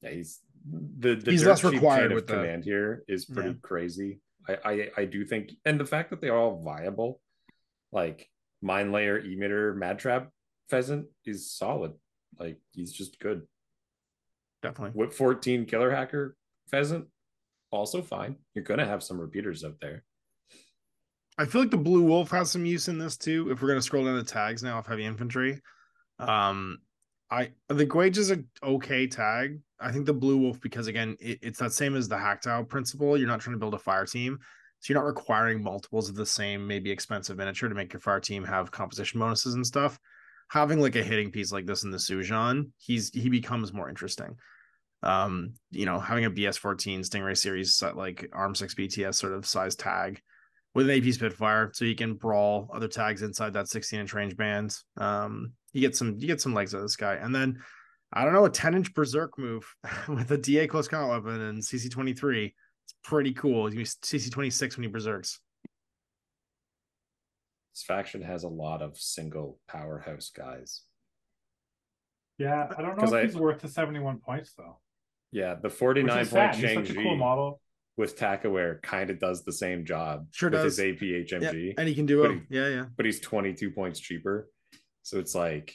Yeah, 0.02 0.10
he's 0.10 0.40
the, 0.68 1.14
the 1.14 1.30
He's 1.30 1.46
less 1.46 1.64
required 1.64 2.02
chain 2.02 2.10
of 2.10 2.14
with 2.16 2.26
the- 2.26 2.34
command 2.34 2.64
here 2.64 3.04
is 3.08 3.24
pretty 3.24 3.50
Yeah. 3.50 3.54
crazy. 3.62 4.20
I, 4.48 4.56
I 4.64 4.90
I 4.98 5.04
do 5.04 5.24
think, 5.24 5.50
and 5.64 5.78
the 5.78 5.84
fact 5.86 6.10
that 6.10 6.20
they're 6.20 6.36
all 6.36 6.60
viable, 6.62 7.20
like 7.92 8.28
mine 8.62 8.90
layer 8.92 9.20
emitter 9.22 9.76
mad 9.76 9.98
trap 9.98 10.30
pheasant 10.68 11.06
is 11.24 11.50
solid. 11.50 11.92
Like 12.38 12.58
he's 12.72 12.92
just 12.92 13.18
good. 13.18 13.46
Definitely. 14.62 14.98
Whip 14.98 15.12
14 15.12 15.66
killer 15.66 15.90
hacker 15.90 16.36
pheasant 16.68 17.06
also 17.70 18.02
fine. 18.02 18.36
You're 18.54 18.64
gonna 18.64 18.86
have 18.86 19.02
some 19.02 19.20
repeaters 19.20 19.64
out 19.64 19.80
there. 19.80 20.04
I 21.36 21.44
feel 21.44 21.60
like 21.60 21.70
the 21.70 21.76
blue 21.76 22.02
wolf 22.02 22.30
has 22.30 22.50
some 22.50 22.66
use 22.66 22.88
in 22.88 22.98
this 22.98 23.16
too. 23.16 23.50
If 23.50 23.62
we're 23.62 23.68
gonna 23.68 23.82
scroll 23.82 24.04
down 24.04 24.16
the 24.16 24.24
tags 24.24 24.62
now 24.62 24.78
of 24.78 24.86
heavy 24.86 25.04
infantry, 25.04 25.60
um, 26.18 26.78
I 27.30 27.52
the 27.68 27.86
Guijia 27.86 28.18
is 28.18 28.30
a 28.30 28.42
okay 28.62 29.06
tag. 29.06 29.60
I 29.80 29.92
think 29.92 30.06
the 30.06 30.14
blue 30.14 30.38
wolf 30.38 30.60
because 30.60 30.86
again, 30.86 31.16
it, 31.20 31.38
it's 31.42 31.58
that 31.60 31.72
same 31.72 31.94
as 31.94 32.08
the 32.08 32.18
Hac 32.18 32.42
Tao 32.42 32.62
principle. 32.62 33.16
You're 33.16 33.28
not 33.28 33.40
trying 33.40 33.54
to 33.54 33.60
build 33.60 33.74
a 33.74 33.78
fire 33.78 34.06
team, 34.06 34.38
so 34.80 34.92
you're 34.92 35.00
not 35.00 35.06
requiring 35.06 35.62
multiples 35.62 36.08
of 36.08 36.16
the 36.16 36.26
same 36.26 36.66
maybe 36.66 36.90
expensive 36.90 37.36
miniature 37.36 37.68
to 37.68 37.74
make 37.74 37.92
your 37.92 38.00
fire 38.00 38.20
team 38.20 38.44
have 38.44 38.70
composition 38.70 39.20
bonuses 39.20 39.54
and 39.54 39.66
stuff. 39.66 39.98
Having 40.48 40.80
like 40.80 40.96
a 40.96 41.02
hitting 41.02 41.30
piece 41.30 41.52
like 41.52 41.66
this 41.66 41.84
in 41.84 41.90
the 41.90 41.98
Sujan, 41.98 42.70
he's 42.78 43.10
he 43.10 43.28
becomes 43.28 43.72
more 43.72 43.88
interesting. 43.88 44.36
Um, 45.02 45.54
you 45.70 45.86
know, 45.86 45.98
having 45.98 46.24
a 46.24 46.30
BS14 46.30 47.00
Stingray 47.00 47.36
series 47.36 47.74
set 47.74 47.96
like 47.96 48.28
Arm 48.32 48.54
6 48.54 48.74
BTS 48.74 49.14
sort 49.14 49.32
of 49.32 49.46
size 49.46 49.76
tag 49.76 50.20
with 50.74 50.88
an 50.88 50.96
AP 50.96 51.12
Spitfire, 51.12 51.70
so 51.72 51.84
you 51.84 51.94
can 51.94 52.14
brawl 52.14 52.70
other 52.74 52.88
tags 52.88 53.22
inside 53.22 53.52
that 53.52 53.68
16 53.68 54.00
inch 54.00 54.14
range 54.14 54.36
band. 54.36 54.76
Um, 54.96 55.52
you 55.72 55.80
get 55.80 55.96
some 55.96 56.16
you 56.18 56.26
get 56.26 56.40
some 56.40 56.54
legs 56.54 56.74
out 56.74 56.78
of 56.78 56.84
this 56.84 56.96
guy, 56.96 57.14
and 57.14 57.34
then 57.34 57.60
I 58.12 58.24
don't 58.24 58.32
know 58.32 58.46
a 58.46 58.50
10 58.50 58.74
inch 58.74 58.94
berserk 58.94 59.38
move 59.38 59.64
with 60.08 60.30
a 60.30 60.38
DA 60.38 60.66
close 60.66 60.88
combat 60.88 61.24
weapon 61.24 61.40
and 61.42 61.62
CC 61.62 61.90
23. 61.90 62.46
It's 62.46 62.94
pretty 63.04 63.32
cool. 63.32 63.72
You 63.72 63.80
CC 63.80 64.30
26 64.30 64.76
when 64.76 64.84
he 64.84 64.88
berserks. 64.88 65.40
This 67.78 67.84
faction 67.84 68.22
has 68.22 68.42
a 68.42 68.48
lot 68.48 68.82
of 68.82 68.98
single 68.98 69.60
powerhouse 69.68 70.32
guys. 70.36 70.82
Yeah, 72.36 72.66
I 72.76 72.82
don't 72.82 72.98
know 72.98 73.04
if 73.04 73.12
I- 73.12 73.22
he's 73.22 73.36
worth 73.36 73.60
the 73.60 73.68
71 73.68 74.18
points 74.18 74.52
though. 74.54 74.80
Yeah, 75.30 75.54
the 75.54 75.70
49 75.70 76.08
point 76.16 76.26
sad. 76.28 76.54
He's 76.56 76.74
such 76.74 76.90
a 76.90 76.94
cool 76.94 77.14
model. 77.14 77.60
with 77.96 78.16
Takaware 78.18 78.82
kind 78.82 79.10
of 79.10 79.20
does 79.20 79.44
the 79.44 79.52
same 79.52 79.84
job 79.84 80.26
Sure 80.32 80.50
with 80.50 80.60
does. 80.60 80.76
his 80.76 80.80
AP 80.80 81.02
Yeah, 81.06 81.18
HMG, 81.24 81.74
and 81.78 81.88
he 81.88 81.94
can 81.94 82.06
do 82.06 82.24
it. 82.24 82.42
Yeah, 82.50 82.66
yeah. 82.68 82.84
but 82.96 83.06
he's 83.06 83.20
22 83.20 83.70
points 83.70 84.00
cheaper. 84.00 84.48
So 85.04 85.18
it's 85.20 85.36
like, 85.36 85.72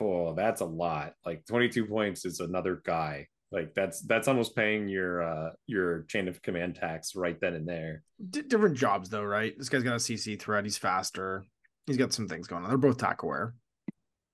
oh, 0.00 0.32
that's 0.34 0.60
a 0.60 0.64
lot. 0.64 1.14
Like 1.24 1.44
22 1.46 1.86
points 1.86 2.24
is 2.24 2.38
another 2.38 2.80
guy. 2.84 3.26
Like 3.52 3.74
that's 3.74 4.00
that's 4.02 4.28
almost 4.28 4.56
paying 4.56 4.88
your 4.88 5.22
uh 5.22 5.50
your 5.66 6.02
chain 6.08 6.26
of 6.28 6.42
command 6.42 6.74
tax 6.74 7.14
right 7.14 7.40
then 7.40 7.54
and 7.54 7.68
there. 7.68 8.02
D- 8.30 8.42
different 8.42 8.76
jobs 8.76 9.08
though, 9.08 9.22
right? 9.22 9.56
This 9.56 9.68
guy's 9.68 9.84
got 9.84 9.92
a 9.92 9.96
CC 9.98 10.38
threat. 10.38 10.64
He's 10.64 10.78
faster. 10.78 11.44
He's 11.86 11.96
got 11.96 12.12
some 12.12 12.26
things 12.26 12.48
going 12.48 12.64
on. 12.64 12.68
They're 12.68 12.78
both 12.78 12.98
tack 12.98 13.22
aware. 13.22 13.54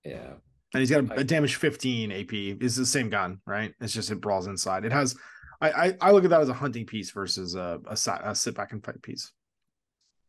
Yeah. 0.05 0.33
and 0.73 0.81
he's 0.81 0.91
got 0.91 1.17
a 1.17 1.23
damage 1.23 1.57
15 1.57 2.11
AP. 2.11 2.33
It's 2.33 2.77
the 2.77 2.87
same 2.87 3.11
gun, 3.11 3.41
right? 3.47 3.75
It's 3.81 3.93
just 3.93 4.11
it 4.11 4.21
brawls 4.21 4.47
inside. 4.47 4.85
It 4.85 4.93
has. 4.93 5.15
I 5.61 5.71
I, 5.71 5.97
I 6.01 6.11
look 6.13 6.25
at 6.25 6.31
that 6.31 6.41
as 6.41 6.49
a 6.49 6.55
hunting 6.55 6.87
piece 6.87 7.11
versus 7.11 7.55
a 7.55 7.81
a, 7.87 7.97
a 8.25 8.35
sit 8.35 8.55
back 8.55 8.73
and 8.73 8.83
fight 8.83 9.03
piece. 9.03 9.31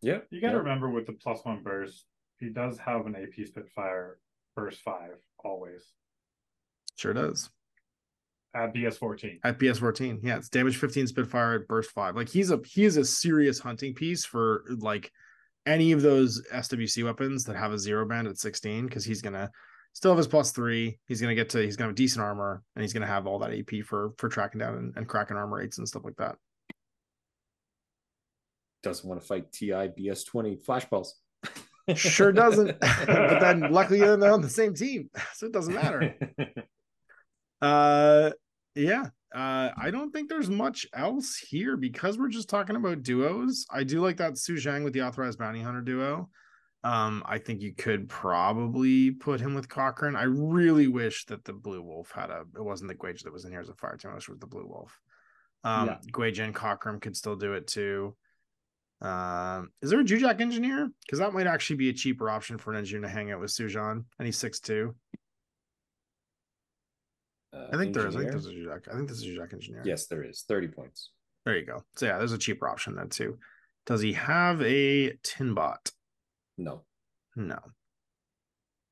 Yeah. 0.01 0.19
You 0.29 0.41
got 0.41 0.47
to 0.47 0.53
yeah. 0.55 0.59
remember 0.59 0.89
with 0.89 1.07
the 1.07 1.13
plus 1.13 1.39
one 1.43 1.63
burst, 1.63 2.05
he 2.39 2.49
does 2.49 2.77
have 2.79 3.05
an 3.05 3.15
AP 3.15 3.47
Spitfire 3.47 4.19
burst 4.55 4.81
five 4.81 5.15
always 5.43 5.93
Sure 6.95 7.13
does. 7.13 7.49
At 8.55 8.73
BS 8.73 8.95
14. 8.95 9.39
At 9.43 9.59
PS 9.59 9.79
14, 9.79 10.19
yeah, 10.23 10.37
it's 10.37 10.49
damage 10.49 10.77
15 10.77 11.07
Spitfire 11.07 11.55
at 11.55 11.67
burst 11.67 11.91
five. 11.91 12.15
Like 12.15 12.29
he's 12.29 12.51
a 12.51 12.59
he 12.65 12.85
is 12.85 12.97
a 12.97 13.05
serious 13.05 13.59
hunting 13.59 13.93
piece 13.93 14.25
for 14.25 14.63
like 14.79 15.11
any 15.65 15.91
of 15.91 16.01
those 16.01 16.41
SWC 16.53 17.03
weapons 17.03 17.45
that 17.45 17.55
have 17.55 17.71
a 17.71 17.79
zero 17.79 18.05
band 18.05 18.27
at 18.27 18.37
16 18.37 18.85
because 18.85 19.05
he's 19.05 19.21
gonna 19.21 19.49
still 19.93 20.11
have 20.11 20.17
his 20.17 20.27
plus 20.27 20.51
three. 20.51 20.99
He's 21.07 21.21
gonna 21.21 21.35
get 21.35 21.49
to 21.49 21.63
he's 21.63 21.75
gonna 21.75 21.89
have 21.89 21.95
decent 21.95 22.23
armor 22.23 22.63
and 22.75 22.83
he's 22.83 22.93
gonna 22.93 23.07
have 23.07 23.27
all 23.27 23.39
that 23.39 23.53
AP 23.53 23.83
for 23.85 24.11
for 24.17 24.29
tracking 24.29 24.59
down 24.59 24.75
and, 24.75 24.93
and 24.95 25.07
cracking 25.07 25.37
armor 25.37 25.57
rates 25.57 25.77
and 25.77 25.87
stuff 25.87 26.05
like 26.05 26.17
that. 26.17 26.35
Doesn't 28.83 29.07
want 29.07 29.21
to 29.21 29.27
fight 29.27 29.51
TI 29.51 29.89
BS 29.97 30.25
20 30.25 30.57
flashballs. 30.57 31.07
Sure 31.95 32.31
doesn't. 32.31 32.79
but 32.79 33.39
then 33.39 33.71
luckily 33.71 33.99
they're 33.99 34.31
on 34.31 34.41
the 34.41 34.49
same 34.49 34.73
team, 34.73 35.09
so 35.33 35.47
it 35.47 35.53
doesn't 35.53 35.73
matter. 35.73 36.15
Uh, 37.61 38.31
yeah. 38.75 39.07
Uh, 39.33 39.71
I 39.75 39.89
don't 39.89 40.11
think 40.11 40.29
there's 40.29 40.49
much 40.49 40.85
else 40.93 41.37
here 41.37 41.75
because 41.75 42.17
we're 42.17 42.29
just 42.29 42.49
talking 42.49 42.75
about 42.75 43.01
duos. 43.01 43.65
I 43.71 43.83
do 43.83 43.99
like 43.99 44.17
that 44.17 44.37
Su 44.37 44.53
Zhang 44.55 44.83
with 44.83 44.93
the 44.93 45.01
authorized 45.01 45.39
bounty 45.39 45.61
hunter 45.61 45.81
duo. 45.81 46.29
Um, 46.83 47.23
I 47.25 47.37
think 47.39 47.61
you 47.61 47.73
could 47.73 48.09
probably 48.09 49.11
put 49.11 49.39
him 49.39 49.55
with 49.55 49.69
Cochrane. 49.69 50.15
I 50.15 50.23
really 50.23 50.87
wish 50.87 51.25
that 51.27 51.45
the 51.45 51.53
Blue 51.53 51.81
Wolf 51.81 52.11
had 52.11 52.29
a. 52.29 52.43
It 52.55 52.63
wasn't 52.63 52.89
the 52.89 52.95
Guijia 52.95 53.23
that 53.23 53.33
was 53.33 53.45
in 53.45 53.51
here 53.51 53.61
as 53.61 53.69
a 53.69 53.73
fire 53.73 53.95
team. 53.95 54.11
I 54.11 54.15
wish 54.15 54.27
it 54.27 54.31
was 54.31 54.39
the 54.39 54.47
Blue 54.47 54.67
Wolf. 54.67 54.99
Um, 55.63 55.87
Yeah. 55.87 55.97
Guijia 56.11 56.43
and 56.43 56.53
Cochrane 56.53 56.99
could 56.99 57.15
still 57.15 57.37
do 57.37 57.53
it 57.53 57.67
too. 57.67 58.15
Um, 59.01 59.69
is 59.81 59.89
there 59.89 59.99
a 59.99 60.03
Jujak 60.03 60.41
engineer? 60.41 60.89
Because 61.05 61.19
that 61.19 61.33
might 61.33 61.47
actually 61.47 61.77
be 61.77 61.89
a 61.89 61.93
cheaper 61.93 62.29
option 62.29 62.57
for 62.57 62.71
an 62.71 62.77
engineer 62.77 63.07
to 63.07 63.09
hang 63.09 63.31
out 63.31 63.39
with 63.39 63.51
Sujan, 63.51 64.03
and 64.19 64.25
he's 64.25 64.37
six 64.37 64.59
two. 64.59 64.95
Uh, 67.53 67.67
I 67.71 67.77
think 67.77 67.93
there 67.93 68.07
is. 68.07 68.15
I 68.15 68.19
think 68.19 68.33
engineer? 68.33 68.67
there's 68.69 68.81
a 68.83 68.89
Jujak. 68.89 68.93
I 68.93 68.95
think 68.95 69.07
there's 69.07 69.23
a 69.23 69.25
Jujak 69.27 69.53
engineer. 69.53 69.81
Yes, 69.85 70.07
there 70.07 70.23
is. 70.23 70.43
30 70.47 70.67
points. 70.69 71.11
There 71.45 71.57
you 71.57 71.65
go. 71.65 71.83
So 71.95 72.05
yeah, 72.05 72.17
there's 72.17 72.31
a 72.31 72.37
cheaper 72.37 72.67
option 72.67 72.95
there 72.95 73.05
too. 73.05 73.37
Does 73.85 74.01
he 74.01 74.13
have 74.13 74.61
a 74.61 75.13
tin 75.23 75.53
bot? 75.53 75.91
No. 76.57 76.83
No. 77.35 77.59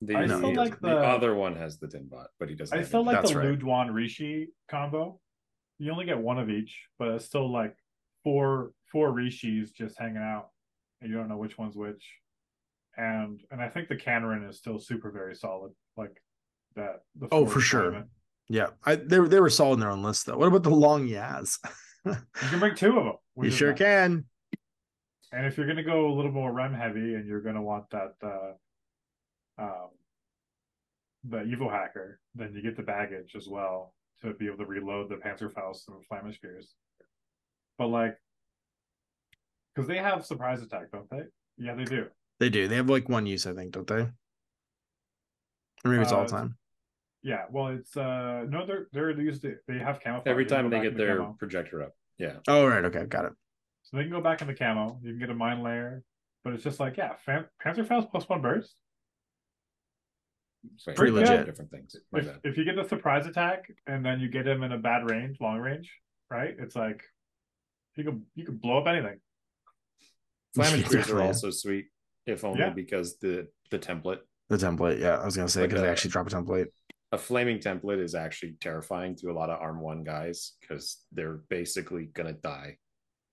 The, 0.01 0.16
I 0.16 0.26
still 0.26 0.53
like 0.55 0.80
the 0.82 0.89
the- 0.89 0.97
other 0.97 1.36
one 1.36 1.55
has 1.55 1.78
the 1.78 1.88
tin 1.88 2.07
bot, 2.07 2.28
but 2.39 2.49
he 2.49 2.55
doesn't. 2.55 2.76
I 2.76 2.80
have 2.80 2.88
still 2.88 3.05
like 3.05 3.16
That's 3.18 3.32
the 3.32 3.38
right. 3.39 3.59
Luduan 3.59 3.93
Rishi 3.93 4.49
combo. 4.70 5.20
You 5.80 5.91
only 5.91 6.05
get 6.05 6.18
one 6.18 6.39
of 6.39 6.49
each, 6.49 6.86
but 6.99 7.09
it's 7.09 7.26
still 7.26 7.51
like 7.51 7.76
four 8.24 8.72
four 8.91 9.12
Rishis 9.12 9.72
just 9.72 9.97
hanging 9.99 10.18
out, 10.18 10.49
and 11.01 11.09
you 11.09 11.16
don't 11.18 11.30
know 11.30 11.38
which 11.38 11.57
one's 11.57 11.76
which. 11.76 12.03
And 12.97 13.39
and 13.51 13.62
I 13.62 13.70
think 13.70 13.88
the 13.89 13.95
Kanren 13.95 14.47
is 14.49 14.57
still 14.57 14.80
super 14.80 15.12
very 15.12 15.36
solid. 15.36 15.72
Like 15.97 16.22
that. 16.76 17.01
The 17.20 17.28
Oh, 17.32 17.45
four 17.45 17.53
for 17.53 17.59
sure. 17.62 17.82
deployment. 17.86 18.09
Yeah, 18.51 18.67
I 18.83 18.95
they 18.95 19.17
were 19.17 19.29
they 19.29 19.39
were 19.39 19.49
solid 19.49 19.75
in 19.75 19.79
their 19.79 19.91
own 19.91 20.03
list 20.03 20.25
though. 20.25 20.37
What 20.37 20.49
about 20.49 20.63
the 20.63 20.71
long 20.71 21.07
Yaz? 21.07 21.57
You 22.05 22.15
can 22.49 22.59
bring 22.59 22.75
two 22.75 22.97
of 22.97 23.05
them. 23.05 23.13
you 23.41 23.49
sure 23.49 23.73
can. 23.73 24.25
And 25.31 25.45
if 25.45 25.57
you're 25.57 25.67
gonna 25.67 25.83
go 25.83 26.07
a 26.11 26.13
little 26.13 26.33
more 26.33 26.51
rem 26.51 26.73
heavy, 26.73 27.15
and 27.15 27.25
you're 27.25 27.39
gonna 27.39 27.61
want 27.61 27.89
that 27.91 28.15
uh, 28.21 29.61
um, 29.63 29.89
the 31.23 31.43
evil 31.43 31.69
hacker, 31.69 32.19
then 32.35 32.51
you 32.53 32.61
get 32.61 32.75
the 32.75 32.83
baggage 32.83 33.35
as 33.37 33.47
well 33.47 33.93
to 34.21 34.33
be 34.33 34.47
able 34.47 34.57
to 34.57 34.65
reload 34.65 35.07
the 35.07 35.15
Panzerfaust 35.15 35.87
and 35.87 35.95
the 35.97 36.03
Flammenspeers. 36.11 36.65
But 37.77 37.87
like, 37.87 38.17
because 39.73 39.87
they 39.87 39.97
have 39.97 40.25
surprise 40.25 40.61
attack, 40.61 40.91
don't 40.91 41.09
they? 41.09 41.21
Yeah, 41.57 41.75
they 41.75 41.85
do. 41.85 42.07
They 42.41 42.49
do. 42.49 42.67
They 42.67 42.75
have 42.75 42.89
like 42.89 43.07
one 43.07 43.25
use, 43.25 43.47
I 43.47 43.53
think, 43.53 43.71
don't 43.71 43.87
they? 43.87 44.01
Or 44.01 44.11
maybe 45.85 46.01
it's 46.01 46.11
all 46.11 46.21
Uh, 46.21 46.25
the 46.25 46.29
time. 46.31 46.57
Yeah, 47.24 47.43
well, 47.51 47.67
it's 47.67 47.95
uh 47.95 48.45
no, 48.49 48.65
they're 48.65 48.88
they're 48.91 49.11
used. 49.22 49.43
to- 49.43 49.57
They 49.67 49.78
have 49.78 49.99
camouflage. 49.99 50.32
Every 50.32 50.45
time 50.45 50.69
go 50.69 50.76
they 50.76 50.82
get 50.84 50.93
into 50.93 51.03
their 51.05 51.17
camo. 51.17 51.36
projector 51.38 51.84
up. 51.84 51.91
Yeah. 52.17 52.38
Oh 52.47 52.65
right, 52.65 52.84
okay, 52.86 53.05
got 53.05 53.26
it. 53.26 53.34
so 53.84 53.97
they 53.97 54.03
can 54.03 54.11
go 54.11 54.22
back 54.22 54.41
in 54.41 54.47
the 54.47 54.53
camo. 54.55 54.99
You 55.03 55.11
can 55.11 55.19
get 55.19 55.30
a 55.30 55.36
mine 55.36 55.61
layer, 55.61 56.03
but 56.43 56.53
it's 56.53 56.63
just 56.63 56.80
like 56.80 56.97
yeah, 56.97 57.13
Fan- 57.26 57.45
Panzerfaust 57.63 58.09
plus 58.11 58.28
one 58.28 58.41
burst. 58.41 58.76
Wait, 60.88 60.95
pretty 60.95 61.11
those 61.11 61.28
are 61.30 61.32
legit. 61.34 61.45
Different 61.47 61.72
things. 61.72 61.95
If, 62.13 62.28
if 62.43 62.57
you 62.57 62.65
get 62.65 62.76
the 62.76 62.88
surprise 62.88 63.26
attack 63.26 63.72
and 63.88 64.05
then 64.05 64.19
you 64.19 64.30
get 64.30 64.47
him 64.47 64.61
in 64.63 64.72
a 64.72 64.78
bad 64.78 65.09
range, 65.09 65.38
long 65.41 65.57
range, 65.59 65.91
right? 66.30 66.55
It's 66.59 66.76
like 66.76 67.03
You 67.95 68.03
can 68.03 68.26
you 68.36 68.45
could 68.45 68.61
blow 68.61 68.78
up 68.80 68.88
anything. 68.88 69.19
Flaming 70.55 70.86
Yeah, 70.91 71.13
are 71.13 71.22
also 71.24 71.49
sweet, 71.49 71.86
if 72.26 72.43
only 72.43 72.59
Yeah. 72.59 72.69
because 72.69 73.17
the 73.17 73.47
the 73.72 73.80
template. 73.80 74.19
The 74.49 74.57
template, 74.57 74.99
yeah, 74.99 75.15
I 75.17 75.26
was 75.26 75.36
gonna 75.38 75.47
say 75.49 75.61
Like 75.61 75.69
because 75.69 75.82
they 75.84 75.89
actually 75.89 76.11
drop 76.11 76.28
a 76.28 76.30
template. 76.30 76.67
A 77.14 77.18
flaming 77.18 77.59
template 77.59 78.01
is 78.01 78.16
actually 78.16 78.55
terrifying 78.62 79.16
to 79.18 79.32
a 79.32 79.34
lot 79.34 79.49
of 79.49 79.59
arm 79.59 79.82
one 79.82 80.03
guys 80.03 80.53
because 80.62 80.99
they're 81.12 81.41
basically 81.49 82.05
gonna 82.05 82.34
die. 82.34 82.78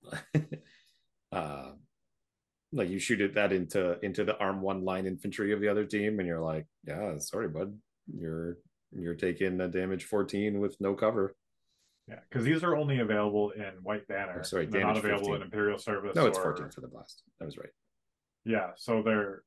uh, 1.33 1.71
like 2.73 2.89
you 2.89 2.99
shoot 2.99 3.21
it 3.21 3.35
that 3.35 3.53
into 3.53 3.99
into 4.05 4.25
the 4.25 4.37
arm 4.39 4.61
one 4.61 4.85
line 4.85 5.07
infantry 5.07 5.53
of 5.53 5.61
the 5.61 5.69
other 5.69 5.85
team, 5.85 6.19
and 6.19 6.27
you're 6.27 6.41
like, 6.41 6.67
yeah, 6.85 7.19
sorry, 7.19 7.49
bud, 7.49 7.79
you're 8.13 8.59
you're 8.93 9.15
taking 9.15 9.61
a 9.61 9.69
damage 9.69 10.05
14 10.05 10.61
with 10.61 10.77
no 10.81 10.95
cover. 10.95 11.35
Yeah, 12.09 12.21
because 12.29 12.45
these 12.45 12.65
are 12.65 12.75
only 12.75 13.01
available 13.01 13.51
in 13.51 13.75
White 13.83 14.09
Banner. 14.09 14.39
Oh, 14.41 14.43
sorry, 14.43 14.67
they're 14.67 14.81
not 14.81 14.97
available 14.97 15.27
15. 15.27 15.35
in 15.37 15.43
Imperial 15.43 15.79
Service. 15.79 16.15
No, 16.15 16.27
it's 16.27 16.39
or- 16.39 16.57
14 16.57 16.71
for 16.71 16.81
the 16.81 16.89
blast. 16.89 17.23
That 17.39 17.47
was 17.47 17.59
right. 17.59 17.69
Yeah, 18.45 18.71
so 18.77 19.03
they're 19.03 19.43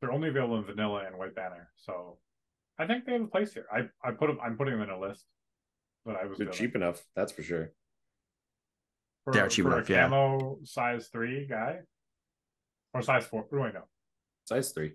they're 0.00 0.12
only 0.12 0.28
available 0.28 0.58
in 0.58 0.64
Vanilla 0.64 1.04
and 1.06 1.16
White 1.16 1.34
Banner. 1.34 1.70
So 1.76 2.18
I 2.78 2.86
think 2.86 3.04
they 3.04 3.12
have 3.12 3.22
a 3.22 3.26
place 3.26 3.52
here. 3.54 3.66
I 3.72 3.88
I 4.06 4.12
put 4.12 4.26
them. 4.28 4.38
I'm 4.44 4.56
putting 4.56 4.74
them 4.78 4.82
in 4.82 4.90
a 4.90 4.98
list 4.98 5.24
But 6.04 6.16
I 6.16 6.26
was 6.26 6.38
They're 6.38 6.46
doing. 6.46 6.56
cheap 6.58 6.74
enough, 6.76 7.02
that's 7.16 7.32
for 7.32 7.42
sure. 7.42 7.72
For, 9.24 9.32
They 9.32 9.40
are 9.40 9.48
cheap 9.48 9.64
for 9.64 9.72
enough, 9.74 9.88
a 9.88 9.92
yeah. 9.92 10.02
camo 10.08 10.58
size 10.64 11.08
three 11.08 11.46
guy 11.46 11.80
or 12.92 13.02
size 13.02 13.26
four. 13.26 13.46
Who 13.50 13.56
do 13.58 13.62
I 13.64 13.72
know? 13.72 13.84
Size 14.44 14.72
three. 14.72 14.92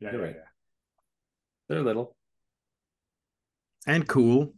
Yeah, 0.00 0.12
You're 0.12 0.20
yeah, 0.20 0.26
right. 0.26 0.36
yeah. 0.36 0.48
They're 1.68 1.82
little. 1.82 2.16
And 3.86 4.06
cool. 4.08 4.54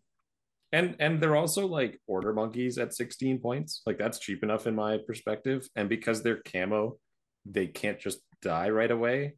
and 0.72 0.96
and 0.98 1.20
they're 1.20 1.36
also 1.36 1.66
like 1.66 2.00
order 2.06 2.32
monkeys 2.32 2.78
at 2.78 2.94
16 2.94 3.38
points 3.40 3.82
like 3.86 3.98
that's 3.98 4.18
cheap 4.18 4.42
enough 4.42 4.66
in 4.66 4.74
my 4.74 4.98
perspective 5.06 5.68
and 5.76 5.88
because 5.88 6.22
they're 6.22 6.40
camo 6.50 6.96
they 7.44 7.66
can't 7.66 8.00
just 8.00 8.20
die 8.40 8.70
right 8.70 8.90
away 8.90 9.34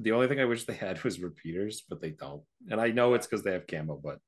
the 0.00 0.12
only 0.12 0.28
thing 0.28 0.40
i 0.40 0.44
wish 0.44 0.64
they 0.64 0.74
had 0.74 1.02
was 1.04 1.20
repeaters 1.20 1.82
but 1.88 2.00
they 2.00 2.10
don't 2.10 2.42
and 2.70 2.80
i 2.80 2.88
know 2.90 3.14
it's 3.14 3.26
because 3.26 3.42
they 3.42 3.52
have 3.52 3.66
camo 3.66 4.00
but 4.02 4.18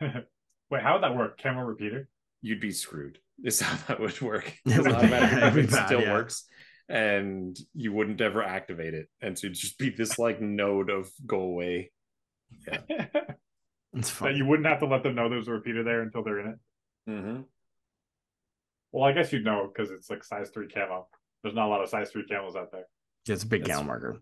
Wait, 0.70 0.82
how 0.82 0.94
would 0.94 1.02
that 1.02 1.14
work? 1.16 1.38
Camo 1.40 1.60
repeater? 1.62 2.08
you'd 2.40 2.60
be 2.60 2.72
screwed 2.72 3.18
is 3.44 3.60
how 3.60 3.76
that 3.88 4.00
would 4.00 4.20
work 4.20 4.46
It 4.66 4.76
Because 4.76 4.78
would 4.84 4.88
be- 4.90 4.94
automatic 4.94 5.32
it'd 5.38 5.54
be 5.54 5.60
weapon 5.60 5.66
bad, 5.66 5.86
still 5.86 6.00
yeah. 6.00 6.12
works 6.12 6.44
and 6.88 7.56
you 7.74 7.92
wouldn't 7.92 8.20
ever 8.20 8.42
activate 8.42 8.94
it 8.94 9.08
and 9.20 9.38
so 9.38 9.46
it'd 9.46 9.58
just 9.58 9.78
be 9.78 9.90
this 9.90 10.18
like 10.18 10.40
node 10.40 10.90
of 10.90 11.10
go 11.26 11.40
away 11.40 11.92
that 12.66 13.36
It's 13.94 14.10
fun. 14.10 14.34
you 14.36 14.46
wouldn't 14.46 14.66
have 14.66 14.80
to 14.80 14.86
let 14.86 15.02
them 15.02 15.14
know 15.14 15.28
there's 15.28 15.48
a 15.48 15.52
repeater 15.52 15.84
there 15.84 16.00
until 16.02 16.24
they're 16.24 16.40
in 16.40 16.46
it. 16.48 16.58
mm-hmm. 17.10 17.40
Well, 18.90 19.04
I 19.04 19.12
guess 19.12 19.32
you'd 19.32 19.44
know 19.44 19.70
because 19.72 19.90
it's 19.90 20.10
like 20.10 20.22
size 20.24 20.50
three 20.50 20.68
camo. 20.68 21.08
There's 21.42 21.54
not 21.54 21.66
a 21.66 21.70
lot 21.70 21.82
of 21.82 21.88
size 21.88 22.10
three 22.10 22.24
camos 22.30 22.56
out 22.56 22.70
there. 22.72 22.84
Yeah, 23.26 23.34
it's 23.34 23.42
a 23.44 23.46
big 23.46 23.62
That's- 23.62 23.76
camo 23.78 23.86
marker. 23.86 24.16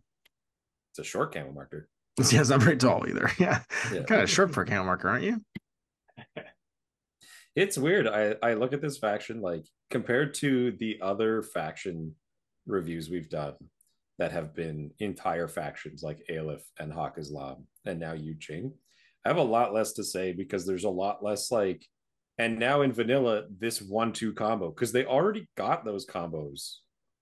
A 1.01 1.05
short 1.05 1.33
camo 1.35 1.53
marker 1.53 1.89
Yeah, 2.31 2.41
it's 2.41 2.51
not 2.51 2.61
very 2.61 2.77
tall 2.77 3.07
either. 3.09 3.31
Yeah, 3.39 3.63
Yeah. 3.93 4.03
kind 4.03 4.23
of 4.23 4.31
short 4.31 4.53
for 4.53 4.63
a 4.63 4.67
camo 4.67 4.85
marker, 4.85 5.09
aren't 5.09 5.25
you? 5.25 5.41
it's 7.57 7.79
weird. 7.79 8.07
I 8.07 8.37
I 8.43 8.55
look 8.55 8.73
at 8.73 8.83
this 8.83 8.99
faction 8.99 9.41
like 9.41 9.65
compared 9.91 10.35
to 10.35 10.73
the 10.73 10.99
other 11.03 11.43
faction 11.43 12.15
reviews 12.67 13.11
we've 13.11 13.29
done 13.29 13.55
that 14.19 14.33
have 14.33 14.55
been 14.55 14.91
entire 14.99 15.49
factions 15.49 16.03
like 16.03 16.23
Aleph 16.31 16.63
and 16.79 16.93
Haqqislam 16.93 17.65
and 17.87 17.99
now 17.99 18.13
Yu 18.13 18.35
Jing. 18.35 18.73
I 19.25 19.29
have 19.31 19.39
a 19.39 19.43
lot 19.43 19.73
less 19.75 19.95
to 19.95 20.05
say 20.05 20.33
because 20.33 20.67
there's 20.67 20.85
a 20.85 20.91
lot 20.91 21.23
less 21.23 21.51
like 21.51 21.85
and 22.39 22.59
now 22.59 22.83
in 22.83 22.93
vanilla 22.93 23.45
this 23.59 23.83
one 23.83 24.13
two 24.13 24.33
combo 24.33 24.71
because 24.71 24.93
they 24.93 25.05
already 25.05 25.49
got 25.57 25.85
those 25.85 26.07
combos 26.07 26.77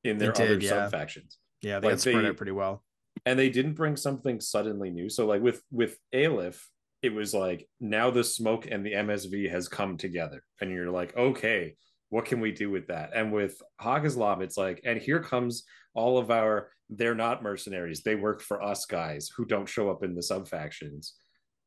in 0.05 0.19
their 0.19 0.33
did, 0.33 0.47
other 0.47 0.61
yeah. 0.61 0.71
sub 0.71 0.91
factions 0.91 1.39
Yeah, 1.63 1.81
they 1.81 1.91
Like 1.91 1.99
spread 1.99 2.25
out 2.25 2.37
pretty 2.37 2.53
well. 2.53 2.85
And 3.27 3.39
they 3.39 3.51
didn't 3.51 3.75
bring 3.75 3.97
something 3.97 4.41
suddenly 4.41 4.91
new. 4.91 5.09
So 5.09 5.27
like 5.27 5.43
with 5.43 5.63
with 5.71 5.99
Aleph, 6.15 6.69
it 7.03 7.13
was 7.13 7.35
like 7.35 7.69
now 7.81 8.11
the 8.11 8.25
smoke 8.25 8.67
and 8.71 8.85
the 8.85 8.93
MSV 8.93 9.51
has 9.51 9.69
come 9.69 9.97
together, 9.97 10.43
and 10.61 10.71
you're 10.71 10.91
like, 10.91 11.17
okay, 11.17 11.77
what 12.11 12.25
can 12.25 12.41
we 12.41 12.53
do 12.53 12.71
with 12.71 12.89
that? 12.89 13.11
And 13.15 13.33
with 13.33 13.61
Haqqislam, 13.81 14.43
it's 14.43 14.57
like, 14.57 14.81
and 14.85 15.01
here 15.01 15.21
comes 15.21 15.65
all 15.95 16.19
of 16.19 16.31
our 16.31 16.71
they're 16.91 17.15
not 17.15 17.43
mercenaries, 17.43 18.03
they 18.03 18.15
work 18.15 18.41
for 18.41 18.63
us 18.63 18.87
guys 18.87 19.31
who 19.37 19.45
don't 19.45 19.69
show 19.69 19.91
up 19.91 20.03
in 20.03 20.15
the 20.15 20.23
sub 20.23 20.49
factions. 20.49 21.15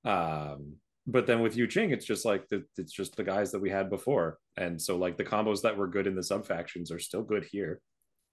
Um, 0.04 0.78
but 1.06 1.28
then 1.28 1.42
with 1.42 1.56
Yu 1.56 1.68
Jing, 1.68 1.92
it's 1.92 2.06
just 2.06 2.26
like 2.26 2.48
the, 2.50 2.64
it's 2.78 2.94
just 2.94 3.16
the 3.16 3.24
guys 3.24 3.52
that 3.52 3.62
we 3.62 3.70
had 3.70 3.90
before, 3.90 4.38
and 4.58 4.82
so 4.82 4.98
like 4.98 5.18
the 5.18 5.24
combos 5.24 5.62
that 5.62 5.78
were 5.78 5.88
good 5.88 6.08
in 6.08 6.16
the 6.16 6.24
sub 6.24 6.46
factions 6.46 6.92
are 6.92 7.00
still 7.00 7.24
good 7.24 7.46
here, 7.52 7.82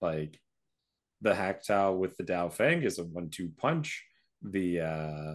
like 0.01 0.41
the 1.21 1.35
Hac 1.35 1.65
Tao 1.65 1.93
with 1.93 2.17
the 2.17 2.25
Dao 2.25 2.53
Feng 2.53 2.83
is 2.83 2.99
a 2.99 3.05
one-two 3.05 3.51
punch. 3.57 4.05
The 4.43 4.81
uh 4.81 5.35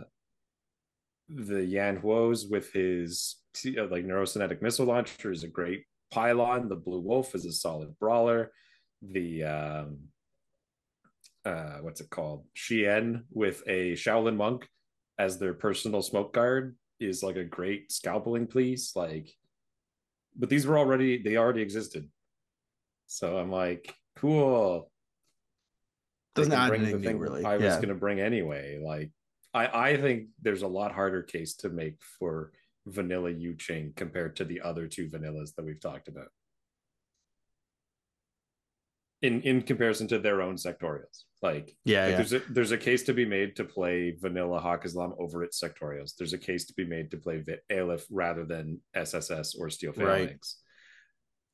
the 1.30 1.64
Yan 1.66 1.98
Huos 1.98 2.48
with 2.50 2.72
his 2.72 3.38
uh, 3.66 3.88
like 3.88 4.06
neurokinetic 4.06 4.62
missile 4.62 4.86
launcher 4.86 5.32
is 5.32 5.44
a 5.44 5.48
great 5.48 5.84
pylon. 6.12 6.70
The 6.70 6.76
Blue 6.76 7.00
Wolf 7.00 7.36
is 7.36 7.46
a 7.46 7.52
solid 7.52 7.98
brawler. 8.00 8.52
The 9.02 9.44
um 9.44 9.98
uh 11.46 11.80
what's 11.82 12.02
it 12.02 12.10
called? 12.10 12.46
Hsien 12.56 13.26
with 13.30 13.64
a 13.68 13.94
Shaolin 13.94 14.38
monk 14.38 14.68
as 15.20 15.38
their 15.38 15.54
personal 15.54 16.02
smoke 16.02 16.34
guard 16.34 16.78
is 17.00 17.24
like 17.24 17.36
a 17.36 17.44
great 17.44 17.90
scalpeling 17.90 18.52
piece. 18.52 18.96
Like, 18.96 19.30
but 20.38 20.50
these 20.50 20.66
were 20.66 20.78
already 20.78 21.22
they 21.22 21.36
already 21.36 21.62
existed. 21.62 22.10
So 23.08 23.38
I'm 23.38 23.52
like, 23.52 23.94
cool 24.16 24.90
Doesn't 26.36 26.54
add 26.54 26.70
bring 26.70 26.82
the 26.82 26.88
anything 26.90 27.02
new, 27.02 27.08
thing 27.08 27.20
really. 27.20 27.46
I 27.46 27.56
was 27.58 27.64
Yeah. 27.64 27.76
going 27.76 27.90
to 27.90 27.96
bring 27.96 28.20
anyway. 28.20 28.80
Like, 28.84 29.12
I 29.54 29.92
I 29.92 29.98
think 29.98 30.30
there's 30.42 30.64
a 30.64 30.68
lot 30.68 30.92
harder 30.92 31.22
case 31.22 31.56
to 31.58 31.70
make 31.70 32.02
for 32.20 32.52
vanilla 32.88 33.30
Yu 33.30 33.54
Jing 33.56 33.94
compared 33.96 34.36
to 34.38 34.46
the 34.46 34.62
other 34.62 34.88
two 34.88 35.10
vanillas 35.10 35.54
that 35.56 35.64
we've 35.66 35.80
talked 35.80 36.08
about. 36.08 36.28
In 39.22 39.42
in 39.44 39.62
comparison 39.62 40.08
to 40.10 40.20
their 40.20 40.42
own 40.42 40.56
sectorials, 40.56 41.24
like 41.42 41.78
Yeah, 41.86 42.02
like 42.02 42.10
yeah. 42.12 42.18
there's 42.18 42.34
a 42.34 42.40
there's 42.52 42.72
a 42.72 42.78
case 42.78 43.04
to 43.04 43.14
be 43.14 43.26
made 43.26 43.56
to 43.56 43.64
play 43.64 44.12
vanilla 44.20 44.60
Haqqislam 44.60 45.16
over 45.18 45.44
its 45.46 45.62
sectorials. 45.62 46.16
There's 46.18 46.34
a 46.34 46.38
case 46.38 46.66
to 46.66 46.74
be 46.74 46.84
made 46.86 47.10
to 47.12 47.18
play 47.18 47.42
Aleph 47.72 48.06
rather 48.12 48.44
than 48.44 48.82
SSS 48.94 49.56
or 49.56 49.70
Steel 49.70 49.94
Right. 49.94 50.46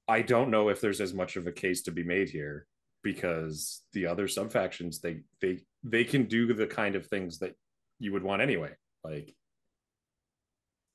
I 0.07 0.23
don't 0.23 0.49
know 0.49 0.69
if 0.69 0.81
there's 0.81 0.99
as 1.01 1.13
much 1.13 1.35
of 1.35 1.45
a 1.45 1.51
case 1.51 1.83
to 1.83 1.91
be 1.91 2.01
made 2.03 2.29
here 2.29 2.65
because 3.03 3.83
the 3.93 4.05
other 4.05 4.27
sub 4.27 4.51
factions 4.51 4.99
they 4.99 5.21
they 5.41 5.59
they 5.83 6.03
can 6.03 6.25
do 6.25 6.53
the 6.53 6.67
kind 6.67 6.95
of 6.95 7.05
things 7.07 7.39
that 7.39 7.53
you 7.99 8.11
would 8.11 8.23
want 8.23 8.41
anyway. 8.41 8.71
Like 9.03 9.35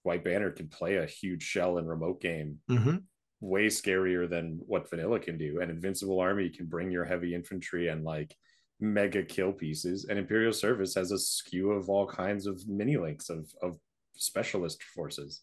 White 0.02 0.24
Banner 0.24 0.50
can 0.50 0.68
play 0.68 0.96
a 0.96 1.06
huge 1.06 1.42
shell 1.42 1.78
and 1.78 1.88
remote 1.88 2.20
game 2.20 2.58
hmm 2.68 2.96
way 3.40 3.66
scarier 3.66 4.28
than 4.28 4.58
what 4.66 4.88
vanilla 4.88 5.20
can 5.20 5.36
do. 5.36 5.60
And 5.60 5.70
invincible 5.70 6.18
army 6.18 6.48
can 6.48 6.64
bring 6.64 6.90
your 6.90 7.04
heavy 7.04 7.34
infantry 7.34 7.88
and 7.88 8.02
like 8.02 8.34
mega 8.80 9.22
kill 9.22 9.52
pieces. 9.52 10.06
And 10.08 10.18
imperial 10.18 10.52
service 10.52 10.94
has 10.94 11.12
a 11.12 11.18
skew 11.18 11.72
of 11.72 11.90
all 11.90 12.06
kinds 12.06 12.46
of 12.46 12.66
mini 12.66 12.96
links 12.96 13.28
of 13.28 13.52
of 13.62 13.76
specialist 14.16 14.82
forces 14.82 15.42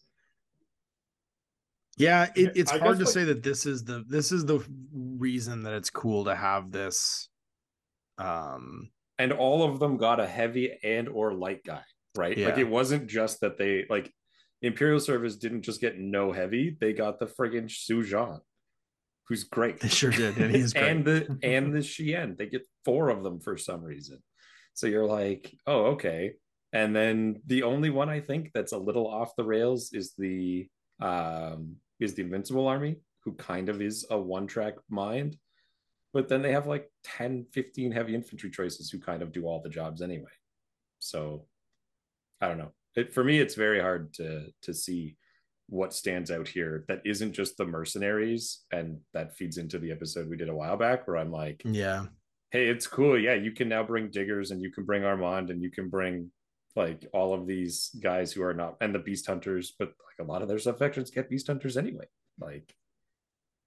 Yeah, 1.98 2.28
Yeah, 2.36 2.44
it, 2.44 2.52
it's 2.56 2.72
I 2.72 2.78
hard 2.78 2.98
to 2.98 3.04
like- 3.04 3.12
say 3.12 3.24
that 3.24 3.42
this 3.42 3.66
is 3.66 3.84
the 3.84 4.04
this 4.08 4.32
is 4.32 4.44
the 4.46 4.64
reason 4.94 5.62
that 5.64 5.74
it's 5.74 5.90
cool 5.90 6.24
to 6.24 6.34
have 6.34 6.70
this. 6.72 7.28
Um, 8.18 8.90
and 9.18 9.32
all 9.32 9.62
of 9.62 9.78
them 9.78 9.96
got 9.96 10.20
a 10.20 10.26
heavy 10.26 10.72
and 10.82 11.08
or 11.08 11.32
light 11.32 11.64
guy 11.64 11.82
right 12.14 12.36
like 12.36 12.58
it 12.58 12.68
wasn't 12.68 13.06
just 13.08 13.40
that 13.40 13.56
they 13.56 13.86
like 13.88 14.12
imperial 14.60 15.00
service 15.00 15.36
didn't 15.36 15.62
just 15.62 15.80
get 15.80 15.98
no 15.98 16.30
heavy 16.30 16.76
they 16.78 16.92
got 16.92 17.18
the 17.18 17.24
friggin 17.24 17.70
Su-Jian, 17.70 18.38
who's 19.28 19.44
great 19.44 19.80
they 19.80 19.88
sure 19.88 20.10
did, 20.10 20.36
and 20.36 20.54
he's 20.54 20.74
great. 20.74 20.84
and 20.90 21.04
the 21.06 21.38
and 21.42 21.72
the 21.74 21.80
Hsien. 21.82 22.36
They 22.36 22.46
get 22.46 22.66
four 22.84 23.08
of 23.08 23.22
them 23.22 23.40
for 23.40 23.56
some 23.56 23.82
reason. 23.82 24.22
So 24.74 24.86
you're 24.86 25.06
like, 25.06 25.54
oh, 25.66 25.86
okay. 25.92 26.34
And 26.72 26.94
then 26.94 27.40
the 27.46 27.62
only 27.64 27.90
one 27.90 28.08
I 28.10 28.20
think 28.20 28.50
that's 28.54 28.72
a 28.72 28.78
little 28.78 29.06
off 29.06 29.34
the 29.36 29.44
rails 29.44 29.92
is 29.92 30.12
the 30.18 30.68
um 31.00 31.76
is 32.02 32.14
the 32.14 32.22
Invincible 32.22 32.66
Army, 32.66 32.96
who 33.24 33.32
kind 33.34 33.68
of 33.68 33.80
is 33.80 34.06
a 34.10 34.18
one-track 34.18 34.74
mind. 34.88 35.36
But 36.12 36.28
then 36.28 36.42
they 36.42 36.52
have 36.52 36.66
like 36.66 36.90
10, 37.04 37.46
15 37.52 37.92
heavy 37.92 38.14
infantry 38.14 38.50
choices 38.50 38.90
who 38.90 38.98
kind 38.98 39.22
of 39.22 39.32
do 39.32 39.46
all 39.46 39.62
the 39.62 39.70
jobs 39.70 40.02
anyway. 40.02 40.30
So 40.98 41.46
I 42.40 42.48
don't 42.48 42.58
know. 42.58 42.72
It, 42.94 43.14
for 43.14 43.24
me, 43.24 43.38
it's 43.38 43.54
very 43.54 43.80
hard 43.80 44.12
to 44.14 44.48
to 44.62 44.74
see 44.74 45.16
what 45.72 45.94
stands 45.94 46.30
out 46.30 46.46
here 46.46 46.84
that 46.86 47.00
isn't 47.04 47.32
just 47.32 47.56
the 47.56 47.64
mercenaries 47.64 48.60
and 48.72 48.98
that 49.14 49.34
feeds 49.34 49.56
into 49.56 49.78
the 49.78 49.90
episode 49.90 50.28
we 50.28 50.36
did 50.36 50.50
a 50.50 50.54
while 50.54 50.76
back 50.76 51.08
where 51.08 51.16
i'm 51.16 51.32
like 51.32 51.62
yeah, 51.64 52.04
hey 52.50 52.68
it's 52.68 52.86
cool 52.86 53.18
yeah 53.18 53.32
you 53.32 53.52
can 53.52 53.70
now 53.70 53.82
bring 53.82 54.10
diggers 54.10 54.50
and 54.50 54.60
you 54.60 54.70
can 54.70 54.84
bring 54.84 55.02
armand 55.02 55.48
and 55.48 55.62
you 55.62 55.70
can 55.70 55.88
bring 55.88 56.30
like 56.74 57.06
all 57.12 57.34
of 57.34 57.46
these 57.46 57.90
guys 58.02 58.32
who 58.32 58.42
are 58.42 58.54
not 58.54 58.76
and 58.80 58.94
the 58.94 58.98
beast 58.98 59.26
hunters 59.26 59.74
but 59.78 59.88
like 59.88 60.26
a 60.26 60.30
lot 60.30 60.42
of 60.42 60.48
their 60.48 60.58
subfactions 60.58 61.12
get 61.12 61.30
beast 61.30 61.46
hunters 61.46 61.76
anyway 61.76 62.06
like 62.40 62.74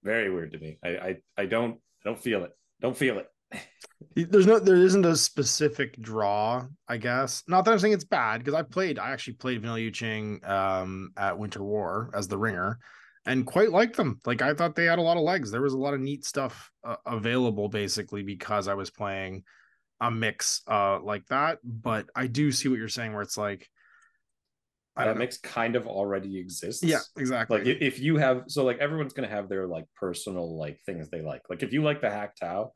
Very 0.04 0.30
weird 0.30 0.52
to 0.54 0.60
me. 0.60 0.78
I 0.84 0.90
I, 0.90 1.18
I 1.38 1.46
don't 1.48 1.76
I 1.76 2.10
don't 2.10 2.20
feel 2.20 2.44
it. 2.44 2.52
Don't 2.80 2.96
feel 2.96 3.18
it. 3.20 3.28
There's 4.16 4.46
no, 4.46 4.60
there 4.60 4.76
isn't 4.76 5.06
a 5.06 5.16
specific 5.16 6.00
draw, 6.02 6.66
I 6.88 6.98
guess. 6.98 7.44
Not 7.48 7.66
that 7.66 7.72
I'm 7.72 7.80
saying 7.80 7.94
it's 7.94 8.04
bad 8.04 8.40
because 8.40 8.54
I 8.54 8.62
played, 8.62 9.00
I 9.00 9.12
actually 9.12 9.34
played 9.34 9.62
Vanilla 9.62 9.80
Yu 9.80 9.92
Jing 9.92 10.42
um, 10.46 11.12
at 11.18 11.38
Winter 11.38 11.64
War 11.64 12.12
as 12.14 12.28
the 12.28 12.38
ringer, 12.38 12.78
and 13.26 13.46
quite 13.46 13.72
liked 13.72 13.98
them. 13.98 14.20
Like 14.26 14.42
I 14.42 14.54
thought 14.54 14.76
they 14.76 14.86
had 14.86 15.00
a 15.00 15.04
lot 15.04 15.18
of 15.18 15.24
legs. 15.24 15.50
There 15.52 15.62
was 15.62 15.74
a 15.74 15.80
lot 15.80 15.94
of 15.94 16.02
neat 16.02 16.26
stuff 16.26 16.72
uh, 16.84 16.98
available, 17.06 17.70
basically 17.70 18.24
because 18.24 18.68
I 18.68 18.74
was 18.74 18.92
playing 18.92 19.44
a 20.02 20.12
mix 20.12 20.62
uh 20.68 21.00
like 21.02 21.26
that. 21.28 21.60
But 21.64 22.08
I 22.16 22.28
do 22.28 22.52
see 22.52 22.70
what 22.70 22.80
you're 22.80 22.88
saying, 22.90 23.14
where 23.14 23.22
it's 23.22 23.38
like 23.38 23.70
I 24.98 25.06
that 25.06 25.18
mix 25.18 25.38
kind 25.38 25.76
of 25.76 25.88
already 25.88 26.40
exists. 26.40 26.84
yeah, 26.84 27.00
exactly. 27.18 27.58
Like 27.58 27.68
if 27.68 28.00
you 28.00 28.18
have 28.18 28.44
so 28.48 28.64
like 28.64 28.78
everyone's 28.80 29.14
gonna 29.14 29.28
have 29.28 29.50
their 29.50 29.68
like 29.68 29.86
personal 29.96 30.58
like 30.58 30.80
things 30.86 31.10
they 31.10 31.22
like. 31.22 31.42
Like 31.50 31.64
if 31.64 31.74
you 31.74 31.84
like 31.84 32.02
the 32.02 32.10
Hac 32.10 32.36
Tao, 32.36 32.72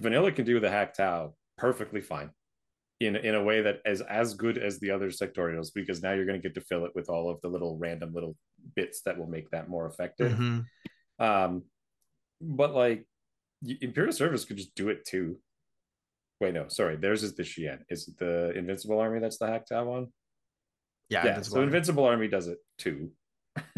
vanilla 0.00 0.32
can 0.32 0.44
do 0.44 0.58
the 0.60 0.70
Hac 0.70 0.94
Tao 0.94 1.34
perfectly 1.56 2.00
fine. 2.00 2.30
In, 3.00 3.16
in 3.16 3.34
a 3.34 3.42
way 3.42 3.62
that 3.62 3.80
is 3.84 4.00
as 4.00 4.34
good 4.34 4.56
as 4.56 4.78
the 4.78 4.92
other 4.92 5.08
sectorials 5.08 5.70
because 5.74 6.04
now 6.04 6.12
you're 6.12 6.24
going 6.24 6.40
to 6.40 6.48
get 6.48 6.54
to 6.54 6.60
fill 6.60 6.84
it 6.84 6.92
with 6.94 7.08
all 7.08 7.30
of 7.30 7.40
the 7.40 7.48
little 7.48 7.76
random 7.76 8.14
little 8.14 8.36
bits 8.76 9.02
that 9.06 9.18
will 9.18 9.26
make 9.26 9.50
that 9.50 9.68
more 9.68 9.88
effective. 9.88 10.30
Mhm. 10.30 10.66
Um, 11.18 11.64
but 12.40 12.76
like 12.76 13.04
Imperial 13.80 14.12
Service 14.12 14.44
could 14.44 14.56
just 14.56 14.76
do 14.76 14.88
it 14.88 15.04
too. 15.04 15.40
Wait, 16.42 16.54
no, 16.54 16.66
sorry. 16.66 16.96
Theirs 16.96 17.22
is 17.22 17.36
the 17.36 17.44
Hsien. 17.44 17.84
Is 17.88 18.08
it 18.08 18.18
the 18.18 18.50
Invincible 18.56 18.98
Army 18.98 19.20
that's 19.20 19.38
the 19.38 19.46
Hac 19.46 19.64
Tao 19.64 19.84
one? 19.84 20.08
yeah, 21.08 21.22
Yeah. 21.22 21.28
Invincible 21.28 21.54
so 21.54 21.60
Army. 21.60 21.66
Invincible 21.68 22.04
Army 22.04 22.26
does 22.26 22.48
it 22.48 22.58
too. 22.78 23.12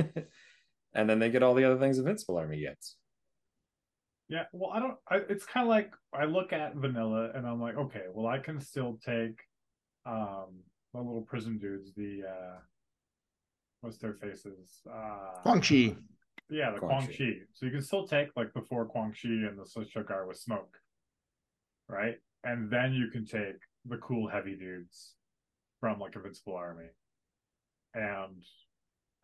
and 0.95 1.11
then 1.11 1.19
they 1.19 1.29
get 1.29 1.43
all 1.43 1.53
the 1.53 1.65
other 1.65 1.79
things 1.79 1.99
Invincible 1.99 2.39
Army 2.39 2.61
gets. 2.61 2.97
Yeah, 4.31 4.45
well, 4.55 4.71
I 4.71 4.79
don't. 4.81 4.97
I, 5.07 5.17
it's 5.29 5.45
kind 5.45 5.67
of 5.67 5.69
like 5.69 5.93
I 6.15 6.25
look 6.25 6.55
at 6.55 6.75
vanilla 6.77 7.33
and 7.35 7.47
I'm 7.47 7.61
like, 7.61 7.77
okay, 7.77 8.05
well, 8.11 8.27
I 8.27 8.39
can 8.39 8.59
still 8.63 8.99
take 9.05 9.39
um 10.07 10.63
the 10.95 11.01
little 11.01 11.27
prison 11.29 11.59
dudes, 11.59 11.93
the 11.95 12.23
uh 12.27 12.59
what's 13.83 13.99
their 13.99 14.15
faces? 14.15 14.81
Uh 14.91 15.43
Kuang 15.45 15.63
Shi. 15.63 15.99
Yeah, 16.49 16.71
the 16.71 16.79
Quan 16.79 17.03
Kuang 17.03 17.13
Shi. 17.13 17.35
Chi. 17.35 17.41
So 17.53 17.67
you 17.67 17.73
can 17.73 17.83
still 17.83 18.09
take 18.09 18.29
like 18.37 18.55
the 18.55 18.63
four 18.63 18.89
Kuang 18.89 19.15
Shi 19.15 19.29
and 19.29 19.59
the 19.59 19.65
Sushogar 19.65 20.27
with 20.27 20.39
smoke, 20.39 20.79
right? 21.91 22.17
And 22.45 22.71
then 22.71 22.93
you 22.93 23.09
can 23.09 23.25
take 23.25 23.57
the 23.87 23.97
cool 23.99 24.29
heavy 24.29 24.57
dudes 24.57 25.15
from 25.81 25.99
like 25.99 26.15
Invincible 26.17 26.55
Army, 26.55 26.89
and 27.95 28.43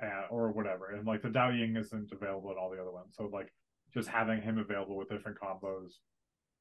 uh, 0.03 0.27
or 0.31 0.53
whatever. 0.53 0.91
And 0.91 1.07
like 1.07 1.23
the 1.23 1.29
Dao 1.29 1.59
Ying 1.59 1.77
isn't 1.77 2.12
available 2.12 2.51
in 2.51 2.57
all 2.59 2.71
the 2.71 2.81
other 2.81 2.93
ones, 2.93 3.14
so 3.16 3.29
like 3.33 3.53
just 3.93 4.09
having 4.09 4.41
him 4.41 4.59
available 4.59 4.97
with 4.97 5.09
different 5.09 5.39
combos, 5.39 5.93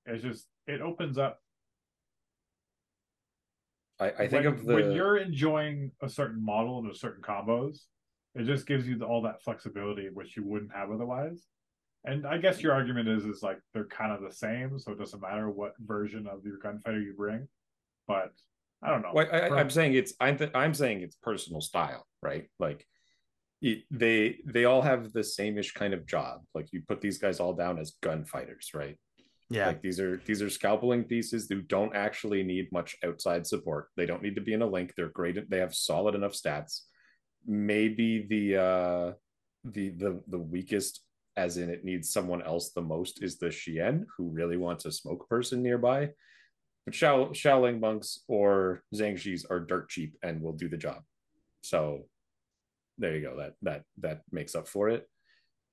it's 0.05 0.23
just 0.23 0.47
it 0.67 0.81
opens 0.81 1.17
up. 1.17 1.39
I, 3.99 4.07
I 4.11 4.27
think 4.27 4.45
when, 4.45 4.45
of 4.47 4.65
the 4.65 4.73
when 4.73 4.91
you're 4.91 5.17
enjoying 5.17 5.91
a 6.01 6.09
certain 6.09 6.43
model 6.43 6.79
and 6.79 6.89
a 6.89 6.95
certain 6.95 7.21
combos, 7.21 7.79
it 8.35 8.45
just 8.45 8.65
gives 8.65 8.87
you 8.87 8.97
the, 8.97 9.05
all 9.05 9.21
that 9.23 9.43
flexibility 9.43 10.07
which 10.13 10.37
you 10.37 10.43
wouldn't 10.45 10.71
have 10.73 10.91
otherwise. 10.91 11.47
And 12.05 12.25
I 12.25 12.37
guess 12.37 12.61
your 12.61 12.73
argument 12.73 13.09
is 13.09 13.25
is 13.25 13.43
like 13.43 13.59
they're 13.73 13.85
kind 13.85 14.11
of 14.11 14.21
the 14.21 14.33
same, 14.33 14.79
so 14.79 14.91
it 14.91 14.99
doesn't 14.99 15.21
matter 15.21 15.49
what 15.49 15.73
version 15.79 16.27
of 16.27 16.45
your 16.45 16.57
gunfighter 16.57 17.01
you 17.01 17.13
bring. 17.13 17.47
But 18.07 18.31
I 18.81 18.89
don't 18.89 19.01
know. 19.01 19.11
Well, 19.13 19.27
I, 19.31 19.39
I, 19.39 19.59
I'm 19.59 19.69
saying 19.69 19.93
it's 19.95 20.13
I'm 20.19 20.37
th- 20.37 20.51
I'm 20.55 20.73
saying 20.73 21.01
it's 21.01 21.17
personal 21.17 21.61
style, 21.61 22.05
right? 22.21 22.49
Like 22.57 22.87
it, 23.61 23.83
they 23.91 24.37
they 24.45 24.63
all 24.65 24.81
have 24.81 25.11
the 25.11 25.23
same-ish 25.23 25.73
kind 25.73 25.93
of 25.93 26.05
job. 26.05 26.41
Like 26.55 26.71
you 26.71 26.81
put 26.87 27.01
these 27.01 27.17
guys 27.17 27.41
all 27.41 27.53
down 27.53 27.77
as 27.77 27.97
gunfighters, 28.01 28.71
right? 28.73 28.97
Yeah, 29.49 29.67
Like 29.67 29.81
these 29.81 29.99
are 29.99 30.21
these 30.25 30.41
are 30.41 30.47
scalpeling 30.47 31.09
pieces 31.09 31.47
who 31.49 31.61
don't 31.63 31.95
actually 31.95 32.43
need 32.43 32.71
much 32.71 32.95
outside 33.03 33.45
support. 33.45 33.87
They 33.97 34.05
don't 34.05 34.21
need 34.21 34.35
to 34.35 34.41
be 34.41 34.53
in 34.53 34.61
a 34.61 34.67
link. 34.67 34.93
They're 34.95 35.09
great. 35.09 35.49
They 35.49 35.57
have 35.57 35.73
solid 35.75 36.15
enough 36.15 36.33
stats. 36.33 36.81
Maybe 37.45 38.25
the 38.29 38.61
uh 38.61 39.11
the 39.65 39.89
the 39.89 40.21
the 40.27 40.39
weakest, 40.39 41.01
as 41.39 41.57
in 41.57 41.69
it 41.69 41.85
needs 41.85 42.11
someone 42.11 42.41
else 42.41 42.71
the 42.71 42.81
most, 42.81 43.23
is 43.23 43.37
the 43.37 43.49
Hsien, 43.49 44.05
who 44.15 44.29
really 44.29 44.57
wants 44.57 44.83
a 44.85 44.91
smoke 44.91 45.29
person 45.29 45.63
nearby. 45.63 46.09
But 46.85 46.95
Shao 46.95 47.29
Shaolin 47.29 47.79
monks 47.79 48.09
or 48.27 48.83
Zhangxis 48.93 49.45
are 49.49 49.61
dirt 49.61 49.89
cheap 49.89 50.17
and 50.21 50.41
will 50.41 50.57
do 50.63 50.67
the 50.67 50.83
job. 50.87 51.01
So 51.61 52.05
there 52.97 53.15
you 53.15 53.21
go. 53.21 53.37
That 53.37 53.53
that 53.61 53.83
that 53.99 54.21
makes 54.31 54.53
up 54.55 54.67
for 54.67 54.89
it. 54.89 55.07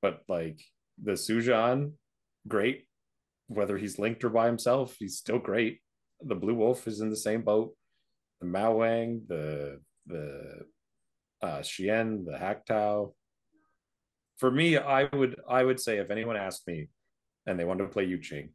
But 0.03 0.23
like 0.29 0.61
the 1.03 1.17
Su-Jian, 1.17 1.93
great 2.47 2.87
whether 3.49 3.79
he's 3.79 3.99
linked 3.99 4.25
or 4.25 4.31
by 4.31 4.47
himself, 4.47 4.97
he's 4.99 5.19
still 5.19 5.39
great. 5.39 5.81
The 6.21 6.35
Blue 6.35 6.55
Wolf 6.55 6.87
is 6.89 7.01
in 7.01 7.11
the 7.11 7.17
same 7.17 7.43
boat. 7.43 7.75
The 8.41 8.47
Mowang, 8.47 9.27
the 9.29 9.81
the 10.07 10.67
uh 11.43 11.62
Hsien, 11.62 12.25
the 12.25 12.39
Hac 12.39 12.67
Tao. 12.67 13.14
For 14.39 14.51
me, 14.51 14.76
I 14.76 15.05
would 15.12 15.37
I 15.49 15.64
would 15.64 15.80
say 15.80 15.99
if 15.99 16.11
anyone 16.11 16.37
asked 16.37 16.66
me 16.66 16.89
and 17.47 17.59
they 17.59 17.64
wanted 17.64 17.84
to 17.84 17.91
play 17.91 18.05
Yu 18.05 18.18
Jing, 18.18 18.51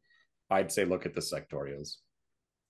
I'd 0.49 0.71
say 0.71 0.85
look 0.85 1.05
at 1.05 1.13
the 1.13 1.21
sectorials. 1.21 1.95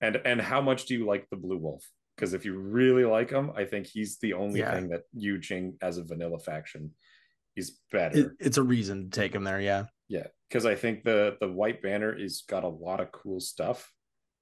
And 0.00 0.16
and 0.24 0.40
how 0.40 0.60
much 0.60 0.86
do 0.86 0.94
you 0.94 1.06
like 1.06 1.28
the 1.30 1.36
Blue 1.36 1.58
Wolf? 1.58 1.84
Because 2.16 2.34
if 2.34 2.44
you 2.44 2.58
really 2.58 3.04
like 3.04 3.30
him, 3.30 3.52
I 3.56 3.64
think 3.64 3.86
he's 3.86 4.18
the 4.18 4.34
only 4.34 4.60
Yeah. 4.60 4.74
thing 4.74 4.88
that 4.90 5.02
Yu 5.14 5.38
Jing 5.38 5.76
as 5.82 5.98
a 5.98 6.04
vanilla 6.04 6.38
faction 6.38 6.92
is 7.56 7.78
better. 7.90 8.18
it, 8.18 8.32
it's 8.40 8.56
a 8.56 8.62
reason 8.62 9.10
to 9.10 9.20
take 9.20 9.34
him 9.34 9.44
there. 9.44 9.60
Yeah, 9.60 9.84
Yeah, 10.08 10.26
because 10.48 10.64
I 10.64 10.74
think 10.74 11.04
the 11.04 11.36
the 11.40 11.48
white 11.52 11.82
banner 11.82 12.16
is 12.18 12.44
got 12.48 12.64
a 12.64 12.68
lot 12.68 13.00
of 13.00 13.12
cool 13.12 13.40
stuff. 13.40 13.92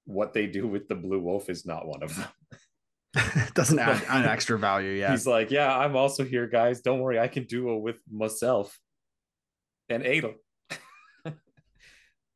What 0.05 0.33
they 0.33 0.47
do 0.47 0.67
with 0.69 0.89
the 0.89 0.95
blue 0.95 1.21
wolf 1.21 1.51
is 1.51 1.67
not 1.67 1.87
one 1.87 2.03
of 2.05 2.15
them. 2.15 2.29
it 3.15 3.55
doesn't 3.55 3.79
add 3.79 4.03
an 4.09 4.25
extra 4.25 4.59
value. 4.59 4.93
Yeah, 4.93 5.11
He's 5.11 5.27
like, 5.27 5.51
yeah, 5.51 5.77
I'm 5.77 5.97
also 5.97 6.25
here, 6.25 6.47
guys. 6.47 6.81
Don't 6.81 7.01
worry, 7.01 7.19
I 7.19 7.29
can 7.29 7.45
do 7.45 7.75
it 7.75 7.81
with 7.81 7.97
myself 8.11 8.79
and 9.89 10.05
Adel. 10.05 10.35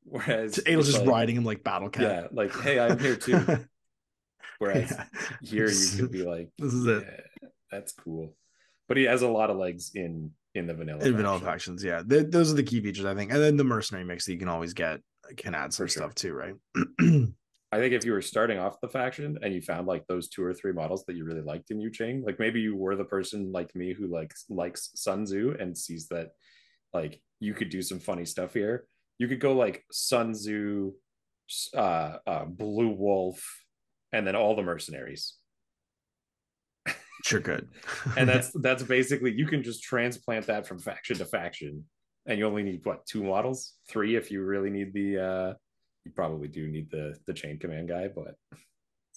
Whereas 0.04 0.60
Adel's 0.66 0.86
just 0.86 1.00
like, 1.00 1.08
riding 1.08 1.36
him 1.36 1.44
like 1.44 1.64
battle 1.64 1.88
cat. 1.88 2.02
Yeah, 2.02 2.26
like, 2.32 2.54
hey, 2.60 2.78
I'm 2.78 2.98
here 2.98 3.16
too. 3.16 3.40
Whereas 4.58 4.90
Yeah. 4.92 5.04
here 5.42 5.68
you 5.70 5.98
could 5.98 6.12
be 6.12 6.22
like, 6.24 6.50
This 6.58 6.74
is 6.74 6.86
it. 6.86 7.04
yeah, 7.42 7.48
that's 7.70 7.92
cool. 7.92 8.36
But 8.86 8.96
he 8.98 9.04
has 9.04 9.22
a 9.22 9.28
lot 9.28 9.50
of 9.50 9.56
legs 9.56 9.92
in 9.94 10.32
in 10.54 10.66
the 10.66 10.74
vanilla. 10.74 11.02
In 11.04 11.16
vanilla 11.16 11.40
factions, 11.40 11.82
yeah, 11.82 12.02
Th- 12.08 12.26
those 12.28 12.52
are 12.52 12.56
the 12.56 12.62
key 12.62 12.80
features, 12.82 13.04
I 13.06 13.14
think. 13.14 13.32
And 13.32 13.40
then 13.40 13.56
the 13.56 13.64
mercenary 13.64 14.04
mix 14.04 14.26
that 14.26 14.32
you 14.32 14.38
can 14.38 14.48
always 14.48 14.74
get 14.74 15.00
can 15.36 15.54
add 15.54 15.72
some 15.72 15.86
For 15.86 15.90
sure. 15.92 16.02
stuff 16.02 16.14
too, 16.14 16.32
right? 16.34 16.54
I 17.74 17.78
think 17.78 17.92
if 17.92 18.04
you 18.04 18.12
were 18.12 18.22
starting 18.22 18.56
off 18.56 18.80
the 18.80 18.88
faction 18.88 19.36
and 19.42 19.52
you 19.52 19.60
found 19.60 19.88
like 19.88 20.06
those 20.06 20.28
two 20.28 20.44
or 20.44 20.54
three 20.54 20.72
models 20.72 21.04
that 21.06 21.16
you 21.16 21.24
really 21.24 21.40
liked 21.40 21.72
in 21.72 21.80
Yu 21.80 21.90
Jing, 21.90 22.22
like 22.24 22.38
maybe 22.38 22.60
you 22.60 22.76
were 22.76 22.94
the 22.94 23.02
person 23.02 23.50
like 23.50 23.74
me 23.74 23.92
who 23.92 24.06
likes 24.06 24.44
likes 24.48 24.90
Sun 24.94 25.24
Tzu 25.24 25.56
and 25.58 25.76
sees 25.76 26.06
that 26.06 26.28
like 26.92 27.20
you 27.40 27.52
could 27.52 27.70
do 27.70 27.82
some 27.82 27.98
funny 27.98 28.26
stuff 28.26 28.54
here. 28.54 28.86
You 29.18 29.26
could 29.26 29.40
go 29.40 29.54
like 29.54 29.84
Sun 29.90 30.34
Tzu, 30.34 30.92
uh, 31.76 32.18
uh, 32.24 32.44
Blue 32.44 32.90
Wolf, 32.90 33.42
and 34.12 34.24
then 34.24 34.36
all 34.36 34.54
the 34.54 34.62
mercenaries. 34.62 35.34
sure 37.24 37.40
could. 37.40 37.66
And 38.16 38.28
that's 38.28 38.52
that's 38.62 38.84
basically 38.84 39.32
you 39.32 39.48
can 39.48 39.64
just 39.64 39.82
transplant 39.82 40.46
that 40.46 40.64
from 40.64 40.78
faction 40.78 41.18
to 41.18 41.24
faction, 41.24 41.82
and 42.26 42.38
you 42.38 42.46
only 42.46 42.62
need 42.62 42.86
what 42.86 43.04
two 43.04 43.24
models, 43.24 43.72
three 43.88 44.14
if 44.14 44.30
you 44.30 44.44
really 44.44 44.70
need 44.70 44.94
the. 44.94 45.18
uh 45.18 45.54
You 46.04 46.12
probably 46.12 46.48
do 46.48 46.66
need 46.68 46.90
the 46.90 47.16
the 47.26 47.32
chain 47.34 47.58
command 47.58 47.88
guy, 47.88 48.08
but 48.14 48.34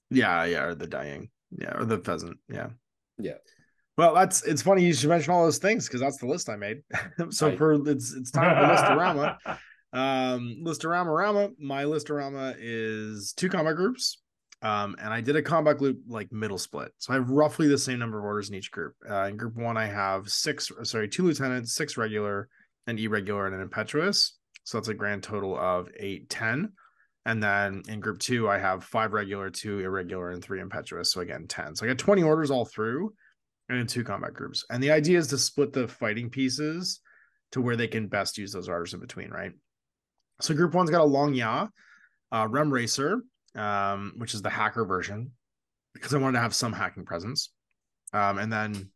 yeah, 0.10 0.46
yeah, 0.46 0.64
or 0.64 0.76
the 0.76 0.88
dying, 0.88 1.30
yeah, 1.52 1.78
or 1.78 1.86
the 1.86 1.98
pheasant, 2.00 2.38
yeah, 2.50 2.70
Yeah. 3.18 3.34
Well, 3.98 4.14
that's 4.14 4.44
it's 4.44 4.62
funny 4.62 4.86
you 4.86 4.94
should 4.94 5.10
mention 5.10 5.34
all 5.34 5.44
those 5.44 5.58
things 5.58 5.88
because 5.88 6.02
that's 6.02 6.18
the 6.18 6.28
list 6.28 6.50
I 6.50 6.56
made. 6.56 6.82
so 7.30 7.50
I- 7.50 7.56
for 7.58 7.74
it's 7.90 8.14
it's 8.14 8.32
time 8.32 8.56
for 8.56 8.74
listorama. 8.74 9.38
Um, 9.94 10.58
listorama 10.66 11.16
rama. 11.18 11.50
My 11.58 11.86
listorama 11.86 12.56
is 12.60 13.34
two 13.36 13.48
combat 13.48 13.78
groups. 13.78 14.22
Um, 14.62 14.96
and 15.02 15.14
I 15.14 15.22
did 15.22 15.38
a 15.38 15.42
combat 15.42 15.78
group 15.78 16.00
like 16.08 16.30
middle 16.32 16.58
split. 16.58 16.92
So 16.98 17.14
I 17.14 17.16
have 17.16 17.30
roughly 17.30 17.68
the 17.68 17.78
same 17.78 17.98
number 17.98 18.20
of 18.20 18.26
orders 18.26 18.50
in 18.50 18.56
each 18.56 18.70
group. 18.70 18.96
Uh, 19.10 19.24
in 19.24 19.38
group 19.38 19.56
one, 19.56 19.78
I 19.78 19.86
have 19.86 20.30
six, 20.30 20.70
sorry, 20.84 21.08
two 21.08 21.24
lieutenants, 21.24 21.74
six 21.74 21.96
regular, 21.96 22.50
an 22.86 23.00
irregular, 23.00 23.46
and 23.48 23.56
an 23.56 23.62
impetuous. 23.62 24.38
So 24.68 24.78
that's 24.78 24.90
a 24.90 24.94
grand 24.94 25.24
total 25.24 25.58
of 25.58 25.88
eight, 25.98 26.30
ten. 26.30 26.74
And 27.26 27.42
then 27.42 27.84
in 27.88 28.02
group 28.02 28.20
two, 28.20 28.50
I 28.50 28.58
have 28.58 28.84
five 28.84 29.14
regular, 29.14 29.50
two 29.50 29.80
irregular, 29.80 30.32
and 30.32 30.44
three 30.44 30.60
impetuous. 30.60 31.10
So 31.10 31.22
again, 31.22 31.48
10. 31.48 31.78
So 31.78 31.86
I 31.86 31.88
got 31.88 31.98
20 31.98 32.22
orders 32.24 32.52
all 32.52 32.66
through 32.66 33.14
and 33.70 33.80
in 33.80 33.88
two 33.88 34.04
combat 34.04 34.34
groups. 34.34 34.66
And 34.70 34.84
the 34.84 34.92
idea 34.92 35.20
is 35.20 35.28
to 35.28 35.38
split 35.38 35.72
the 35.72 35.88
fighting 35.88 36.30
pieces 36.30 37.00
to 37.54 37.62
where 37.62 37.78
they 37.78 37.88
can 37.88 38.08
best 38.08 38.38
use 38.38 38.52
those 38.52 38.68
orders 38.68 38.94
in 38.94 39.00
between, 39.00 39.30
right? 39.30 39.54
So 40.42 40.54
group 40.54 40.74
one's 40.74 40.90
got 40.90 41.00
a 41.00 41.06
long 41.06 41.34
ya, 41.34 41.70
uh, 42.34 42.50
Rem 42.50 42.70
Racer, 42.70 43.22
um, 43.56 44.16
which 44.18 44.34
is 44.34 44.42
the 44.42 44.50
hacker 44.50 44.84
version, 44.84 45.32
because 45.94 46.14
I 46.14 46.18
wanted 46.18 46.40
to 46.40 46.42
have 46.42 46.54
some 46.54 46.74
hacking 46.74 47.06
presence. 47.06 47.54
Um, 48.12 48.38
and 48.38 48.52
then 48.52 48.90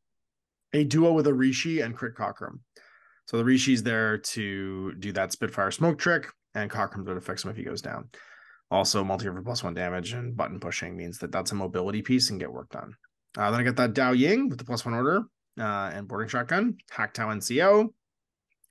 a 0.73 0.83
duo 0.83 1.13
with 1.13 1.27
a 1.27 1.33
Rui 1.33 1.53
Shi 1.53 1.79
and 1.79 1.95
Crit 1.95 2.15
Cockrum. 2.15 2.59
So 3.31 3.37
the 3.37 3.45
Rui 3.45 3.55
Shi's 3.55 3.81
there 3.81 4.17
to 4.17 4.93
do 4.95 5.13
that 5.13 5.31
Spitfire 5.31 5.71
smoke 5.71 5.97
trick, 5.97 6.27
and 6.53 6.69
Cockrum 6.69 7.05
would 7.05 7.15
affect 7.15 7.45
him 7.45 7.49
if 7.49 7.55
he 7.55 7.63
goes 7.63 7.81
down. 7.81 8.09
Also, 8.69 9.05
multi 9.05 9.23
for 9.23 9.41
plus 9.41 9.63
one 9.63 9.73
damage 9.73 10.11
and 10.11 10.35
button 10.35 10.59
pushing 10.59 10.97
means 10.97 11.17
that 11.19 11.31
that's 11.31 11.53
a 11.53 11.55
mobility 11.55 12.01
piece 12.01 12.29
and 12.29 12.41
get 12.41 12.51
work 12.51 12.69
done. 12.71 12.93
Uh, 13.37 13.49
then 13.49 13.61
I 13.61 13.63
got 13.63 13.77
that 13.77 13.93
Dao 13.93 14.17
Ying 14.17 14.49
with 14.49 14.57
the 14.57 14.65
plus 14.65 14.83
one 14.83 14.95
order 14.95 15.23
uh, 15.57 15.91
and 15.93 16.09
boarding 16.09 16.27
shotgun, 16.27 16.77
Hac 16.89 17.13
Tao 17.13 17.29
NCO, 17.29 17.87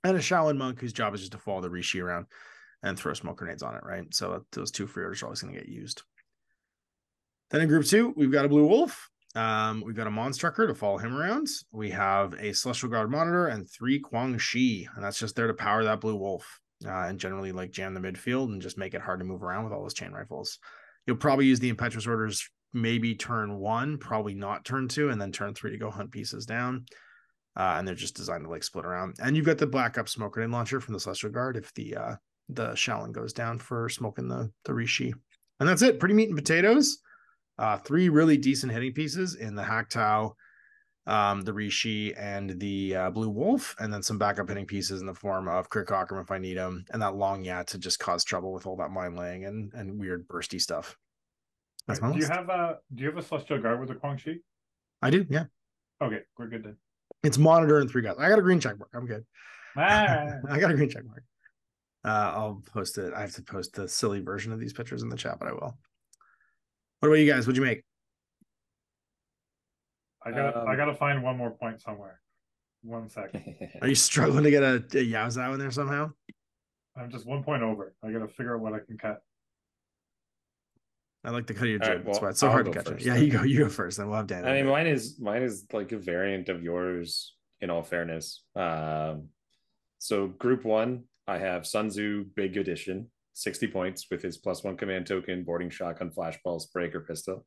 and 0.03 0.15
a 0.15 0.19
Shaolin 0.19 0.57
monk 0.57 0.79
whose 0.79 0.93
job 0.93 1.15
is 1.15 1.21
just 1.21 1.31
to 1.31 1.39
follow 1.39 1.61
the 1.61 1.69
Rui 1.71 1.81
Shi 1.81 1.99
around 1.99 2.27
and 2.83 2.95
throw 2.99 3.15
smoke 3.15 3.37
grenades 3.37 3.63
on 3.63 3.73
it, 3.73 3.83
right? 3.83 4.13
So 4.13 4.45
those 4.51 4.69
two 4.69 4.85
free 4.85 5.01
orders 5.01 5.23
are 5.23 5.25
always 5.25 5.41
going 5.41 5.55
to 5.55 5.59
get 5.59 5.69
used. 5.69 6.03
Then 7.49 7.61
in 7.61 7.67
group 7.67 7.87
two, 7.87 8.13
we've 8.15 8.31
got 8.31 8.45
a 8.45 8.49
Blue 8.49 8.67
Wolf. 8.67 9.09
Um, 9.35 9.81
we've 9.85 9.95
got 9.95 10.07
a 10.07 10.11
Monstrucker 10.11 10.67
to 10.67 10.75
follow 10.75 10.97
him 10.97 11.15
around. 11.15 11.47
We 11.71 11.89
have 11.91 12.33
a 12.33 12.53
Celestial 12.53 12.89
Guard 12.89 13.09
Monitor 13.09 13.47
and 13.47 13.69
three 13.69 14.01
Kuang 14.01 14.39
Shi, 14.39 14.87
and 14.95 15.03
that's 15.03 15.19
just 15.19 15.35
there 15.35 15.47
to 15.47 15.53
power 15.53 15.83
that 15.83 16.01
Blue 16.01 16.15
Wolf 16.15 16.59
uh, 16.85 17.05
and 17.07 17.19
generally 17.19 17.51
like 17.51 17.71
jam 17.71 17.93
the 17.93 17.99
midfield 17.99 18.45
and 18.45 18.61
just 18.61 18.77
make 18.77 18.93
it 18.93 19.01
hard 19.01 19.19
to 19.19 19.25
move 19.25 19.43
around 19.43 19.63
with 19.63 19.73
all 19.73 19.81
those 19.81 19.93
chain 19.93 20.11
rifles. 20.11 20.59
You'll 21.05 21.17
probably 21.17 21.45
use 21.45 21.59
the 21.59 21.69
Impetuous 21.69 22.07
Orders 22.07 22.47
maybe 22.73 23.15
turn 23.15 23.57
one, 23.57 23.97
probably 23.97 24.33
not 24.33 24.65
turn 24.65 24.87
two, 24.87 25.09
and 25.09 25.21
then 25.21 25.31
turn 25.31 25.53
three 25.53 25.71
to 25.71 25.77
go 25.77 25.89
hunt 25.89 26.11
pieces 26.11 26.45
down. 26.45 26.85
Uh, 27.57 27.75
and 27.77 27.87
they're 27.87 27.95
just 27.95 28.15
designed 28.15 28.45
to 28.45 28.49
like 28.49 28.63
split 28.63 28.85
around. 28.85 29.15
And 29.21 29.35
you've 29.35 29.45
got 29.45 29.57
the 29.57 29.67
Black 29.67 29.97
Up 29.97 30.07
Smoke 30.07 30.33
Grenade 30.33 30.53
Launcher 30.53 30.79
from 30.79 30.93
the 30.93 30.99
Celestial 30.99 31.31
Guard 31.31 31.57
if 31.57 31.73
the 31.73 31.95
uh, 31.95 32.15
the 32.47 32.69
Shaolin 32.69 33.11
goes 33.11 33.33
down 33.33 33.59
for 33.59 33.89
smoking 33.89 34.29
the 34.29 34.51
the 34.63 34.73
Rui 34.73 34.85
Shi. 34.85 35.13
And 35.59 35.67
that's 35.67 35.81
it. 35.81 35.99
Pretty 35.99 36.15
meat 36.15 36.29
and 36.29 36.37
potatoes. 36.37 36.99
Uh, 37.61 37.77
three 37.77 38.09
really 38.09 38.37
decent 38.37 38.71
hitting 38.71 38.91
pieces 38.91 39.35
in 39.35 39.53
the 39.53 39.61
Hac 39.61 39.87
Tao, 39.87 40.35
um, 41.05 41.41
the 41.41 41.53
Rui 41.53 41.69
Shi, 41.69 42.11
and 42.15 42.59
the 42.59 42.95
uh, 42.95 43.09
Blue 43.11 43.29
Wolf, 43.29 43.75
and 43.79 43.93
then 43.93 44.01
some 44.01 44.17
backup 44.17 44.49
hitting 44.49 44.65
pieces 44.65 44.99
in 44.99 45.05
the 45.05 45.13
form 45.13 45.47
of 45.47 45.69
Crit 45.69 45.85
Cockrum 45.85 46.19
if 46.23 46.31
I 46.31 46.39
need 46.39 46.57
them, 46.57 46.83
and 46.89 46.99
that 47.03 47.15
Long 47.15 47.43
Yat 47.43 47.67
to 47.67 47.77
just 47.77 47.99
cause 47.99 48.23
trouble 48.23 48.51
with 48.51 48.65
all 48.65 48.77
that 48.77 48.89
mind 48.89 49.15
laying 49.15 49.45
and 49.45 49.71
and 49.75 49.99
weird 49.99 50.27
bursty 50.27 50.59
stuff. 50.59 50.97
That's 51.85 51.99
do 51.99 52.07
list. 52.07 52.17
you 52.17 52.25
have 52.25 52.49
a 52.49 52.79
do 52.95 53.03
you 53.03 53.09
have 53.11 53.19
a 53.19 53.21
celestial 53.21 53.61
guard 53.61 53.79
with 53.79 53.91
a 53.91 53.95
Kuang 53.95 54.17
Shi? 54.17 54.39
I 55.03 55.11
do, 55.11 55.27
yeah. 55.29 55.45
Okay, 56.01 56.21
we're 56.39 56.47
good 56.47 56.63
then. 56.63 56.77
It's 57.21 57.37
monitor 57.37 57.77
and 57.77 57.91
three 57.91 58.01
guys. 58.01 58.15
I 58.17 58.27
got 58.27 58.39
a 58.39 58.41
green 58.41 58.59
check 58.59 58.79
mark. 58.79 58.89
I'm 58.95 59.05
good. 59.05 59.23
Ah. 59.77 60.33
I 60.49 60.59
got 60.59 60.71
a 60.71 60.73
green 60.73 60.89
check 60.89 61.05
mark. 61.05 61.23
Uh, 62.03 62.33
I'll 62.35 62.63
post 62.73 62.97
it. 62.97 63.13
I 63.13 63.21
have 63.21 63.35
to 63.35 63.43
post 63.43 63.75
the 63.75 63.87
silly 63.87 64.19
version 64.19 64.51
of 64.51 64.59
these 64.59 64.73
pictures 64.73 65.03
in 65.03 65.09
the 65.09 65.15
chat, 65.15 65.37
but 65.37 65.47
I 65.47 65.51
will. 65.51 65.77
What 67.01 67.09
about 67.09 67.15
you 67.15 67.31
guys? 67.31 67.47
What'd 67.47 67.57
you 67.57 67.63
make? 67.63 67.83
I 70.23 70.29
got 70.29 70.55
um, 70.55 70.67
I 70.67 70.75
gotta 70.75 70.93
find 70.93 71.23
one 71.23 71.35
more 71.35 71.49
point 71.49 71.81
somewhere. 71.81 72.21
One 72.83 73.09
second. 73.09 73.55
Are 73.81 73.87
you 73.87 73.95
struggling 73.95 74.43
to 74.43 74.51
get 74.51 74.61
a, 74.61 74.83
a 74.93 75.01
Yao 75.01 75.27
Zhao 75.27 75.53
in 75.53 75.59
there 75.59 75.71
somehow? 75.71 76.11
I'm 76.95 77.09
just 77.09 77.25
one 77.25 77.43
point 77.43 77.63
over. 77.63 77.95
I 78.03 78.11
gotta 78.11 78.27
figure 78.27 78.55
out 78.55 78.61
what 78.61 78.73
I 78.73 78.79
can 78.85 78.99
cut. 78.99 79.19
I 81.23 81.31
like 81.31 81.47
the 81.47 81.55
cut 81.55 81.63
of 81.63 81.69
your 81.69 81.79
jib. 81.79 81.89
Right, 81.89 82.05
well, 82.05 82.13
That's 82.13 82.21
why 82.21 82.29
it's 82.29 82.39
so 82.39 82.47
I'll 82.47 82.53
hard 82.53 82.65
to 82.67 82.71
catch 82.71 82.87
it. 82.89 83.01
Yeah, 83.01 83.15
you 83.15 83.31
go. 83.31 83.41
You 83.41 83.57
go 83.57 83.69
first, 83.69 83.97
then 83.97 84.07
we'll 84.07 84.17
have 84.17 84.27
Dan. 84.27 84.45
I 84.45 84.53
mean, 84.53 84.67
mine 84.67 84.85
is 84.85 85.19
mine 85.19 85.41
is 85.41 85.65
like 85.73 85.91
a 85.91 85.97
variant 85.97 86.49
of 86.49 86.61
yours. 86.63 87.35
In 87.61 87.69
all 87.69 87.83
fairness, 87.83 88.43
um, 88.55 89.27
so 89.99 90.27
group 90.27 90.65
one, 90.65 91.03
I 91.27 91.37
have 91.37 91.67
Sun 91.67 91.89
Tzu 91.89 92.25
Big 92.35 92.57
Edition, 92.57 93.11
sixty 93.33 93.67
points 93.67 94.07
with 94.11 94.21
his 94.21 94.37
plus 94.37 94.63
one 94.63 94.77
command 94.77 95.07
token, 95.07 95.43
boarding 95.43 95.69
shotgun, 95.69 96.11
flashball, 96.11 96.61
breaker 96.73 97.01
pistol, 97.01 97.45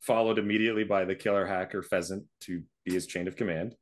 followed 0.00 0.38
immediately 0.38 0.84
by 0.84 1.04
the 1.04 1.14
Killer 1.14 1.46
Hacker 1.46 1.82
Pheasant 1.82 2.24
to 2.42 2.62
be 2.84 2.92
his 2.92 3.06
chain 3.06 3.28
of 3.28 3.36
command. 3.36 3.74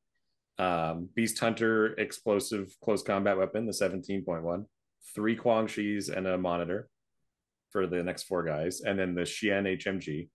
Um, 0.59 1.09
Beast 1.15 1.39
Hunter 1.39 1.95
explosive 1.95 2.75
close 2.83 3.03
combat 3.03 3.39
weapon, 3.39 3.67
the 3.67 3.73
seventeen 3.73 4.25
point 4.25 4.43
one, 4.43 4.67
three 5.15 5.37
Kuang 5.37 5.67
Shis 5.67 6.15
and 6.15 6.27
a 6.27 6.37
monitor 6.37 6.89
for 7.71 7.87
the 7.87 8.03
next 8.03 8.25
four 8.25 8.43
guys, 8.43 8.81
and 8.81 8.99
then 8.99 9.15
the 9.15 9.27
Hsien 9.27 9.65
HMG. 9.65 10.29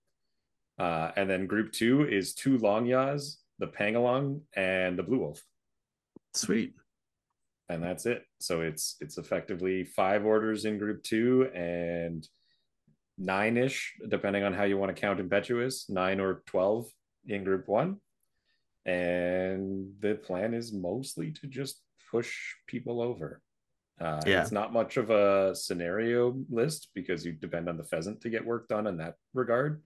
Uh, 0.78 1.10
and 1.16 1.28
then 1.28 1.46
group 1.46 1.72
two 1.72 2.08
is 2.08 2.34
two 2.34 2.58
Long 2.58 2.86
Yas, 2.86 3.38
the 3.58 3.66
Pangalong, 3.66 4.40
and 4.56 4.98
the 4.98 5.02
Blue 5.02 5.18
Wolf. 5.18 5.42
Sweet. 6.34 6.74
And 7.68 7.82
that's 7.82 8.04
it. 8.06 8.24
So 8.40 8.60
it's 8.60 8.96
it's 9.00 9.16
effectively 9.16 9.84
five 9.84 10.24
orders 10.24 10.64
in 10.64 10.78
group 10.78 11.02
two 11.02 11.48
and 11.54 12.26
nine 13.16 13.56
ish, 13.56 13.94
depending 14.08 14.44
on 14.44 14.52
how 14.52 14.64
you 14.64 14.76
want 14.76 14.94
to 14.94 15.00
count 15.00 15.20
impetuous, 15.20 15.88
nine 15.88 16.20
or 16.20 16.42
twelve 16.46 16.86
in 17.26 17.42
group 17.42 17.66
one. 17.66 17.96
And 18.84 19.92
the 20.00 20.14
plan 20.14 20.52
is 20.52 20.72
mostly 20.74 21.32
to 21.32 21.46
just 21.46 21.80
push 22.10 22.34
people 22.66 23.00
over. 23.00 23.40
Uh, 23.98 24.20
yeah. 24.26 24.42
It's 24.42 24.52
not 24.52 24.72
much 24.72 24.96
of 24.96 25.08
a 25.10 25.54
scenario 25.54 26.36
list 26.50 26.88
because 26.94 27.24
you 27.24 27.32
depend 27.32 27.68
on 27.68 27.78
the 27.78 27.84
pheasant 27.84 28.20
to 28.22 28.28
get 28.28 28.44
work 28.44 28.68
done 28.68 28.86
in 28.86 28.98
that 28.98 29.14
regard. 29.32 29.82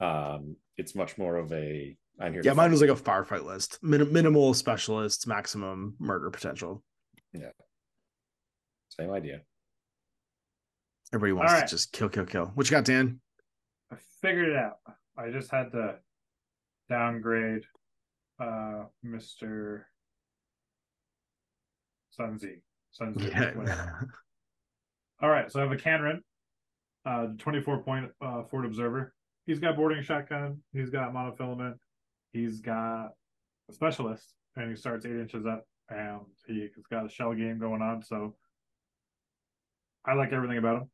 Um, 0.00 0.56
it's 0.76 0.94
much 0.94 1.18
more 1.18 1.36
of 1.36 1.52
a 1.52 1.96
I'm 2.20 2.32
here. 2.32 2.42
Yeah, 2.44 2.54
mine 2.54 2.70
was 2.70 2.80
like 2.80 2.90
a 2.90 2.94
firefight 2.94 3.44
list, 3.44 3.78
Min- 3.82 4.12
minimal 4.12 4.54
specialists, 4.54 5.26
maximum 5.26 5.94
murder 6.00 6.30
potential. 6.30 6.82
Yeah, 7.32 7.50
same 8.88 9.10
idea. 9.10 9.42
Everybody 11.12 11.32
wants 11.32 11.52
right. 11.52 11.66
to 11.66 11.74
just 11.74 11.92
kill, 11.92 12.08
kill, 12.08 12.26
kill. 12.26 12.46
What 12.54 12.68
you 12.68 12.76
got, 12.76 12.84
Dan? 12.84 13.20
I 13.92 13.96
figured 14.20 14.50
it 14.50 14.56
out. 14.56 14.78
I 15.16 15.30
just 15.30 15.50
had 15.50 15.72
to 15.72 15.96
downgrade 16.88 17.62
uh 18.40 18.84
Mr. 19.04 19.82
Sun 22.10 22.38
Tzu. 22.38 22.56
Sounds 22.90 23.22
yeah. 23.22 23.52
All 25.22 25.28
right, 25.28 25.50
so 25.50 25.60
I 25.60 25.62
have 25.62 25.72
a 25.72 25.76
Kanren, 25.76 26.20
uh, 27.04 27.28
24 27.38 27.82
point 27.82 28.10
uh, 28.20 28.42
Ford 28.44 28.64
Observer. 28.64 29.12
He's 29.46 29.58
got 29.58 29.76
boarding 29.76 30.02
shotgun. 30.02 30.62
He's 30.72 30.90
got 30.90 31.12
monofilament. 31.12 31.74
He's 32.32 32.60
got 32.60 33.10
a 33.68 33.72
specialist, 33.72 34.34
and 34.56 34.70
he 34.70 34.76
starts 34.76 35.06
eight 35.06 35.16
inches 35.16 35.46
up, 35.46 35.64
and 35.90 36.20
he's 36.46 36.70
got 36.90 37.06
a 37.06 37.08
shell 37.08 37.34
game 37.34 37.58
going 37.58 37.82
on. 37.82 38.02
So 38.02 38.34
I 40.04 40.14
like 40.14 40.32
everything 40.32 40.58
about 40.58 40.82
him. 40.82 40.90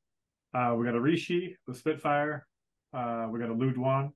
Uh, 0.54 0.74
we 0.76 0.84
got 0.84 0.94
a 0.94 1.00
Rui 1.00 1.16
Shi, 1.16 1.56
the 1.66 1.74
Spitfire. 1.74 2.46
Uh, 2.92 3.26
we 3.30 3.40
got 3.40 3.50
a 3.50 3.54
Luduan 3.54 4.12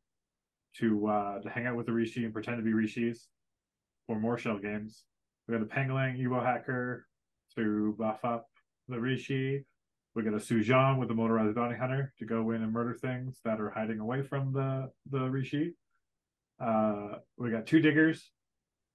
to 0.77 1.07
uh, 1.07 1.41
to 1.41 1.51
hang 1.51 1.67
out 1.67 1.77
with 1.77 1.87
the 1.87 1.93
Rui 1.93 2.07
Shi 2.07 2.25
and 2.25 2.33
pretend 2.33 2.59
to 2.59 2.63
be 2.63 2.73
Rui 2.73 2.87
Shis 2.87 3.27
for 4.07 4.19
more 4.19 4.39
shell 4.39 4.59
games. 4.59 5.05
We 5.47 5.55
got 5.55 5.63
a 5.63 5.67
Pangling 5.67 6.17
Evo 6.17 6.45
Hacker, 6.45 7.07
to 7.57 7.95
buff 7.99 8.25
up 8.25 8.47
the 8.89 9.01
Rui 9.01 9.17
Shi. 9.17 9.65
We 10.15 10.23
got 10.23 10.35
a 10.35 10.41
Su-Jian 10.41 10.99
with 10.99 11.09
the 11.09 11.15
motorized 11.15 11.55
bounty 11.55 11.77
hunter 11.77 12.13
to 12.19 12.25
go 12.25 12.51
in 12.51 12.63
and 12.63 12.73
murder 12.73 12.95
things 12.95 13.39
that 13.45 13.61
are 13.61 13.71
hiding 13.71 14.01
away 14.01 14.23
from 14.23 14.53
the 14.53 14.91
the 15.11 15.29
Rui 15.29 15.45
Shi. 15.45 15.73
Uh, 16.61 17.19
we 17.37 17.51
got 17.51 17.67
two 17.67 17.81
diggers. 17.81 18.31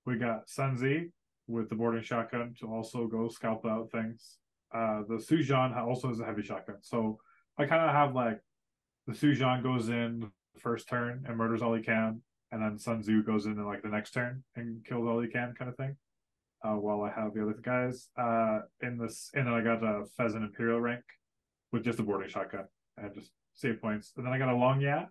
We 0.06 0.18
got 0.18 0.50
Sun 0.50 0.76
Tzu 0.76 1.10
with 1.48 1.70
the 1.70 1.76
boarding 1.76 2.04
shotgun 2.04 2.56
to 2.60 2.68
also 2.68 3.08
go 3.08 3.28
scalp 3.28 3.66
out 3.66 3.92
things. 3.92 4.38
Uh, 4.74 5.02
the 5.08 5.20
Su-Jian 5.20 5.76
also 5.76 6.08
has 6.08 6.20
a 6.20 6.26
heavy 6.26 6.42
shotgun, 6.42 6.78
so 6.82 7.20
I 7.58 7.66
kind 7.66 7.84
of 7.84 7.92
have 7.92 8.16
like 8.16 8.40
the 9.06 9.14
Su-Jian 9.14 9.62
goes 9.62 9.90
in 9.90 10.32
first 10.58 10.88
turn 10.88 11.26
and 11.28 11.38
murders 11.38 11.62
all 11.62 11.74
he 11.74 11.84
can, 11.84 12.22
and 12.52 12.62
then 12.62 12.78
Sun 12.78 13.02
Tzu 13.02 13.24
goes 13.24 13.46
in 13.46 13.54
in 13.54 13.66
like 13.66 13.82
the 13.82 13.90
next 13.90 14.12
turn 14.12 14.44
and 14.56 14.84
kills 14.86 15.08
all 15.08 15.20
he 15.20 15.28
can, 15.28 15.54
kind 15.58 15.70
of 15.70 15.78
thing 15.78 15.96
uh, 16.64 16.76
while 16.76 17.02
I 17.02 17.12
have 17.12 17.34
the 17.34 17.42
other 17.44 17.54
guys 17.62 18.10
uh, 18.18 18.60
in 18.82 18.98
this. 18.98 19.30
And 19.34 19.48
then 19.48 19.54
I 19.54 19.62
got 19.62 19.84
a 19.84 20.06
Pheasant 20.18 20.44
Imperial 20.44 20.80
rank 20.80 21.04
with 21.72 21.84
just 21.84 22.00
a 22.00 22.04
boarding 22.04 22.30
shotgun. 22.30 22.66
and 22.98 23.14
just 23.14 23.32
save 23.54 23.82
points. 23.82 24.14
And 24.18 24.26
then 24.26 24.34
I 24.34 24.38
got 24.38 24.50
a 24.50 24.56
Long 24.56 24.82
Yat 24.82 25.10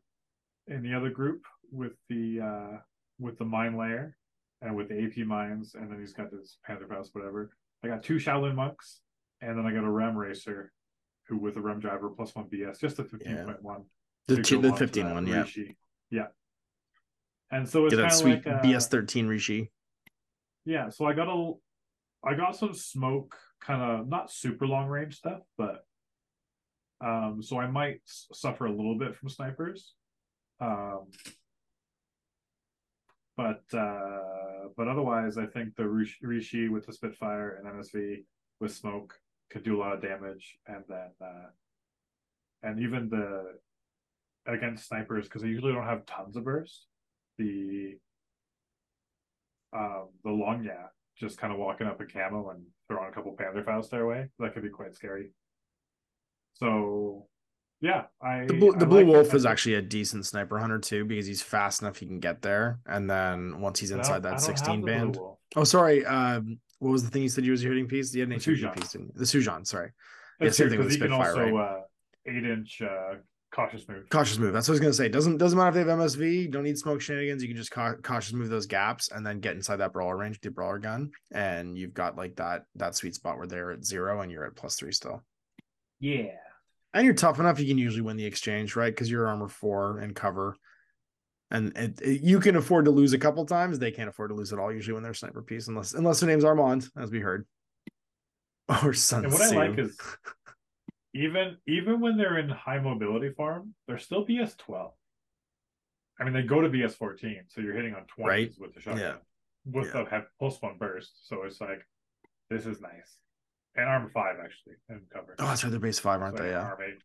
in 0.67 0.83
the 0.83 0.95
other 0.95 1.11
group 1.11 1.45
with 1.71 1.93
the 2.09 2.41
uh, 2.41 2.79
with 3.19 3.39
the 3.39 3.45
mine 3.45 3.77
layer 3.77 4.17
and 4.63 4.75
with 4.75 4.89
the 4.89 5.05
AP 5.05 5.27
mines. 5.27 5.75
And 5.75 5.91
then 5.91 6.01
he's 6.01 6.13
got 6.13 6.31
this 6.31 6.59
Panzerfaust, 6.69 7.11
whatever. 7.13 7.51
I 7.85 7.89
got 7.89 8.03
two 8.03 8.17
Shaolin 8.17 8.55
monks, 8.55 9.01
and 9.41 9.59
then 9.59 9.67
I 9.67 9.73
got 9.73 9.85
a 9.85 9.91
Rem 9.91 10.17
racer 10.17 10.73
who 11.29 11.37
with 11.37 11.57
a 11.57 11.61
Rem 11.61 11.81
driver 11.81 12.11
plus 12.11 12.35
one 12.35 12.47
BS, 12.47 12.81
just 12.81 12.99
a 12.99 13.05
fifteen 13.05 13.37
point 13.37 13.49
yeah. 13.49 13.55
one. 13.61 13.85
The, 14.29 14.43
two, 14.43 14.61
the 14.61 14.75
fifteen 14.75 15.13
one, 15.13 15.27
yeah. 15.27 15.39
Rui 15.39 15.47
Shi. 15.47 15.77
Yeah. 16.11 16.27
And 17.51 17.69
so 17.69 17.87
it's 17.87 17.97
that 17.97 18.13
sweet 18.13 18.47
like, 18.47 18.63
BS 18.63 18.89
thirteen 18.89 19.27
Rui 19.27 19.39
Shi. 19.39 19.71
Yeah, 20.65 20.91
so 20.91 21.07
I 21.07 21.13
got 21.13 21.29
a, 21.29 21.53
I 22.25 22.35
got 22.35 22.57
some 22.57 22.73
smoke, 22.73 23.37
kind 23.61 23.83
of 23.83 24.09
not 24.09 24.31
super 24.31 24.67
long 24.67 24.87
range 24.87 25.17
stuff, 25.17 25.41
but 25.59 25.85
um, 27.05 27.41
so 27.43 27.59
I 27.59 27.67
might 27.67 28.01
suffer 28.05 28.67
a 28.67 28.71
little 28.71 28.97
bit 28.97 29.17
from 29.17 29.29
snipers. 29.29 29.95
Um, 30.61 31.07
but 33.37 33.63
uh, 33.77 34.69
but 34.77 34.89
otherwise, 34.89 35.39
I 35.39 35.47
think 35.47 35.75
the 35.77 35.89
Rui 35.89 36.41
Shi 36.41 36.69
with 36.69 36.87
the 36.87 36.93
Spitfire 36.93 37.59
and 37.59 37.67
MSV 37.67 38.25
with 38.61 38.75
smoke 38.75 39.15
could 39.51 39.65
do 39.65 39.77
a 39.77 39.81
lot 39.81 39.95
of 39.95 40.03
damage, 40.03 40.59
and 40.67 40.85
then 40.89 41.11
uh, 41.21 41.51
and 42.63 42.81
even 42.81 43.09
the 43.09 43.55
against 44.47 44.89
snipers 44.89 45.27
because 45.27 45.43
they 45.43 45.49
usually 45.49 45.73
don't 45.73 45.85
have 45.85 46.07
tons 46.07 46.37
of 46.37 46.45
burst. 46.45 46.87
The 47.39 47.99
um, 49.73 50.09
the 50.25 50.31
long 50.31 50.65
yeah, 50.65 50.87
just 51.17 51.39
kind 51.39 51.53
of 51.53 51.59
walking 51.59 51.87
up 51.87 52.01
a 52.01 52.05
camo 52.05 52.51
and 52.51 52.65
throwing 52.89 53.09
a 53.09 53.13
couple 53.13 53.37
Panzerfaust 53.37 53.91
their 53.91 54.07
way. 54.07 54.29
That 54.39 54.55
could 54.55 54.63
be 54.63 54.69
quite 54.69 54.95
scary. 54.95 55.31
So, 56.55 57.27
yeah, 57.83 58.05
I 58.23 58.47
The 58.47 58.55
blue, 58.55 58.73
the 58.73 58.87
blue 58.87 58.99
like- 59.05 59.07
wolf 59.15 59.35
I 59.35 59.37
is 59.37 59.45
actually 59.45 59.75
a 59.75 59.83
decent 59.83 60.25
sniper 60.25 60.59
hunter 60.59 60.79
too 60.79 61.05
because 61.05 61.27
he's 61.27 61.43
fast 61.43 61.83
enough 61.83 61.99
he 61.99 62.07
can 62.07 62.21
get 62.21 62.41
there, 62.41 62.79
and 62.87 63.11
then 63.11 63.61
once 63.61 63.79
he's 63.81 63.91
inside 63.91 64.23
that 64.23 64.41
16 64.41 64.83
band. 64.85 65.19
Oh, 65.57 65.65
sorry. 65.65 66.07
Um, 66.07 66.59
what 66.79 66.91
was 66.93 67.05
the 67.05 67.11
thing 67.11 67.23
you 67.23 67.29
said 67.29 67.45
you 67.45 67.51
was 67.51 67.61
hitting 67.61 67.87
piece? 67.87 68.15
You 68.15 68.23
had 68.23 68.31
an 68.31 68.39
The 68.39 68.41
HMG 68.41 68.59
Su-Jian. 68.59 68.75
piece? 68.75 68.97
The 69.15 69.27
Su-Jian. 69.27 69.67
Sorry. 69.67 69.91
Yeah, 70.41 70.47
That's 70.47 70.57
same 70.57 70.69
good 70.69 70.71
thing 70.71 70.79
with 70.79 70.89
the 70.89 70.95
Spitfire, 70.95 71.31
also 71.45 71.57
uh, 71.57 71.81
eight 72.27 72.45
inch 72.45 72.81
uh, 72.83 73.17
cautious 73.55 73.87
move. 73.89 74.09
Cautious 74.09 74.39
move. 74.39 74.53
That's 74.53 74.67
what 74.67 74.73
I 74.73 74.77
was 74.77 74.81
gonna 74.81 74.93
say. 74.95 75.09
Doesn't 75.09 75.37
doesn't 75.37 75.57
matter 75.59 75.69
if 75.69 75.75
they 75.87 75.91
have 75.91 75.99
MSV. 76.01 76.51
Don't 76.51 76.65
need 76.65 76.79
smoke 76.79 77.01
shenanigans. 77.01 77.43
You 77.43 77.49
can 77.49 77.57
just 77.57 77.71
cau- 77.71 77.95
cautious 78.03 78.33
move 78.33 78.49
those 78.49 78.67
gaps 78.67 79.11
and 79.13 79.25
then 79.27 79.39
get 79.41 79.55
inside 79.55 79.77
that 79.77 79.93
brawler 79.93 80.17
range 80.17 80.39
your 80.43 80.53
brawler 80.53 80.79
gun, 80.79 81.11
and 81.33 81.77
you've 81.77 81.95
got 81.95 82.17
like 82.17 82.37
that 82.37 82.65
that 82.77 82.95
sweet 82.97 83.15
spot 83.15 83.37
where 83.39 83.47
they're 83.47 83.71
at 83.73 83.85
zero 83.85 84.21
and 84.21 84.33
you're 84.33 84.45
at 84.47 84.57
plus 84.57 84.77
three 84.77 84.93
still. 84.93 85.23
Yeah. 86.01 86.33
And 86.95 87.05
you're 87.07 87.15
tough 87.15 87.41
enough. 87.41 87.59
You 87.59 87.67
can 87.67 87.79
usually 87.79 88.03
win 88.03 88.17
the 88.17 88.27
exchange, 88.27 88.77
right? 88.77 88.93
Because 88.95 89.11
you're 89.11 89.27
armor 89.27 89.49
four 89.49 89.99
and 89.99 90.15
cover, 90.15 90.57
and 91.51 91.77
it, 91.77 92.01
it- 92.03 92.23
you 92.23 92.39
can 92.41 92.57
afford 92.57 92.85
to 92.85 92.91
lose 92.91 93.13
a 93.15 93.19
couple 93.19 93.45
times. 93.47 93.79
They 93.79 93.91
can't 93.91 94.09
afford 94.11 94.31
to 94.31 94.35
lose 94.35 94.53
at 94.53 94.59
all 94.59 94.73
usually 94.73 94.95
when 94.95 95.03
they're 95.03 95.15
sniper 95.15 95.43
piece, 95.43 95.69
unless 95.69 95.95
unless 95.95 96.21
their 96.21 96.29
name's 96.29 96.45
Armand, 96.45 96.89
as 96.97 97.11
we 97.11 97.21
heard, 97.21 97.47
or 98.85 98.93
Sun 98.93 99.25
And 99.25 99.33
what 99.33 99.43
I 99.43 99.69
like 99.69 99.79
is 99.79 99.99
even 101.15 101.57
even 101.67 102.01
when 102.01 102.17
they're 102.17 102.39
in 102.39 102.49
high 102.49 102.79
mobility 102.79 103.31
form, 103.31 103.75
they're 103.87 103.99
still 103.99 104.27
BS 104.27 104.57
twelve. 104.59 104.93
I 106.21 106.25
mean, 106.25 106.35
they 106.35 106.43
go 106.43 106.61
to 106.61 106.69
BS 106.69 106.93
fourteen, 106.93 107.43
so 107.49 107.61
you're 107.63 107.75
hitting 107.75 107.95
on 107.95 108.05
twenties 108.05 108.29
Right. 108.29 108.61
with 108.61 108.75
the 108.75 108.81
shotgun, 108.81 109.01
Yeah. 109.03 109.15
with 109.81 109.87
Yeah. 109.95 110.05
the 110.05 110.11
have 110.11 110.27
plus 110.39 110.61
one 110.61 110.77
burst. 110.79 111.27
So 111.27 111.45
it's 111.45 111.61
like, 111.61 111.87
this 112.51 112.67
is 112.67 112.81
nice, 112.83 113.19
and 113.77 113.89
armor 113.89 114.11
five 114.13 114.37
actually 114.43 114.75
and 114.89 115.03
cover. 115.13 115.35
Oh, 115.39 115.47
that's 115.47 115.65
right. 115.65 115.71
They're 115.71 115.81
base 115.81 115.99
five, 115.99 116.21
aren't 116.21 116.37
So, 116.37 116.43
they? 116.43 116.51
Yeah. 116.51 116.61
armor 116.61 116.85
eight. 116.85 116.99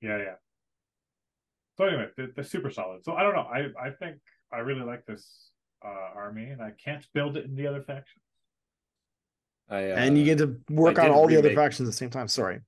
Yeah, 0.00 0.18
yeah. 0.18 0.34
So 1.76 1.84
anyway, 1.84 2.08
they're, 2.16 2.28
they're 2.34 2.44
super 2.44 2.70
solid. 2.70 3.04
So 3.04 3.14
I 3.14 3.22
don't 3.22 3.34
know. 3.34 3.48
I 3.52 3.68
I 3.80 3.90
think 3.90 4.16
I 4.52 4.58
really 4.58 4.82
like 4.82 5.04
this 5.06 5.50
uh, 5.84 6.16
army, 6.16 6.50
and 6.50 6.62
I 6.62 6.72
can't 6.82 7.06
build 7.14 7.36
it 7.36 7.44
in 7.44 7.56
the 7.56 7.66
other 7.66 7.82
factions. 7.82 8.22
I, 9.68 9.90
uh, 9.90 9.96
and 9.96 10.18
you 10.18 10.24
get 10.24 10.38
to 10.38 10.60
work 10.70 10.98
I 10.98 11.02
on 11.02 11.08
did 11.08 11.14
all 11.14 11.26
the 11.26 11.36
other 11.36 11.54
factions 11.54 11.88
at 11.88 11.92
the 11.92 11.96
same 11.96 12.10
time. 12.10 12.28
Sorry. 12.28 12.60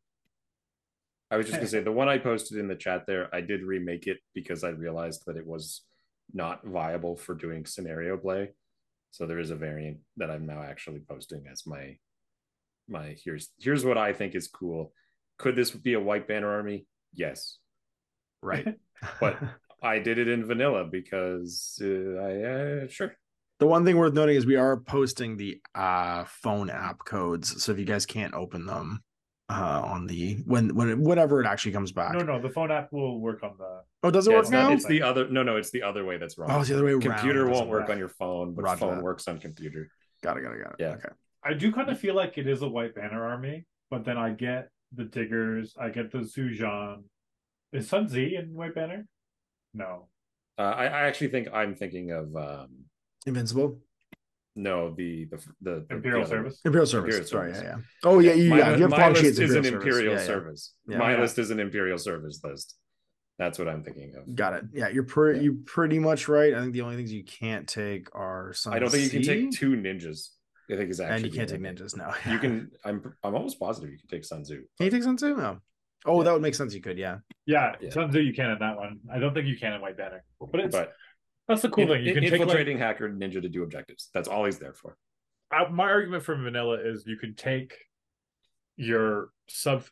I 1.31 1.37
was 1.37 1.47
just 1.47 1.59
gonna 1.59 1.69
say 1.69 1.81
the 1.81 1.93
one 1.93 2.09
I 2.09 2.19
posted 2.19 2.59
in 2.59 2.69
the 2.69 2.77
chat 2.77 3.05
there, 3.07 3.29
I 3.35 3.41
did 3.41 3.63
remake 3.63 4.07
it 4.07 4.19
because 4.35 4.65
I 4.65 4.71
realized 4.71 5.25
that 5.27 5.37
it 5.37 5.47
was 5.47 5.83
not 6.33 6.65
viable 6.65 7.17
for 7.17 7.35
doing 7.35 7.67
scenario 7.67 8.17
play. 8.17 8.53
So 9.11 9.27
there 9.27 9.39
is 9.39 9.51
a 9.51 9.57
variant 9.57 9.99
that 10.17 10.31
I'm 10.31 10.47
now 10.47 10.63
actually 10.63 11.01
posting 11.01 11.45
as 11.51 11.67
my 11.67 11.97
my 12.89 13.17
here's 13.25 13.51
here's 13.59 13.85
what 13.85 13.99
I 13.99 14.13
think 14.13 14.35
is 14.35 14.49
cool. 14.49 14.93
Could 15.39 15.57
this 15.57 15.71
be 15.71 15.95
a 15.95 16.01
white 16.01 16.27
banner 16.29 16.51
army? 16.51 16.87
Yes. 17.13 17.59
Right. 18.43 18.67
But 19.21 19.37
I 19.83 19.99
did 19.99 20.17
it 20.19 20.27
in 20.27 20.47
vanilla 20.47 20.85
because 20.85 21.79
uh, 21.83 21.87
I 22.19 22.43
uh, 22.43 22.89
sure. 22.89 23.15
The 23.59 23.67
one 23.67 23.85
thing 23.85 23.97
worth 23.99 24.15
noting 24.15 24.37
is 24.37 24.47
we 24.47 24.57
are 24.57 24.79
posting 24.81 25.37
the 25.37 25.61
uh 25.75 26.25
phone 26.25 26.71
app 26.71 27.05
codes. 27.05 27.63
So 27.63 27.73
if 27.73 27.79
you 27.79 27.85
guys 27.85 28.07
can't 28.07 28.33
open 28.35 28.65
them 28.67 29.03
uh 29.51 29.83
on 29.85 30.07
the 30.07 30.35
when 30.47 30.75
when 30.75 31.03
whatever 31.05 31.41
it 31.43 31.47
actually 31.47 31.73
comes 31.73 31.93
back. 31.93 32.15
No, 32.15 32.21
no, 32.23 32.41
the 32.41 32.49
phone 32.51 32.73
app 32.73 32.91
will 32.91 33.21
work 33.21 33.43
on 33.43 33.53
the. 33.59 33.83
Oh, 34.03 34.11
does 34.11 34.27
it 34.27 34.31
Yeah, 34.31 34.37
work 34.37 34.45
it's, 34.45 34.51
now? 34.53 34.63
not, 34.65 34.73
it's 34.73 34.87
the 34.87 35.03
other 35.03 35.29
no 35.29 35.43
no 35.43 35.57
it's 35.57 35.71
the 35.71 35.83
other 35.83 36.05
way 36.07 36.17
that's 36.17 36.39
wrong. 36.39 36.51
Oh, 36.51 36.61
it's 36.61 36.69
the 36.71 36.75
other 36.75 36.85
way. 36.85 36.93
Computer 36.99 37.47
It 37.47 37.53
won't 37.53 37.69
work 37.69 37.83
work. 37.83 37.91
on 37.91 37.99
your 37.99 38.09
phone, 38.09 38.55
but 38.55 38.63
Roger 38.65 38.79
phone 38.81 38.97
that. 38.97 39.05
works 39.05 39.29
on 39.29 39.39
computer. 39.39 39.91
Got 40.23 40.39
it, 40.39 40.43
got 40.43 40.53
it, 40.55 40.63
got 40.63 40.73
it. 40.73 40.77
Yeah. 40.79 40.95
Okay. 40.95 41.09
I 41.47 41.55
do 41.55 41.73
kind 41.73 41.89
of 41.91 41.99
feel 41.99 42.15
like 42.15 42.39
it 42.39 42.47
is 42.47 42.63
a 42.63 42.69
white 42.69 42.95
banner 42.95 43.25
army, 43.25 43.67
but 43.91 44.05
then 44.05 44.17
I 44.19 44.31
get 44.31 44.69
the 44.95 45.05
diggers, 45.05 45.75
I 45.81 45.91
get 45.91 46.11
the 46.11 46.25
Su-Jian. 46.27 47.05
Is 47.73 47.89
Sun 47.89 48.07
Tzu 48.09 48.21
in 48.39 48.55
white 48.55 48.75
banner? 48.75 49.07
No. 49.75 50.09
Uh, 50.59 50.63
I, 50.63 50.85
I 50.87 51.03
actually 51.09 51.29
think 51.29 51.49
I'm 51.53 51.75
thinking 51.75 52.11
of 52.11 52.35
um, 52.37 52.69
Invincible. 53.27 53.81
no 54.55 54.95
the 54.95 55.27
the 55.27 55.37
the, 55.61 55.87
the 55.89 55.95
Imperial 55.97 56.23
the 56.23 56.29
Service. 56.29 56.61
Imperial 56.65 56.87
Service. 56.87 57.15
Imperial 57.17 57.27
Sorry, 57.29 57.55
Service. 57.55 57.63
yeah, 57.71 57.77
yeah. 57.77 58.09
Oh 58.11 58.19
yeah, 58.21 58.33
you, 58.33 58.51
my, 58.51 58.59
yeah. 58.59 58.77
You 58.77 58.83
have 58.83 58.91
my 58.91 59.09
list 59.11 59.25
is 59.25 59.39
an 59.41 59.49
Service. 59.65 59.71
imperial 59.73 60.13
Yeah, 60.15 60.21
yeah. 60.21 60.27
service. 60.27 60.73
My 60.87 61.13
Yeah. 61.15 61.21
list 61.21 61.39
is 61.39 61.51
an 61.51 61.61
imperial 61.61 61.99
service 61.99 62.41
list. 62.43 62.77
That's 63.39 63.59
what 63.59 63.69
I'm 63.69 63.83
thinking 63.85 64.15
of. 64.17 64.35
Got 64.35 64.55
it. 64.55 64.65
Yeah, 64.73 64.89
you're 64.89 65.03
pretty 65.03 65.41
Yeah. 65.41 65.45
you 65.45 65.63
pretty 65.67 65.99
much 65.99 66.27
right. 66.29 66.55
I 66.55 66.61
think 66.61 66.73
the 66.73 66.81
only 66.81 66.97
things 66.97 67.13
you 67.13 67.25
can't 67.25 67.69
take 67.69 68.09
are 68.15 68.55
some. 68.55 68.73
I 68.73 68.79
don't 68.79 68.89
think 68.91 69.05
you 69.05 69.11
can 69.11 69.23
take 69.23 69.51
two 69.51 69.73
ninjas. 69.73 70.29
I 70.71 70.77
think 70.77 70.91
is 70.91 71.01
actually 71.01 71.15
and 71.17 71.25
you 71.27 71.31
can't 71.33 71.49
take 71.49 71.59
only 71.59 71.71
ninjas 71.71 71.97
now. 71.97 72.13
You 72.33 72.39
can. 72.39 72.71
I'm. 72.85 73.15
I'm 73.23 73.35
almost 73.35 73.59
positive 73.61 73.91
you 73.91 73.99
can 73.99 74.09
take 74.09 74.25
Sun 74.25 74.43
Tzu. 74.43 74.57
Can 74.79 74.85
you 74.87 74.91
take 74.91 75.03
Sun 75.03 75.17
Tzu? 75.17 75.37
No. 75.37 75.59
Oh, 76.05 76.19
Yeah. 76.19 76.25
that 76.25 76.33
would 76.35 76.43
make 76.43 76.55
sense. 76.55 76.75
You 76.75 76.81
could, 76.81 76.99
yeah. 76.99 77.19
Yeah, 77.47 77.75
Yeah. 77.81 77.91
Sun 77.91 78.11
Tzu 78.11 78.21
you 78.21 78.33
can 78.35 78.51
in 78.51 78.59
that 78.59 78.77
one. 78.77 79.01
I 79.13 79.19
don't 79.19 79.33
think 79.35 79.47
you 79.47 79.57
can 79.59 79.73
in 79.73 79.81
white 79.81 79.97
banner. 79.97 80.25
But 80.41 80.61
it's 80.61 80.77
But 80.77 80.93
that's 81.49 81.63
the 81.63 81.69
cool 81.71 81.83
in- 81.85 81.89
thing. 81.91 82.05
You 82.05 82.15
can 82.15 82.23
take 82.23 82.33
like, 82.33 82.41
infiltrating 82.43 82.79
hacker 82.79 83.09
ninja 83.11 83.41
to 83.43 83.49
do 83.49 83.63
objectives. 83.63 84.11
That's 84.15 84.29
all 84.29 84.45
he's 84.45 84.59
there 84.59 84.75
for. 84.75 84.97
uh, 85.53 85.69
my 85.71 85.85
argument 85.91 86.25
for 86.25 86.35
vanilla 86.37 86.79
is 86.85 87.05
you 87.07 87.17
can 87.17 87.35
take 87.35 87.75
your 88.77 89.31
sub 89.49 89.85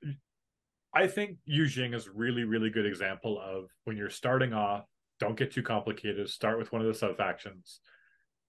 i 0.94 1.06
think 1.06 1.38
Yu 1.46 1.66
Jing 1.66 1.94
is 1.94 2.08
really 2.08 2.44
really 2.44 2.70
good 2.70 2.84
example 2.86 3.40
of 3.40 3.70
when 3.84 3.96
you're 3.96 4.10
starting 4.10 4.52
off 4.52 4.84
don't 5.20 5.36
get 5.38 5.52
too 5.52 5.62
complicated 5.62 6.28
start 6.28 6.58
with 6.58 6.70
one 6.72 6.82
of 6.82 6.88
the 6.88 6.94
sub 6.94 7.16
factions 7.16 7.80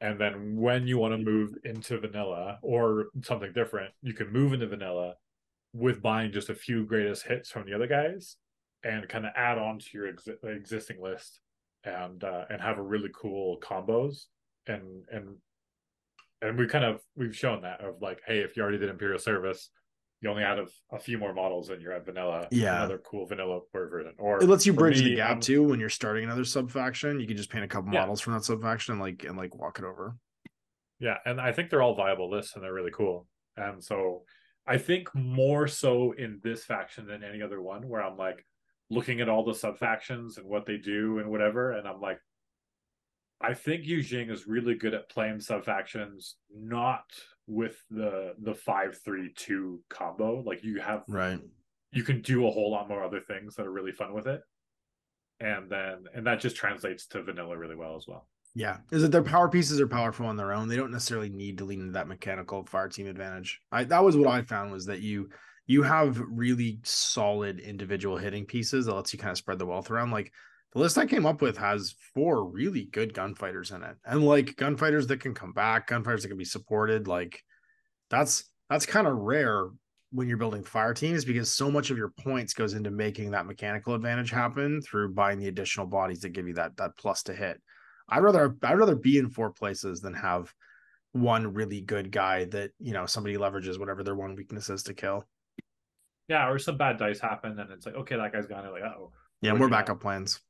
and 0.06 0.20
then 0.20 0.56
when 0.56 0.88
you 0.88 0.98
want 0.98 1.14
to 1.14 1.18
move 1.18 1.56
into 1.64 2.00
vanilla 2.00 2.60
or 2.62 3.06
something 3.24 3.52
different 3.54 3.92
you 4.02 4.14
can 4.14 4.32
move 4.32 4.54
into 4.54 4.68
vanilla 4.68 5.16
with 5.74 6.02
buying 6.02 6.32
just 6.32 6.50
a 6.50 6.56
few 6.56 6.86
greatest 6.86 7.26
hits 7.26 7.50
from 7.50 7.66
the 7.66 7.74
other 7.74 7.88
guys 7.88 8.38
and 8.84 9.10
kind 9.10 9.26
of 9.26 9.32
add 9.36 9.58
on 9.58 9.80
to 9.80 9.88
your 9.94 10.12
exi- 10.12 10.42
existing 10.44 11.02
list 11.02 11.42
and 11.84 12.24
uh, 12.24 12.46
and 12.50 12.62
have 12.62 12.78
a 12.78 12.82
really 12.82 13.10
cool 13.14 13.60
combos. 13.60 14.26
And 14.68 15.04
and 15.12 15.36
and 16.42 16.58
we 16.58 16.68
kind 16.68 16.86
of 16.86 17.02
we've 17.16 17.36
shown 17.36 17.62
that 17.62 17.82
of 17.82 18.02
like 18.02 18.22
hey 18.26 18.40
if 18.40 18.56
you 18.56 18.64
already 18.64 18.78
did 18.78 18.90
imperial 18.90 19.20
service 19.20 19.70
you 20.22 20.30
only 20.30 20.44
add 20.44 20.60
a, 20.60 20.66
a 20.92 21.00
few 21.00 21.18
more 21.18 21.34
models 21.34 21.70
and 21.70 21.82
you're 21.82 21.92
at 21.94 22.06
vanilla 22.06 22.48
Yeah. 22.52 22.78
another 22.78 22.98
cool 23.00 23.26
vanilla 23.26 23.60
core 23.72 23.90
version 23.90 24.14
or 24.18 24.42
It 24.42 24.48
lets 24.48 24.66
you 24.66 24.74
bridge 24.74 25.02
the 25.02 25.16
gap 25.16 25.30
I'm- 25.30 25.40
too 25.40 25.64
when 25.64 25.80
you're 25.80 25.90
starting 25.90 26.24
another 26.24 26.46
sub 26.46 26.72
faction. 26.72 27.20
You 27.20 27.28
can 27.28 27.38
just 27.38 27.50
paint 27.50 27.64
a 27.64 27.68
couple 27.68 27.94
Yeah. 27.94 28.02
models 28.02 28.22
from 28.22 28.34
that 28.34 28.44
sub 28.44 28.62
faction 28.62 28.94
and 28.94 29.02
like 29.02 29.24
and 29.24 29.38
like 29.38 29.54
walk 29.56 29.80
it 29.80 29.86
over. 29.86 30.16
Yeah, 31.00 31.18
and 31.26 31.42
I 31.42 31.52
think 31.52 31.70
they're 31.70 31.82
all 31.82 31.94
viable 31.96 32.30
lists 32.30 32.56
and 32.56 32.64
they're 32.64 32.74
really 32.74 32.92
cool. 32.92 33.28
And 33.58 33.84
so 33.84 34.24
I 34.66 34.78
think 34.78 35.14
more 35.14 35.68
so 35.68 36.14
in 36.14 36.40
this 36.42 36.66
faction 36.66 37.06
than 37.06 37.24
any 37.24 37.42
other 37.42 37.62
one, 37.62 37.88
where 37.88 38.02
I'm 38.02 38.18
like 38.18 38.46
looking 38.90 39.20
at 39.22 39.30
all 39.30 39.44
the 39.44 39.54
sub 39.54 39.78
factions 39.78 40.38
and 40.38 40.48
what 40.48 40.66
they 40.66 40.78
do 40.78 41.20
and 41.20 41.30
whatever, 41.30 41.72
and 41.74 41.88
I'm 41.88 42.00
like, 42.00 42.20
I 43.42 43.54
think 43.54 43.86
Yu 43.86 44.02
Jing 44.02 44.30
is 44.30 44.48
really 44.48 44.76
good 44.76 44.94
at 44.94 45.10
playing 45.10 45.42
sub 45.42 45.66
factions, 45.66 46.38
not 46.56 47.04
with 47.48 47.78
the 47.90 48.34
the 48.42 48.56
five 48.56 48.98
three 49.04 49.32
two 49.36 49.82
combo. 49.90 50.42
Like 50.42 50.64
you 50.64 50.82
have 50.82 51.04
Right. 51.08 51.40
you 51.92 52.04
can 52.04 52.22
do 52.22 52.48
a 52.48 52.52
whole 52.52 52.72
lot 52.72 52.88
more 52.90 53.04
other 53.04 53.22
things 53.22 53.56
that 53.56 53.66
are 53.66 53.72
really 53.72 53.92
fun 53.92 54.14
with 54.14 54.28
it. 54.28 54.42
And 55.40 55.70
then 55.70 56.06
and 56.14 56.26
that 56.28 56.40
just 56.40 56.56
translates 56.56 57.08
to 57.08 57.22
vanilla 57.22 57.58
really 57.58 57.76
well 57.76 57.96
as 57.96 58.06
well. 58.08 58.28
Yeah. 58.54 58.78
Is 58.92 59.02
that 59.02 59.12
their 59.12 59.22
power 59.22 59.50
pieces 59.50 59.82
are 59.82 59.88
powerful 59.88 60.26
on 60.28 60.38
their 60.38 60.54
own? 60.54 60.70
They 60.70 60.78
don't 60.78 60.92
necessarily 60.92 61.30
need 61.30 61.58
to 61.58 61.66
lean 61.66 61.82
into 61.82 61.92
that 61.94 62.08
mechanical 62.08 62.66
fire 62.66 62.88
team 62.88 63.08
advantage. 63.08 63.60
I 63.72 63.84
that 63.86 64.04
was 64.04 64.16
what 64.16 64.30
I 64.30 64.42
found 64.44 64.72
was 64.72 64.86
that 64.86 65.02
you 65.02 65.30
you 65.68 65.84
have 65.84 66.20
really 66.20 66.80
solid 66.84 67.60
individual 67.60 68.18
hitting 68.18 68.46
pieces 68.46 68.86
that 68.86 68.94
lets 68.96 69.12
you 69.12 69.20
kind 69.20 69.32
of 69.32 69.38
spread 69.38 69.60
the 69.60 69.66
wealth 69.66 69.92
around. 69.92 70.12
Like 70.12 70.32
the 70.76 70.82
list 70.82 70.98
I 70.98 71.06
came 71.06 71.26
up 71.26 71.42
with 71.42 71.58
has 71.58 71.96
four 72.14 72.44
really 72.44 72.90
good 72.92 73.14
gunfighters 73.14 73.72
in 73.72 73.82
it. 73.82 73.96
And 74.04 74.26
like 74.26 74.58
gunfighters 74.58 75.08
that 75.08 75.22
can 75.22 75.34
come 75.34 75.54
back, 75.54 75.88
gunfighters 75.88 76.24
that 76.24 76.28
can 76.28 76.38
be 76.38 76.44
supported. 76.44 77.08
Like 77.08 77.42
that's 78.10 78.44
that's 78.70 78.86
kind 78.86 79.08
of 79.08 79.16
rare 79.16 79.70
when 80.12 80.28
you're 80.28 80.38
building 80.38 80.66
fire 80.66 80.94
teams 80.94 81.24
because 81.24 81.50
so 81.50 81.72
much 81.72 81.92
of 81.92 81.98
your 81.98 82.10
points 82.10 82.54
goes 82.54 82.74
into 82.74 82.92
making 82.92 83.32
that 83.32 83.46
mechanical 83.46 83.94
advantage 83.94 84.32
happen 84.32 84.82
through 84.82 85.14
buying 85.14 85.40
the 85.40 85.48
additional 85.48 85.86
bodies 85.86 86.20
that 86.20 86.34
give 86.34 86.46
you 86.46 86.56
that 86.56 86.76
that 86.76 86.92
plus 86.98 87.24
to 87.24 87.34
hit. 87.34 87.62
I'd 88.10 88.20
rather 88.20 88.58
I'd 88.62 88.78
rather 88.78 88.98
be 88.98 89.18
in 89.18 89.30
four 89.30 89.52
places 89.52 90.02
than 90.02 90.14
have 90.14 90.54
one 91.14 91.54
really 91.54 91.80
good 91.80 92.12
guy 92.12 92.46
that 92.46 92.72
you 92.80 92.92
know 92.92 93.06
somebody 93.06 93.38
leverages 93.38 93.80
whatever 93.80 94.04
their 94.04 94.16
one 94.16 94.36
weakness 94.36 94.70
is 94.70 94.84
to 94.84 94.94
kill. 94.94 95.24
Yeah, 96.28 96.50
or 96.50 96.60
some 96.60 96.76
bad 96.76 96.98
dice 96.98 97.22
happen 97.22 97.58
and 97.58 97.72
it's 97.72 97.86
like, 97.86 97.96
okay, 97.96 98.18
that 98.18 98.34
guy's 98.34 98.46
gone. 98.46 98.66
You're 98.66 98.74
like, 98.74 98.84
oh. 98.84 99.14
Yeah, 99.42 99.54
more 99.54 99.70
backup 99.70 100.02
plans. 100.02 100.42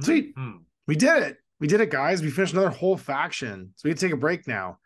Sweet. 0.00 0.32
Hmm. 0.36 0.56
We 0.86 0.96
did 0.96 1.22
it. 1.22 1.36
We 1.60 1.66
did 1.68 1.80
it, 1.80 1.90
guys. 1.90 2.22
We 2.22 2.30
finished 2.30 2.52
another 2.52 2.70
whole 2.70 2.96
faction. 2.96 3.72
So 3.76 3.88
we 3.88 3.94
can 3.94 3.98
take 4.00 4.12
a 4.12 4.16
break 4.16 4.46
now. 4.46 4.78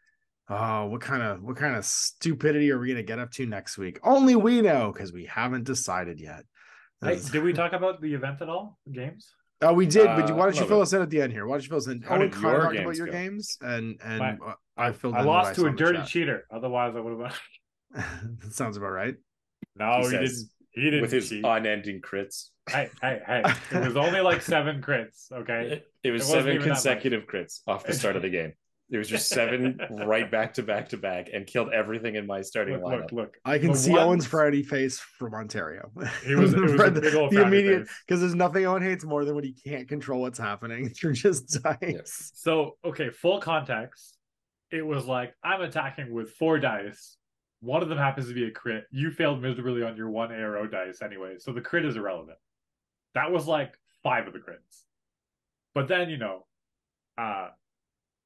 Oh, 0.50 0.86
what 0.86 1.00
kind 1.00 1.22
of 1.22 1.42
what 1.42 1.56
kind 1.56 1.76
of 1.76 1.84
stupidity 1.84 2.70
are 2.70 2.78
we 2.78 2.88
gonna 2.88 3.02
get 3.02 3.18
up 3.18 3.30
to 3.32 3.46
next 3.46 3.76
week? 3.78 3.98
Only 4.02 4.34
we 4.36 4.62
know 4.62 4.92
because 4.92 5.12
we 5.12 5.24
haven't 5.26 5.64
decided 5.64 6.20
yet. 6.20 6.44
Hey, 7.02 7.18
did 7.32 7.42
we 7.42 7.52
talk 7.52 7.72
about 7.74 8.00
the 8.00 8.14
event 8.14 8.40
at 8.42 8.48
all? 8.48 8.78
The 8.86 8.92
games? 8.92 9.28
Oh, 9.60 9.72
we 9.74 9.86
did, 9.86 10.06
but 10.06 10.30
Uh, 10.30 10.34
why 10.34 10.44
don't 10.46 10.56
you 10.58 10.66
fill 10.66 10.78
it. 10.80 10.82
us 10.82 10.92
in 10.92 11.02
at 11.02 11.10
the 11.10 11.20
end 11.20 11.32
here? 11.32 11.46
Why 11.46 11.54
don't 11.56 11.62
you 11.64 11.68
fill 11.68 11.78
us 11.78 11.86
in? 11.88 12.00
How 12.02 12.12
Owen 12.14 12.20
did 12.22 12.32
Connor 12.32 12.48
your 12.52 12.62
talked 12.62 12.78
about 12.78 12.96
your 12.96 13.06
go? 13.06 13.12
games, 13.12 13.58
and 13.60 13.98
and 14.04 14.18
My- 14.20 14.38
uh, 14.46 14.54
I 14.76 14.92
filled. 14.92 15.14
I 15.16 15.20
in 15.20 15.26
lost 15.26 15.54
to 15.56 15.60
saw 15.62 15.66
a 15.66 15.72
dirty 15.72 16.02
cheater. 16.06 16.46
Otherwise, 16.50 16.94
I 16.96 17.00
would 17.00 17.18
have. 17.20 17.40
that 18.40 18.52
sounds 18.52 18.76
about 18.76 18.90
right. 18.90 19.16
No, 19.76 19.98
He 19.98 20.04
he, 20.04 20.08
says, 20.10 20.18
didn't. 20.44 20.50
He 20.70 20.82
didn't 20.82 21.00
with 21.02 21.12
his 21.12 21.28
cheat. 21.28 21.44
unending 21.44 22.00
crits. 22.00 22.50
Hey, 22.68 22.90
hey, 23.02 23.20
hey! 23.26 23.42
It 23.72 23.86
was 23.86 23.96
only 23.96 24.20
like 24.20 24.42
seven 24.42 24.80
crits. 24.82 25.30
Okay. 25.32 25.68
It, 25.72 25.86
it 26.04 26.10
was 26.10 26.22
It 26.22 26.24
wasn't 26.24 26.38
seven 26.40 26.48
even 26.54 26.62
that 26.62 26.68
much. 26.68 26.76
consecutive 26.76 27.26
crits 27.26 27.60
off 27.66 27.84
the 27.84 27.92
start 27.94 28.16
of 28.16 28.22
the 28.22 28.30
game. 28.30 28.52
It 28.90 28.96
was 28.96 29.06
just 29.08 29.28
seven 29.28 29.78
right 29.90 30.30
back 30.30 30.54
to 30.54 30.62
back 30.62 30.88
to 30.90 30.96
back 30.96 31.28
and 31.34 31.46
killed 31.46 31.70
everything 31.74 32.14
in 32.14 32.26
my 32.26 32.40
starting 32.40 32.74
Look, 32.76 32.84
lineup. 32.84 33.00
look, 33.02 33.12
look. 33.12 33.36
I 33.44 33.58
can 33.58 33.72
The 33.72 33.76
see 33.78 33.90
ones- 33.90 34.02
Owen's 34.02 34.26
Friday 34.26 34.62
face 34.62 34.98
from 34.98 35.34
Ontario. 35.34 35.90
He 36.24 36.34
was, 36.34 36.54
it 36.54 36.60
was 36.60 36.72
a 36.72 36.90
big 36.90 37.14
old 37.14 37.30
the 37.30 37.36
frowny 37.36 37.42
immediate 37.46 37.86
because 38.06 38.20
there's 38.20 38.34
nothing 38.34 38.64
Owen 38.64 38.82
hates 38.82 39.04
more 39.04 39.26
than 39.26 39.34
when 39.34 39.44
he 39.44 39.52
can't 39.52 39.86
control 39.88 40.22
what's 40.22 40.38
happening. 40.38 40.90
You're 41.02 41.12
just 41.12 41.62
dying. 41.62 41.96
Yes. 41.96 42.30
So, 42.34 42.78
okay, 42.82 43.10
full 43.10 43.40
context. 43.40 44.16
It 44.70 44.86
was 44.86 45.04
like 45.04 45.34
I'm 45.44 45.60
attacking 45.60 46.12
with 46.14 46.30
four 46.32 46.58
dice. 46.58 47.16
One 47.60 47.82
of 47.82 47.88
them 47.90 47.98
happens 47.98 48.28
to 48.28 48.34
be 48.34 48.44
a 48.46 48.50
crit. 48.50 48.84
You 48.90 49.10
failed 49.10 49.42
miserably 49.42 49.82
on 49.82 49.96
your 49.98 50.08
one 50.08 50.30
arrow 50.32 50.66
dice 50.66 51.02
anyway, 51.02 51.34
so 51.38 51.52
the 51.52 51.60
crit 51.60 51.84
is 51.84 51.96
irrelevant. 51.96 52.38
That 53.18 53.32
was 53.32 53.46
like 53.48 53.74
five 54.04 54.26
of 54.28 54.32
the 54.32 54.38
crits. 54.38 54.84
But 55.74 55.88
then, 55.88 56.08
you 56.08 56.18
know, 56.18 56.46
uh 57.16 57.48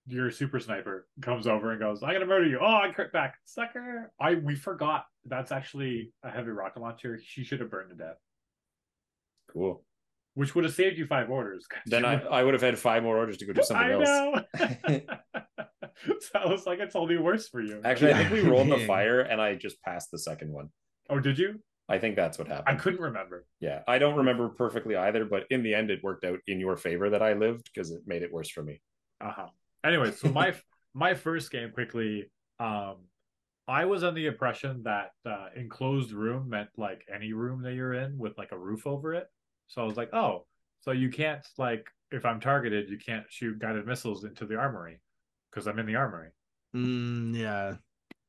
your 0.07 0.31
super 0.31 0.59
sniper 0.61 1.07
comes 1.23 1.47
over 1.47 1.71
and 1.71 1.81
goes, 1.81 2.03
I'm 2.03 2.13
gonna 2.13 2.27
murder 2.27 2.47
you. 2.47 2.59
Oh, 2.61 2.67
I 2.85 2.91
crit 2.93 3.11
back. 3.13 3.37
Sucker. 3.47 4.13
I 4.21 4.35
we 4.35 4.55
forgot 4.55 5.07
that's 5.25 5.51
actually 5.53 6.13
a 6.23 6.31
heavy 6.31 6.51
rocket 6.51 6.81
launcher. 6.81 7.19
She 7.25 7.43
should 7.45 7.61
have 7.61 7.71
burned 7.71 7.91
to 7.91 7.97
death. 7.97 8.17
Cool. 9.51 9.83
Which 10.35 10.55
would 10.55 10.65
have 10.65 10.75
saved 10.75 10.99
you 10.99 11.07
five 11.07 11.31
orders. 11.31 11.67
Then 11.87 12.05
I, 12.05 12.21
I 12.23 12.43
would 12.43 12.55
have 12.55 12.63
had 12.63 12.79
five 12.79 13.03
more 13.03 13.17
orders 13.17 13.37
to 13.39 13.47
go 13.47 13.53
do 13.53 13.63
something 13.71 13.87
I 13.87 13.93
else. 13.93 14.45
know. 14.59 15.01
so 16.21 16.39
I 16.39 16.47
was 16.47 16.67
like, 16.67 16.81
it's 16.81 16.97
only 16.97 17.17
worse 17.19 17.49
for 17.49 17.61
you. 17.63 17.81
Actually, 17.85 18.13
I 18.15 18.19
think 18.19 18.33
we 18.33 18.41
rolled 18.41 18.71
the 18.71 18.79
fire 18.87 19.21
and 19.21 19.41
I 19.41 19.55
just 19.55 19.81
passed 19.83 20.11
the 20.11 20.19
second 20.19 20.53
one. 20.53 20.69
oh, 21.11 21.21
did 21.21 21.39
you? 21.39 21.61
I 21.93 21.99
think 21.99 22.17
that's 22.17 22.39
what 22.39 22.49
happened. 22.49 22.75
I 22.75 22.81
couldn't 22.81 23.03
remember. 23.03 23.45
Yeah, 23.61 23.83
I 23.87 23.99
don't 23.99 24.17
remember 24.17 24.49
perfectly 24.49 24.97
either, 24.97 25.27
but 25.27 25.45
in 25.51 25.63
the 25.63 25.75
end, 25.75 25.91
it 25.91 26.03
worked 26.03 26.25
out 26.25 26.39
in 26.47 26.59
your 26.59 26.75
favor 26.75 27.11
that 27.11 27.23
I 27.23 27.35
lived 27.35 27.69
because 27.73 27.91
it 27.91 28.01
made 28.07 28.23
it 28.23 28.33
worse 28.33 28.49
for 28.49 28.63
me. 28.63 28.81
Uh-huh. 29.21 29.49
Anyway, 29.85 30.11
so 30.13 30.29
my 30.31 30.55
my 30.95 31.13
first 31.13 31.51
game 31.51 31.71
quickly, 31.71 32.31
um, 32.59 32.97
I 33.69 33.85
was 33.85 34.05
under 34.05 34.19
the 34.19 34.27
impression 34.27 34.83
that 34.85 35.11
uh, 35.27 35.49
enclosed 35.55 36.13
room 36.13 36.49
meant 36.49 36.71
like 36.79 37.05
any 37.15 37.35
room 37.35 37.61
that 37.65 37.75
you're 37.75 37.93
in 37.93 38.17
with 38.17 38.39
like 38.39 38.53
a 38.53 38.59
roof 38.59 38.87
over 38.87 39.13
it. 39.13 39.27
So 39.67 39.83
I 39.83 39.85
was 39.85 39.99
like, 39.99 40.15
oh, 40.15 40.47
so 40.81 40.93
you 40.93 41.11
can't 41.11 41.47
like 41.59 41.87
if 42.11 42.25
I'm 42.25 42.41
targeted, 42.41 42.89
you 42.89 42.97
can't 42.97 43.27
shoot 43.29 43.59
guided 43.59 43.87
missiles 43.87 44.25
into 44.25 44.47
the 44.47 44.57
armory 44.57 44.99
because 45.51 45.67
I'm 45.67 45.79
in 45.79 45.85
the 45.85 45.97
armory. 45.97 46.31
Mm, 46.75 47.37
yeah. 47.37 47.75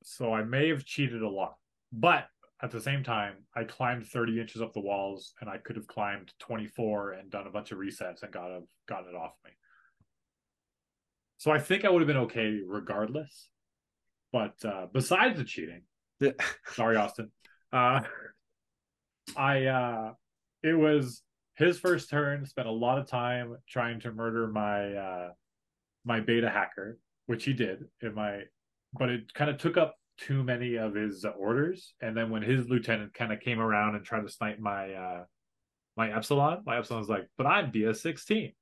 So 0.03 0.33
I 0.33 0.43
may 0.43 0.67
have 0.67 0.83
cheated 0.83 1.21
a 1.21 1.29
lot, 1.29 1.55
but 1.93 2.27
at 2.63 2.71
the 2.71 2.79
same 2.79 3.03
time, 3.03 3.33
I 3.53 3.65
climbed 3.65 4.07
30 4.07 4.39
inches 4.39 4.61
up 4.61 4.71
the 4.73 4.79
walls, 4.79 5.33
and 5.41 5.49
I 5.49 5.57
could 5.57 5.75
have 5.75 5.85
climbed 5.85 6.33
24 6.39 7.11
and 7.11 7.29
done 7.29 7.45
a 7.45 7.49
bunch 7.49 7.73
of 7.73 7.77
resets 7.77 8.23
and 8.23 8.31
got 8.31 8.51
it, 8.51 8.63
gotten 8.87 9.09
it 9.09 9.17
off 9.17 9.33
me. 9.43 9.51
So 11.37 11.51
I 11.51 11.59
think 11.59 11.83
I 11.83 11.89
would 11.89 12.01
have 12.01 12.07
been 12.07 12.17
okay 12.17 12.61
regardless. 12.65 13.49
But 14.31 14.53
uh, 14.63 14.87
besides 14.93 15.37
the 15.37 15.43
cheating, 15.43 15.81
sorry, 16.67 16.95
Austin. 16.95 17.31
Uh, 17.73 18.01
I 19.35 19.65
uh, 19.65 20.13
it 20.63 20.73
was 20.73 21.21
his 21.55 21.77
first 21.77 22.09
turn. 22.09 22.45
Spent 22.45 22.67
a 22.67 22.71
lot 22.71 22.97
of 22.97 23.07
time 23.07 23.57
trying 23.67 23.99
to 24.01 24.11
murder 24.13 24.47
my 24.47 24.93
uh, 24.93 25.29
my 26.05 26.21
beta 26.21 26.49
hacker, 26.49 26.97
which 27.25 27.43
he 27.43 27.51
did 27.51 27.83
in 28.01 28.15
my, 28.15 28.43
but 28.97 29.09
it 29.09 29.33
kind 29.33 29.49
of 29.49 29.57
took 29.57 29.75
up 29.75 29.95
too 30.17 30.43
many 30.43 30.75
of 30.75 30.95
his 30.95 31.25
orders. 31.37 31.93
And 32.01 32.15
then 32.15 32.29
when 32.29 32.41
his 32.41 32.67
lieutenant 32.69 33.13
kind 33.13 33.33
of 33.33 33.39
came 33.39 33.59
around 33.59 33.95
and 33.95 34.05
tried 34.05 34.21
to 34.21 34.29
snipe 34.29 34.59
my 34.59 34.93
uh, 34.93 35.23
my 35.95 36.15
epsilon, 36.15 36.63
my 36.65 36.77
epsilon's 36.77 37.09
like, 37.09 37.27
but 37.37 37.45
I'm 37.45 37.71
BS 37.71 37.97
sixteen. 37.97 38.53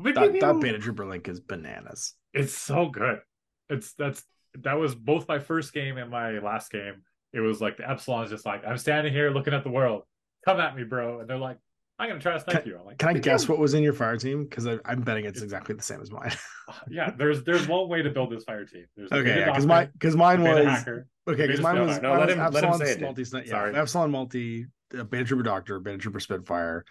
That, 0.00 0.14
that 0.40 0.60
beta 0.60 0.78
trooper 0.78 1.06
link 1.06 1.28
is 1.28 1.40
bananas. 1.40 2.14
It's 2.32 2.56
so 2.56 2.88
good. 2.88 3.20
It's 3.68 3.94
that's 3.94 4.24
that 4.60 4.74
was 4.74 4.94
both 4.94 5.28
my 5.28 5.38
first 5.38 5.72
game 5.72 5.96
and 5.98 6.10
my 6.10 6.38
last 6.38 6.70
game. 6.70 7.02
It 7.32 7.40
was 7.40 7.60
like 7.60 7.76
the 7.76 7.88
Epsilon's 7.88 8.30
just 8.30 8.46
like, 8.46 8.62
I'm 8.66 8.78
standing 8.78 9.12
here 9.12 9.30
looking 9.30 9.54
at 9.54 9.64
the 9.64 9.70
world. 9.70 10.02
Come 10.44 10.60
at 10.60 10.76
me, 10.76 10.84
bro. 10.84 11.20
And 11.20 11.28
they're 11.28 11.38
like, 11.38 11.58
I'm 11.98 12.08
gonna 12.08 12.20
try 12.20 12.32
to 12.34 12.40
snipe 12.40 12.66
you. 12.66 12.76
I'm 12.78 12.84
like, 12.86 12.98
Can 12.98 13.10
I 13.10 13.12
guess 13.14 13.48
what 13.48 13.58
was 13.58 13.74
in 13.74 13.82
your 13.82 13.92
fire 13.92 14.16
team? 14.16 14.44
Because 14.44 14.66
I'm 14.84 15.02
betting 15.02 15.26
it's 15.26 15.42
exactly 15.42 15.74
the 15.76 15.82
same 15.82 16.00
as 16.00 16.10
mine. 16.10 16.32
Yeah, 16.90 17.10
there's 17.10 17.44
there's 17.44 17.68
one 17.68 17.88
way 17.90 18.00
to 18.02 18.08
build 18.10 18.30
this 18.30 18.42
fire 18.44 18.64
team. 18.64 18.86
There's 18.96 19.12
okay, 19.12 19.40
yeah, 19.40 19.44
because 19.46 19.66
my 19.66 19.84
because 19.86 20.16
mine 20.16 20.42
was 20.42 20.64
hacker. 20.64 21.06
okay 21.28 21.46
because 21.46 21.60
mine 21.60 21.78
was. 21.86 22.00
No, 22.00 22.08
mine 22.10 22.18
let 22.20 22.26
was 22.28 22.36
him- 22.36 22.52
let 22.52 22.64
him 22.64 22.74
say 22.86 22.92
it, 22.92 23.00
multi 23.02 23.22
yeah, 23.22 23.44
Sorry. 23.44 23.76
Epsilon 23.76 24.10
multi 24.10 24.66
uh, 24.98 25.04
beta 25.04 25.24
trooper 25.24 25.42
doctor 25.42 25.78
beta 25.78 25.98
trooper 25.98 26.20
spitfire 26.20 26.84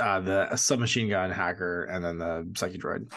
uh 0.00 0.18
the 0.20 0.56
submachine 0.56 1.08
gun 1.08 1.30
hacker 1.30 1.84
and 1.84 2.04
then 2.04 2.18
the 2.18 2.50
psyche 2.56 2.76
droid 2.78 3.12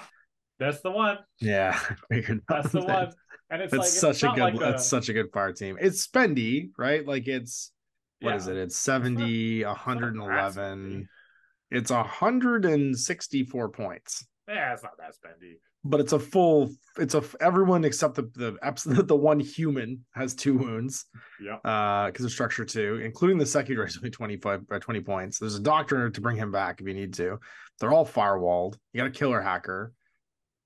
That's 0.60 0.82
the 0.82 0.92
one. 0.92 1.18
yeah 1.42 1.80
That's 2.48 2.72
the 2.72 2.82
one. 2.86 3.12
And 3.50 3.62
it's 3.62 3.72
that's 3.72 3.74
like 3.74 3.82
it's 3.88 4.00
such 4.00 4.24
a 4.24 4.26
not 4.28 4.36
good 4.36 4.42
like 4.44 4.60
that's 4.60 4.86
such 4.86 5.10
a 5.10 5.14
good 5.14 5.32
fire 5.34 5.54
team 5.54 5.78
it's 5.82 6.06
spendy 6.06 6.70
right 6.78 7.08
like 7.08 7.28
it's 7.28 7.72
what 8.22 8.36
is 8.36 8.46
Yeah. 8.48 8.54
it 8.54 8.58
it's 8.58 8.76
70 8.78 9.64
111 9.66 11.08
it's 11.72 11.92
164 11.92 13.70
points. 13.70 14.26
Yeah, 14.48 14.74
it's 14.74 14.84
not 14.84 14.94
that 14.98 15.14
spendy. 15.14 15.56
but 15.84 16.00
it's 16.00 16.14
a 16.14 16.20
full 16.20 16.70
it's 16.98 17.16
a 17.16 17.24
everyone 17.42 17.84
except 17.84 18.16
the 18.16 18.24
the 18.34 19.04
the 19.06 19.16
one 19.16 19.40
human 19.40 20.06
has 20.14 20.34
two 20.34 20.58
wounds 20.58 21.06
Yeah. 21.42 21.56
uh 21.70 22.08
because 22.08 22.24
of 22.26 22.32
structure 22.32 22.64
two 22.66 22.96
including 23.04 23.38
the 23.38 23.46
secondary 23.46 23.88
is 23.88 23.98
only 23.98 24.10
25 24.10 24.68
by 24.68 24.80
20 24.80 25.02
points. 25.02 25.40
There's 25.40 25.56
a 25.56 25.62
doctor 25.62 26.10
to 26.10 26.22
bring 26.22 26.38
him 26.38 26.52
back 26.52 26.80
if 26.82 26.88
you 26.88 26.94
need 26.94 27.14
to. 27.16 27.40
They're 27.80 27.92
all 27.92 28.06
firewalled. 28.06 28.78
You 28.94 29.02
got 29.02 29.08
a 29.08 29.12
killer 29.12 29.42
hacker. 29.42 29.92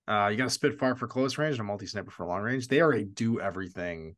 Uh 0.07 0.27
you 0.31 0.37
got 0.37 0.47
a 0.47 0.51
spitfire 0.51 0.95
for 0.95 1.07
close 1.07 1.37
range 1.39 1.53
and 1.55 1.61
a 1.61 1.63
multi-sniper 1.63 2.11
for 2.11 2.25
long 2.27 2.41
range. 2.41 2.67
They 2.67 2.81
are 2.81 2.91
a 2.93 3.03
do 3.03 3.39
everything 3.39 4.15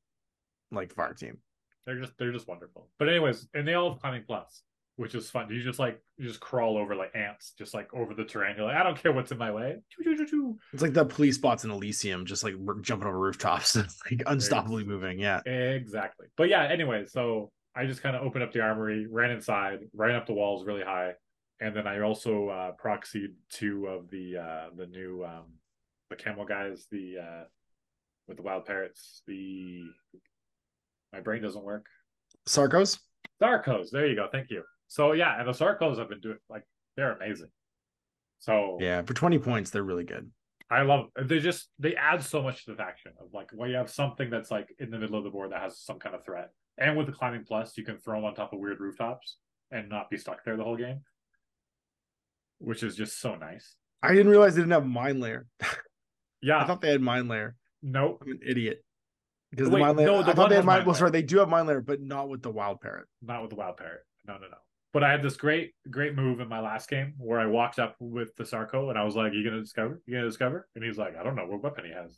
like 0.72 0.94
fire 0.94 1.14
team. 1.14 1.38
They're 1.86 2.00
just 2.00 2.14
they're 2.18 2.32
just 2.34 2.48
wonderful. 2.48 2.90
But 3.00 3.08
anyways, 3.10 3.48
and 3.54 3.66
they 3.68 3.74
all 3.76 3.92
have 3.92 4.00
climbing 4.02 4.24
plus, 4.28 4.62
which 4.96 5.16
is 5.16 5.30
fun. 5.30 5.50
You 5.50 5.64
just 5.64 5.80
like 5.80 6.00
you 6.18 6.28
just 6.28 6.40
crawl 6.40 6.78
over 6.78 6.96
like 6.96 7.16
ants, 7.16 7.54
just 7.58 7.74
like 7.74 7.92
over 7.94 8.14
the 8.14 8.24
terrain. 8.24 8.56
You're 8.58 8.68
like, 8.68 8.76
I 8.76 8.84
don't 8.84 9.02
care 9.02 9.12
what's 9.12 9.32
in 9.32 9.38
my 9.38 9.52
way. 9.52 9.78
It's 10.72 10.82
like 10.82 10.94
the 10.94 11.06
police 11.06 11.38
bots 11.38 11.64
in 11.64 11.72
elysium 11.72 12.26
just 12.26 12.44
like 12.44 12.54
jumping 12.82 13.08
over 13.08 13.18
rooftops 13.18 13.76
like 13.76 14.20
unstoppably 14.26 14.86
moving 14.86 15.20
yeah 15.20 15.42
Exactly. 15.46 16.28
But 16.38 16.50
yeah, 16.50 16.64
anyway, 16.64 17.06
so 17.08 17.52
I 17.76 17.86
just 17.86 18.04
kind 18.04 18.16
of 18.16 18.22
opened 18.22 18.44
up 18.44 18.54
the 18.54 18.62
armory, 18.62 19.08
ran 19.10 19.32
inside, 19.32 19.80
ran 19.94 20.16
up 20.16 20.28
the 20.28 20.34
walls 20.34 20.66
really 20.66 20.84
high, 20.84 21.14
and 21.60 21.76
then 21.76 21.88
I 21.88 22.02
also 22.02 22.50
uh 22.50 22.72
proxied 22.84 23.34
two 23.50 23.88
of 23.88 24.10
the 24.12 24.38
uh 24.38 24.66
the 24.76 24.88
new 24.88 25.24
um 25.26 25.46
the 26.10 26.16
camel 26.16 26.46
guys, 26.46 26.86
the 26.92 27.16
uh 27.20 27.44
with 28.28 28.38
the 28.38 28.44
wild 28.44 28.66
parrots, 28.66 29.24
the 29.28 29.84
my 31.12 31.20
brain 31.20 31.42
doesn't 31.42 31.64
work. 31.64 31.88
sarcos 32.48 33.00
Sarcos, 33.42 33.90
there 33.92 34.06
you 34.08 34.16
go, 34.16 34.28
thank 34.32 34.50
you. 34.52 34.64
So 34.94 35.14
yeah, 35.14 35.40
and 35.40 35.48
the 35.48 35.54
Sarcos 35.54 35.98
have 35.98 36.08
been 36.08 36.20
doing 36.20 36.38
like 36.52 36.62
they're 36.96 37.14
amazing. 37.14 37.50
So 38.38 38.78
yeah 38.80 39.02
for 39.02 39.16
20 39.16 39.40
points 39.40 39.72
they're 39.72 39.82
really 39.82 40.04
good 40.04 40.30
I 40.70 40.84
love 40.84 41.08
they 41.20 41.40
just 41.40 41.70
they 41.80 41.96
add 41.96 42.22
so 42.22 42.44
much 42.44 42.66
to 42.66 42.72
the 42.72 42.78
faction 42.78 43.14
of 43.20 43.34
like 43.34 43.50
when 43.56 43.72
you 43.72 43.76
have 43.78 43.90
something 43.90 44.30
that's 44.30 44.52
like 44.52 44.68
in 44.78 44.92
the 44.92 45.00
middle 45.00 45.18
of 45.18 45.24
the 45.24 45.32
board 45.32 45.52
that 45.52 45.62
has 45.62 45.80
some 45.80 45.98
kind 45.98 46.14
of 46.14 46.24
threat. 46.24 46.52
And 46.78 46.96
with 46.96 47.08
the 47.08 47.12
climbing 47.12 47.44
plus, 47.44 47.76
you 47.76 47.84
can 47.84 47.98
throw 47.98 48.18
them 48.18 48.26
on 48.26 48.36
top 48.36 48.54
of 48.54 48.60
weird 48.60 48.80
rooftops 48.80 49.38
and 49.72 49.90
not 49.90 50.12
be 50.12 50.18
stuck 50.18 50.44
there 50.46 50.58
the 50.58 50.64
whole 50.64 50.78
game. 50.78 51.02
Which 52.60 52.84
is 52.84 52.96
just 52.96 53.20
so 53.20 53.34
nice. 53.34 53.74
i 54.04 54.10
didn't 54.14 54.30
realize 54.30 54.54
they 54.54 54.62
didn't 54.62 54.74
have 54.74 54.86
mine 54.86 55.20
layer 55.20 55.48
Yeah. 56.44 56.60
i 56.60 56.68
thought 56.68 56.82
they 56.82 56.92
had 56.92 57.02
mine 57.02 57.28
layer 57.28 57.56
nope. 57.82 58.22
I'm 58.22 58.32
an 58.32 58.40
idiot. 58.46 58.84
Because 59.50 59.70
Wait, 59.70 59.80
the 59.80 59.86
mind 59.86 59.98
layer, 59.98 60.08
no, 60.08 60.22
the 60.22 60.32
I 60.32 60.34
thought 60.36 60.50
they 60.50 60.56
had 60.56 60.66
mind 60.66 60.86
Well, 60.86 60.96
sorry, 60.96 61.12
they 61.12 61.24
do 61.24 61.40
have 61.40 61.50
mind 61.50 61.68
layer, 61.68 61.82
but 61.82 62.00
not 62.00 62.30
with 62.30 62.44
the 62.44 62.52
wild 62.52 62.80
parrot. 62.82 63.08
Not 63.24 63.42
with 63.42 63.50
the 63.50 63.56
wild 63.56 63.78
parrot. 63.78 64.02
No, 64.28 64.36
no, 64.36 64.48
no. 64.48 64.58
But 64.94 65.04
I 65.04 65.12
had 65.12 65.24
this 65.24 65.36
great, 65.36 65.74
great 65.90 66.16
move 66.16 66.40
in 66.40 66.48
my 66.48 66.60
last 66.60 66.88
game 66.88 67.16
where 67.18 67.40
I 67.40 67.48
walked 67.48 67.80
up 67.80 67.96
with 68.00 68.36
the 68.36 68.46
Sarco 68.46 68.90
and 68.92 68.98
I 69.00 69.04
was 69.04 69.16
like, 69.16 69.34
You 69.34 69.44
gonna 69.44 69.62
discover? 69.62 70.02
You 70.06 70.14
gonna 70.16 70.28
discover? 70.28 70.68
And 70.76 70.84
he's 70.84 70.98
like, 71.00 71.18
I 71.18 71.24
don't 71.24 71.36
know 71.36 71.46
what 71.48 71.64
weapon 71.64 71.86
he 71.86 71.92
has. 71.92 72.18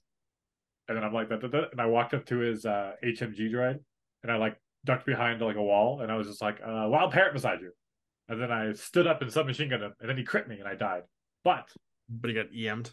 And 0.88 0.98
then 0.98 1.04
I'm 1.04 1.14
like, 1.14 1.30
da, 1.30 1.38
da, 1.38 1.48
da. 1.48 1.64
and 1.72 1.82
I 1.82 1.86
walked 1.88 2.14
up 2.14 2.26
to 2.28 2.38
his 2.40 2.66
uh, 2.66 2.92
HMG 3.04 3.52
droid 3.52 3.80
and 4.24 4.32
I 4.32 4.36
like 4.36 4.56
ducked 4.84 5.06
behind 5.06 5.42
like 5.42 5.56
a 5.56 5.64
wall 5.64 6.02
and 6.02 6.12
I 6.12 6.16
was 6.16 6.28
just 6.28 6.42
like, 6.42 6.60
uh, 6.62 6.86
wild 6.90 7.12
parrot 7.12 7.34
beside 7.34 7.62
you. 7.62 7.72
And 8.30 8.40
then 8.42 8.52
I 8.52 8.74
stood 8.74 9.08
up 9.08 9.22
and 9.22 9.32
submachine 9.32 9.70
gunned 9.70 9.82
him 9.84 9.94
and 10.00 10.10
then 10.10 10.18
he 10.18 10.24
crit 10.24 10.48
me 10.48 10.60
and 10.60 10.68
I 10.68 10.76
died. 10.76 11.04
But 11.44 11.70
But 12.10 12.30
he 12.30 12.36
got 12.36 12.48
EM'd. 12.54 12.92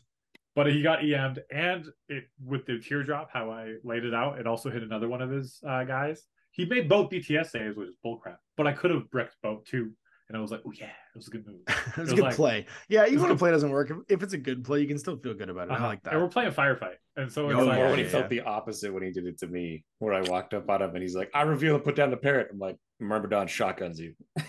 but 0.55 0.69
he 0.69 0.81
got 0.83 1.03
EM'd 1.05 1.41
and 1.51 1.87
it 2.09 2.25
with 2.43 2.65
the 2.67 2.79
teardrop, 2.79 3.31
how 3.33 3.51
I 3.51 3.75
laid 3.85 4.05
it 4.05 4.15
out, 4.15 4.39
it 4.39 4.47
also 4.47 4.71
hit 4.71 4.83
another 4.83 5.09
one 5.09 5.21
of 5.21 5.31
his 5.31 5.61
uh, 5.67 5.85
guys. 5.85 6.23
He 6.53 6.67
made 6.67 6.89
both 6.89 7.11
BTS 7.11 7.47
saves, 7.51 7.77
which 7.77 7.89
is 7.89 7.97
bullcrap. 8.05 8.37
But 8.63 8.73
I 8.73 8.73
could 8.73 8.91
have 8.91 9.11
bricked 9.11 9.37
both 9.43 9.65
too. 9.65 9.91
and 10.29 10.37
I 10.39 10.41
was 10.41 10.51
like, 10.51 10.61
oh 10.67 10.73
yeah, 10.73 10.87
it 10.87 11.17
was 11.17 11.29
a 11.29 11.31
good 11.31 11.47
move. 11.47 11.61
it 11.69 11.97
was 11.99 12.09
It 12.11 12.13
a 12.13 12.17
good 12.17 12.25
like- 12.25 12.37
play. 12.37 12.67
Yeah, 12.89 13.03
even 13.07 13.15
was 13.17 13.23
when 13.25 13.31
a 13.33 13.37
play 13.37 13.51
doesn't 13.51 13.71
work, 13.71 13.91
if, 13.91 13.97
if 14.09 14.23
it's 14.23 14.33
a 14.33 14.39
good 14.39 14.65
play, 14.65 14.81
you 14.81 14.87
can 14.89 14.99
still 14.99 15.17
feel 15.19 15.35
good 15.35 15.51
about 15.51 15.69
it. 15.69 15.73
I 15.73 15.75
Uh-huh. 15.77 15.87
like 15.89 16.03
that. 16.05 16.13
And 16.15 16.23
we're 16.23 16.29
playing 16.29 16.53
firefight, 16.53 16.97
and 17.17 17.31
so 17.31 17.51
it's 17.51 17.59
Oh, 17.59 17.65
like, 17.65 17.79
yeah, 17.79 17.89
when 17.91 17.99
he 17.99 18.05
yeah. 18.05 18.11
felt 18.11 18.29
the 18.31 18.41
opposite 18.43 18.93
when 18.95 19.03
he 19.03 19.11
did 19.11 19.27
it 19.27 19.39
to 19.41 19.47
me, 19.47 19.85
where 19.99 20.15
I 20.15 20.23
walked 20.23 20.55
up 20.55 20.71
on 20.71 20.81
him 20.83 20.91
and 20.95 21.03
he's 21.03 21.15
like, 21.17 21.31
"I 21.35 21.43
reveal 21.43 21.75
and 21.75 21.85
put 21.85 21.97
down 21.97 22.11
the 22.11 22.17
parrot." 22.17 22.49
I'm 22.53 22.59
like, 22.59 22.77
"Myrmidon 23.01 23.49
shotguns 23.49 24.01
you." 24.01 24.15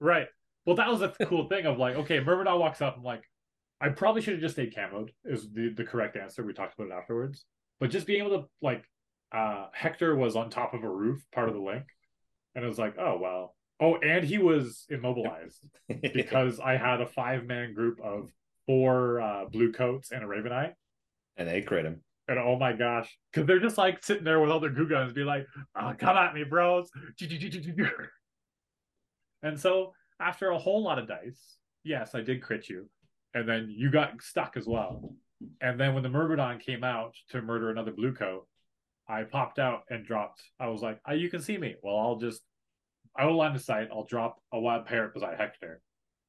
Right. 0.00 0.26
Well, 0.66 0.76
that 0.76 0.88
was 0.88 1.00
the 1.00 1.08
cool 1.26 1.48
thing 1.48 1.66
of 1.66 1.78
like, 1.78 1.96
okay, 1.96 2.18
Myrmidon 2.20 2.58
walks 2.58 2.80
up. 2.82 2.96
I'm 2.96 3.04
like, 3.04 3.22
I 3.80 3.88
probably 3.90 4.20
should 4.22 4.34
have 4.34 4.40
just 4.42 4.54
stayed 4.54 4.74
camoed. 4.74 5.10
Is 5.24 5.50
the 5.52 5.72
the 5.76 5.84
correct 5.84 6.16
answer. 6.16 6.44
We 6.44 6.52
talked 6.52 6.74
about 6.78 6.88
it 6.90 6.98
afterwards. 7.00 7.44
But 7.80 7.90
just 7.90 8.06
being 8.06 8.24
able 8.24 8.40
to 8.42 8.48
like, 8.60 8.84
uh 9.32 9.66
Hector 9.72 10.14
was 10.16 10.36
on 10.36 10.50
top 10.50 10.74
of 10.74 10.82
a 10.84 10.88
roof, 10.90 11.24
part 11.32 11.48
of 11.48 11.54
the 11.54 11.60
link, 11.60 11.84
and 12.54 12.64
it 12.64 12.68
was 12.68 12.78
like, 12.78 12.96
oh 12.98 13.18
well. 13.20 13.54
Oh, 13.80 13.96
and 13.96 14.24
he 14.24 14.38
was 14.38 14.86
immobilized 14.90 15.66
because 16.14 16.60
I 16.60 16.76
had 16.76 17.00
a 17.00 17.06
five 17.06 17.44
man 17.46 17.74
group 17.74 17.98
of 18.00 18.30
four 18.66 19.20
uh, 19.20 19.46
blue 19.46 19.72
coats 19.72 20.12
and 20.12 20.22
a 20.22 20.26
Raven 20.26 20.52
Eye. 20.52 20.74
and 21.36 21.48
they 21.48 21.62
crit 21.62 21.84
him. 21.84 22.02
And 22.28 22.38
oh 22.38 22.56
my 22.56 22.72
gosh, 22.72 23.10
because 23.32 23.46
they're 23.48 23.58
just 23.58 23.78
like 23.78 24.04
sitting 24.04 24.22
there 24.22 24.38
with 24.40 24.50
all 24.50 24.60
their 24.60 24.70
goo 24.70 24.88
guns, 24.88 25.12
be 25.12 25.24
like, 25.24 25.44
oh, 25.74 25.92
"Come 25.98 26.16
at 26.16 26.34
me, 26.34 26.44
bros!" 26.44 26.88
And 29.42 29.58
so, 29.58 29.92
after 30.20 30.50
a 30.50 30.58
whole 30.58 30.84
lot 30.84 31.00
of 31.00 31.08
dice, 31.08 31.56
yes, 31.82 32.14
I 32.14 32.20
did 32.20 32.42
crit 32.42 32.68
you, 32.68 32.88
and 33.34 33.48
then 33.48 33.68
you 33.76 33.90
got 33.90 34.22
stuck 34.22 34.56
as 34.56 34.66
well. 34.66 35.14
And 35.60 35.78
then 35.80 35.94
when 35.94 36.04
the 36.04 36.08
Myrmidon 36.08 36.60
came 36.60 36.84
out 36.84 37.16
to 37.30 37.42
murder 37.42 37.70
another 37.70 37.90
blue 37.90 38.14
coat, 38.14 38.46
I 39.12 39.24
popped 39.24 39.58
out 39.58 39.82
and 39.90 40.06
dropped. 40.06 40.42
I 40.58 40.68
was 40.68 40.82
like, 40.82 40.98
oh, 41.06 41.12
"You 41.12 41.28
can 41.28 41.40
see 41.40 41.58
me." 41.58 41.74
Well, 41.82 41.98
I'll 41.98 42.16
just 42.16 42.42
I 43.16 43.26
will 43.26 43.36
line 43.36 43.54
of 43.54 43.62
sight. 43.62 43.88
I'll 43.92 44.06
drop 44.06 44.40
a 44.52 44.58
wild 44.58 44.86
parrot 44.86 45.14
beside 45.14 45.36
Hector, 45.36 45.82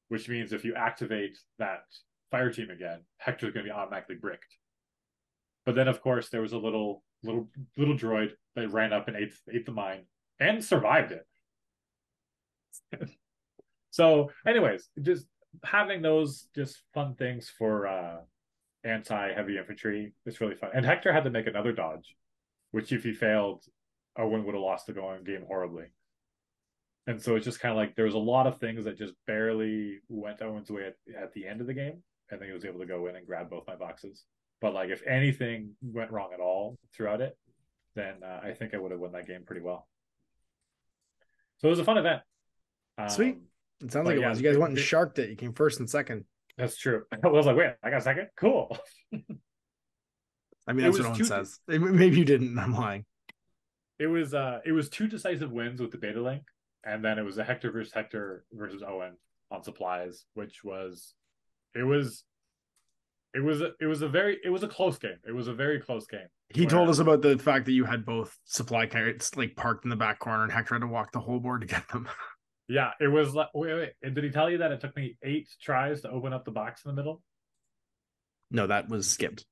which 0.08 0.28
means 0.28 0.52
if 0.52 0.64
you 0.64 0.74
activate 0.74 1.38
that 1.58 1.84
fire 2.30 2.52
team 2.52 2.70
again, 2.70 3.00
Hector's 3.18 3.54
going 3.54 3.64
to 3.64 3.70
be 3.70 3.74
automatically 3.74 4.16
bricked. 4.16 4.56
But 5.64 5.74
then, 5.74 5.88
of 5.88 6.02
course, 6.02 6.28
there 6.28 6.42
was 6.42 6.52
a 6.52 6.58
little 6.58 7.02
little 7.22 7.48
little 7.78 7.96
droid 7.96 8.32
that 8.54 8.70
ran 8.72 8.92
up 8.92 9.08
and 9.08 9.16
ate 9.16 9.32
ate 9.52 9.64
the 9.64 9.72
mine 9.72 10.04
and 10.40 10.62
survived 10.62 11.12
it. 11.12 11.26
so, 13.90 14.30
anyways, 14.46 14.90
just 15.00 15.26
having 15.64 16.02
those 16.02 16.48
just 16.54 16.82
fun 16.92 17.14
things 17.14 17.50
for 17.56 17.86
uh 17.86 18.16
anti 18.84 19.32
heavy 19.32 19.56
infantry 19.56 20.12
is 20.26 20.40
really 20.40 20.54
fun. 20.54 20.70
And 20.74 20.84
Hector 20.84 21.12
had 21.12 21.24
to 21.24 21.30
make 21.30 21.46
another 21.46 21.72
dodge, 21.72 22.14
which 22.74 22.90
if 22.90 23.04
he 23.04 23.12
failed, 23.12 23.62
Owen 24.18 24.44
would 24.44 24.56
have 24.56 24.60
lost 24.60 24.88
the 24.88 24.92
going 24.92 25.22
game 25.22 25.44
horribly. 25.46 25.84
And 27.06 27.22
so 27.22 27.36
it's 27.36 27.44
just 27.44 27.60
kind 27.60 27.70
of 27.70 27.76
like 27.76 27.94
there 27.94 28.04
was 28.04 28.14
a 28.14 28.18
lot 28.18 28.48
of 28.48 28.58
things 28.58 28.84
that 28.86 28.98
just 28.98 29.12
barely 29.28 30.00
went 30.08 30.42
Owen's 30.42 30.72
way 30.72 30.88
at, 30.88 31.22
at 31.22 31.32
the 31.34 31.46
end 31.46 31.60
of 31.60 31.68
the 31.68 31.72
game, 31.72 32.02
and 32.32 32.40
then 32.40 32.48
he 32.48 32.52
was 32.52 32.64
able 32.64 32.80
to 32.80 32.86
go 32.86 33.06
in 33.06 33.14
and 33.14 33.24
grab 33.24 33.48
both 33.48 33.62
my 33.68 33.76
boxes. 33.76 34.24
But 34.60 34.74
like 34.74 34.90
if 34.90 35.06
anything 35.06 35.76
went 35.82 36.10
wrong 36.10 36.30
at 36.34 36.40
all 36.40 36.76
throughout 36.92 37.20
it, 37.20 37.38
then 37.94 38.24
uh, 38.24 38.40
I 38.42 38.50
think 38.50 38.74
I 38.74 38.78
would 38.78 38.90
have 38.90 38.98
won 38.98 39.12
that 39.12 39.28
game 39.28 39.44
pretty 39.46 39.62
well. 39.62 39.86
So 41.58 41.68
it 41.68 41.70
was 41.70 41.78
a 41.78 41.84
fun 41.84 41.98
event. 41.98 42.22
Um, 42.98 43.08
Sweet. 43.08 43.38
It 43.84 43.92
sounds 43.92 44.06
like 44.06 44.16
it 44.16 44.20
yeah, 44.22 44.30
was. 44.30 44.40
You 44.40 44.48
guys 44.48 44.58
went 44.58 44.70
and 44.70 44.80
sharked 44.80 45.20
it. 45.20 45.30
You 45.30 45.36
came 45.36 45.52
first 45.52 45.78
and 45.78 45.88
second. 45.88 46.24
That's 46.58 46.76
true. 46.76 47.04
I 47.24 47.28
was 47.28 47.46
like, 47.46 47.56
wait, 47.56 47.74
I 47.84 47.90
got 47.90 47.98
a 47.98 48.00
second? 48.00 48.30
Cool. 48.36 48.76
I 50.66 50.72
mean, 50.72 50.84
that's 50.84 50.98
what 50.98 51.08
Owen 51.08 51.24
says. 51.24 51.60
Maybe 51.68 52.18
you 52.18 52.24
didn't. 52.24 52.58
I'm 52.58 52.74
lying. 52.74 53.04
It 53.98 54.06
was 54.06 54.34
uh 54.34 54.60
it 54.64 54.72
was 54.72 54.88
two 54.88 55.06
decisive 55.06 55.52
wins 55.52 55.80
with 55.80 55.92
the 55.92 55.98
beta 55.98 56.20
link, 56.20 56.42
and 56.84 57.04
then 57.04 57.18
it 57.18 57.22
was 57.22 57.38
a 57.38 57.44
Hector 57.44 57.70
versus 57.70 57.92
Hector 57.92 58.44
versus 58.52 58.82
Owen 58.86 59.16
on 59.50 59.62
supplies, 59.62 60.24
which 60.34 60.64
was 60.64 61.14
it 61.74 61.84
was 61.84 62.24
it 63.34 63.40
was 63.40 63.60
a, 63.60 63.72
it 63.80 63.86
was 63.86 64.02
a 64.02 64.08
very 64.08 64.38
it 64.44 64.50
was 64.50 64.62
a 64.62 64.68
close 64.68 64.98
game. 64.98 65.18
It 65.26 65.32
was 65.32 65.48
a 65.48 65.54
very 65.54 65.80
close 65.80 66.06
game. 66.06 66.26
He 66.54 66.66
told 66.66 66.88
us 66.88 66.98
about 66.98 67.22
the 67.22 67.38
fact 67.38 67.66
that 67.66 67.72
you 67.72 67.84
had 67.84 68.04
both 68.04 68.36
supply 68.44 68.86
carrots 68.86 69.36
like 69.36 69.56
parked 69.56 69.84
in 69.84 69.90
the 69.90 69.96
back 69.96 70.18
corner, 70.18 70.44
and 70.44 70.52
Hector 70.52 70.74
had 70.74 70.80
to 70.80 70.86
walk 70.86 71.12
the 71.12 71.20
whole 71.20 71.40
board 71.40 71.60
to 71.62 71.66
get 71.66 71.88
them. 71.88 72.08
Yeah, 72.66 72.92
it 72.98 73.08
was 73.08 73.34
like 73.34 73.48
wait, 73.52 73.74
wait. 73.74 73.92
And 74.02 74.14
did 74.14 74.24
he 74.24 74.30
tell 74.30 74.48
you 74.48 74.56
that 74.56 74.72
it 74.72 74.80
took 74.80 74.96
me 74.96 75.18
eight 75.22 75.50
tries 75.60 76.00
to 76.00 76.10
open 76.10 76.32
up 76.32 76.46
the 76.46 76.50
box 76.50 76.82
in 76.82 76.90
the 76.90 76.94
middle? 76.94 77.20
no, 78.50 78.66
that 78.66 78.88
was 78.88 79.06
skipped. 79.06 79.44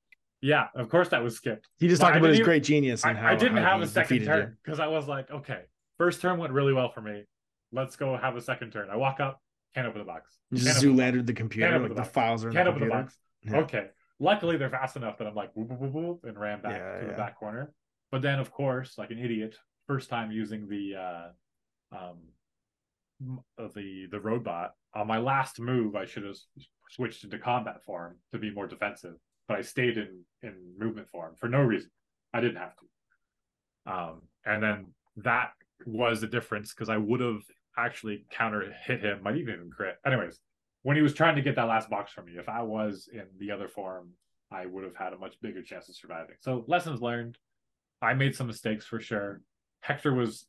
Yeah, 0.43 0.67
of 0.75 0.89
course 0.89 1.09
that 1.11 1.23
was 1.23 1.37
skipped. 1.37 1.69
He 1.79 1.89
just 1.89 2.03
talked 2.03 2.17
about 2.17 2.29
his 2.29 2.39
didn't 2.39 2.47
great 2.47 2.65
genius 2.65 3.05
and 3.05 3.17
I, 3.17 3.21
how 3.21 3.29
I 3.29 3.37
didn't 3.37 3.59
have 3.59 3.81
a 3.81 3.87
second 3.87 4.25
turn 4.25 4.57
because 4.63 4.81
I 4.81 4.89
was 4.89 5.07
like, 5.07 5.31
okay, 5.31 5.63
first 5.99 6.21
turn 6.21 6.39
went 6.39 6.53
really 6.53 6.73
well 6.73 6.91
for 6.91 7.01
me. 7.01 7.23
Let's 7.71 7.97
go 7.97 8.17
have 8.17 8.37
a 8.37 8.41
second 8.41 8.73
turn. 8.73 8.91
I 8.91 8.97
walk 8.97 9.21
up, 9.21 9.41
can't 9.75 9.87
open 9.87 10.01
the 10.01 10.05
box. 10.05 10.37
Can't 10.53 10.65
just 10.65 10.81
the 10.81 10.89
Zoolandered 10.89 11.27
the 11.27 11.33
computer, 11.33 11.79
like 11.79 11.83
the 11.83 11.95
the, 11.95 12.01
box. 12.03 12.09
files 12.11 12.45
are 12.45 12.49
in 12.49 12.55
Can't 12.55 12.67
the 12.67 12.71
open 12.73 12.89
the 12.89 12.95
box. 12.95 13.17
Yeah. 13.45 13.57
Okay. 13.59 13.87
Luckily, 14.19 14.57
they're 14.57 14.71
fast 14.71 14.97
enough 14.97 15.19
that 15.19 15.27
I'm 15.27 15.35
like, 15.35 15.51
whoop, 15.55 15.71
whoop, 15.71 15.93
whoop, 15.93 16.21
and 16.25 16.39
ran 16.39 16.61
back 16.61 16.73
Yeah, 16.73 17.01
to 17.01 17.07
the 17.07 17.13
back 17.15 17.39
corner. 17.39 17.73
But 18.11 18.23
then, 18.23 18.39
of 18.39 18.51
course, 18.51 18.99
like 18.99 19.11
an 19.11 19.19
idiot, 19.19 19.57
first 19.87 20.11
time 20.11 20.31
using 20.31 20.69
the 20.69 20.97
uh, 20.97 21.97
um, 21.97 23.39
uh, 23.59 23.69
the 23.75 24.07
the 24.11 24.21
robot 24.21 24.75
on 24.95 25.07
my 25.07 25.19
last 25.19 25.59
move, 25.61 25.97
I 25.97 26.05
should 26.05 26.25
have 26.25 26.37
switched 26.91 27.25
into 27.25 27.39
combat 27.39 27.83
form 27.85 28.17
to 28.33 28.39
be 28.39 28.51
more 28.51 28.67
defensive. 28.67 29.17
But 29.53 29.59
I 29.59 29.63
stayed 29.63 29.99
in 29.99 30.25
in 30.43 30.55
movement 30.79 31.11
form 31.11 31.35
for 31.39 31.47
no 31.47 31.61
reason. 31.61 31.91
I 32.33 32.41
didn't 32.41 32.57
have 32.57 32.73
to. 32.77 33.93
Um, 33.93 34.23
and 34.47 34.63
then 34.63 34.87
that 35.19 35.51
was 35.85 36.23
the 36.23 36.27
difference 36.27 36.73
because 36.73 36.89
I 36.89 36.97
would 36.97 37.21
have 37.21 37.43
actually 37.77 38.25
counter 38.31 38.73
hit 38.87 39.01
him, 39.01 39.23
might 39.23 39.37
even 39.37 39.71
crit. 39.71 39.97
Anyways, 40.07 40.41
when 40.85 40.97
he 40.97 41.03
was 41.03 41.13
trying 41.13 41.37
to 41.37 41.43
get 41.43 41.57
that 41.57 41.69
last 41.69 41.91
box 41.91 42.13
from 42.13 42.25
me, 42.25 42.39
if 42.39 42.49
I 42.49 42.63
was 42.63 43.11
in 43.13 43.25
the 43.39 43.51
other 43.51 43.69
form, 43.69 44.13
I 44.51 44.65
would 44.65 44.85
have 44.85 44.97
had 44.97 45.13
a 45.13 45.19
much 45.19 45.39
bigger 45.43 45.63
chance 45.63 45.87
of 45.91 45.97
surviving. 45.97 46.37
So 46.41 46.65
lessons 46.67 47.03
learned. 47.03 47.37
I 48.01 48.15
made 48.15 48.35
some 48.35 48.47
mistakes 48.47 48.87
for 48.87 49.01
sure. 49.01 49.43
Hector 49.81 50.15
was 50.15 50.47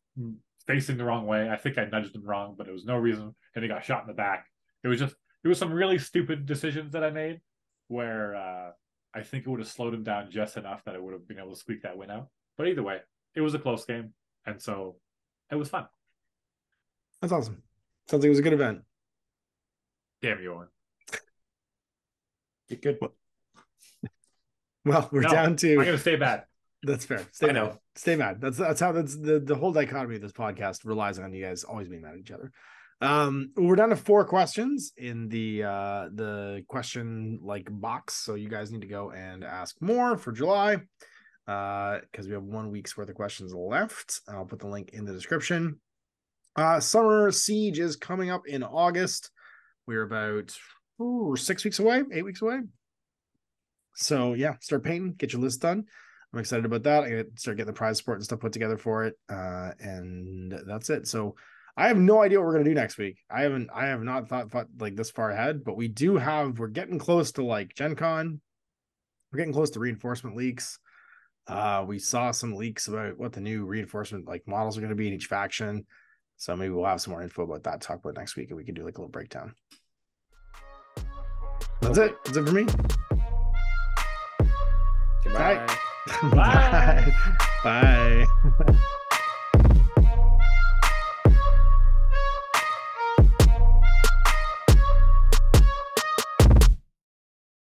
facing 0.65 0.95
the 0.95 1.03
wrong 1.03 1.27
way. 1.27 1.49
I 1.49 1.57
think 1.57 1.77
I 1.77 1.84
nudged 1.84 2.15
him 2.15 2.23
wrong, 2.23 2.55
but 2.57 2.69
it 2.69 2.71
was 2.71 2.85
no 2.85 2.95
reason, 2.95 3.35
and 3.53 3.63
he 3.63 3.67
got 3.67 3.84
shot 3.84 4.03
in 4.03 4.07
the 4.07 4.13
back. 4.13 4.45
It 4.81 4.88
was 4.88 4.99
just 4.99 5.15
it 5.43 5.49
was 5.49 5.57
some 5.57 5.73
really 5.73 5.97
stupid 5.97 6.45
decisions 6.45 6.93
that 6.93 7.03
I 7.03 7.09
made 7.09 7.41
where 7.89 8.35
uh, 8.35 8.71
I 9.15 9.22
think 9.22 9.45
it 9.45 9.49
would 9.49 9.60
have 9.60 9.69
slowed 9.69 9.94
him 9.94 10.03
down 10.03 10.31
just 10.31 10.57
enough 10.57 10.84
that 10.85 10.95
I 10.95 10.99
would 10.99 11.14
have 11.14 11.27
been 11.27 11.40
able 11.40 11.52
to 11.52 11.56
squeak 11.60 11.84
that 11.84 11.98
win 11.98 12.10
out. 12.10 12.30
But 12.57 12.68
either 12.68 12.84
way, 12.84 12.99
it 13.35 13.41
was 13.41 13.53
a 13.53 13.60
close 13.60 13.85
game, 13.85 14.14
and 14.45 14.61
so 14.61 14.95
it 15.52 15.56
was 15.56 15.69
fun. 15.69 15.88
That's 17.22 17.31
awesome. 17.34 17.61
Sounds 18.10 18.22
like 18.23 18.27
it 18.27 18.30
was 18.30 18.40
a 18.40 18.44
good 18.44 18.53
event. 18.53 18.81
Damn 20.22 20.41
you, 20.41 20.53
Owen. 20.53 20.68
Get 22.69 22.81
good. 22.81 22.98
Well, 24.85 25.07
we're 25.14 25.22
No, 25.22 25.30
down 25.30 25.56
to 25.57 25.80
I'm 25.80 25.85
gonna 25.85 25.98
stay 25.98 26.18
bad. 26.18 26.44
That's 26.81 27.06
fair. 27.06 27.26
Stay 27.31 27.49
I 27.49 27.53
mad. 27.53 27.64
know. 27.64 27.80
Stay 27.95 28.18
mad. 28.18 28.41
That's 28.41 28.57
that's 28.57 28.81
how 28.81 28.91
that's 28.91 29.15
the 29.15 29.40
the 29.40 29.56
whole 29.56 29.72
dichotomy 29.72 30.15
of 30.18 30.22
this 30.22 30.34
podcast 30.34 30.84
relies 30.84 31.19
on 31.19 31.31
you 31.31 31.41
guys 31.45 31.64
always 31.64 31.88
being 31.88 32.02
mad 32.02 32.15
at 32.15 32.19
each 32.19 32.31
other. 32.31 32.52
Um, 33.03 33.51
we're 33.57 33.75
down 33.75 33.89
to 33.89 33.97
four 33.97 34.23
questions 34.23 34.93
in 34.95 35.27
the 35.27 35.65
uh 35.65 36.07
the 36.13 36.63
question 36.69 37.38
like 37.43 37.67
box, 37.69 38.13
so 38.13 38.35
you 38.35 38.47
guys 38.47 38.71
need 38.71 38.80
to 38.80 38.88
go 38.88 39.11
and 39.11 39.43
ask 39.43 39.75
more 39.81 40.17
for 40.17 40.31
July. 40.31 40.77
Uh, 41.45 41.99
because 41.99 42.30
we 42.30 42.34
have 42.34 42.43
one 42.43 42.71
week's 42.71 42.95
worth 42.95 43.09
of 43.09 43.15
questions 43.15 43.53
left. 43.53 44.21
I'll 44.30 44.45
put 44.45 44.59
the 44.59 44.67
link 44.67 44.91
in 44.93 45.03
the 45.03 45.11
description. 45.11 45.81
Uh, 46.55 46.80
Summer 46.80 47.30
Siege 47.31 47.80
is 47.80 47.97
coming 47.97 48.30
up 48.30 48.47
in 48.47 48.63
August. 48.63 49.31
We're 49.85 50.03
about 50.03 50.55
ooh, 51.01 51.35
six 51.35 51.65
weeks 51.65 51.80
away, 51.80 52.03
eight 52.13 52.23
weeks 52.23 52.41
away. 52.41 52.61
So 53.95 54.34
yeah, 54.34 54.53
start 54.61 54.85
painting, 54.85 55.15
get 55.17 55.34
your 55.34 55.41
list 55.41 55.61
done. 55.61 55.84
I'm 56.31 56.39
excited 56.39 56.63
about 56.63 56.84
that. 56.84 57.03
I 57.03 57.09
get 57.09 57.38
start 57.38 57.57
getting 57.57 57.73
the 57.73 57.77
prize 57.77 57.97
support 57.97 58.19
and 58.19 58.23
stuff 58.23 58.39
put 58.39 58.53
together 58.53 58.77
for 58.77 59.03
it. 59.03 59.15
Uh, 59.30 59.71
and 59.81 60.57
that's 60.65 60.89
it. 60.89 61.05
So 61.05 61.35
I 61.76 61.88
have 61.88 61.98
no 61.98 62.22
idea 62.22 62.40
what 62.40 62.45
we're 62.45 62.54
gonna 62.54 62.66
do 62.66 62.74
next 62.74 62.98
week. 62.98 63.18
I 63.30 63.41
haven't 63.41 63.70
I 63.74 63.88
have 63.88 64.04
not 64.04 64.30
thought, 64.30 64.52
thought 64.52 64.68
like 64.80 64.95
this 64.95 65.12
far 65.12 65.32
ahead, 65.32 65.64
but 65.64 65.76
we 65.76 65.88
do 65.88 66.18
have 66.18 66.60
we're 66.60 66.68
getting 66.68 67.00
close 67.00 67.32
to 67.34 67.44
like 67.44 67.74
Gen 67.74 67.95
Con. 67.95 68.41
We're 69.32 69.38
getting 69.38 69.54
close 69.54 69.72
to 69.72 69.80
reinforcement 69.80 70.36
leaks. 70.36 70.78
Uh 71.48 71.84
we 71.88 71.98
saw 71.98 72.32
some 72.32 72.56
leaks 72.56 72.88
about 72.88 73.18
what 73.18 73.34
the 73.34 73.41
new 73.41 73.66
reinforcement 73.66 74.28
like 74.28 74.48
models 74.48 74.78
are 74.78 74.82
gonna 74.82 74.94
be 74.94 75.08
in 75.08 75.14
each 75.14 75.26
faction. 75.26 75.86
So 76.38 76.56
maybe 76.56 76.74
we'll 76.74 76.86
have 76.86 77.02
some 77.02 77.12
more 77.12 77.24
info 77.24 77.44
about 77.44 77.64
that, 77.64 77.82
talk 77.82 78.00
about 78.00 78.18
next 78.18 78.36
week, 78.36 78.50
and 78.50 78.58
we 78.58 78.64
can 78.64 78.76
do 78.76 78.84
like 78.84 78.98
a 78.98 79.02
little 79.02 79.12
breakdown. 79.12 79.56
That's 81.82 81.98
it. 81.98 82.16
That's 82.26 82.38
it 82.38 82.48
for 82.48 82.54
me. 82.54 82.66
Goodbye. 85.24 85.78
Bye. 86.34 87.14
Bye. 87.64 88.78